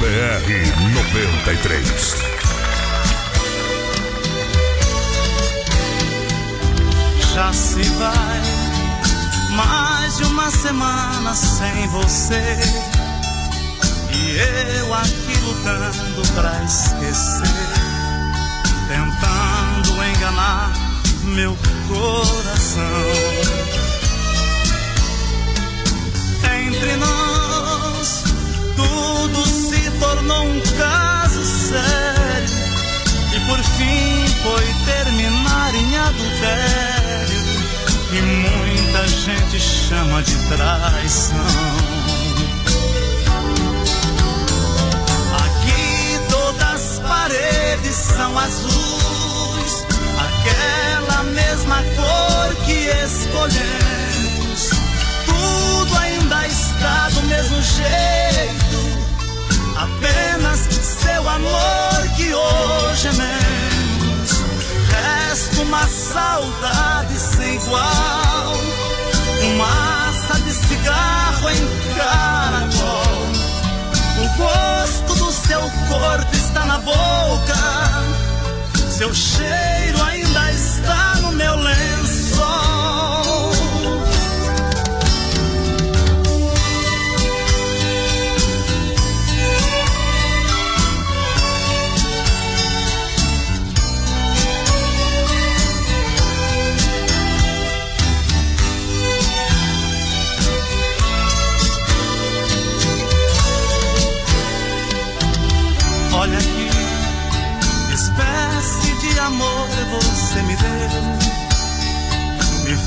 BR-93. 0.02 2.18
Já 7.34 7.54
se 7.54 7.82
vai 7.92 8.42
mais 9.56 10.18
de 10.18 10.26
uma 10.26 10.52
semana 10.52 11.34
sem 11.34 11.88
você. 11.88 12.60
E 14.12 14.38
eu 14.80 14.94
aqui 14.94 15.40
lutando 15.46 16.28
pra 16.36 16.62
esquecer, 16.62 17.48
enganar 20.34 20.74
meu 21.24 21.56
coração. 21.88 22.82
Entre 26.68 26.96
nós, 26.98 28.24
tudo 28.76 29.46
se 29.46 29.92
tornou 30.00 30.46
um 30.46 30.62
caso 30.78 31.44
sério. 31.44 32.64
E 33.36 33.40
por 33.48 33.60
fim 33.64 34.28
foi 34.44 34.66
terminar 34.86 35.76
em 35.76 35.98
adultério. 35.98 37.44
E 38.12 38.22
muita 38.22 39.08
gente 39.08 39.60
chama 39.60 40.22
de 40.24 40.36
traição. 40.50 41.38
Aqui 45.46 46.20
todas 46.30 46.64
as 46.64 47.00
paredes 47.00 47.96
são 47.96 48.38
azuis, 48.38 49.13
aquela 50.20 51.24
mesma 51.24 51.78
cor 51.96 52.56
que 52.66 52.90
escolhemos. 53.06 54.70
Tudo 55.26 55.98
ainda 55.98 56.48
está 56.48 57.10
do 57.10 57.22
mesmo 57.24 57.62
jeito, 57.62 58.80
apenas 59.78 60.84
seu 61.04 61.30
amor 61.30 62.08
que 62.16 62.34
hoje 62.34 63.10
menos. 63.14 64.44
Resta 64.90 65.62
uma 65.62 65.88
saudade 65.88 67.18
sem 67.18 67.56
igual, 67.56 68.54
fumaça 69.42 70.40
de 70.42 70.52
cigarro 70.52 71.50
em 71.50 71.96
caracol. 71.98 73.24
O 74.24 74.38
gosto 74.38 75.16
do 75.16 75.32
seu 75.32 75.60
corpo 75.90 76.36
está 76.36 76.66
na 76.66 76.78
boca, 76.80 77.56
seu 78.94 79.12
cheiro 79.12 80.04
ainda 80.04 80.52
está 80.52 81.16
no 81.22 81.32
meu 81.32 81.56
lençol. 81.56 81.93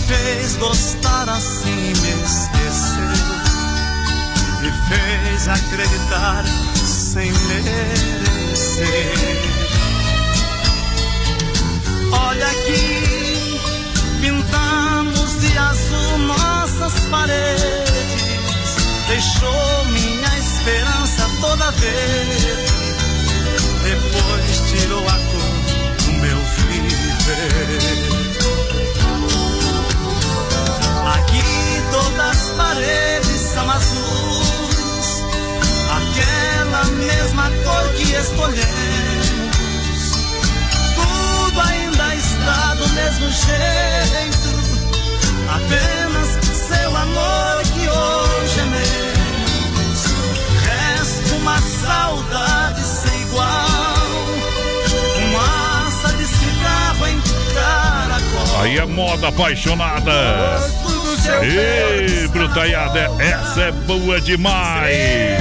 Fez 0.07 0.57
gostar 0.57 1.28
assim, 1.28 1.70
me 1.70 2.11
esqueceu. 2.24 3.03
Me 4.61 4.73
fez 4.89 5.49
acreditar 5.49 6.45
sem 6.74 7.33
merecer. 7.33 8.87
Olha 12.12 12.47
aqui, 12.47 13.61
pintamos 14.20 15.41
de 15.41 15.59
azul 15.59 16.19
nossas 16.19 17.01
paredes. 17.11 17.87
Deixou 19.09 19.85
minha 19.87 20.39
esperança 20.39 21.28
toda 21.41 21.70
verde. 21.73 22.55
Depois 23.83 24.62
tirou 24.70 25.07
a 25.07 25.12
cor 25.12 25.57
do 26.05 26.12
meu 26.12 26.39
viver. 26.39 28.16
Aqui 31.16 31.82
todas 31.90 32.20
as 32.20 32.51
paredes 32.56 33.40
são 33.55 33.70
azuis, 33.70 35.22
aquela 35.98 36.84
mesma 36.97 37.51
cor 37.64 37.93
que 37.94 38.12
escolhemos. 38.12 38.66
Tudo 40.94 41.60
ainda 41.60 42.14
está 42.14 42.74
do 42.74 42.88
mesmo 42.90 43.30
jeito, 43.30 44.48
apenas 45.55 46.28
seu 46.55 46.97
amor 46.97 47.62
que 47.62 47.88
hoje 47.88 48.60
é 48.60 48.64
menos. 48.64 50.01
Resta 50.64 51.34
uma 51.36 51.59
saudade 51.60 52.82
sem 52.82 53.22
igual. 53.22 53.76
Aí 58.59 58.78
é 58.78 58.86
moda 58.86 59.28
apaixonada. 59.28 60.12
Ei, 61.43 62.28
brutaiada, 62.28 63.11
essa 63.19 63.62
é 63.62 63.73
boa 63.73 64.20
demais. 64.20 65.39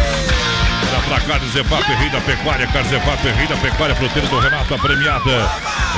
Dá 0.91 0.99
pra 1.07 1.20
Carne 1.22 1.49
Zefap, 1.49 1.84
Rei 1.84 2.10
da 2.10 2.22
Pecuária, 2.22 2.68
Carne 2.68 2.90
Zefap, 2.90 3.28
Rei 3.28 3.48
da 3.48 3.56
Pecuária, 3.57 3.95
fruteira 3.95 4.28
do 4.28 4.40
Renato, 4.40 4.74
a 4.74 4.78
premiada. 4.78 5.32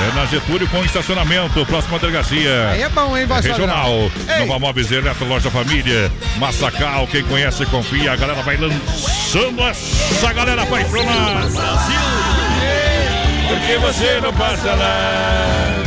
É 0.00 0.14
na 0.14 0.26
Getúlio 0.26 0.68
com 0.68 0.84
estacionamento, 0.84 1.64
próxima 1.66 1.98
delegacia. 1.98 2.68
Aí 2.70 2.82
é 2.82 2.88
bom, 2.88 3.16
hein, 3.16 3.26
voz 3.26 3.44
Regional, 3.44 4.10
padrão? 4.10 4.36
Ei. 4.36 4.46
Nova 4.46 4.58
Móveis 4.60 4.92
Eletro, 4.92 5.26
Loja 5.26 5.50
Família, 5.50 6.10
Massacal, 6.36 7.06
quem 7.08 7.24
conhece, 7.24 7.66
confia. 7.66 8.12
A 8.12 8.16
galera 8.16 8.42
vai 8.42 8.56
lançando 8.56 9.62
essa 9.62 10.32
galera 10.32 10.62
apaixonada. 10.62 11.48
Porque 13.48 13.76
você 13.78 14.20
não 14.20 14.32
passa 14.32 14.74
lá. 14.74 15.77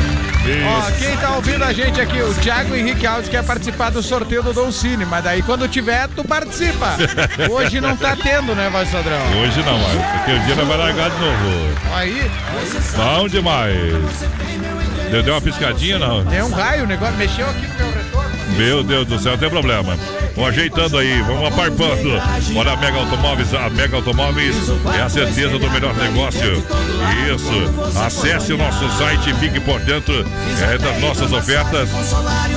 Ó, 0.43 0.91
quem 0.97 1.15
tá 1.17 1.35
ouvindo 1.35 1.63
a 1.63 1.71
gente 1.71 2.01
aqui, 2.01 2.19
o 2.21 2.33
Thiago 2.33 2.75
Henrique 2.75 3.05
Alves 3.05 3.29
quer 3.29 3.43
participar 3.43 3.91
do 3.91 4.01
sorteio 4.01 4.41
do 4.41 4.51
Don 4.53 4.71
Cine, 4.71 5.05
mas 5.05 5.23
daí 5.23 5.43
quando 5.43 5.67
tiver, 5.67 6.07
tu 6.09 6.23
participa. 6.23 6.97
Hoje 7.49 7.79
não 7.79 7.95
tá 7.95 8.15
tendo, 8.15 8.55
né, 8.55 8.69
voz 8.71 8.89
padrão? 8.89 9.19
Hoje 9.39 9.61
não, 9.63 9.77
mas 9.77 10.17
porque 10.17 10.31
o 10.31 10.39
dia 10.45 10.55
não 10.55 10.65
vai 10.65 10.77
largar 10.77 11.09
de 11.11 11.19
novo. 11.19 11.77
Aí, 11.93 12.31
Bom 12.95 13.27
demais. 13.27 13.75
Deu, 15.11 15.21
deu 15.21 15.33
uma 15.33 15.41
piscadinha, 15.41 15.99
não? 15.99 16.25
tem 16.25 16.41
um 16.41 16.51
raio, 16.51 16.83
o 16.85 16.87
negócio 16.87 17.15
mexeu 17.17 17.47
aqui 17.49 17.67
no 17.67 17.75
meu. 17.75 17.90
Meu 18.61 18.83
Deus 18.83 19.07
do 19.07 19.17
céu, 19.17 19.35
tem 19.39 19.49
problema. 19.49 19.97
Vamos 20.35 20.51
ajeitando 20.51 20.95
aí, 20.95 21.19
vamos 21.23 21.47
aparpando. 21.47 22.11
Olha 22.55 22.73
a 22.73 22.77
Mega 22.77 22.99
Automóveis, 22.99 23.53
a 23.55 23.69
Mega 23.71 23.95
Automóveis 23.95 24.55
é 24.95 25.01
a 25.01 25.09
certeza 25.09 25.57
do 25.57 25.67
melhor 25.71 25.95
negócio. 25.95 26.63
Isso. 27.33 27.97
Acesse 27.99 28.53
o 28.53 28.57
nosso 28.57 28.87
site, 28.99 29.33
fique 29.39 29.59
por 29.61 29.79
dentro 29.79 30.13
é, 30.61 30.77
das 30.77 31.01
nossas 31.01 31.31
ofertas. 31.31 31.89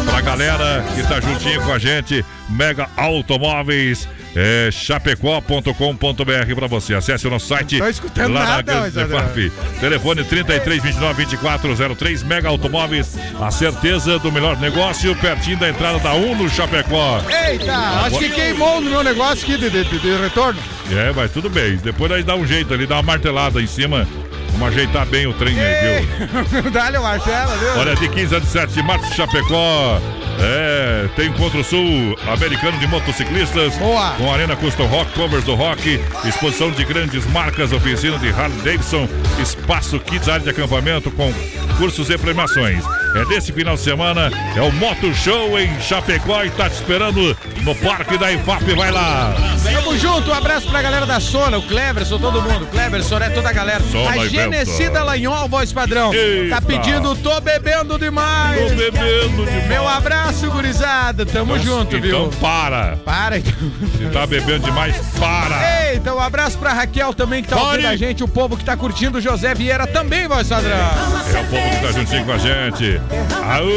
Pra 0.04 0.20
galera 0.20 0.84
que 0.94 1.02
tá 1.04 1.22
juntinho 1.22 1.62
com 1.62 1.72
a 1.72 1.78
gente, 1.78 2.22
Mega 2.50 2.86
Automóveis. 2.98 4.06
É 4.36 4.68
chapecó.com.br 4.72 6.54
para 6.56 6.66
você. 6.66 6.94
Acesse 6.94 7.26
o 7.26 7.30
nosso 7.30 7.46
site 7.46 7.78
Tô 7.78 7.86
escutando 7.88 8.32
lá 8.32 8.44
nada, 8.44 8.74
na 8.80 8.88
Grande. 8.88 9.12
FAP. 9.12 9.52
Telefone 9.80 10.24
33 10.24 10.82
29 10.82 11.24
24 11.24 11.94
03 11.96 12.22
Mega 12.24 12.48
Automóveis. 12.48 13.16
A 13.40 13.50
certeza 13.50 14.18
do 14.18 14.32
melhor 14.32 14.58
negócio, 14.58 15.14
pertinho 15.16 15.56
da 15.56 15.68
entrada 15.68 15.98
da 15.98 16.14
1 16.14 16.36
no 16.36 16.48
Chapecó. 16.48 17.20
Eita, 17.48 17.76
acho 17.76 18.18
que 18.18 18.30
queimou 18.30 18.80
no 18.80 18.90
meu 18.90 19.02
negócio 19.04 19.44
aqui 19.44 19.56
de, 19.56 19.70
de- 19.70 19.84
de- 19.84 19.98
de 19.98 20.16
retorno. 20.16 20.58
É, 20.90 21.12
mas 21.14 21.30
tudo 21.30 21.48
bem. 21.48 21.76
Depois 21.76 22.10
aí 22.12 22.22
dá 22.22 22.34
um 22.36 22.46
jeito 22.46 22.74
ali, 22.74 22.86
dá 22.86 22.96
uma 22.96 23.02
martelada 23.02 23.60
em 23.62 23.66
cima. 23.66 24.06
Vamos 24.54 24.68
ajeitar 24.68 25.04
bem 25.06 25.26
o 25.26 25.34
trem 25.34 25.58
aí, 25.58 26.06
viu? 26.06 26.70
Dá-lhe 26.70 26.96
o 26.96 27.02
Marcelo, 27.02 27.58
viu? 27.58 27.76
Olha, 27.76 27.96
de 27.96 28.08
15 28.08 28.36
a 28.36 28.38
17 28.38 28.72
de 28.72 28.82
março, 28.82 29.12
Chapecó. 29.14 30.00
É, 30.40 31.08
tem 31.16 31.28
Encontro 31.28 31.62
Sul 31.64 32.16
Americano 32.28 32.78
de 32.78 32.86
Motociclistas. 32.86 33.76
Boa. 33.78 34.12
Com 34.12 34.32
Arena 34.32 34.54
Custom 34.54 34.86
Rock, 34.86 35.12
covers 35.12 35.44
do 35.44 35.54
rock, 35.54 36.00
exposição 36.24 36.70
de 36.70 36.84
grandes 36.84 37.26
marcas, 37.26 37.72
oficina 37.72 38.16
de 38.18 38.28
Harley 38.30 38.58
Davidson, 38.58 39.08
espaço 39.40 39.98
Kids, 39.98 40.28
área 40.28 40.44
de 40.44 40.50
acampamento 40.50 41.10
com 41.10 41.32
cursos 41.76 42.08
e 42.10 42.16
premiações. 42.16 42.84
É 43.14 43.24
desse 43.26 43.52
final 43.52 43.74
de 43.76 43.80
semana. 43.80 44.30
É 44.56 44.60
o 44.62 44.72
Moto 44.72 45.12
Show 45.14 45.58
em 45.58 45.80
Chapecó 45.80 46.42
e 46.44 46.50
tá 46.50 46.68
te 46.68 46.74
esperando 46.74 47.36
no 47.62 47.74
Parque 47.76 48.16
da 48.18 48.32
IFAP. 48.32 48.74
Vai 48.74 48.90
lá. 48.90 49.34
Tamo 49.62 49.96
junto, 49.98 50.30
um 50.30 50.34
abraço 50.34 50.68
pra 50.68 50.82
galera 50.82 51.06
da 51.06 51.20
Sona, 51.20 51.58
o 51.58 51.62
Cleverson, 51.62 52.18
todo 52.18 52.42
mundo. 52.42 52.66
Cleverson, 52.66 53.18
é 53.18 53.30
toda 53.30 53.48
a 53.48 53.52
galera. 53.52 53.82
Sona 53.90 54.22
a. 54.22 54.28
Genecida 54.28 55.02
Lanhol, 55.02 55.48
voz 55.48 55.72
padrão. 55.72 56.12
Eita. 56.12 56.56
Tá 56.56 56.62
pedindo, 56.62 57.14
tô 57.16 57.40
bebendo 57.40 57.98
demais. 57.98 58.70
Tô 58.70 58.76
bebendo 58.76 59.44
demais. 59.46 59.68
Meu 59.68 59.88
abraço, 59.88 60.50
gurizada. 60.50 61.24
Tamo 61.26 61.56
Então- 61.56 61.64
junto, 61.64 62.00
viu? 62.00 62.26
Então 62.26 62.30
para. 62.40 62.96
Para, 63.04 63.38
então. 63.38 63.52
Se 63.96 64.06
tá 64.12 64.26
bebendo 64.26 64.64
demais, 64.64 64.96
para. 65.18 65.90
Ei, 65.90 65.96
então 65.96 66.16
um 66.16 66.20
abraço 66.20 66.58
pra 66.58 66.72
Raquel 66.72 67.12
também 67.14 67.42
que 67.42 67.48
tá 67.48 67.56
Pare. 67.56 67.68
ouvindo 67.68 67.86
a 67.86 67.96
gente, 67.96 68.22
o 68.24 68.28
povo 68.28 68.56
que 68.56 68.64
tá 68.64 68.76
curtindo, 68.76 69.20
José 69.20 69.54
Vieira 69.54 69.86
também, 69.86 70.26
voz 70.28 70.48
padrão. 70.48 70.70
É 70.76 71.40
o 71.40 71.44
povo 71.44 71.70
que 71.70 71.86
tá 71.86 71.92
juntinho 71.92 72.24
com 72.24 72.32
a 72.32 72.38
gente. 72.38 73.00
Aô, 73.10 73.68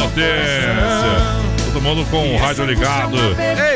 potência! 0.00 1.45
Todo 1.76 1.82
mundo 1.82 2.06
com 2.10 2.34
o 2.34 2.38
rádio 2.38 2.64
ligado. 2.64 3.18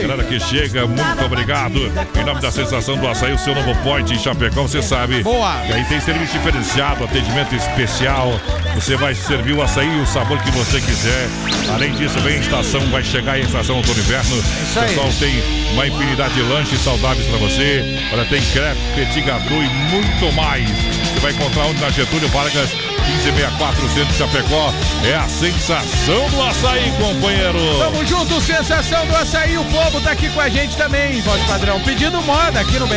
Galera 0.00 0.24
que 0.24 0.40
chega, 0.40 0.86
muito 0.86 1.22
obrigado. 1.22 1.92
Em 2.18 2.24
nome 2.24 2.40
da 2.40 2.50
sensação 2.50 2.96
do 2.96 3.06
açaí, 3.06 3.34
o 3.34 3.38
seu 3.38 3.54
novo 3.54 3.74
point 3.82 4.10
em 4.10 4.18
Chapecó, 4.18 4.62
você 4.62 4.80
sabe. 4.80 5.22
Boa. 5.22 5.54
E 5.68 5.72
aí 5.74 5.84
tem 5.84 6.00
serviço 6.00 6.32
diferenciado, 6.32 7.04
atendimento 7.04 7.54
especial. 7.54 8.32
Você 8.74 8.96
vai 8.96 9.14
servir 9.14 9.52
o 9.52 9.62
açaí 9.62 9.86
e 9.86 10.00
o 10.00 10.06
sabor 10.06 10.38
que 10.38 10.50
você 10.52 10.80
quiser. 10.80 11.28
Além 11.74 11.92
disso, 11.92 12.18
vem 12.20 12.36
a 12.36 12.40
estação, 12.40 12.80
vai 12.86 13.04
chegar 13.04 13.32
a 13.32 13.38
estação 13.38 13.76
outono 13.76 13.98
inverno. 13.98 14.38
O 14.38 14.80
pessoal 14.80 15.08
tem 15.18 15.42
uma 15.74 15.86
infinidade 15.86 16.32
de 16.32 16.42
lanches 16.42 16.80
saudáveis 16.80 17.26
pra 17.26 17.36
você. 17.36 18.00
Olha, 18.14 18.24
tem 18.24 18.40
crepe, 18.40 18.80
petit 18.94 19.20
gâteau 19.20 19.62
e 19.62 19.68
muito 19.68 20.32
mais. 20.34 20.66
Você 20.70 21.20
vai 21.20 21.32
encontrar 21.32 21.66
onde 21.66 21.80
na 21.82 21.90
Getúlio 21.90 22.28
Vargas, 22.28 22.70
1564 22.72 23.88
Centro 23.90 24.06
de 24.06 24.14
Chapecó. 24.14 24.72
É 25.04 25.14
a 25.16 25.28
sensação 25.28 26.28
do 26.30 26.42
açaí, 26.42 26.92
companheiro. 26.98 27.58
Tamo 27.90 28.06
junto, 28.06 28.40
sensação 28.40 29.04
do 29.06 29.16
açaí. 29.16 29.58
O 29.58 29.64
povo 29.64 30.00
tá 30.00 30.12
aqui 30.12 30.28
com 30.30 30.40
a 30.40 30.48
gente 30.48 30.76
também, 30.76 31.20
voz 31.22 31.42
padrão. 31.44 31.80
Pedindo 31.80 32.22
moda 32.22 32.60
aqui 32.60 32.78
no 32.78 32.86
BR. 32.86 32.94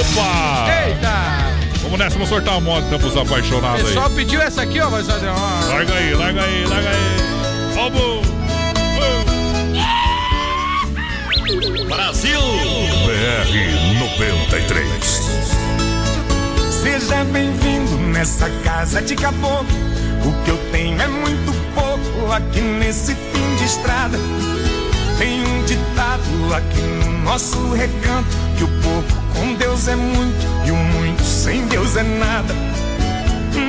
Opa! 0.00 0.70
Eita! 0.86 1.80
Vamos 1.82 1.98
nessa, 1.98 2.14
vamos 2.14 2.28
sortar 2.28 2.54
a 2.54 2.60
moto 2.60 2.84
então 2.86 2.98
pros 2.98 3.16
O 3.16 3.20
apaixonados 3.20 3.80
aí. 3.80 3.86
pessoal 3.86 4.10
pediu 4.10 4.40
essa 4.40 4.62
aqui, 4.62 4.80
ó, 4.80 4.88
voz 4.88 5.06
padrão. 5.06 5.34
ó. 5.36 5.66
Larga 5.66 5.94
aí, 5.94 6.14
larga 6.14 6.42
aí, 6.44 6.64
larga 6.64 6.90
aí. 6.90 7.74
Vamos! 7.74 8.24
Brasil! 11.88 12.40
BR 12.40 13.98
93. 13.98 15.20
Seja 16.70 17.24
bem-vindo 17.24 17.96
nessa 17.98 18.48
casa 18.62 19.02
de 19.02 19.16
caboclo. 19.16 19.66
O 20.24 20.44
que 20.44 20.50
eu 20.50 20.56
tenho 20.70 21.00
é 21.02 21.06
muito 21.08 21.52
aqui 22.32 22.60
nesse 22.60 23.14
fim 23.14 23.56
de 23.56 23.64
estrada. 23.64 24.18
Tem 25.18 25.46
um 25.46 25.64
ditado 25.64 26.54
aqui 26.54 26.80
no 26.80 27.18
nosso 27.22 27.72
recanto: 27.72 28.28
que 28.56 28.64
o 28.64 28.68
pouco 28.82 29.24
com 29.34 29.54
Deus 29.54 29.88
é 29.88 29.96
muito 29.96 30.46
e 30.66 30.70
o 30.70 30.76
muito 30.76 31.22
sem 31.22 31.66
Deus 31.66 31.96
é 31.96 32.02
nada. 32.02 32.54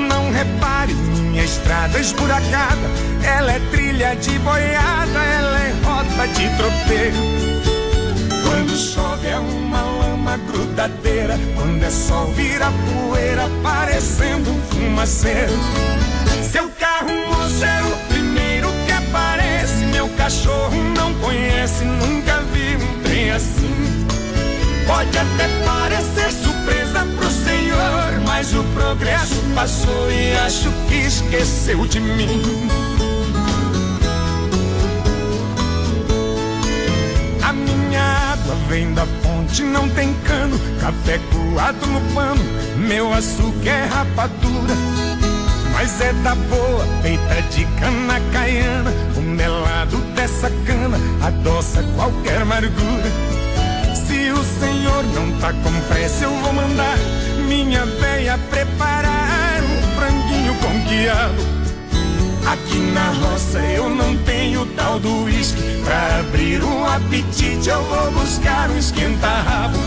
Não 0.08 0.32
repare 0.32 0.94
minha 0.94 1.44
estrada 1.44 2.00
esburacada. 2.00 2.90
Ela 3.24 3.54
é 3.54 3.60
trilha 3.72 4.16
de 4.16 4.38
boiada, 4.40 5.20
ela 5.20 5.60
é 5.60 5.74
rota 5.84 6.28
de 6.28 6.50
tropeiro. 6.58 7.18
Quando 8.44 8.78
chove 8.78 9.28
é 9.28 9.38
uma 9.38 9.82
lama 9.82 10.38
grudadeira, 10.38 11.40
quando 11.56 11.84
é 11.84 11.90
sol 11.90 12.28
vira 12.34 12.72
poeira, 12.94 13.50
parecendo 13.64 14.52
um 14.52 14.62
fumaceiro. 14.70 15.54
Seu 16.52 16.70
carro 16.80 17.10
moço 17.28 17.66
é 17.66 17.84
o 17.84 18.15
meu 20.06 20.16
cachorro 20.18 20.76
não 20.96 21.14
conhece, 21.16 21.84
nunca 21.84 22.40
vi 22.54 22.76
um 22.76 23.04
trem 23.04 23.32
assim. 23.32 24.06
Pode 24.86 25.18
até 25.18 25.48
parecer 25.66 26.32
surpresa 26.32 27.08
pro 27.18 27.30
senhor, 27.32 28.22
mas 28.24 28.54
o 28.54 28.64
progresso 28.76 29.42
passou 29.56 30.12
e 30.12 30.34
acho 30.46 30.70
que 30.88 30.96
esqueceu 30.96 31.88
de 31.88 32.00
mim. 32.00 32.70
A 37.42 37.52
minha 37.52 38.04
água 38.34 38.56
vem 38.70 38.94
da 38.94 39.08
fonte, 39.24 39.64
não 39.64 39.90
tem 39.90 40.14
cano. 40.26 40.60
Café 40.80 41.20
coado 41.32 41.88
no 41.88 42.02
pano, 42.14 42.44
meu 42.78 43.12
açúcar 43.12 43.70
é 43.70 43.86
rapadura. 43.86 44.76
Mas 45.74 46.00
é 46.00 46.14
da 46.14 46.36
boa, 46.36 46.86
feita 47.02 47.42
de 47.52 47.66
cana 47.80 48.22
caiana. 48.32 48.94
Melado 49.36 49.98
dessa 50.16 50.50
cana 50.66 50.98
adoça 51.22 51.84
qualquer 51.98 52.42
amargura. 52.42 53.12
Se 53.94 54.32
o 54.32 54.42
senhor 54.60 55.04
não 55.14 55.38
tá 55.40 55.52
com 55.52 55.74
pressa, 55.90 56.24
eu 56.24 56.32
vou 56.40 56.54
mandar 56.54 56.98
minha 57.46 57.86
véia 57.86 58.40
preparar 58.50 59.62
um 59.62 60.00
franguinho 60.00 60.56
com 60.56 60.88
quiabo. 60.88 61.44
Aqui 62.50 62.78
na 62.94 63.12
roça 63.12 63.60
eu 63.60 63.90
não 63.90 64.16
tenho 64.24 64.66
tal 64.68 65.02
do 65.02 65.26
uísque. 65.26 65.62
Pra 65.84 66.20
abrir 66.20 66.64
um 66.64 66.86
apetite 66.86 67.68
eu 67.68 67.84
vou 67.84 68.12
buscar 68.12 68.70
um 68.70 68.78
esquenta-rabo. 68.78 69.78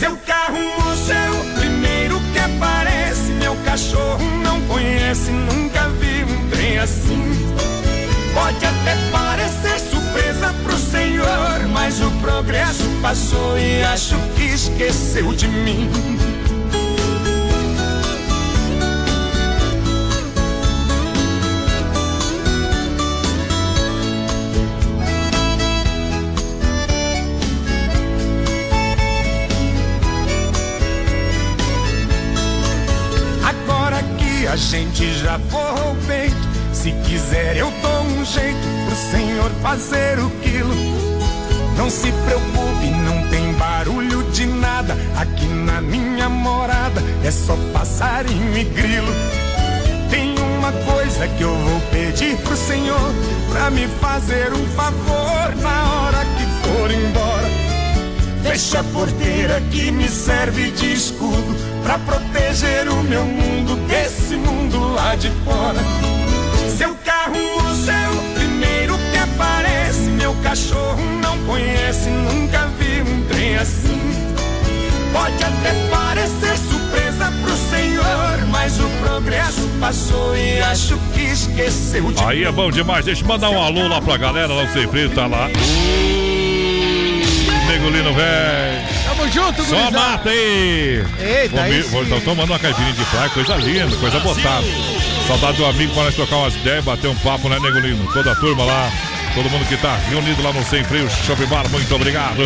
Seu 0.00 0.16
carro 0.26 0.58
moço 0.80 1.12
é 1.12 1.30
o 1.30 1.60
primeiro 1.60 2.20
que 2.32 2.38
aparece. 2.40 3.30
Meu 3.38 3.54
cachorro 3.64 4.24
não 4.42 4.60
conhece, 4.62 5.30
nunca 5.30 5.88
vi 5.90 6.24
um 6.24 6.50
trem 6.50 6.78
assim. 6.78 7.77
Pode 8.38 8.64
até 8.64 8.94
parecer 9.10 9.80
surpresa 9.80 10.54
pro 10.62 10.76
senhor, 10.76 11.66
mas 11.72 12.00
o 12.00 12.08
progresso 12.20 12.84
passou 13.02 13.58
e 13.58 13.82
acho 13.82 14.14
que 14.36 14.44
esqueceu 14.44 15.34
de 15.34 15.48
mim. 15.48 15.90
Agora 33.44 34.00
que 34.16 34.46
a 34.46 34.54
gente 34.54 35.12
já 35.14 35.40
forrou 35.50 35.92
o 35.92 35.96
peito, 36.06 36.36
se 36.72 36.92
quiser 37.04 37.56
eu 37.56 37.66
um 37.66 37.97
jeito 38.28 38.68
pro 38.86 38.96
senhor 38.96 39.50
fazer 39.62 40.18
o 40.18 40.30
quilo. 40.42 40.74
Não 41.76 41.88
se 41.88 42.12
preocupe, 42.12 42.90
não 43.04 43.26
tem 43.28 43.52
barulho 43.54 44.22
de 44.32 44.46
nada. 44.46 44.96
Aqui 45.16 45.46
na 45.46 45.80
minha 45.80 46.28
morada 46.28 47.02
é 47.24 47.30
só 47.30 47.56
passarinho 47.72 48.56
e 48.56 48.64
grilo. 48.64 49.12
Tem 50.10 50.34
uma 50.38 50.72
coisa 50.72 51.26
que 51.28 51.42
eu 51.42 51.54
vou 51.54 51.80
pedir 51.90 52.36
pro 52.38 52.56
senhor 52.56 53.12
pra 53.50 53.70
me 53.70 53.86
fazer 54.00 54.52
um 54.52 54.66
favor 54.76 55.56
na 55.62 55.92
hora 55.92 56.24
que 56.36 56.68
for 56.68 56.90
embora. 56.90 57.48
Fecha 58.42 58.80
a 58.80 58.84
porteira 58.84 59.60
que 59.70 59.90
me 59.90 60.08
serve 60.08 60.70
de 60.72 60.92
escudo 60.92 61.56
pra 61.82 61.98
proteger 61.98 62.88
o 62.88 63.02
meu 63.04 63.24
mundo 63.24 63.76
desse 63.86 64.36
mundo 64.36 64.94
lá 64.94 65.14
de 65.14 65.30
fora. 65.44 65.80
Seu 66.76 66.94
carro 67.04 67.67
cachorro 70.42 71.00
não 71.22 71.36
conhece, 71.44 72.08
nunca 72.08 72.66
vi 72.78 73.02
um 73.02 73.22
trem 73.28 73.56
assim. 73.56 73.98
Pode 75.12 75.42
até 75.42 75.72
parecer 75.90 76.56
surpresa 76.58 77.32
pro 77.42 77.56
senhor, 77.56 78.46
mas 78.50 78.78
o 78.78 78.88
progresso 79.02 79.68
passou 79.80 80.36
e 80.36 80.60
acho 80.60 80.96
que 81.14 81.22
esqueceu 81.22 82.12
de 82.12 82.22
Aí 82.22 82.44
é 82.44 82.52
bom 82.52 82.70
demais. 82.70 83.04
Deixa 83.04 83.22
eu 83.22 83.28
mandar 83.28 83.50
um 83.50 83.60
alô 83.62 83.88
lá 83.88 84.00
pra 84.00 84.16
galera 84.16 84.52
lá 84.52 84.64
do 84.64 84.72
Sem 84.72 84.86
Freio, 84.88 85.10
tá 85.10 85.26
lá. 85.26 85.48
Negolino, 87.68 88.12
velho. 88.14 88.88
Tamo 89.06 89.28
junto, 89.30 89.62
Só 89.64 89.70
gurizada. 89.76 89.98
mata 89.98 90.30
aí. 90.30 91.04
Eita, 91.20 91.48
Vou 91.56 91.60
aí 91.64 91.82
vou- 91.82 92.04
sim. 92.04 92.10
Tô 92.10 92.20
tomando 92.20 92.50
uma 92.50 92.58
caipirinha 92.58 92.92
de 92.92 93.04
praia, 93.06 93.28
coisa 93.30 93.54
linda, 93.56 93.96
coisa 93.96 94.18
botada. 94.20 94.64
Saudade 95.26 95.56
do 95.58 95.66
amigo 95.66 95.92
pra 95.92 96.04
nós 96.04 96.14
trocar 96.14 96.36
umas 96.36 96.54
ideias, 96.54 96.84
bater 96.84 97.08
um 97.08 97.14
papo, 97.16 97.48
né, 97.48 97.58
Negolino? 97.60 98.08
Toda 98.12 98.32
a 98.32 98.34
turma 98.36 98.64
lá, 98.64 98.90
todo 99.42 99.50
mundo 99.50 99.64
que 99.66 99.76
tá 99.76 99.94
reunido 100.08 100.42
lá 100.42 100.52
no 100.52 100.64
Sem 100.64 100.82
Freio 100.82 101.08
Shopping 101.08 101.46
Bar, 101.46 101.68
muito 101.70 101.94
obrigado. 101.94 102.42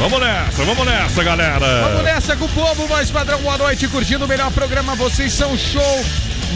Vamos 0.00 0.18
nessa, 0.18 0.64
vamos 0.64 0.84
nessa, 0.84 1.22
galera. 1.22 1.82
Vamos 1.84 2.02
nessa 2.02 2.36
com 2.36 2.46
o 2.46 2.48
povo, 2.48 2.88
voz 2.88 3.08
padrão, 3.08 3.40
boa 3.40 3.56
noite, 3.56 3.86
curtindo 3.86 4.24
o 4.24 4.28
melhor 4.28 4.50
programa, 4.50 4.96
vocês 4.96 5.32
são 5.32 5.56
show. 5.56 6.04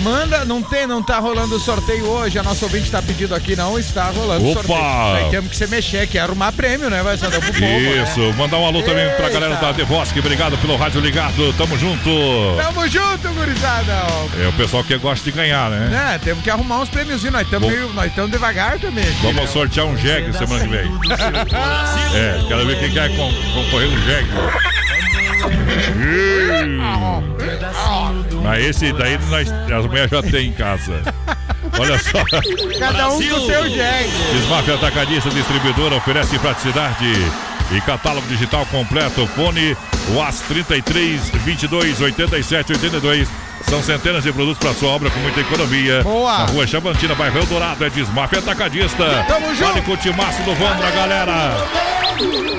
Manda, 0.02 0.44
não 0.44 0.62
tem, 0.62 0.86
não 0.86 1.02
tá 1.02 1.19
rolando 1.19 1.56
o 1.56 1.60
sorteio 1.60 2.06
hoje. 2.06 2.39
A 2.39 2.43
nossa 2.43 2.65
ouvinte 2.65 2.90
tá 2.90 3.02
pedindo 3.02 3.35
aqui, 3.35 3.56
não 3.56 3.78
está 3.78 4.05
rolando 4.10 4.44
o 4.44 4.51
Opa! 4.52 4.62
sorteio. 4.62 5.16
Aí 5.24 5.31
temos 5.31 5.51
que 5.51 5.56
se 5.56 5.66
mexer, 5.66 6.06
que 6.06 6.16
é 6.19 6.20
arrumar 6.20 6.52
prêmio, 6.52 6.89
né? 6.89 7.02
Vai 7.02 7.16
ser 7.16 7.28
pro 7.31 7.40
povo. 7.40 7.60
né? 7.60 8.02
Isso, 8.05 8.20
mandar 8.36 8.59
um 8.59 8.66
alô 8.66 8.82
também 8.82 9.09
pra 9.16 9.28
galera 9.28 9.56
da 9.56 9.73
The 9.74 9.85
Bosque. 9.85 10.19
Obrigado 10.20 10.56
pelo 10.59 10.77
rádio 10.77 11.01
ligado. 11.01 11.52
Tamo 11.55 11.77
junto. 11.78 12.09
Tamo 12.56 12.89
junto, 12.89 13.28
gurizada. 13.35 13.93
É 14.43 14.48
o 14.48 14.52
pessoal 14.52 14.85
que 14.85 14.97
gosta 14.98 15.24
de 15.24 15.32
ganhar, 15.36 15.70
né? 15.70 15.89
Né, 15.89 16.20
temos 16.23 16.43
que 16.44 16.51
arrumar 16.51 16.78
uns 16.81 16.89
prêmios. 16.89 17.23
Nós 17.24 17.43
estamos 17.43 17.94
nós 17.94 18.06
estamos 18.06 18.31
devagar 18.31 18.78
também. 18.78 19.05
aqui, 19.05 19.12
né? 19.12 19.32
Vamos 19.35 19.51
sortear 19.51 19.86
um 19.86 19.97
jegue 19.97 20.32
semana 20.36 20.65
que 20.65 20.69
vem. 20.70 20.90
É, 22.15 22.44
quero 22.47 22.66
ver 22.66 22.78
quem 22.78 22.90
quer 22.93 23.09
con- 23.16 23.32
concorrer 23.55 23.89
um 23.89 23.98
jegue. 24.05 24.28
Mas 28.43 28.65
esse 28.65 28.93
daí 28.93 29.19
nós, 29.28 29.51
as 29.51 29.86
mulheres 29.86 30.10
já 30.10 30.23
tem 30.23 30.48
em 30.48 30.52
casa. 30.52 31.02
Olha 31.78 31.98
só. 31.98 32.24
Cada 32.78 33.10
um 33.10 33.20
com 33.20 33.35
o 33.36 33.47
seu 33.47 33.69
jegue. 33.69 34.10
Desmafia 34.32 34.74
Atacadista 34.74 35.31
Distribuidora 35.31 35.97
oferece 35.97 36.39
praticidade 36.39 37.06
e 37.70 37.81
catálogo 37.82 38.27
digital 38.28 38.65
completo. 38.66 39.27
Fone 39.28 39.77
UAS 40.15 40.40
33 40.48 41.31
22 41.44 42.01
87 42.01 42.73
82. 42.73 43.28
São 43.69 43.82
centenas 43.82 44.24
de 44.24 44.32
produtos 44.32 44.59
para 44.59 44.73
sua 44.73 44.89
obra 44.89 45.11
com 45.11 45.20
muita 45.20 45.40
economia. 45.40 46.03
Boa. 46.03 46.39
Na 46.39 46.45
rua 46.47 46.66
Chavantina, 46.66 47.15
bairro 47.15 47.39
Eldorado, 47.39 47.85
é 47.85 47.90
Desmafia 47.90 48.39
Atacadista. 48.39 49.24
Tamo 49.28 49.55
junto. 49.55 49.73
Vale 49.73 49.82
com 49.82 49.93
o 49.93 49.97
timaço 49.97 50.43
do 50.43 50.55
Vambra, 50.55 50.90
galera. 50.90 51.55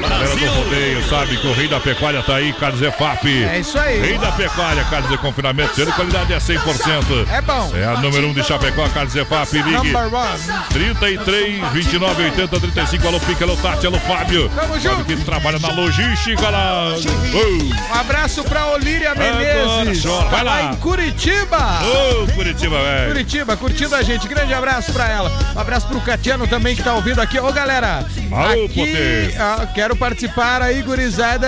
Galera 0.07 0.35
do 0.35 0.45
rodeio, 0.45 1.09
sabe 1.09 1.37
que 1.37 1.47
o 1.47 1.53
rei 1.53 1.67
da 1.67 1.79
pecuária 1.79 2.23
tá 2.23 2.35
aí, 2.35 2.53
Carlos 2.53 2.81
EFAP. 2.81 3.43
É 3.43 3.59
isso 3.59 3.77
aí. 3.77 3.99
Rei 3.99 4.17
da 4.17 4.31
pecuária, 4.31 4.83
Carlos 4.85 5.09
de 5.09 5.17
confinamento, 5.17 5.75
sendo 5.75 5.91
qualidade 5.93 6.31
é 6.31 6.37
100%. 6.37 7.27
É 7.29 7.41
bom. 7.41 7.71
É 7.75 7.83
a 7.85 7.99
número 7.99 8.27
1 8.27 8.29
um 8.29 8.33
de 8.33 8.43
Chapecó, 8.43 8.87
Carlos 8.89 9.15
EFAP. 9.15 9.53
Ligue 9.53 9.71
Number 9.71 10.13
one. 10.13 10.39
33 10.69 11.71
29 11.73 12.23
80 12.23 12.59
35. 12.59 13.07
Alô, 13.07 13.19
Pique, 13.19 13.43
alô, 13.43 13.57
Tati, 13.57 13.87
alô, 13.87 13.99
Fábio. 13.99 14.49
Tamo 14.49 14.79
junto. 14.79 15.03
Que 15.05 15.15
trabalha 15.17 15.59
na 15.59 15.69
logística 15.69 16.49
lá. 16.49 16.93
Um 16.93 17.99
abraço 17.99 18.43
pra 18.43 18.67
Olíria 18.67 19.13
Menezes. 19.15 20.03
chora. 20.03 20.29
Vai 20.29 20.43
lá. 20.43 20.63
em 20.63 20.75
Curitiba. 21.03 21.79
Ô, 21.81 22.27
Curitiba, 22.33 22.77
velho. 22.81 23.07
Curitiba, 23.07 23.55
curtindo 23.57 23.95
a 23.95 24.01
gente. 24.01 24.27
Grande 24.27 24.53
abraço 24.53 24.91
pra 24.91 25.07
ela. 25.07 25.31
Um 25.55 25.59
abraço 25.59 25.87
pro 25.87 26.01
Catiano 26.01 26.45
também 26.45 26.75
que 26.75 26.83
tá 26.83 26.93
ouvindo 26.93 27.21
aqui. 27.21 27.39
Ô, 27.39 27.53
galera. 27.53 28.05
Alô, 28.29 28.65
aqui, 28.65 29.33
ah, 29.39 29.65
quero 29.73 29.95
participar 29.95 30.61
aí, 30.61 30.81
gurizada. 30.81 31.47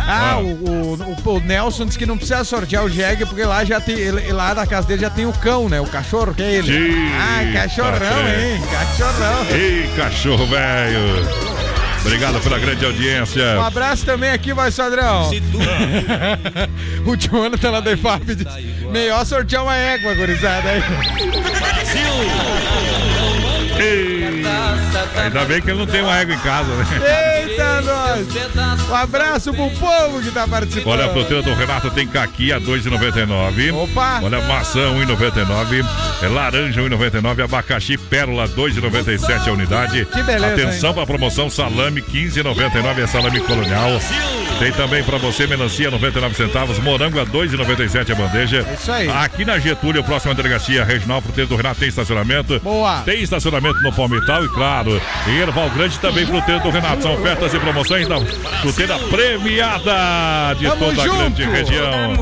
Ah, 0.00 0.32
Ah. 0.32 0.38
o, 0.38 0.46
o- 0.46 1.16
o- 1.24 1.34
o 1.36 1.40
Nelson 1.40 1.84
disse 1.84 1.98
que 1.98 2.06
não 2.06 2.16
precisa 2.16 2.42
sortear 2.42 2.84
o 2.84 2.88
jegue, 2.88 3.26
porque 3.26 3.44
lá 3.44 3.64
já 3.66 3.80
tem. 3.80 3.96
ele- 3.98 4.32
lá 4.32 4.54
na 4.54 4.66
casa 4.66 4.86
dele 4.88 5.02
já 5.02 5.10
tem 5.10 5.26
o 5.26 5.32
cão, 5.34 5.68
né? 5.68 5.78
O 5.80 5.86
cachorro 5.86 6.32
que 6.34 6.42
é 6.42 6.52
ele. 6.54 6.72
Sim, 6.72 7.12
ah, 7.18 7.52
cachorrão, 7.52 7.98
tá 8.00 8.40
hein? 8.40 8.62
Cachorrão. 8.72 9.46
Ei, 9.50 9.90
cachorro, 9.94 10.46
velho. 10.46 11.55
Obrigado 12.06 12.40
pela 12.40 12.58
grande 12.60 12.84
audiência. 12.84 13.58
Um 13.58 13.64
abraço 13.64 14.06
também 14.06 14.30
aqui, 14.30 14.54
vai, 14.54 14.70
Sadrão. 14.70 15.28
o 17.04 17.16
Jonathan 17.16 17.70
lá 17.72 17.80
da 17.80 17.92
IFAP 17.92 18.22
melhor 18.92 19.26
sortear 19.26 19.64
uma 19.64 19.74
égua, 19.74 20.14
gurizada 20.14 20.68
aí. 20.70 20.82
Ei. 23.78 24.44
Ainda 25.20 25.44
bem 25.46 25.60
que 25.60 25.70
ele 25.70 25.80
não 25.80 25.86
tem 25.86 26.02
uma 26.02 26.16
égua 26.16 26.34
em 26.34 26.38
casa, 26.38 26.72
né? 26.76 26.84
Eita, 27.56 27.80
nós! 27.80 28.26
Um 28.90 28.94
abraço 28.94 29.52
pro 29.52 29.70
povo 29.70 30.20
que 30.20 30.30
tá 30.30 30.46
participando. 30.46 30.92
Olha, 30.92 31.06
a 31.06 31.08
fruteira 31.08 31.42
do 31.42 31.54
Renato 31.54 31.90
tem 31.90 32.06
caqui 32.06 32.52
a 32.52 32.60
2,99. 32.60 33.74
Opa! 33.74 34.20
Olha, 34.22 34.40
maçã 34.42 34.80
1,99. 34.92 35.84
É 36.22 36.28
laranja 36.28 36.82
1,99. 36.82 37.44
Abacaxi 37.44 37.96
pérola 37.96 38.48
2,97 38.48 39.48
a 39.48 39.52
unidade. 39.52 40.04
Que 40.04 40.22
beleza, 40.22 40.52
Atenção 40.52 40.92
para 40.92 41.02
a 41.02 41.06
promoção 41.06 41.48
salame 41.48 42.02
15,99 42.02 43.02
é 43.02 43.06
salame 43.06 43.40
colonial. 43.40 43.90
Tem 44.58 44.72
também 44.72 45.02
para 45.04 45.18
você 45.18 45.46
melancia 45.46 45.90
99 45.90 46.34
centavos, 46.34 46.78
morango 46.78 47.20
a 47.20 47.26
2,97 47.26 48.10
a 48.10 48.14
bandeja. 48.14 48.66
Isso 48.72 48.90
aí. 48.90 49.08
Aqui 49.08 49.44
na 49.44 49.58
Getúlio, 49.58 50.02
próxima 50.02 50.34
delegacia 50.34 50.82
regional 50.82 51.20
fruteira 51.20 51.48
do 51.48 51.56
Renato 51.56 51.80
tem 51.80 51.88
estacionamento. 51.88 52.58
Boa. 52.60 53.02
Tem 53.02 53.22
estacionamento 53.22 53.78
no 53.82 53.92
Palmital 53.92 54.44
e 54.44 54.48
claro, 54.48 55.00
em 55.26 55.36
Erval 55.38 55.68
Grande 55.70 55.98
também 55.98 56.24
fruteira 56.24 56.60
do 56.60 56.70
Renato. 56.70 57.02
São 57.02 57.14
ofertas 57.14 57.45
e 57.54 57.58
promoções 57.60 58.08
da 58.08 58.18
fruteira 58.60 58.98
premiada 58.98 60.54
de 60.58 60.64
Tamo 60.66 60.76
toda 60.86 61.02
a 61.02 61.04
junto. 61.06 61.16
grande 61.18 61.44
região. 61.44 62.16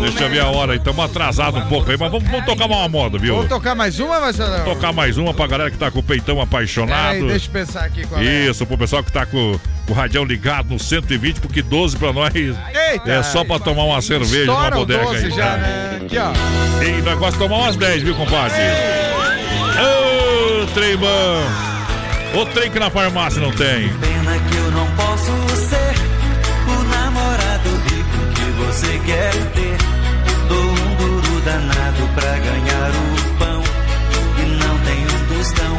Deixa 0.00 0.24
eu 0.24 0.30
ver 0.30 0.40
a 0.40 0.46
hora, 0.46 0.72
aí, 0.72 0.78
estamos 0.78 1.04
atrasados 1.04 1.62
um 1.62 1.66
pouco 1.66 1.90
aí, 1.90 1.96
mas 1.98 2.10
vamos, 2.10 2.28
vamos 2.28 2.46
tocar 2.46 2.66
uma 2.66 2.88
moda, 2.88 3.18
viu? 3.18 3.34
Vamos 3.34 3.48
tocar 3.48 3.74
mais 3.74 3.98
uma, 4.00 4.20
vai, 4.20 4.32
Sadrão? 4.32 4.64
Tocar 4.64 4.92
mais 4.92 5.16
uma 5.16 5.34
pra 5.34 5.46
galera 5.46 5.70
que 5.70 5.76
tá 5.78 5.90
com 5.90 5.98
o 5.98 6.02
peitão 6.02 6.40
apaixonado. 6.40 7.14
Peraí, 7.14 7.26
deixa 7.28 7.46
eu 7.48 7.52
pensar 7.52 7.84
aqui 7.84 8.06
qual 8.06 8.20
é. 8.20 8.24
Isso, 8.24 8.66
pro 8.66 8.78
pessoal 8.78 9.02
que 9.02 9.12
tá 9.12 9.26
com 9.26 9.58
o 9.88 9.92
radião 9.92 10.24
ligado 10.24 10.70
no 10.70 10.78
120, 10.78 11.40
porque 11.40 11.62
12 11.62 11.96
pra 11.96 12.12
nós 12.12 12.34
Eita. 12.34 12.56
é 13.10 13.22
só 13.22 13.44
pra 13.44 13.58
tomar 13.58 13.84
uma 13.84 14.00
cerveja 14.02 14.46
numa 14.46 14.70
bodega 14.70 15.04
12 15.04 15.24
aí. 15.26 15.30
já, 15.30 15.56
né? 15.56 16.00
Aqui, 16.04 16.16
ó. 16.18 16.82
E 16.82 17.02
nós 17.02 17.18
gostamos 17.18 17.32
de 17.32 17.38
tomar 17.38 17.56
umas 17.56 17.76
10, 17.76 18.02
viu, 18.02 18.14
compadre? 18.14 18.56
Ô, 19.78 20.66
trem 20.74 20.96
bom! 20.96 21.67
O 22.34 22.44
trem 22.46 22.70
que 22.70 22.78
na 22.78 22.90
farmácia 22.90 23.40
não 23.40 23.50
tem. 23.50 23.88
Pena 23.88 24.38
que 24.38 24.56
eu 24.56 24.70
não 24.70 24.86
posso 24.96 25.32
ser 25.56 25.94
o 26.68 26.82
namorado 26.84 27.70
rico 27.88 28.18
que 28.34 28.50
você 28.62 28.98
quer 29.06 29.32
ter. 29.54 29.76
Dou 30.48 30.64
um 30.64 30.94
duro 30.96 31.40
danado 31.40 32.08
pra 32.14 32.38
ganhar 32.38 32.90
o 32.90 33.38
pão 33.38 33.62
e 34.38 34.46
não 34.62 34.78
tenho 34.80 35.08
um 35.08 35.36
tostão. 35.36 35.78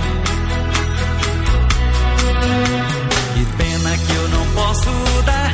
Que 3.35 3.45
pena 3.57 3.97
que 3.97 4.13
eu 4.13 4.29
não 4.29 4.45
posso 4.53 4.89
dar 5.25 5.53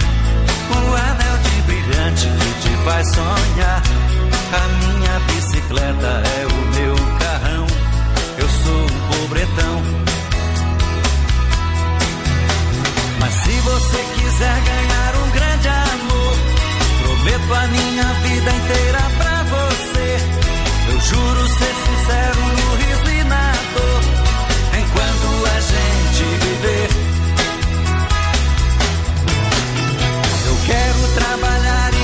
o 0.71 0.95
anel 0.95 1.37
de 1.43 1.61
brilhante 1.63 2.27
que 2.27 2.51
te 2.61 2.75
faz 2.85 3.07
sonhar. 3.09 3.81
A 4.53 4.67
minha 4.79 5.19
bicicleta 5.27 6.23
é 6.39 6.45
o 6.45 6.55
meu 6.55 6.74
você 13.75 14.03
quiser 14.15 14.61
ganhar 14.61 15.15
um 15.17 15.29
grande 15.31 15.67
amor, 15.67 16.33
prometo 17.03 17.53
a 17.53 17.67
minha 17.67 18.05
vida 18.23 18.51
inteira 18.51 19.01
pra 19.17 19.43
você. 19.43 20.17
Eu 20.87 21.01
juro 21.01 21.47
ser 21.47 21.75
sincero 21.85 22.39
no 22.39 22.75
riso 22.75 23.09
e 23.11 23.23
na 23.25 23.51
dor, 23.73 24.01
enquanto 24.79 25.27
a 25.45 25.59
gente 25.59 26.23
viver. 26.45 26.89
Eu 30.47 30.57
quero 30.65 31.07
trabalhar 31.15 31.94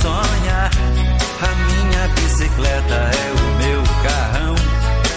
Sonha, 0.00 0.70
A 1.40 1.54
minha 1.66 2.08
bicicleta 2.08 2.94
é 2.94 3.32
o 3.32 3.44
meu 3.62 3.82
carrão. 4.02 4.54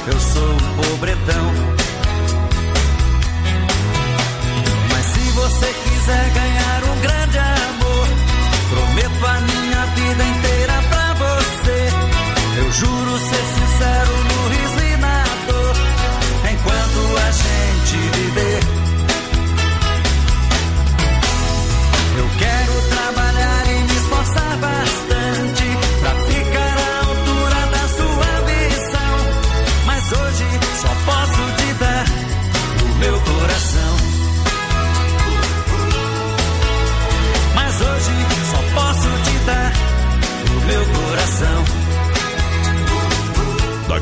Eu 0.07 0.19
sou 0.19 0.53
um 0.53 0.75
pobretão. 0.75 1.53
Mas 4.91 5.05
se 5.05 5.31
você 5.31 5.73
quiser 5.83 6.29
ganhar 6.33 6.86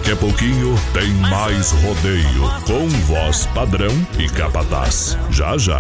Daqui 0.06 0.20
a 0.20 0.22
pouquinho 0.22 0.76
tem 0.94 1.12
mais 1.32 1.72
rodeio 1.72 2.64
com 2.68 2.88
voz 3.08 3.48
padrão 3.48 3.90
e 4.20 4.30
capataz. 4.30 5.18
Já 5.32 5.58
já. 5.58 5.80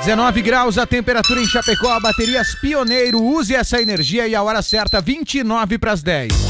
19 0.00 0.42
graus 0.42 0.78
a 0.78 0.84
temperatura 0.84 1.40
em 1.40 1.46
Chapecó, 1.46 2.00
baterias 2.00 2.56
Pioneiro, 2.60 3.22
use 3.22 3.54
essa 3.54 3.80
energia 3.80 4.26
e 4.26 4.34
a 4.34 4.42
hora 4.42 4.62
certa 4.62 5.00
29 5.00 5.78
para 5.78 5.92
as 5.92 6.02
10. 6.02 6.49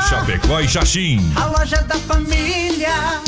Chapecó 0.09 0.59
e 0.59 0.67
Xaxim. 0.67 1.31
A 1.35 1.45
loja 1.45 1.81
da 1.83 1.95
família. 1.95 3.21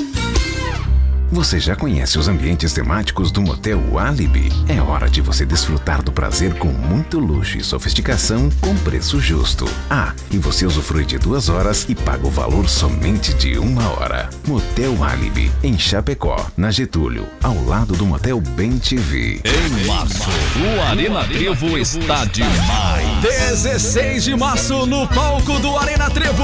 Você 1.33 1.59
já 1.59 1.75
conhece 1.75 2.19
os 2.19 2.27
ambientes 2.27 2.73
temáticos 2.73 3.31
do 3.31 3.41
Motel 3.41 3.97
Alibi? 3.97 4.51
É 4.69 4.79
hora 4.79 5.09
de 5.09 5.19
você 5.19 5.43
desfrutar 5.43 6.03
do 6.03 6.11
prazer 6.11 6.53
com 6.59 6.67
muito 6.67 7.17
luxo 7.17 7.57
e 7.57 7.63
sofisticação 7.63 8.51
com 8.61 8.75
preço 8.77 9.19
justo. 9.19 9.65
Ah, 9.89 10.13
e 10.29 10.37
você 10.37 10.63
usufrui 10.63 11.03
de 11.03 11.17
duas 11.17 11.49
horas 11.49 11.87
e 11.89 11.95
paga 11.95 12.27
o 12.27 12.29
valor 12.29 12.69
somente 12.69 13.33
de 13.33 13.57
uma 13.57 13.89
hora. 13.93 14.29
Motel 14.47 15.03
Alibi, 15.03 15.51
em 15.63 15.75
Chapecó, 15.75 16.37
na 16.55 16.69
Getúlio, 16.69 17.27
ao 17.41 17.65
lado 17.65 17.95
do 17.95 18.05
Motel 18.05 18.39
Bem 18.39 18.77
TV. 18.77 19.41
Em 19.43 19.87
março, 19.87 20.29
o 20.29 20.81
Arena 20.83 21.23
Trevo 21.23 21.79
está 21.79 22.25
demais. 22.25 23.07
16 23.23 24.23
de 24.25 24.35
março 24.35 24.85
no 24.85 25.07
palco 25.07 25.57
do 25.59 25.75
Arena 25.79 26.11
Trevo. 26.11 26.43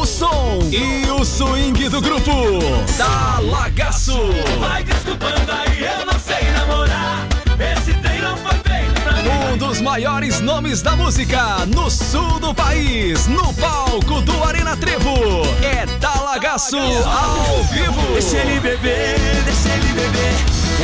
O 0.00 0.04
som 0.04 0.68
e 0.72 1.08
o 1.12 1.24
swing 1.24 1.88
do 1.88 2.00
grupo 2.00 2.32
da 2.98 3.15
maiores 9.96 10.42
nomes 10.42 10.82
da 10.82 10.94
música 10.94 11.64
no 11.74 11.90
sul 11.90 12.38
do 12.38 12.54
país, 12.54 13.26
no 13.28 13.50
palco 13.54 14.20
do 14.20 14.44
Arena 14.44 14.76
Trevo. 14.76 15.16
É 15.62 15.86
Talagaço 15.98 16.76
ao 16.76 17.64
vivo. 17.64 18.12
Deixa 18.12 18.36
ele 18.36 18.60
beber, 18.60 19.18
deixa 19.46 19.70
ele 19.70 19.92
beber. 19.94 20.34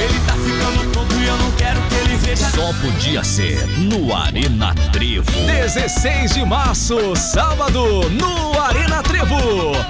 Ele 0.03 0.19
tá 0.27 0.33
ficando 0.33 0.93
pronto 0.93 1.15
e 1.17 1.27
eu 1.27 1.37
não 1.37 1.51
quero 1.53 1.79
que 1.83 1.95
ele 1.95 2.17
veja. 2.17 2.49
Só 2.53 2.73
podia 2.81 3.23
ser 3.23 3.67
no 3.77 4.15
Arena 4.15 4.75
Trevo. 4.93 5.31
16 5.47 6.33
de 6.33 6.47
março, 6.47 7.15
sábado, 7.15 8.09
no 8.13 8.59
Arena 8.59 9.03
Trevo. 9.03 9.37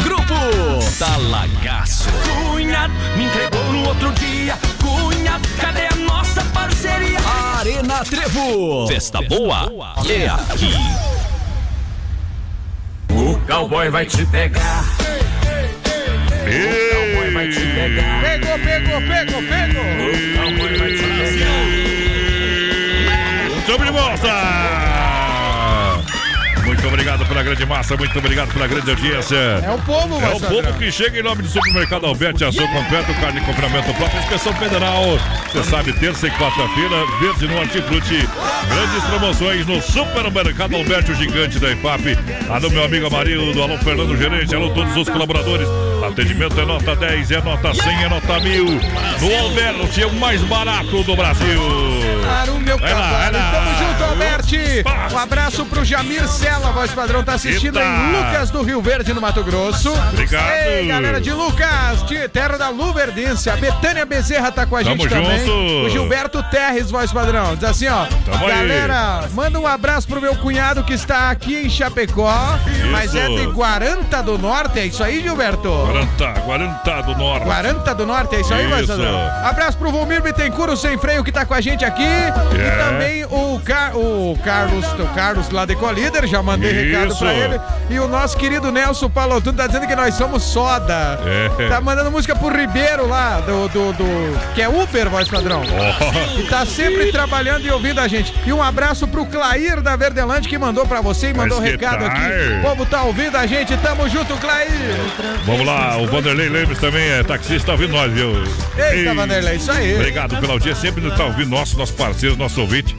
Grupo 0.02 0.34
Talagaço. 0.98 2.08
Cunhado 2.50 2.92
me 3.16 3.26
entregou 3.26 3.72
no 3.72 3.86
outro 3.86 4.12
dia. 4.14 4.58
Arena 7.62 8.04
Trevo. 8.04 8.88
Festa 8.88 9.22
boa 9.22 9.72
é 10.10 10.26
aqui. 10.26 10.74
O 13.08 13.38
cowboy 13.46 13.88
vai 13.88 14.04
te 14.04 14.26
pegar. 14.26 14.82
O 16.42 16.58
cowboy 16.90 17.30
vai 17.30 17.48
te 17.48 17.60
pegar. 17.60 18.20
Pegou, 18.20 18.58
pegou, 18.58 19.00
pegou, 19.02 19.42
pegou. 19.44 19.84
O 19.94 20.12
cowboy 20.34 20.76
vai 20.76 20.90
te 20.90 21.04
pegar. 21.04 21.68
Estamos 23.60 23.86
de 23.86 23.92
volta! 23.92 24.91
Muito 26.82 26.94
obrigado 26.94 27.24
pela 27.26 27.44
grande 27.44 27.64
massa, 27.64 27.96
muito 27.96 28.18
obrigado 28.18 28.52
pela 28.52 28.66
grande 28.66 28.90
audiência. 28.90 29.36
É 29.36 29.70
o 29.70 29.78
povo, 29.82 30.20
É 30.20 30.30
o 30.30 30.40
povo 30.40 30.78
que 30.80 30.90
chega 30.90 31.20
em 31.20 31.22
nome 31.22 31.42
do 31.42 31.48
Supermercado 31.48 32.06
Alberti, 32.06 32.42
ação 32.42 32.66
completo, 32.66 33.14
carne 33.20 33.38
de 33.38 33.46
confinamento 33.46 33.94
próprio, 33.94 34.18
inspeção 34.18 34.52
federal. 34.54 35.04
Você 35.46 35.62
sabe, 35.62 35.92
terça 35.92 36.26
e 36.26 36.30
quarta-feira, 36.32 37.06
verde 37.20 37.46
no 37.46 37.60
hortifruti. 37.60 38.28
Grandes 38.68 39.04
promoções 39.04 39.64
no 39.64 39.80
Supermercado 39.80 40.74
Alberti, 40.74 41.12
o 41.12 41.14
gigante 41.14 41.60
da 41.60 41.70
IFAP. 41.70 42.18
Alô, 42.50 42.68
meu 42.68 42.84
amigo 42.84 43.06
Amarildo, 43.06 43.62
alô, 43.62 43.78
Fernando 43.78 44.16
Gerente, 44.16 44.52
alô, 44.52 44.70
todos 44.70 44.96
os 44.96 45.08
colaboradores. 45.08 45.68
Atendimento 46.04 46.60
é 46.60 46.64
nota 46.64 46.96
10, 46.96 47.30
é 47.30 47.40
nota 47.42 47.72
100, 47.72 48.04
é 48.04 48.08
nota 48.08 48.40
1000. 48.40 48.64
No 48.64 49.38
Alberti, 49.44 50.02
é 50.02 50.06
o 50.06 50.12
mais 50.14 50.42
barato 50.42 51.02
do 51.04 51.14
Brasil. 51.16 51.60
Claro, 52.22 52.58
meu 52.60 52.78
Vai 52.78 52.92
lá, 52.92 53.10
vai 53.10 53.32
lá. 53.32 53.50
Tamo 53.52 53.78
junto, 53.78 54.04
Alberti. 54.04 54.84
Um 55.12 55.18
abraço 55.18 55.64
pro 55.66 55.84
Jamir 55.84 56.26
Sela, 56.28 56.72
voz 56.72 56.90
padrão, 56.90 57.22
tá 57.22 57.34
assistindo 57.34 57.78
Eita. 57.78 57.88
em 57.88 58.12
Lucas 58.16 58.50
do 58.50 58.62
Rio 58.62 58.82
Verde, 58.82 59.12
no 59.14 59.20
Mato 59.20 59.42
Grosso. 59.44 59.92
Obrigado. 60.12 60.52
Ei, 60.66 60.86
galera 60.88 61.20
de 61.20 61.32
Lucas, 61.32 62.02
de 62.06 62.28
terra 62.28 62.58
da 62.58 62.68
Luverdense. 62.68 63.48
A 63.48 63.56
Betânia 63.56 64.04
Bezerra 64.04 64.50
tá 64.50 64.66
com 64.66 64.76
a 64.76 64.82
Tamo 64.82 64.96
gente 64.96 65.08
também. 65.08 65.46
junto. 65.46 65.86
O 65.86 65.88
Gilberto 65.88 66.42
Terres, 66.50 66.90
voz 66.90 67.12
padrão. 67.12 67.54
Diz 67.54 67.64
assim, 67.64 67.88
ó. 67.88 68.06
Tamo 68.24 68.44
aí. 68.46 68.50
galera, 68.56 69.28
manda 69.32 69.58
um 69.60 69.66
abraço 69.66 70.08
pro 70.08 70.20
meu 70.20 70.34
cunhado 70.36 70.82
que 70.82 70.92
está 70.94 71.30
aqui 71.30 71.54
em 71.66 71.70
Chapecó, 71.70 72.58
mas 72.90 73.14
é 73.14 73.28
de 73.28 73.46
Guaranta 73.46 74.22
do 74.22 74.36
Norte. 74.36 74.78
É 74.80 74.86
isso 74.86 75.02
aí, 75.04 75.20
Gilberto? 75.22 75.91
Guarantá, 75.96 76.32
Guarantá 76.46 77.00
do 77.02 77.14
Norte. 77.16 77.44
Guaranta 77.44 77.94
do 77.94 78.06
Norte, 78.06 78.34
é 78.36 78.40
isso 78.40 78.54
aí, 78.54 78.64
Isso. 78.82 78.92
Abraço 79.44 79.76
pro 79.76 79.90
Volmir 79.90 80.22
Bittencourt, 80.22 80.76
sem 80.76 80.96
freio, 80.96 81.22
que 81.22 81.30
tá 81.30 81.44
com 81.44 81.52
a 81.52 81.60
gente 81.60 81.84
aqui. 81.84 82.02
E 82.02 82.60
É. 82.60 82.70
também 82.84 83.24
o, 83.26 83.60
Car 83.64 83.94
o 83.96 84.38
Carlos, 84.42 84.86
o 84.98 85.06
Carlos 85.14 85.50
lá 85.50 85.66
de 85.66 85.76
Colíder, 85.76 86.26
já 86.26 86.42
mandei 86.42 86.70
Isso. 86.70 86.84
recado 86.96 87.16
pra 87.18 87.34
ele. 87.34 87.60
E 87.90 87.98
o 87.98 88.08
nosso 88.08 88.36
querido 88.38 88.72
Nelson 88.72 89.10
Palotuno 89.10 89.56
tá 89.56 89.66
dizendo 89.66 89.86
que 89.86 89.94
nós 89.94 90.14
somos 90.14 90.42
soda. 90.42 91.20
É. 91.58 91.68
Tá 91.68 91.80
mandando 91.80 92.10
música 92.10 92.34
pro 92.34 92.48
Ribeiro 92.56 93.06
lá, 93.06 93.40
do, 93.40 93.68
do, 93.68 93.92
do- 93.92 94.54
que 94.54 94.62
é 94.62 94.68
Uber, 94.68 95.10
voz 95.10 95.28
padrão. 95.28 95.62
Ó. 95.62 96.38
E 96.40 96.44
tá 96.44 96.64
sempre 96.64 97.12
trabalhando 97.12 97.66
e 97.66 97.70
ouvindo 97.70 98.00
a 98.00 98.08
gente. 98.08 98.32
E 98.46 98.52
um 98.52 98.62
abraço 98.62 99.06
pro 99.06 99.26
Clair 99.26 99.80
da 99.82 99.94
Verdelândia 99.94 100.48
que 100.48 100.56
mandou 100.56 100.86
pra 100.86 101.00
você 101.02 101.28
e 101.30 101.34
mandou 101.34 101.60
Mas 101.60 101.70
recado 101.70 102.04
aqui. 102.06 102.22
O 102.58 102.62
povo 102.62 102.86
tá 102.86 103.02
ouvindo 103.02 103.36
a 103.36 103.46
gente. 103.46 103.76
Tamo 103.78 104.08
junto, 104.08 104.34
Clair. 104.36 104.70
Vamos 105.44 105.66
lá, 105.66 105.81
o 106.00 106.06
Vanderlei 106.06 106.48
Lemos 106.48 106.78
também 106.78 107.08
é 107.08 107.22
taxista, 107.22 107.66
tá 107.66 107.72
ouvindo 107.72 107.92
nós, 107.92 108.12
viu? 108.12 108.32
Eita, 108.76 108.94
Ei, 108.94 109.14
Vanderlei, 109.14 109.56
isso 109.56 109.70
aí. 109.72 109.94
Obrigado 109.94 110.36
pela 110.40 110.52
audiência, 110.54 110.80
sempre 110.80 111.08
tá 111.12 111.24
ouvindo 111.24 111.50
nosso, 111.50 111.76
nosso 111.78 111.92
parceiro, 111.94 112.36
nosso 112.36 112.60
ouvinte. 112.60 112.94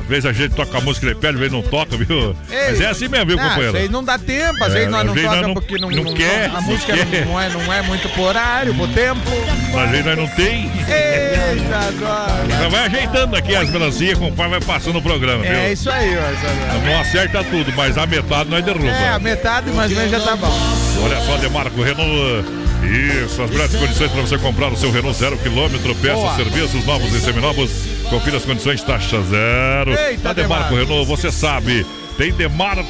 Às 0.00 0.08
vezes 0.10 0.26
a 0.26 0.32
gente 0.34 0.54
toca 0.54 0.76
a 0.76 0.80
música, 0.82 1.06
ele 1.06 1.14
pede, 1.14 1.32
às 1.32 1.38
vezes 1.38 1.52
não 1.54 1.62
toca, 1.62 1.96
viu? 1.96 2.36
Mas 2.50 2.78
é 2.78 2.88
assim 2.88 3.08
mesmo, 3.08 3.24
viu, 3.24 3.38
Ah, 3.40 3.42
companheiro? 3.48 3.68
Às 3.68 3.72
vezes 3.74 3.90
não 3.90 4.04
dá 4.04 4.18
tempo, 4.18 4.62
às 4.62 4.72
vezes 4.74 4.88
É, 4.88 4.90
nós 4.90 5.06
não 5.06 5.14
vezes 5.14 5.28
toca 5.30 5.36
nós 5.40 5.46
não- 5.46 5.54
porque 5.54 5.78
não, 5.78 5.90
não 5.90 6.12
quer, 6.14 6.44
a 6.44 6.48
não 6.48 6.62
música 6.62 6.92
quer. 6.94 7.24
Não, 7.24 7.40
é, 7.40 7.48
não 7.48 7.72
é 7.72 7.80
muito 7.82 8.06
por 8.10 8.20
horário, 8.24 8.74
por 8.74 8.86
tempo. 8.90 9.20
Às 9.82 9.90
vezes 9.90 10.04
nós 10.04 10.18
não 10.18 10.26
tem. 10.28 10.64
Eita, 10.64 11.76
agora. 11.88 12.44
Então 12.54 12.70
vai 12.70 12.84
ajeitando 12.84 13.34
aqui 13.34 13.56
as 13.56 13.70
melancias, 13.70 14.18
compadre, 14.18 14.50
vai 14.50 14.60
passando 14.60 14.98
o 14.98 15.02
programa, 15.02 15.42
viu? 15.42 15.52
É 15.52 15.72
isso 15.72 15.90
aí, 15.90 16.10
Marcelo. 16.14 16.84
Não 16.84 17.00
acerta 17.00 17.42
tudo, 17.44 17.72
mas 17.74 17.96
a 17.96 18.06
metade 18.06 18.50
nós 18.50 18.62
derruba. 18.62 18.86
É, 18.86 19.08
a 19.08 19.18
metade 19.18 19.70
menos 19.70 20.10
já 20.10 20.20
tá 20.20 20.36
bom. 20.36 20.52
Olha 21.02 21.20
só, 21.22 21.36
Demarco 21.36 21.82
Renault. 21.82 22.44
Isso, 22.84 23.42
as 23.42 23.50
melhores 23.50 23.74
condições 23.74 24.10
para 24.10 24.20
você 24.20 24.38
comprar 24.38 24.68
o 24.72 24.76
seu 24.76 24.90
Renault 24.90 25.18
zero 25.18 25.36
quilômetro, 25.38 25.94
peças, 25.96 26.16
Boa. 26.18 26.36
serviços 26.36 26.84
novos 26.84 27.12
e 27.14 27.20
seminovos. 27.20 27.70
Confira 28.10 28.36
as 28.36 28.44
condições, 28.44 28.82
taxa 28.82 29.20
zero. 29.22 29.92
Eita, 29.98 30.22
Na 30.22 30.32
Demarco. 30.32 30.74
Renault, 30.74 31.06
você 31.06 31.30
sabe. 31.32 31.84
Tem 32.16 32.32
Demarco, 32.32 32.84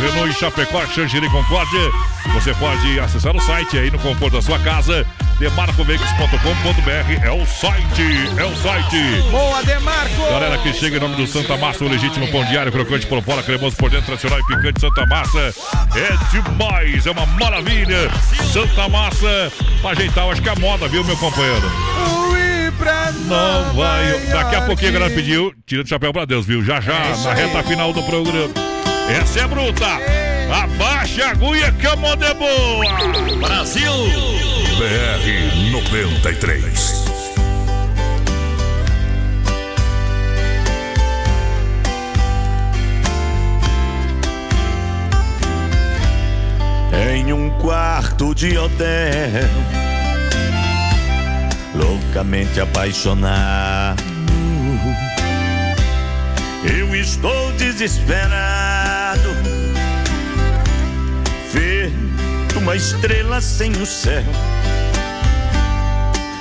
Renault 0.00 0.30
em 0.30 0.32
Chapecó, 0.38 0.86
Xangiri 0.86 1.28
Concórdia. 1.28 1.90
Você 2.32 2.54
pode 2.54 2.98
acessar 2.98 3.36
o 3.36 3.40
site 3.40 3.76
aí 3.76 3.90
no 3.90 3.98
conforto 3.98 4.34
da 4.34 4.42
sua 4.42 4.58
casa. 4.60 5.06
Demarcoveículos.com.br 5.38 7.24
é 7.24 7.30
o 7.30 7.44
site, 7.46 8.28
é 8.38 8.44
o 8.44 8.56
site. 8.56 9.22
Boa, 9.30 9.62
Demarco! 9.64 10.22
Galera 10.30 10.58
que 10.58 10.72
chega 10.72 10.96
em 10.96 11.00
nome 11.00 11.16
do 11.16 11.26
Santa 11.26 11.56
Massa, 11.56 11.84
o 11.84 11.88
legítimo 11.88 12.26
pão 12.30 12.44
diário, 12.44 12.70
crocante 12.70 13.06
por 13.06 13.22
fora, 13.22 13.42
cremoso 13.42 13.76
por 13.76 13.90
dentro, 13.90 14.06
tradicional 14.06 14.38
e 14.38 14.46
picante 14.46 14.80
Santa 14.80 15.04
Massa. 15.06 15.54
É 15.96 16.16
demais, 16.30 17.06
é 17.06 17.10
uma 17.10 17.26
maravilha. 17.26 18.10
Santa 18.52 18.88
Massa, 18.88 19.52
pra 19.82 19.90
ajeitar, 19.90 20.28
acho 20.28 20.40
que 20.40 20.48
é 20.48 20.52
a 20.52 20.56
moda, 20.56 20.86
viu, 20.88 21.02
meu 21.04 21.16
companheiro? 21.16 21.70
Não 23.26 23.74
vai. 23.74 24.18
Daqui 24.30 24.56
a 24.56 24.62
pouquinho 24.62 24.90
a 24.90 24.92
galera 24.92 25.14
pediu, 25.14 25.52
tira 25.66 25.82
do 25.82 25.88
chapéu 25.88 26.12
pra 26.12 26.24
Deus, 26.24 26.46
viu? 26.46 26.62
Já 26.64 26.80
já, 26.80 27.16
na 27.24 27.34
reta 27.34 27.62
final 27.62 27.92
do 27.92 28.02
programa. 28.02 28.52
Essa 29.08 29.40
é 29.40 29.46
bruta. 29.46 30.23
Abaixa 30.52 31.26
a 31.26 31.30
agulha 31.30 31.72
que 31.72 31.86
a 31.86 31.96
moda 31.96 32.26
é 32.26 32.34
boa. 32.34 32.84
Brasil! 33.40 33.92
BR 34.78 35.70
93. 35.70 37.04
Em 47.12 47.32
um 47.32 47.50
quarto 47.60 48.34
de 48.34 48.58
hotel, 48.58 49.48
loucamente 51.74 52.60
apaixonado. 52.60 54.02
Eu 56.64 56.94
estou 56.94 57.52
desesperado, 57.52 58.73
uma 62.64 62.76
estrela 62.76 63.42
sem 63.42 63.72
o 63.72 63.84
céu. 63.84 64.24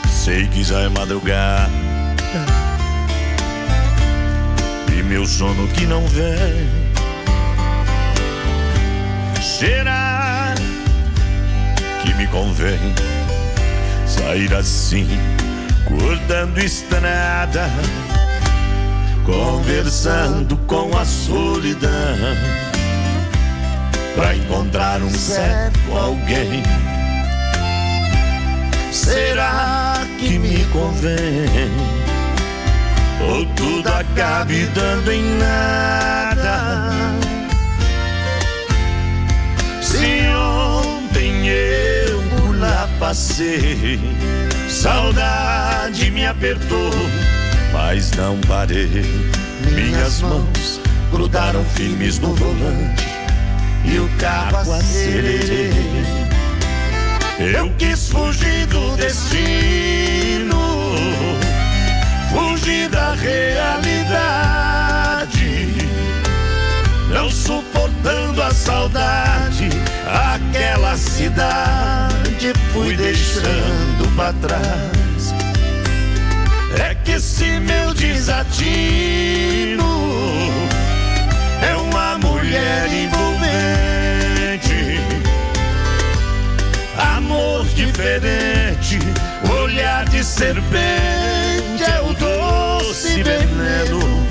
Sei 0.10 0.48
que 0.48 0.64
já 0.64 0.80
é 0.80 0.88
madrugada 0.88 1.70
e 4.98 5.04
meu 5.04 5.26
sono 5.26 5.68
que 5.68 5.86
não 5.86 6.08
vem. 6.08 6.70
Será 9.41 10.56
que 12.02 12.14
me 12.14 12.26
convém 12.28 12.80
sair 14.08 14.54
assim, 14.54 15.06
cortando 15.86 16.58
estrada, 16.58 17.70
conversando 19.26 20.56
com 20.68 20.98
a 20.98 21.04
solidão, 21.04 21.91
pra 24.15 24.35
encontrar 24.35 25.02
um 25.02 25.10
certo 25.10 25.80
alguém? 25.95 26.64
Será 28.91 30.06
que 30.19 30.38
me 30.38 30.64
convém? 30.65 31.72
Ou 33.22 33.45
tudo 33.56 33.88
acabe 33.88 34.65
dando 34.68 35.11
em 35.11 35.23
nada? 35.38 36.60
Se 39.81 40.27
ontem 40.35 41.48
eu 41.48 42.22
por 42.38 42.60
lá 42.60 42.88
passei, 42.99 43.99
saudade 44.69 46.11
me 46.11 46.26
apertou, 46.26 46.91
mas 47.72 48.11
não 48.11 48.40
parei. 48.41 49.06
Minhas 49.73 50.22
mãos 50.22 50.80
grudaram 51.11 51.64
firmes 51.65 52.19
no 52.19 52.35
volante 52.35 53.12
e 53.84 53.99
o 53.99 54.10
carro 54.19 54.73
acelerei. 54.73 55.72
Eu 57.39 57.69
quis 57.77 58.10
fugir 58.10 58.65
do 58.68 58.95
destino, 58.95 60.55
fugir 62.31 62.89
da 62.89 63.14
realidade 63.15 64.23
não 67.14 67.30
suportando 67.30 68.41
a 68.41 68.51
saudade, 68.51 69.69
aquela 70.34 70.97
cidade 70.97 72.51
fui 72.73 72.97
deixando 72.97 74.15
pra 74.15 74.34
trás. 74.34 75.34
É 76.80 76.95
que 76.95 77.11
esse 77.11 77.60
meu 77.60 77.93
desatino 77.93 79.84
é 81.61 81.76
uma 81.76 81.93
mulher 82.54 82.88
envolvente, 82.94 83.40
amor 87.18 87.66
diferente, 87.70 89.00
olhar 89.60 90.06
de 90.06 90.24
serpente 90.24 91.84
é 91.84 92.00
o 92.02 92.14
doce 92.14 93.24
veneno 93.24 94.28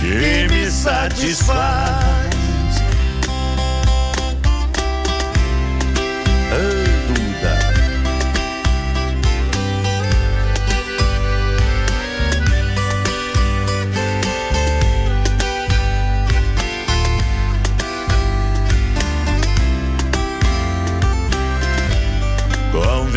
que 0.00 0.46
me 0.48 0.70
satisfaz. 0.70 2.27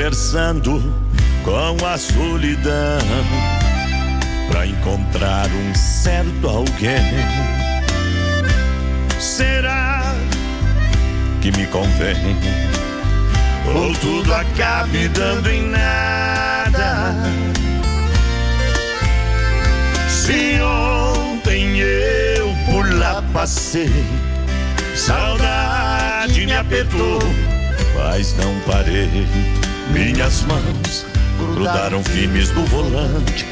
Conversando 0.02 0.82
com 1.44 1.86
a 1.86 1.96
solidão 1.96 2.98
para 4.50 4.66
encontrar 4.66 5.48
um 5.48 5.76
certo 5.76 6.50
alguém. 6.50 6.98
Será 9.20 10.02
que 11.40 11.52
me 11.52 11.68
convém? 11.68 12.36
Ou 13.76 13.94
tudo 13.98 14.34
acabe 14.34 15.08
dando 15.10 15.48
em 15.48 15.70
nada? 15.70 17.14
Se 20.10 20.60
ontem 20.62 21.78
eu 21.78 22.52
por 22.66 22.92
lá 22.96 23.24
passei, 23.32 23.92
saudade 24.96 26.48
me 26.48 26.54
apertou, 26.54 27.20
mas 27.96 28.36
não 28.38 28.60
parei. 28.62 29.61
Minhas 29.90 30.44
mãos 30.44 31.06
grudaram 31.38 32.04
firmes 32.04 32.52
no 32.52 32.66
volante 32.66 33.46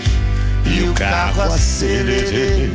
e 0.65 0.83
o 0.83 0.93
carro 0.93 1.41
acelerei. 1.41 2.71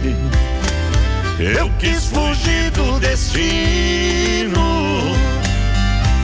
Eu 1.38 1.70
quis 1.78 2.06
fugir 2.06 2.70
do 2.72 2.98
destino, 3.00 4.60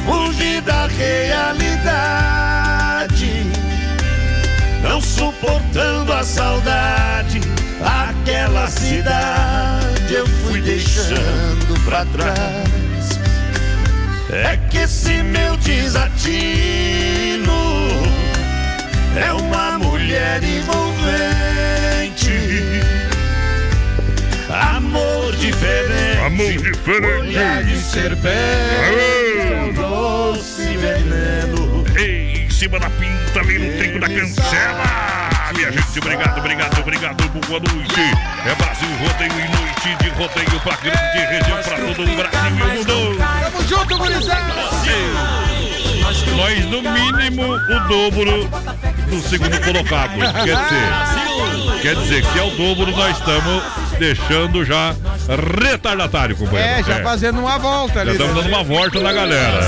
fugir 0.06 0.60
da 0.62 0.86
realidade, 0.86 2.26
não 4.82 5.00
suportando 5.00 6.12
a 6.12 6.22
saudade. 6.22 7.40
Aquela 7.82 8.68
cidade 8.68 10.12
eu 10.14 10.26
fui 10.26 10.60
deixando 10.60 11.80
pra 11.84 12.04
trás. 12.06 12.79
É 14.32 14.56
que 14.70 14.78
esse 14.78 15.22
meu 15.24 15.56
desatino 15.56 16.20
é 19.16 19.32
uma 19.32 19.76
mulher 19.78 20.40
envolvente. 20.42 21.10
Amor 24.48 25.34
diferente. 25.34 26.20
Amor 26.24 26.52
diferente. 26.52 27.06
Olhar 27.18 27.64
de 27.64 27.76
serpente. 27.76 28.32
Um 29.64 29.72
doce 29.72 30.76
veneno. 30.76 31.84
Ei, 31.96 32.44
em 32.44 32.50
cima 32.50 32.78
da 32.78 32.88
pinta, 32.88 33.40
ali 33.40 33.58
no 33.58 33.78
trinco 33.78 33.98
da 33.98 34.08
cancela. 34.08 35.29
Minha 35.60 35.72
gente, 35.72 35.98
obrigado, 35.98 36.38
obrigado, 36.38 36.80
obrigado. 36.80 37.28
Boa 37.46 37.60
noite. 37.60 38.00
É 38.46 38.54
Brasil 38.54 38.88
Rodeio 38.96 39.32
e 39.32 39.48
noite 39.48 40.02
de 40.02 40.08
rodeio 40.08 40.60
pra 40.60 40.76
grande 40.76 41.18
região, 41.18 41.62
pra 41.62 41.76
todo 41.76 42.10
o 42.10 42.16
Brasil 42.16 42.58
e 42.58 42.62
o 42.62 42.74
mundo. 42.78 43.18
Tamo 43.18 43.68
junto, 43.68 43.98
gurizada! 43.98 44.54
Nós, 46.34 46.64
no 46.64 46.80
mínimo, 46.80 47.42
o 47.42 47.88
dobro 47.88 48.48
do 49.10 49.20
segundo 49.20 49.60
colocado. 49.60 50.12
Quer 50.44 50.56
dizer, 50.56 51.82
quer 51.82 51.94
dizer 51.96 52.26
que 52.32 52.38
é 52.38 52.42
o 52.42 52.50
dobro 52.52 52.96
nós 52.96 53.18
estamos 53.18 53.62
deixando 53.98 54.64
já 54.64 54.96
retardatário, 55.62 56.36
companheiro. 56.36 56.80
É, 56.80 56.82
já 56.82 57.02
fazendo 57.02 57.38
uma 57.38 57.58
volta 57.58 57.96
Já 57.96 58.00
ali. 58.00 58.12
estamos 58.12 58.34
né? 58.34 58.42
dando 58.42 58.48
uma 58.54 58.64
volta 58.64 58.98
na 59.00 59.12
galera. 59.12 59.60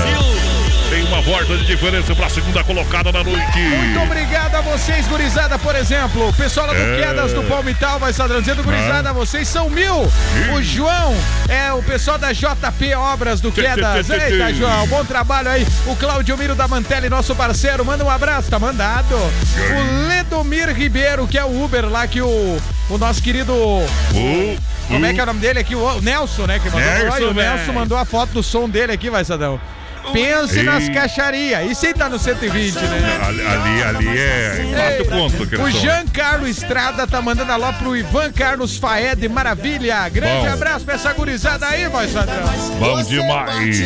Tem 0.93 1.03
uma 1.05 1.21
volta 1.21 1.57
de 1.57 1.65
diferença 1.65 2.13
pra 2.13 2.29
segunda 2.29 2.63
colocada 2.63 3.11
da 3.11 3.23
noite. 3.23 3.57
Muito 3.57 3.99
obrigado 3.99 4.53
a 4.53 4.61
vocês, 4.61 5.07
gurizada, 5.07 5.57
por 5.57 5.75
exemplo. 5.75 6.29
O 6.29 6.33
pessoal 6.33 6.67
lá 6.67 6.73
do 6.73 6.79
É. 6.79 7.01
Quedas 7.01 7.33
do 7.33 7.41
Palmital 7.45 7.97
vai 7.97 8.11
estar 8.11 8.27
dizendo, 8.27 8.61
gurizada, 8.61 9.11
vocês 9.11 9.47
são 9.47 9.71
mil. 9.71 10.07
O 10.53 10.61
João 10.61 11.15
é 11.49 11.73
o 11.73 11.81
pessoal 11.81 12.19
da 12.19 12.31
JP 12.31 12.93
Obras 12.93 13.41
do 13.41 13.51
Quedas. 13.51 14.07
Eita. 14.07 14.53
João, 14.53 14.85
bom 14.85 15.03
trabalho 15.03 15.49
aí. 15.49 15.65
O 15.87 15.95
Claudio 15.95 16.37
Miro 16.37 16.53
da 16.53 16.67
Mantelli, 16.67 17.09
nosso 17.09 17.33
parceiro, 17.33 17.83
manda 17.83 18.05
um 18.05 18.09
abraço, 18.11 18.51
tá 18.51 18.59
mandado. 18.59 19.15
O 19.15 20.07
Ledomir 20.07 20.69
Ribeiro, 20.75 21.25
que 21.25 21.39
é 21.39 21.43
o 21.43 21.63
Uber 21.63 21.89
lá 21.89 22.05
que 22.05 22.21
o, 22.21 22.61
o 22.87 22.97
nosso 22.99 23.19
querido. 23.23 23.51
Como 24.87 25.05
é 25.07 25.11
que 25.11 25.19
é 25.19 25.23
o 25.23 25.25
nome 25.25 25.39
dele 25.39 25.57
aqui? 25.57 25.73
O 25.75 26.01
Nelson, 26.01 26.45
né? 26.45 26.59
Que 26.59 26.69
mandou. 26.69 26.81
Nelson, 26.81 27.15
Olha, 27.15 27.29
o. 27.29 27.33
Nelson 27.33 27.73
mandou 27.73 27.97
a 27.97 28.05
foto 28.05 28.29
do 28.33 28.43
som 28.43 28.69
dele 28.69 28.91
aqui, 28.91 29.09
vai, 29.09 29.25
Sadão. 29.25 29.59
Pense 30.11 30.57
Ei. 30.57 30.63
nas 30.63 30.89
caixarias. 30.89 31.71
Isso 31.71 31.85
aí 31.85 31.93
tá 31.93 32.09
no 32.09 32.19
120, 32.19 32.75
né? 32.75 33.19
Ali, 33.25 33.41
ali, 33.41 33.83
ali 33.83 34.19
é 34.19 34.73
quatro 34.75 35.05
pontos. 35.05 35.41
aquele 35.41 35.61
O 35.61 35.71
som. 35.71 35.79
Giancarlo 35.79 36.47
Estrada 36.47 37.07
tá 37.07 37.21
mandando 37.21 37.51
alô 37.51 37.71
pro 37.73 37.95
Ivan 37.95 38.31
Carlos 38.31 38.77
Faed, 38.77 39.27
maravilha. 39.29 40.07
Grande 40.09 40.47
Bom. 40.47 40.53
abraço 40.53 40.85
pra 40.85 40.95
essa 40.95 41.13
gurizada 41.13 41.65
aí, 41.67 41.87
voz 41.87 42.11
padrão. 42.11 42.43
Bom 42.79 43.01
demais. 43.03 43.81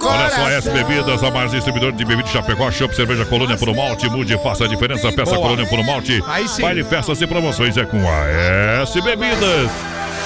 Olha 0.00 0.30
só, 0.30 0.50
S 0.50 0.70
Bebidas, 0.70 1.22
a 1.22 1.30
mais 1.30 1.50
distribuidor 1.50 1.92
de 1.92 2.04
bebidas 2.04 2.26
de 2.30 2.32
Chapecó, 2.32 2.70
Chopp, 2.70 2.94
Cerveja 2.94 3.24
Colônia 3.24 3.56
por 3.56 3.68
um 3.68 3.74
Malte, 3.74 4.08
mude, 4.08 4.36
faça 4.42 4.64
a 4.64 4.68
diferença, 4.68 5.12
peça 5.12 5.32
Boa. 5.32 5.42
Colônia 5.42 5.66
por 5.66 5.78
um 5.78 5.84
Malte. 5.84 6.22
Aí 6.26 6.48
sim. 6.48 6.62
Baile, 6.62 6.84
festas 6.84 7.20
e 7.20 7.26
promoções 7.26 7.76
é 7.76 7.84
com 7.84 7.98
a 8.08 8.82
S 8.82 9.00
Bebidas. 9.00 9.70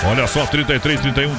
Olha 0.05 0.27
só, 0.27 0.45
33, 0.47 1.01
31, 1.01 1.33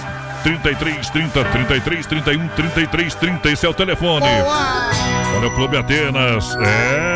33, 0.44 1.10
30, 1.10 1.46
33, 1.46 2.06
31, 2.06 2.48
33, 2.50 3.16
30, 3.16 3.50
esse 3.50 3.66
é 3.66 3.70
o 3.70 3.74
telefone. 3.74 4.26
Olha 5.38 5.48
o 5.48 5.52
Clube 5.52 5.78
Atenas, 5.78 6.56
é... 6.58 7.13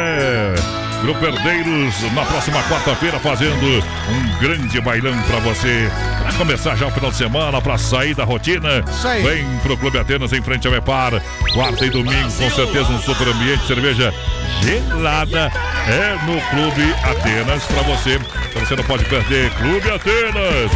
Grupo 1.08 1.26
Herdeiros, 1.26 2.02
na 2.12 2.26
próxima 2.26 2.62
quarta-feira, 2.64 3.18
fazendo 3.18 3.82
um 4.10 4.40
grande 4.42 4.82
bailão 4.82 5.18
pra 5.22 5.40
você. 5.40 5.90
Pra 6.22 6.34
começar 6.34 6.76
já 6.76 6.88
o 6.88 6.92
final 6.92 7.12
de 7.12 7.16
semana, 7.16 7.62
pra 7.62 7.78
sair 7.78 8.14
da 8.14 8.26
rotina. 8.26 8.84
Isso 8.86 9.08
aí. 9.08 9.24
Vem 9.24 9.60
pro 9.60 9.78
Clube 9.78 9.98
Atenas 9.98 10.34
em 10.34 10.42
frente 10.42 10.68
ao 10.68 10.76
Epar. 10.76 11.14
Quarta 11.54 11.86
e 11.86 11.90
domingo, 11.90 12.30
com 12.34 12.52
certeza, 12.52 12.92
um 12.92 13.02
super 13.02 13.26
ambiente, 13.30 13.66
cerveja 13.66 14.14
gelada. 14.62 15.50
É 15.88 16.18
no 16.26 16.42
Clube 16.50 16.94
Atenas 17.06 17.64
pra 17.64 17.84
você. 17.84 18.20
Então 18.50 18.66
você 18.66 18.76
não 18.76 18.84
pode 18.84 19.06
perder. 19.06 19.50
Clube 19.52 19.90
Atenas, 19.90 20.72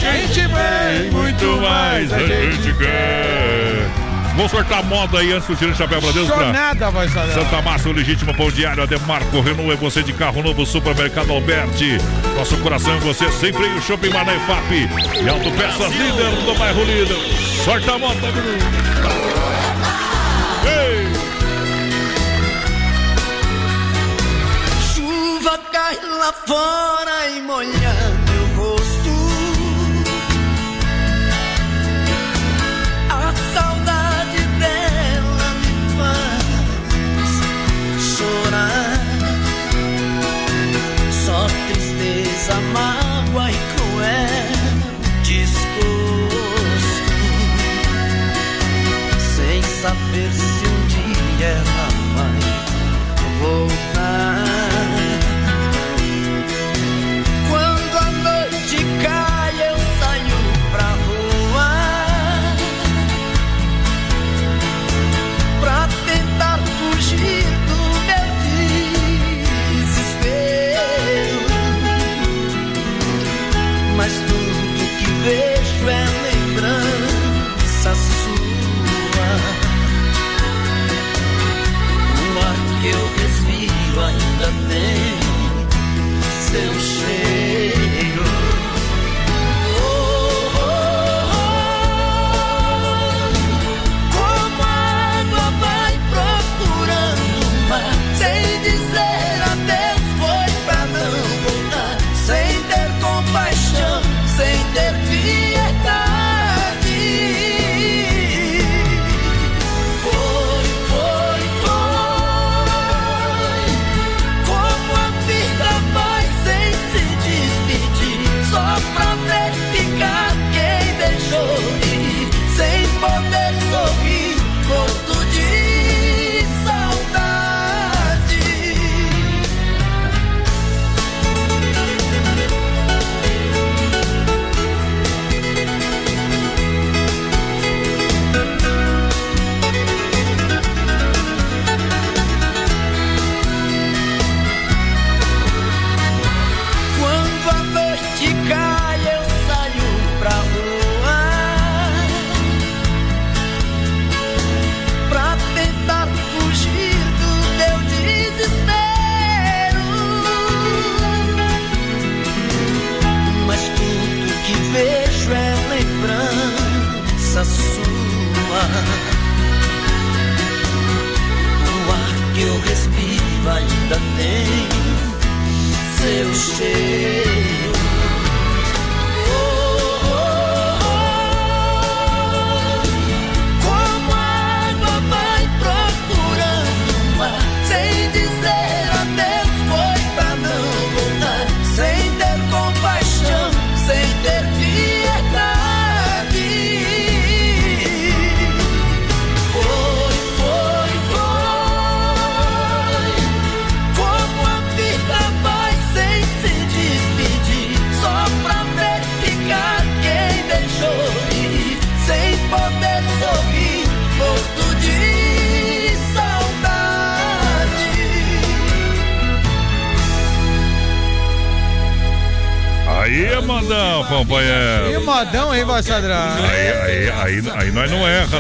Gente, 0.01 0.40
vem, 0.40 1.10
Muito 1.10 1.60
mais 1.60 2.12
a 2.12 2.18
gente 2.20 2.73
quer. 2.74 3.86
Vou 4.36 4.48
sortar 4.48 4.82
moda 4.85 5.18
aí 5.18 5.32
antes 5.32 5.48
do 5.48 5.56
Tiro 5.56 5.74
Chapéu 5.74 6.01
pra 6.01 6.12
Deus. 6.12 6.28
pra- 6.31 6.90
voz 6.90 7.10
padrão. 7.12 7.35
Santa 7.43 7.62
Massa, 7.62 7.89
o 7.89 7.93
legítimo 7.93 8.35
pão 8.35 8.51
diário, 8.51 8.82
Ademarco, 8.82 9.40
Renault, 9.40 9.73
é 9.73 9.77
você 9.77 10.02
de 10.02 10.12
carro 10.12 10.43
novo, 10.43 10.66
Supermercado 10.66 11.32
Alberti. 11.32 11.97
Nosso 12.36 12.56
coração 12.59 12.94
é 12.97 12.98
você, 12.98 13.31
sempre 13.32 13.64
o 13.64 13.81
Shopping 13.81 14.10
Mané 14.10 14.39
FAP. 14.47 15.23
E 15.24 15.28
Autopeças 15.28 15.90
líder 15.93 16.31
do 16.44 16.55
bairro 16.59 16.85
líder. 16.85 17.16
Sorta 17.64 17.94
a 17.94 17.98
moto, 17.98 18.18
Bruno. 18.20 19.45
cai 25.58 25.96
lá 26.18 26.32
fora 26.32 27.28
e 27.28 27.40
molha 27.42 27.94
meu 28.28 28.46
rosto. 28.56 29.10
A 33.10 33.32
saudade 33.54 34.40
dela 34.60 35.48
me 35.62 35.72
faz 35.96 37.34
chorar. 38.16 39.00
Só 41.24 41.46
tristeza, 41.68 42.54
mágoa 42.72 43.50
e 43.50 43.58
cruel 43.74 44.76
desgosto. 45.22 45.86
Sem 49.36 49.62
saber 49.62 50.30
se 50.32 50.45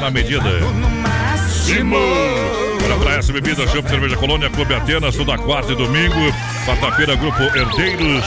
na 0.06 0.10
medida. 0.10 0.48
Máximo! 1.02 1.96
Olha 2.84 2.96
pra 2.98 3.14
essa 3.16 3.32
bebida, 3.32 3.66
Chopp 3.66 3.88
Cerveja 3.88 4.16
Colônia, 4.16 4.48
Clube 4.48 4.72
Atenas, 4.72 5.16
toda 5.16 5.36
quarta 5.36 5.72
e 5.72 5.74
domingo. 5.74 6.14
Quarta-feira, 6.64 7.16
Grupo 7.16 7.42
Herdeiros, 7.42 8.24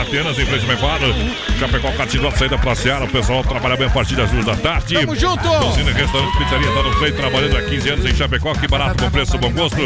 Atenas, 0.00 0.36
em 0.38 0.44
frente 0.44 0.62
ao 0.62 0.68
Mercado. 0.68 1.14
Chapecó, 1.58 1.92
Catidó, 1.92 2.30
saída 2.32 2.58
pra 2.58 2.74
Seara. 2.74 3.04
O 3.04 3.08
pessoal 3.08 3.44
trabalha 3.44 3.76
bem 3.76 3.86
a 3.86 3.90
partir 3.90 4.16
das 4.16 4.28
duas 4.30 4.44
da 4.44 4.56
tarde. 4.56 4.94
Tamo 4.94 5.14
junto! 5.14 5.48
Cozinha, 5.48 5.92
restaurante, 5.92 6.38
pizzaria, 6.38 6.72
tá 6.72 6.82
no 6.82 6.96
play, 6.96 7.12
trabalhando 7.12 7.56
há 7.56 7.62
15 7.62 7.88
anos 7.90 8.06
em 8.06 8.14
Chapecó. 8.14 8.52
Que 8.54 8.66
barato, 8.66 9.04
com 9.04 9.10
preço, 9.10 9.38
bom 9.38 9.52
gosto. 9.52 9.78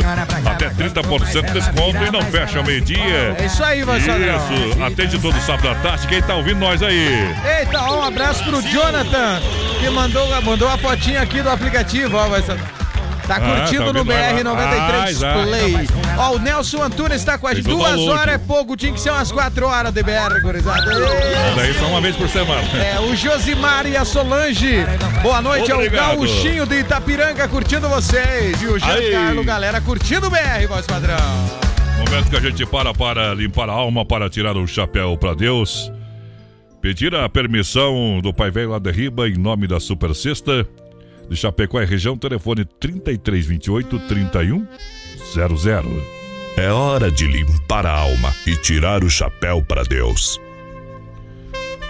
Até 0.47 0.71
30% 0.71 1.47
de 1.47 1.53
desconto 1.53 1.99
e 1.99 2.11
não 2.11 2.23
fecha 2.23 2.59
ao 2.59 2.65
meio-dia. 2.65 3.37
É 3.39 3.45
isso 3.45 3.63
aí, 3.63 3.85
padrão. 3.85 4.17
Isso, 4.17 4.83
atende 4.83 5.19
todo 5.19 5.39
sábado 5.43 5.69
à 5.69 5.75
tarde. 5.75 6.07
Quem 6.07 6.23
tá 6.23 6.35
ouvindo 6.35 6.61
nós 6.61 6.83
aí? 6.83 7.31
Eita, 7.61 7.83
um 7.93 8.03
abraço 8.03 8.43
pro 8.45 8.63
Jonathan, 8.63 9.43
que 9.79 9.91
mandou, 9.91 10.43
mandou 10.43 10.69
a 10.69 10.77
fotinha 10.79 11.23
aqui 11.23 11.43
do 11.43 11.51
aplicativo, 11.51 12.17
ó, 12.17 12.29
vai 12.29 12.43
Tá 13.29 13.37
Ah, 13.37 13.41
curtindo 13.41 13.85
tá 13.85 13.93
no 13.93 13.99
ouvindo 13.99 14.45
nós 14.45 15.19
BR-93 15.19 15.21
lá. 15.21 15.31
Ah, 15.35 15.45
Play. 15.45 15.89
Ó, 16.17 16.31
o 16.37 16.39
Nelson 16.39 16.83
Antunes 16.83 17.23
tá 17.23 17.37
com 17.37 17.47
a 17.47 17.53
gente. 17.53 17.65
Tem 17.67 17.77
todo 17.77 17.85
Duas 17.85 18.09
horas 18.09 18.35
é 18.37 18.39
pouco, 18.39 18.75
tinha 18.75 18.91
que 18.91 18.99
ser 18.99 19.11
umas 19.11 19.31
quatro 19.31 19.67
horas 19.67 19.93
de 19.93 20.03
BR, 20.03 20.41
gurizada. 20.43 20.83
Daí 21.55 21.75
só 21.75 21.87
uma 21.89 22.01
vez 22.01 22.17
por 22.17 22.27
semana. 22.31 22.63
É, 22.83 22.99
o 23.01 23.15
Josimar 23.15 23.87
e 23.87 23.99
a 23.99 24.05
Solange. 24.07 24.83
Boa 25.23 25.43
noite, 25.43 25.71
Obrigado. 25.71 26.13
é 26.13 26.15
o 26.15 26.19
Gauchinho 26.21 26.67
de 26.67 26.77
Itapiranga 26.81 27.47
curtindo 27.49 27.87
vocês. 27.91 28.63
E 28.63 28.67
o. 28.67 28.79
Giancarlo, 28.79 29.45
galera, 29.45 29.79
curtindo 29.83 30.29
o 30.29 30.31
BR, 30.31 30.67
voz 30.67 30.87
padrão. 30.87 31.19
Momento 31.99 32.31
que 32.31 32.37
a 32.37 32.41
gente 32.41 32.65
para 32.65 32.95
para 32.95 33.35
limpar 33.35 33.69
a 33.69 33.73
alma, 33.73 34.07
para 34.07 34.31
tirar 34.31 34.57
o 34.57 34.67
chapéu 34.67 35.19
para 35.19 35.35
Deus. 35.35 35.93
Pedir 36.81 37.13
a 37.15 37.29
permissão 37.29 38.21
do 38.23 38.33
Pai 38.33 38.51
Velho 38.53 38.71
lá 38.71 38.79
da 38.79 38.93
Riba 38.93 39.29
em 39.29 39.37
nome 39.37 39.67
da 39.67 39.81
Super 39.81 40.15
Sexta 40.15 40.67
de 41.29 41.37
Chapecó 41.37 41.83
e 41.83 41.85
região, 41.85 42.17
telefone 42.17 42.65
3328 42.65 43.99
3100. 43.99 44.69
É 46.57 46.71
hora 46.71 47.11
de 47.11 47.27
limpar 47.27 47.85
a 47.85 47.93
alma 47.93 48.33
e 48.47 48.57
tirar 48.57 49.03
o 49.05 49.11
chapéu 49.11 49.63
para 49.63 49.83
Deus. 49.83 50.41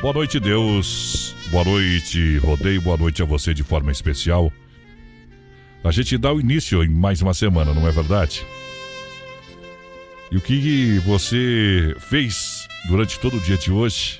Boa 0.00 0.14
noite, 0.14 0.40
Deus. 0.40 1.34
Boa 1.50 1.64
noite, 1.64 2.38
Rodeio. 2.38 2.80
Boa 2.80 2.96
noite 2.96 3.22
a 3.22 3.26
você 3.26 3.52
de 3.52 3.62
forma 3.62 3.92
especial. 3.92 4.52
A 5.84 5.90
gente 5.90 6.16
dá 6.16 6.32
o 6.32 6.40
início 6.40 6.82
em 6.82 6.88
mais 6.88 7.20
uma 7.20 7.34
semana, 7.34 7.74
não 7.74 7.86
é 7.86 7.92
verdade? 7.92 8.44
E 10.30 10.36
o 10.36 10.40
que 10.40 10.98
você 11.00 11.94
fez 12.00 12.66
durante 12.88 13.18
todo 13.20 13.36
o 13.36 13.40
dia 13.40 13.56
de 13.56 13.70
hoje? 13.70 14.18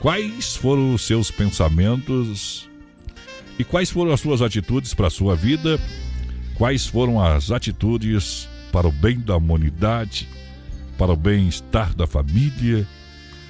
Quais 0.00 0.54
foram 0.54 0.94
os 0.94 1.02
seus 1.02 1.28
pensamentos 1.28 2.68
e 3.58 3.64
quais 3.64 3.90
foram 3.90 4.12
as 4.12 4.20
suas 4.20 4.40
atitudes 4.40 4.94
para 4.94 5.08
a 5.08 5.10
sua 5.10 5.34
vida? 5.34 5.76
Quais 6.54 6.86
foram 6.86 7.20
as 7.20 7.50
atitudes 7.50 8.48
para 8.70 8.86
o 8.86 8.92
bem 8.92 9.18
da 9.18 9.36
humanidade, 9.36 10.28
para 10.96 11.12
o 11.12 11.16
bem-estar 11.16 11.92
da 11.96 12.06
família, 12.06 12.86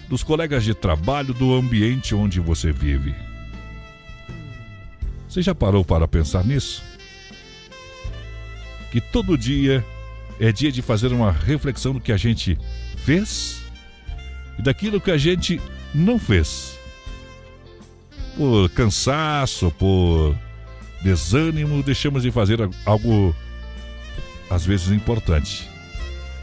dos 0.08 0.22
colegas 0.22 0.64
de 0.64 0.72
trabalho, 0.72 1.34
do 1.34 1.54
ambiente 1.54 2.14
onde 2.14 2.40
você 2.40 2.72
vive? 2.72 3.14
Você 5.28 5.42
já 5.42 5.54
parou 5.54 5.84
para 5.84 6.08
pensar 6.08 6.46
nisso? 6.46 6.82
Que 8.90 9.02
todo 9.02 9.36
dia 9.36 9.84
é 10.40 10.50
dia 10.50 10.72
de 10.72 10.80
fazer 10.80 11.12
uma 11.12 11.30
reflexão 11.30 11.92
do 11.92 12.00
que 12.00 12.10
a 12.10 12.16
gente 12.16 12.58
fez 13.04 13.62
e 14.58 14.62
daquilo 14.62 14.98
que 14.98 15.10
a 15.10 15.18
gente 15.18 15.60
não 15.94 16.18
fez. 16.18 16.78
Por 18.36 18.68
cansaço, 18.70 19.70
por 19.72 20.36
desânimo, 21.02 21.82
deixamos 21.82 22.22
de 22.22 22.30
fazer 22.30 22.58
algo 22.84 23.34
às 24.50 24.64
vezes 24.64 24.88
importante. 24.90 25.68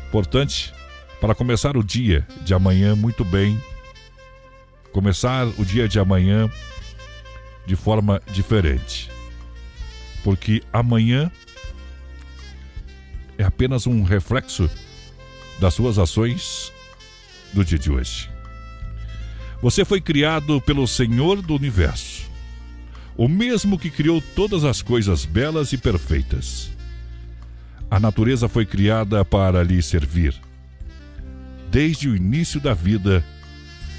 Importante 0.07 0.73
para 1.19 1.33
começar 1.33 1.77
o 1.77 1.83
dia 1.83 2.27
de 2.41 2.53
amanhã 2.53 2.95
muito 2.95 3.23
bem. 3.23 3.61
Começar 4.91 5.47
o 5.57 5.65
dia 5.65 5.87
de 5.87 5.99
amanhã 5.99 6.49
de 7.65 7.75
forma 7.75 8.21
diferente. 8.31 9.09
Porque 10.23 10.63
amanhã 10.71 11.31
é 13.37 13.43
apenas 13.43 13.87
um 13.87 14.03
reflexo 14.03 14.69
das 15.59 15.73
suas 15.73 15.97
ações 15.97 16.71
do 17.53 17.63
dia 17.63 17.77
de 17.77 17.91
hoje. 17.91 18.34
Você 19.65 19.83
foi 19.83 19.99
criado 19.99 20.61
pelo 20.61 20.87
Senhor 20.87 21.41
do 21.41 21.55
Universo, 21.55 22.29
o 23.17 23.27
mesmo 23.27 23.79
que 23.79 23.89
criou 23.89 24.21
todas 24.35 24.63
as 24.63 24.83
coisas 24.83 25.25
belas 25.25 25.73
e 25.73 25.77
perfeitas. 25.79 26.69
A 27.89 27.99
natureza 27.99 28.47
foi 28.47 28.63
criada 28.63 29.25
para 29.25 29.63
lhe 29.63 29.81
servir. 29.81 30.35
Desde 31.71 32.07
o 32.07 32.15
início 32.15 32.61
da 32.61 32.75
vida, 32.75 33.25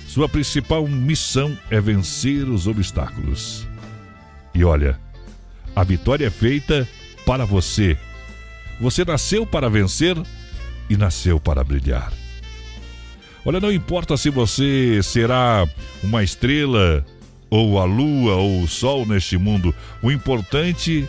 sua 0.07 0.29
principal 0.29 0.87
missão 0.87 1.59
é 1.69 1.81
vencer 1.81 2.49
os 2.49 2.69
obstáculos. 2.69 3.67
E 4.55 4.63
olha, 4.63 5.01
a 5.75 5.83
vitória 5.83 6.29
é 6.29 6.31
feita 6.31 6.89
para 7.27 7.45
você. 7.45 7.99
Você 8.81 9.05
nasceu 9.05 9.45
para 9.45 9.69
vencer 9.69 10.17
e 10.89 10.97
nasceu 10.97 11.41
para 11.41 11.65
brilhar. 11.65 12.13
Olha, 13.47 13.61
não 13.61 13.71
importa 13.71 14.17
se 14.17 14.29
você 14.29 15.01
será 15.05 15.69
uma 16.03 16.25
estrela, 16.25 17.07
ou 17.49 17.79
a 17.79 17.85
lua, 17.85 18.35
ou 18.35 18.65
o 18.65 18.67
sol 18.67 19.07
neste 19.07 19.39
mundo, 19.39 19.73
o 20.03 20.11
importante 20.11 21.09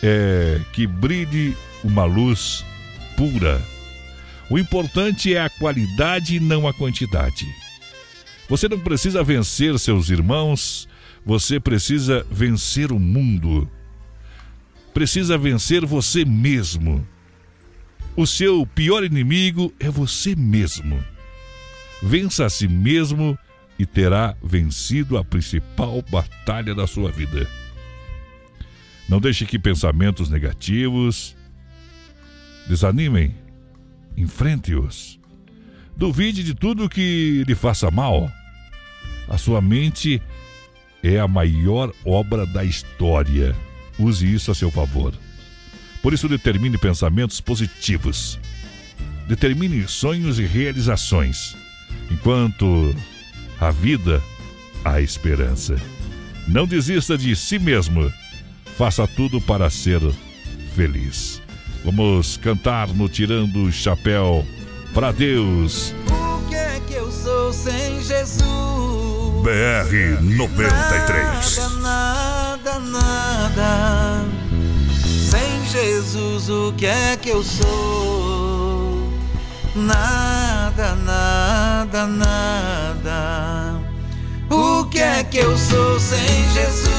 é 0.00 0.60
que 0.72 0.86
brilhe 0.86 1.56
uma 1.82 2.04
luz 2.04 2.64
pura. 3.16 3.60
O 4.48 4.60
importante 4.60 5.34
é 5.34 5.42
a 5.42 5.50
qualidade 5.50 6.36
e 6.36 6.40
não 6.40 6.68
a 6.68 6.72
quantidade. 6.72 7.52
Você 8.48 8.68
não 8.68 8.78
precisa 8.78 9.24
vencer 9.24 9.76
seus 9.76 10.08
irmãos, 10.08 10.88
você 11.26 11.58
precisa 11.58 12.24
vencer 12.30 12.92
o 12.92 12.98
mundo. 13.00 13.68
Precisa 14.94 15.36
vencer 15.36 15.84
você 15.84 16.24
mesmo. 16.24 17.04
O 18.14 18.24
seu 18.24 18.64
pior 18.64 19.02
inimigo 19.02 19.74
é 19.80 19.90
você 19.90 20.36
mesmo. 20.36 21.02
Vença 22.02 22.46
a 22.46 22.50
si 22.50 22.66
mesmo 22.66 23.38
e 23.78 23.86
terá 23.86 24.36
vencido 24.42 25.16
a 25.16 25.24
principal 25.24 26.02
batalha 26.10 26.74
da 26.74 26.86
sua 26.86 27.10
vida. 27.10 27.46
Não 29.08 29.20
deixe 29.20 29.44
que 29.44 29.58
pensamentos 29.58 30.30
negativos 30.30 31.36
desanimem, 32.68 33.34
enfrente-os. 34.16 35.18
Duvide 35.96 36.44
de 36.44 36.54
tudo 36.54 36.88
que 36.88 37.44
lhe 37.46 37.54
faça 37.54 37.90
mal. 37.90 38.30
A 39.28 39.36
sua 39.36 39.60
mente 39.60 40.22
é 41.02 41.18
a 41.18 41.26
maior 41.28 41.92
obra 42.04 42.46
da 42.46 42.64
história. 42.64 43.54
Use 43.98 44.32
isso 44.32 44.50
a 44.50 44.54
seu 44.54 44.70
favor. 44.70 45.12
Por 46.02 46.14
isso, 46.14 46.28
determine 46.28 46.78
pensamentos 46.78 47.40
positivos. 47.40 48.38
Determine 49.26 49.86
sonhos 49.86 50.38
e 50.38 50.46
realizações. 50.46 51.56
Enquanto 52.10 52.94
a 53.60 53.70
vida, 53.70 54.22
a 54.84 55.00
esperança. 55.00 55.76
Não 56.48 56.66
desista 56.66 57.16
de 57.16 57.36
si 57.36 57.58
mesmo. 57.58 58.12
Faça 58.76 59.06
tudo 59.06 59.40
para 59.40 59.68
ser 59.70 60.00
feliz. 60.74 61.40
Vamos 61.84 62.36
cantar 62.36 62.88
no 62.88 63.08
Tirando 63.08 63.64
o 63.64 63.72
Chapéu 63.72 64.44
para 64.92 65.12
Deus. 65.12 65.94
O 66.08 66.48
que 66.48 66.54
é 66.54 66.80
que 66.86 66.94
eu 66.94 67.10
sou 67.10 67.52
sem 67.52 68.02
Jesus? 68.02 68.40
BR 69.42 70.22
93. 70.22 71.80
Nada, 71.80 72.78
nada, 72.78 72.80
nada. 72.80 74.24
Sem 75.04 75.66
Jesus, 75.70 76.48
o 76.50 76.72
que 76.76 76.86
é 76.86 77.16
que 77.16 77.30
eu 77.30 77.42
sou? 77.42 78.59
Nada, 79.74 80.96
nada, 80.96 82.06
nada. 82.06 83.80
O 84.50 84.84
que 84.86 84.98
é 84.98 85.22
que 85.22 85.38
eu 85.38 85.56
sou 85.56 86.00
sem 86.00 86.50
Jesus? 86.52 86.90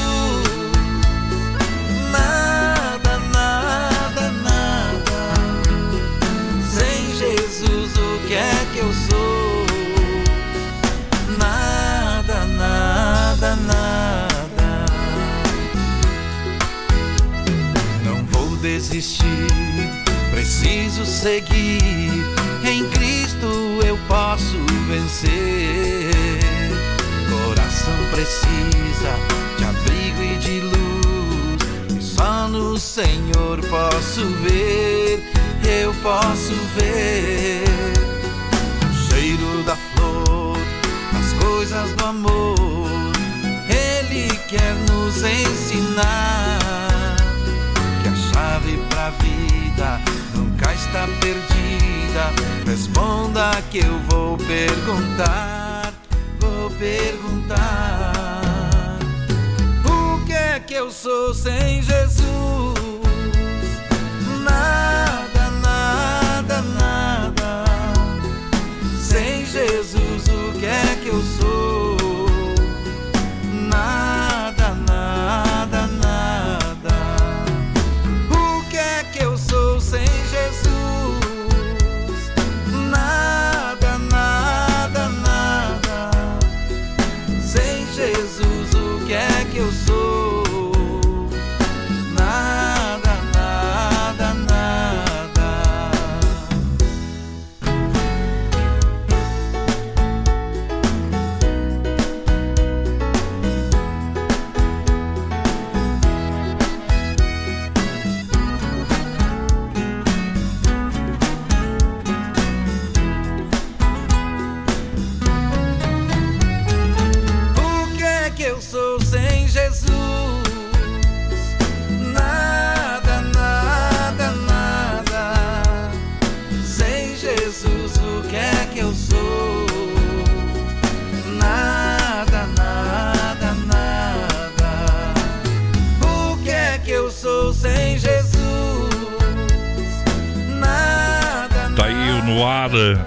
Nada, 2.10 3.18
nada, 3.30 4.32
nada. 4.42 5.34
Sem 6.70 7.14
Jesus, 7.14 7.94
o 7.94 8.26
que 8.26 8.34
é 8.36 8.66
que 8.72 8.78
eu 8.78 8.90
sou? 9.10 9.66
Nada, 11.38 12.46
nada, 12.56 13.56
nada. 13.56 14.86
Não 18.02 18.24
vou 18.30 18.56
desistir, 18.56 19.46
preciso 20.30 21.04
seguir. 21.04 21.91
Vencer. 25.12 26.40
Coração 27.30 27.94
precisa 28.10 29.12
de 29.58 29.64
abrigo 29.64 30.22
e 30.22 30.38
de 30.38 30.60
luz. 30.60 31.98
E 31.98 32.02
só 32.02 32.48
no 32.48 32.78
Senhor 32.78 33.60
posso 33.68 34.26
ver, 34.42 35.22
eu 35.64 35.92
posso 36.02 36.54
ver. 36.76 37.64
O 38.90 38.94
cheiro 39.10 39.62
da 39.64 39.76
flor, 39.76 40.56
as 41.18 41.44
coisas 41.44 41.92
do 41.92 42.04
amor. 42.04 43.12
Ele 43.68 44.34
quer 44.48 44.74
nos 44.90 45.16
ensinar 45.22 46.58
que 48.02 48.08
a 48.08 48.14
chave 48.14 48.78
pra 48.88 49.10
vida 49.10 50.00
nunca 50.34 50.72
está 50.72 51.06
perdida. 51.20 52.01
Responda 52.66 53.50
que 53.70 53.78
eu 53.78 53.98
vou 54.10 54.36
perguntar, 54.36 55.94
vou 56.38 56.70
perguntar. 56.72 58.12
O 59.86 60.24
que 60.26 60.32
é 60.34 60.60
que 60.60 60.74
eu 60.74 60.90
sou 60.90 61.32
sem 61.34 61.82
Jesus? 61.82 62.22
Nada, 64.44 65.50
nada, 65.62 66.60
nada. 66.60 67.64
Sem 69.00 69.46
Jesus, 69.46 70.28
o 70.28 70.58
que 70.58 70.66
é 70.66 70.98
que 71.02 71.08
eu 71.08 71.22
sou? 71.22 71.91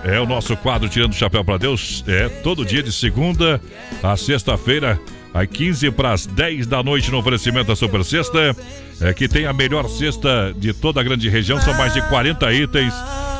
É 0.03 0.19
o 0.19 0.25
nosso 0.25 0.55
quadro 0.57 0.87
Tirando 0.89 1.11
o 1.11 1.15
Chapéu 1.15 1.43
para 1.43 1.57
Deus. 1.57 2.03
É 2.07 2.29
todo 2.29 2.65
dia 2.65 2.83
de 2.83 2.91
segunda 2.91 3.61
a 4.01 4.15
sexta-feira, 4.15 4.99
às 5.33 5.47
15 5.47 5.91
para 5.91 6.13
as 6.13 6.25
10 6.25 6.67
da 6.67 6.81
noite 6.83 7.11
no 7.11 7.17
oferecimento 7.17 7.67
da 7.67 7.75
Super 7.75 8.03
Sexta, 8.03 8.55
é, 9.01 9.13
que 9.13 9.27
tem 9.27 9.45
a 9.45 9.53
melhor 9.53 9.87
cesta 9.89 10.53
de 10.57 10.73
toda 10.73 11.01
a 11.01 11.03
grande 11.03 11.27
região, 11.29 11.59
são 11.59 11.73
mais 11.75 11.93
de 11.93 12.01
40 12.09 12.53
itens. 12.53 12.93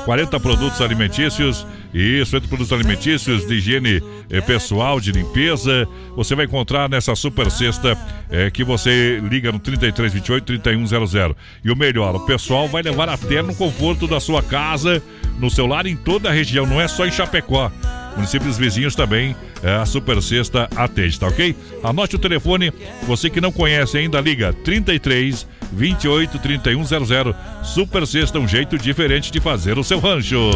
40 0.05 0.39
produtos 0.39 0.81
alimentícios. 0.81 1.65
Isso, 1.93 2.37
entre 2.37 2.47
produtos 2.47 2.71
alimentícios, 2.71 3.47
de 3.47 3.55
higiene 3.55 4.01
eh, 4.29 4.39
pessoal, 4.41 4.99
de 4.99 5.11
limpeza. 5.11 5.87
Você 6.15 6.35
vai 6.35 6.45
encontrar 6.45 6.87
nessa 6.87 7.15
super 7.15 7.49
cesta 7.49 7.97
eh, 8.29 8.51
que 8.51 8.63
você 8.63 9.19
liga 9.29 9.51
no 9.51 9.59
3328 9.59 10.59
3100. 10.61 11.35
E 11.63 11.71
o 11.71 11.75
melhor, 11.75 12.15
o 12.15 12.25
pessoal 12.25 12.67
vai 12.67 12.83
levar 12.83 13.09
até 13.09 13.41
no 13.41 13.55
conforto 13.55 14.07
da 14.07 14.19
sua 14.19 14.43
casa, 14.43 15.01
no 15.39 15.49
seu 15.49 15.65
lar, 15.65 15.87
em 15.87 15.95
toda 15.95 16.29
a 16.29 16.31
região, 16.31 16.65
não 16.65 16.79
é 16.79 16.87
só 16.87 17.05
em 17.05 17.11
Chapecó. 17.11 17.71
Municípios 18.15 18.57
vizinhos 18.57 18.95
também, 18.95 19.35
é, 19.61 19.73
a 19.73 19.85
Super 19.85 20.21
Sexta 20.21 20.69
atende, 20.75 21.19
tá 21.19 21.27
ok? 21.27 21.53
Anote 21.83 22.15
o 22.15 22.19
telefone, 22.19 22.71
você 23.03 23.29
que 23.29 23.41
não 23.41 23.51
conhece 23.51 23.97
ainda, 23.97 24.21
liga 24.21 24.53
33 24.53 25.45
28 25.75 26.39
3100. 26.39 27.35
Super 27.61 28.07
Sexta, 28.07 28.39
um 28.39 28.47
jeito 28.47 28.77
diferente 28.77 29.31
de 29.31 29.39
fazer 29.39 29.77
o 29.77 29.83
seu 29.83 29.99
rancho. 29.99 30.51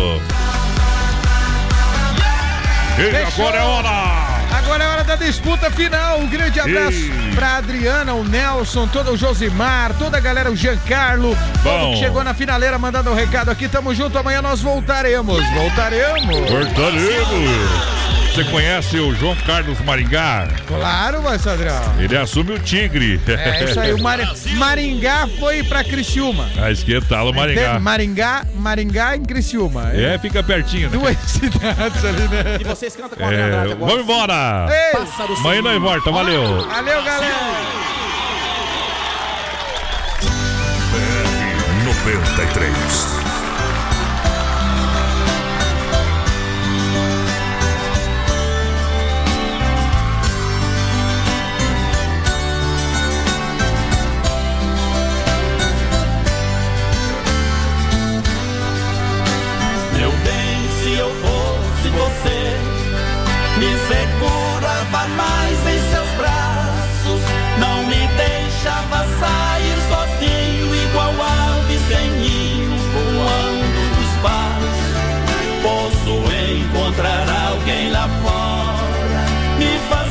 E 2.97 3.15
agora 3.15 3.57
é 3.57 3.61
hora! 3.61 4.39
Agora 4.51 4.83
é 4.83 4.87
hora 4.87 5.03
da 5.03 5.15
disputa 5.15 5.71
final. 5.71 6.19
Um 6.19 6.27
grande 6.27 6.59
abraço 6.59 6.97
Ei. 6.97 7.31
pra 7.33 7.57
Adriana, 7.57 8.13
o 8.13 8.23
Nelson, 8.23 8.87
todo 8.87 9.11
o 9.11 9.17
Josimar, 9.17 9.93
toda 9.97 10.17
a 10.17 10.19
galera, 10.19 10.51
o 10.51 10.55
Giancarlo, 10.55 11.35
Bom. 11.63 11.93
que 11.93 11.99
chegou 11.99 12.23
na 12.23 12.33
finaleira 12.33 12.77
mandando 12.77 13.09
um 13.09 13.15
recado 13.15 13.49
aqui. 13.49 13.67
Tamo 13.67 13.95
junto, 13.95 14.17
amanhã 14.17 14.41
nós 14.41 14.61
voltaremos. 14.61 15.43
Voltaremos. 15.53 16.49
Voltaremos! 16.49 18.18
Você 18.39 18.45
conhece 18.51 18.97
o 18.97 19.13
João 19.15 19.35
Carlos 19.45 19.81
Maringá? 19.81 20.47
Claro, 20.65 21.21
mas 21.21 21.45
Adriano. 21.45 22.01
Ele 22.01 22.15
assume 22.15 22.53
o 22.53 22.59
Tigre. 22.59 23.19
É 23.27 23.65
isso 23.65 23.77
aí, 23.77 23.93
o 23.93 24.01
Mar- 24.01 24.17
Maringá 24.55 25.27
foi 25.37 25.61
pra 25.61 25.83
Criciúma. 25.83 26.47
A 26.57 26.71
esquenta, 26.71 27.21
o 27.21 27.33
Maringá. 27.33 27.61
Entende? 27.63 27.79
Maringá, 27.79 28.45
Maringá 28.55 29.17
em 29.17 29.25
Criciúma. 29.25 29.91
É, 29.91 30.17
fica 30.19 30.41
pertinho. 30.41 30.89
Né? 30.89 30.97
Duas 30.97 31.17
cidades 31.27 32.05
ali, 32.05 32.27
né? 32.29 32.57
E 32.61 32.63
vocês 32.63 32.95
cantam 32.95 33.17
com 33.17 33.29
É, 33.29 33.75
vamos 33.75 34.03
embora! 34.03 34.67
Ei. 34.69 35.35
Amanhã 35.37 35.61
nós 35.61 35.81
volta, 35.81 36.09
valeu! 36.09 36.65
Valeu, 36.65 37.03
galera! 37.03 37.35
93. 41.83 43.18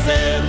Me 0.09 0.48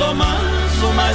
sou 0.00 0.14
manso, 0.14 0.94
mas 0.94 1.14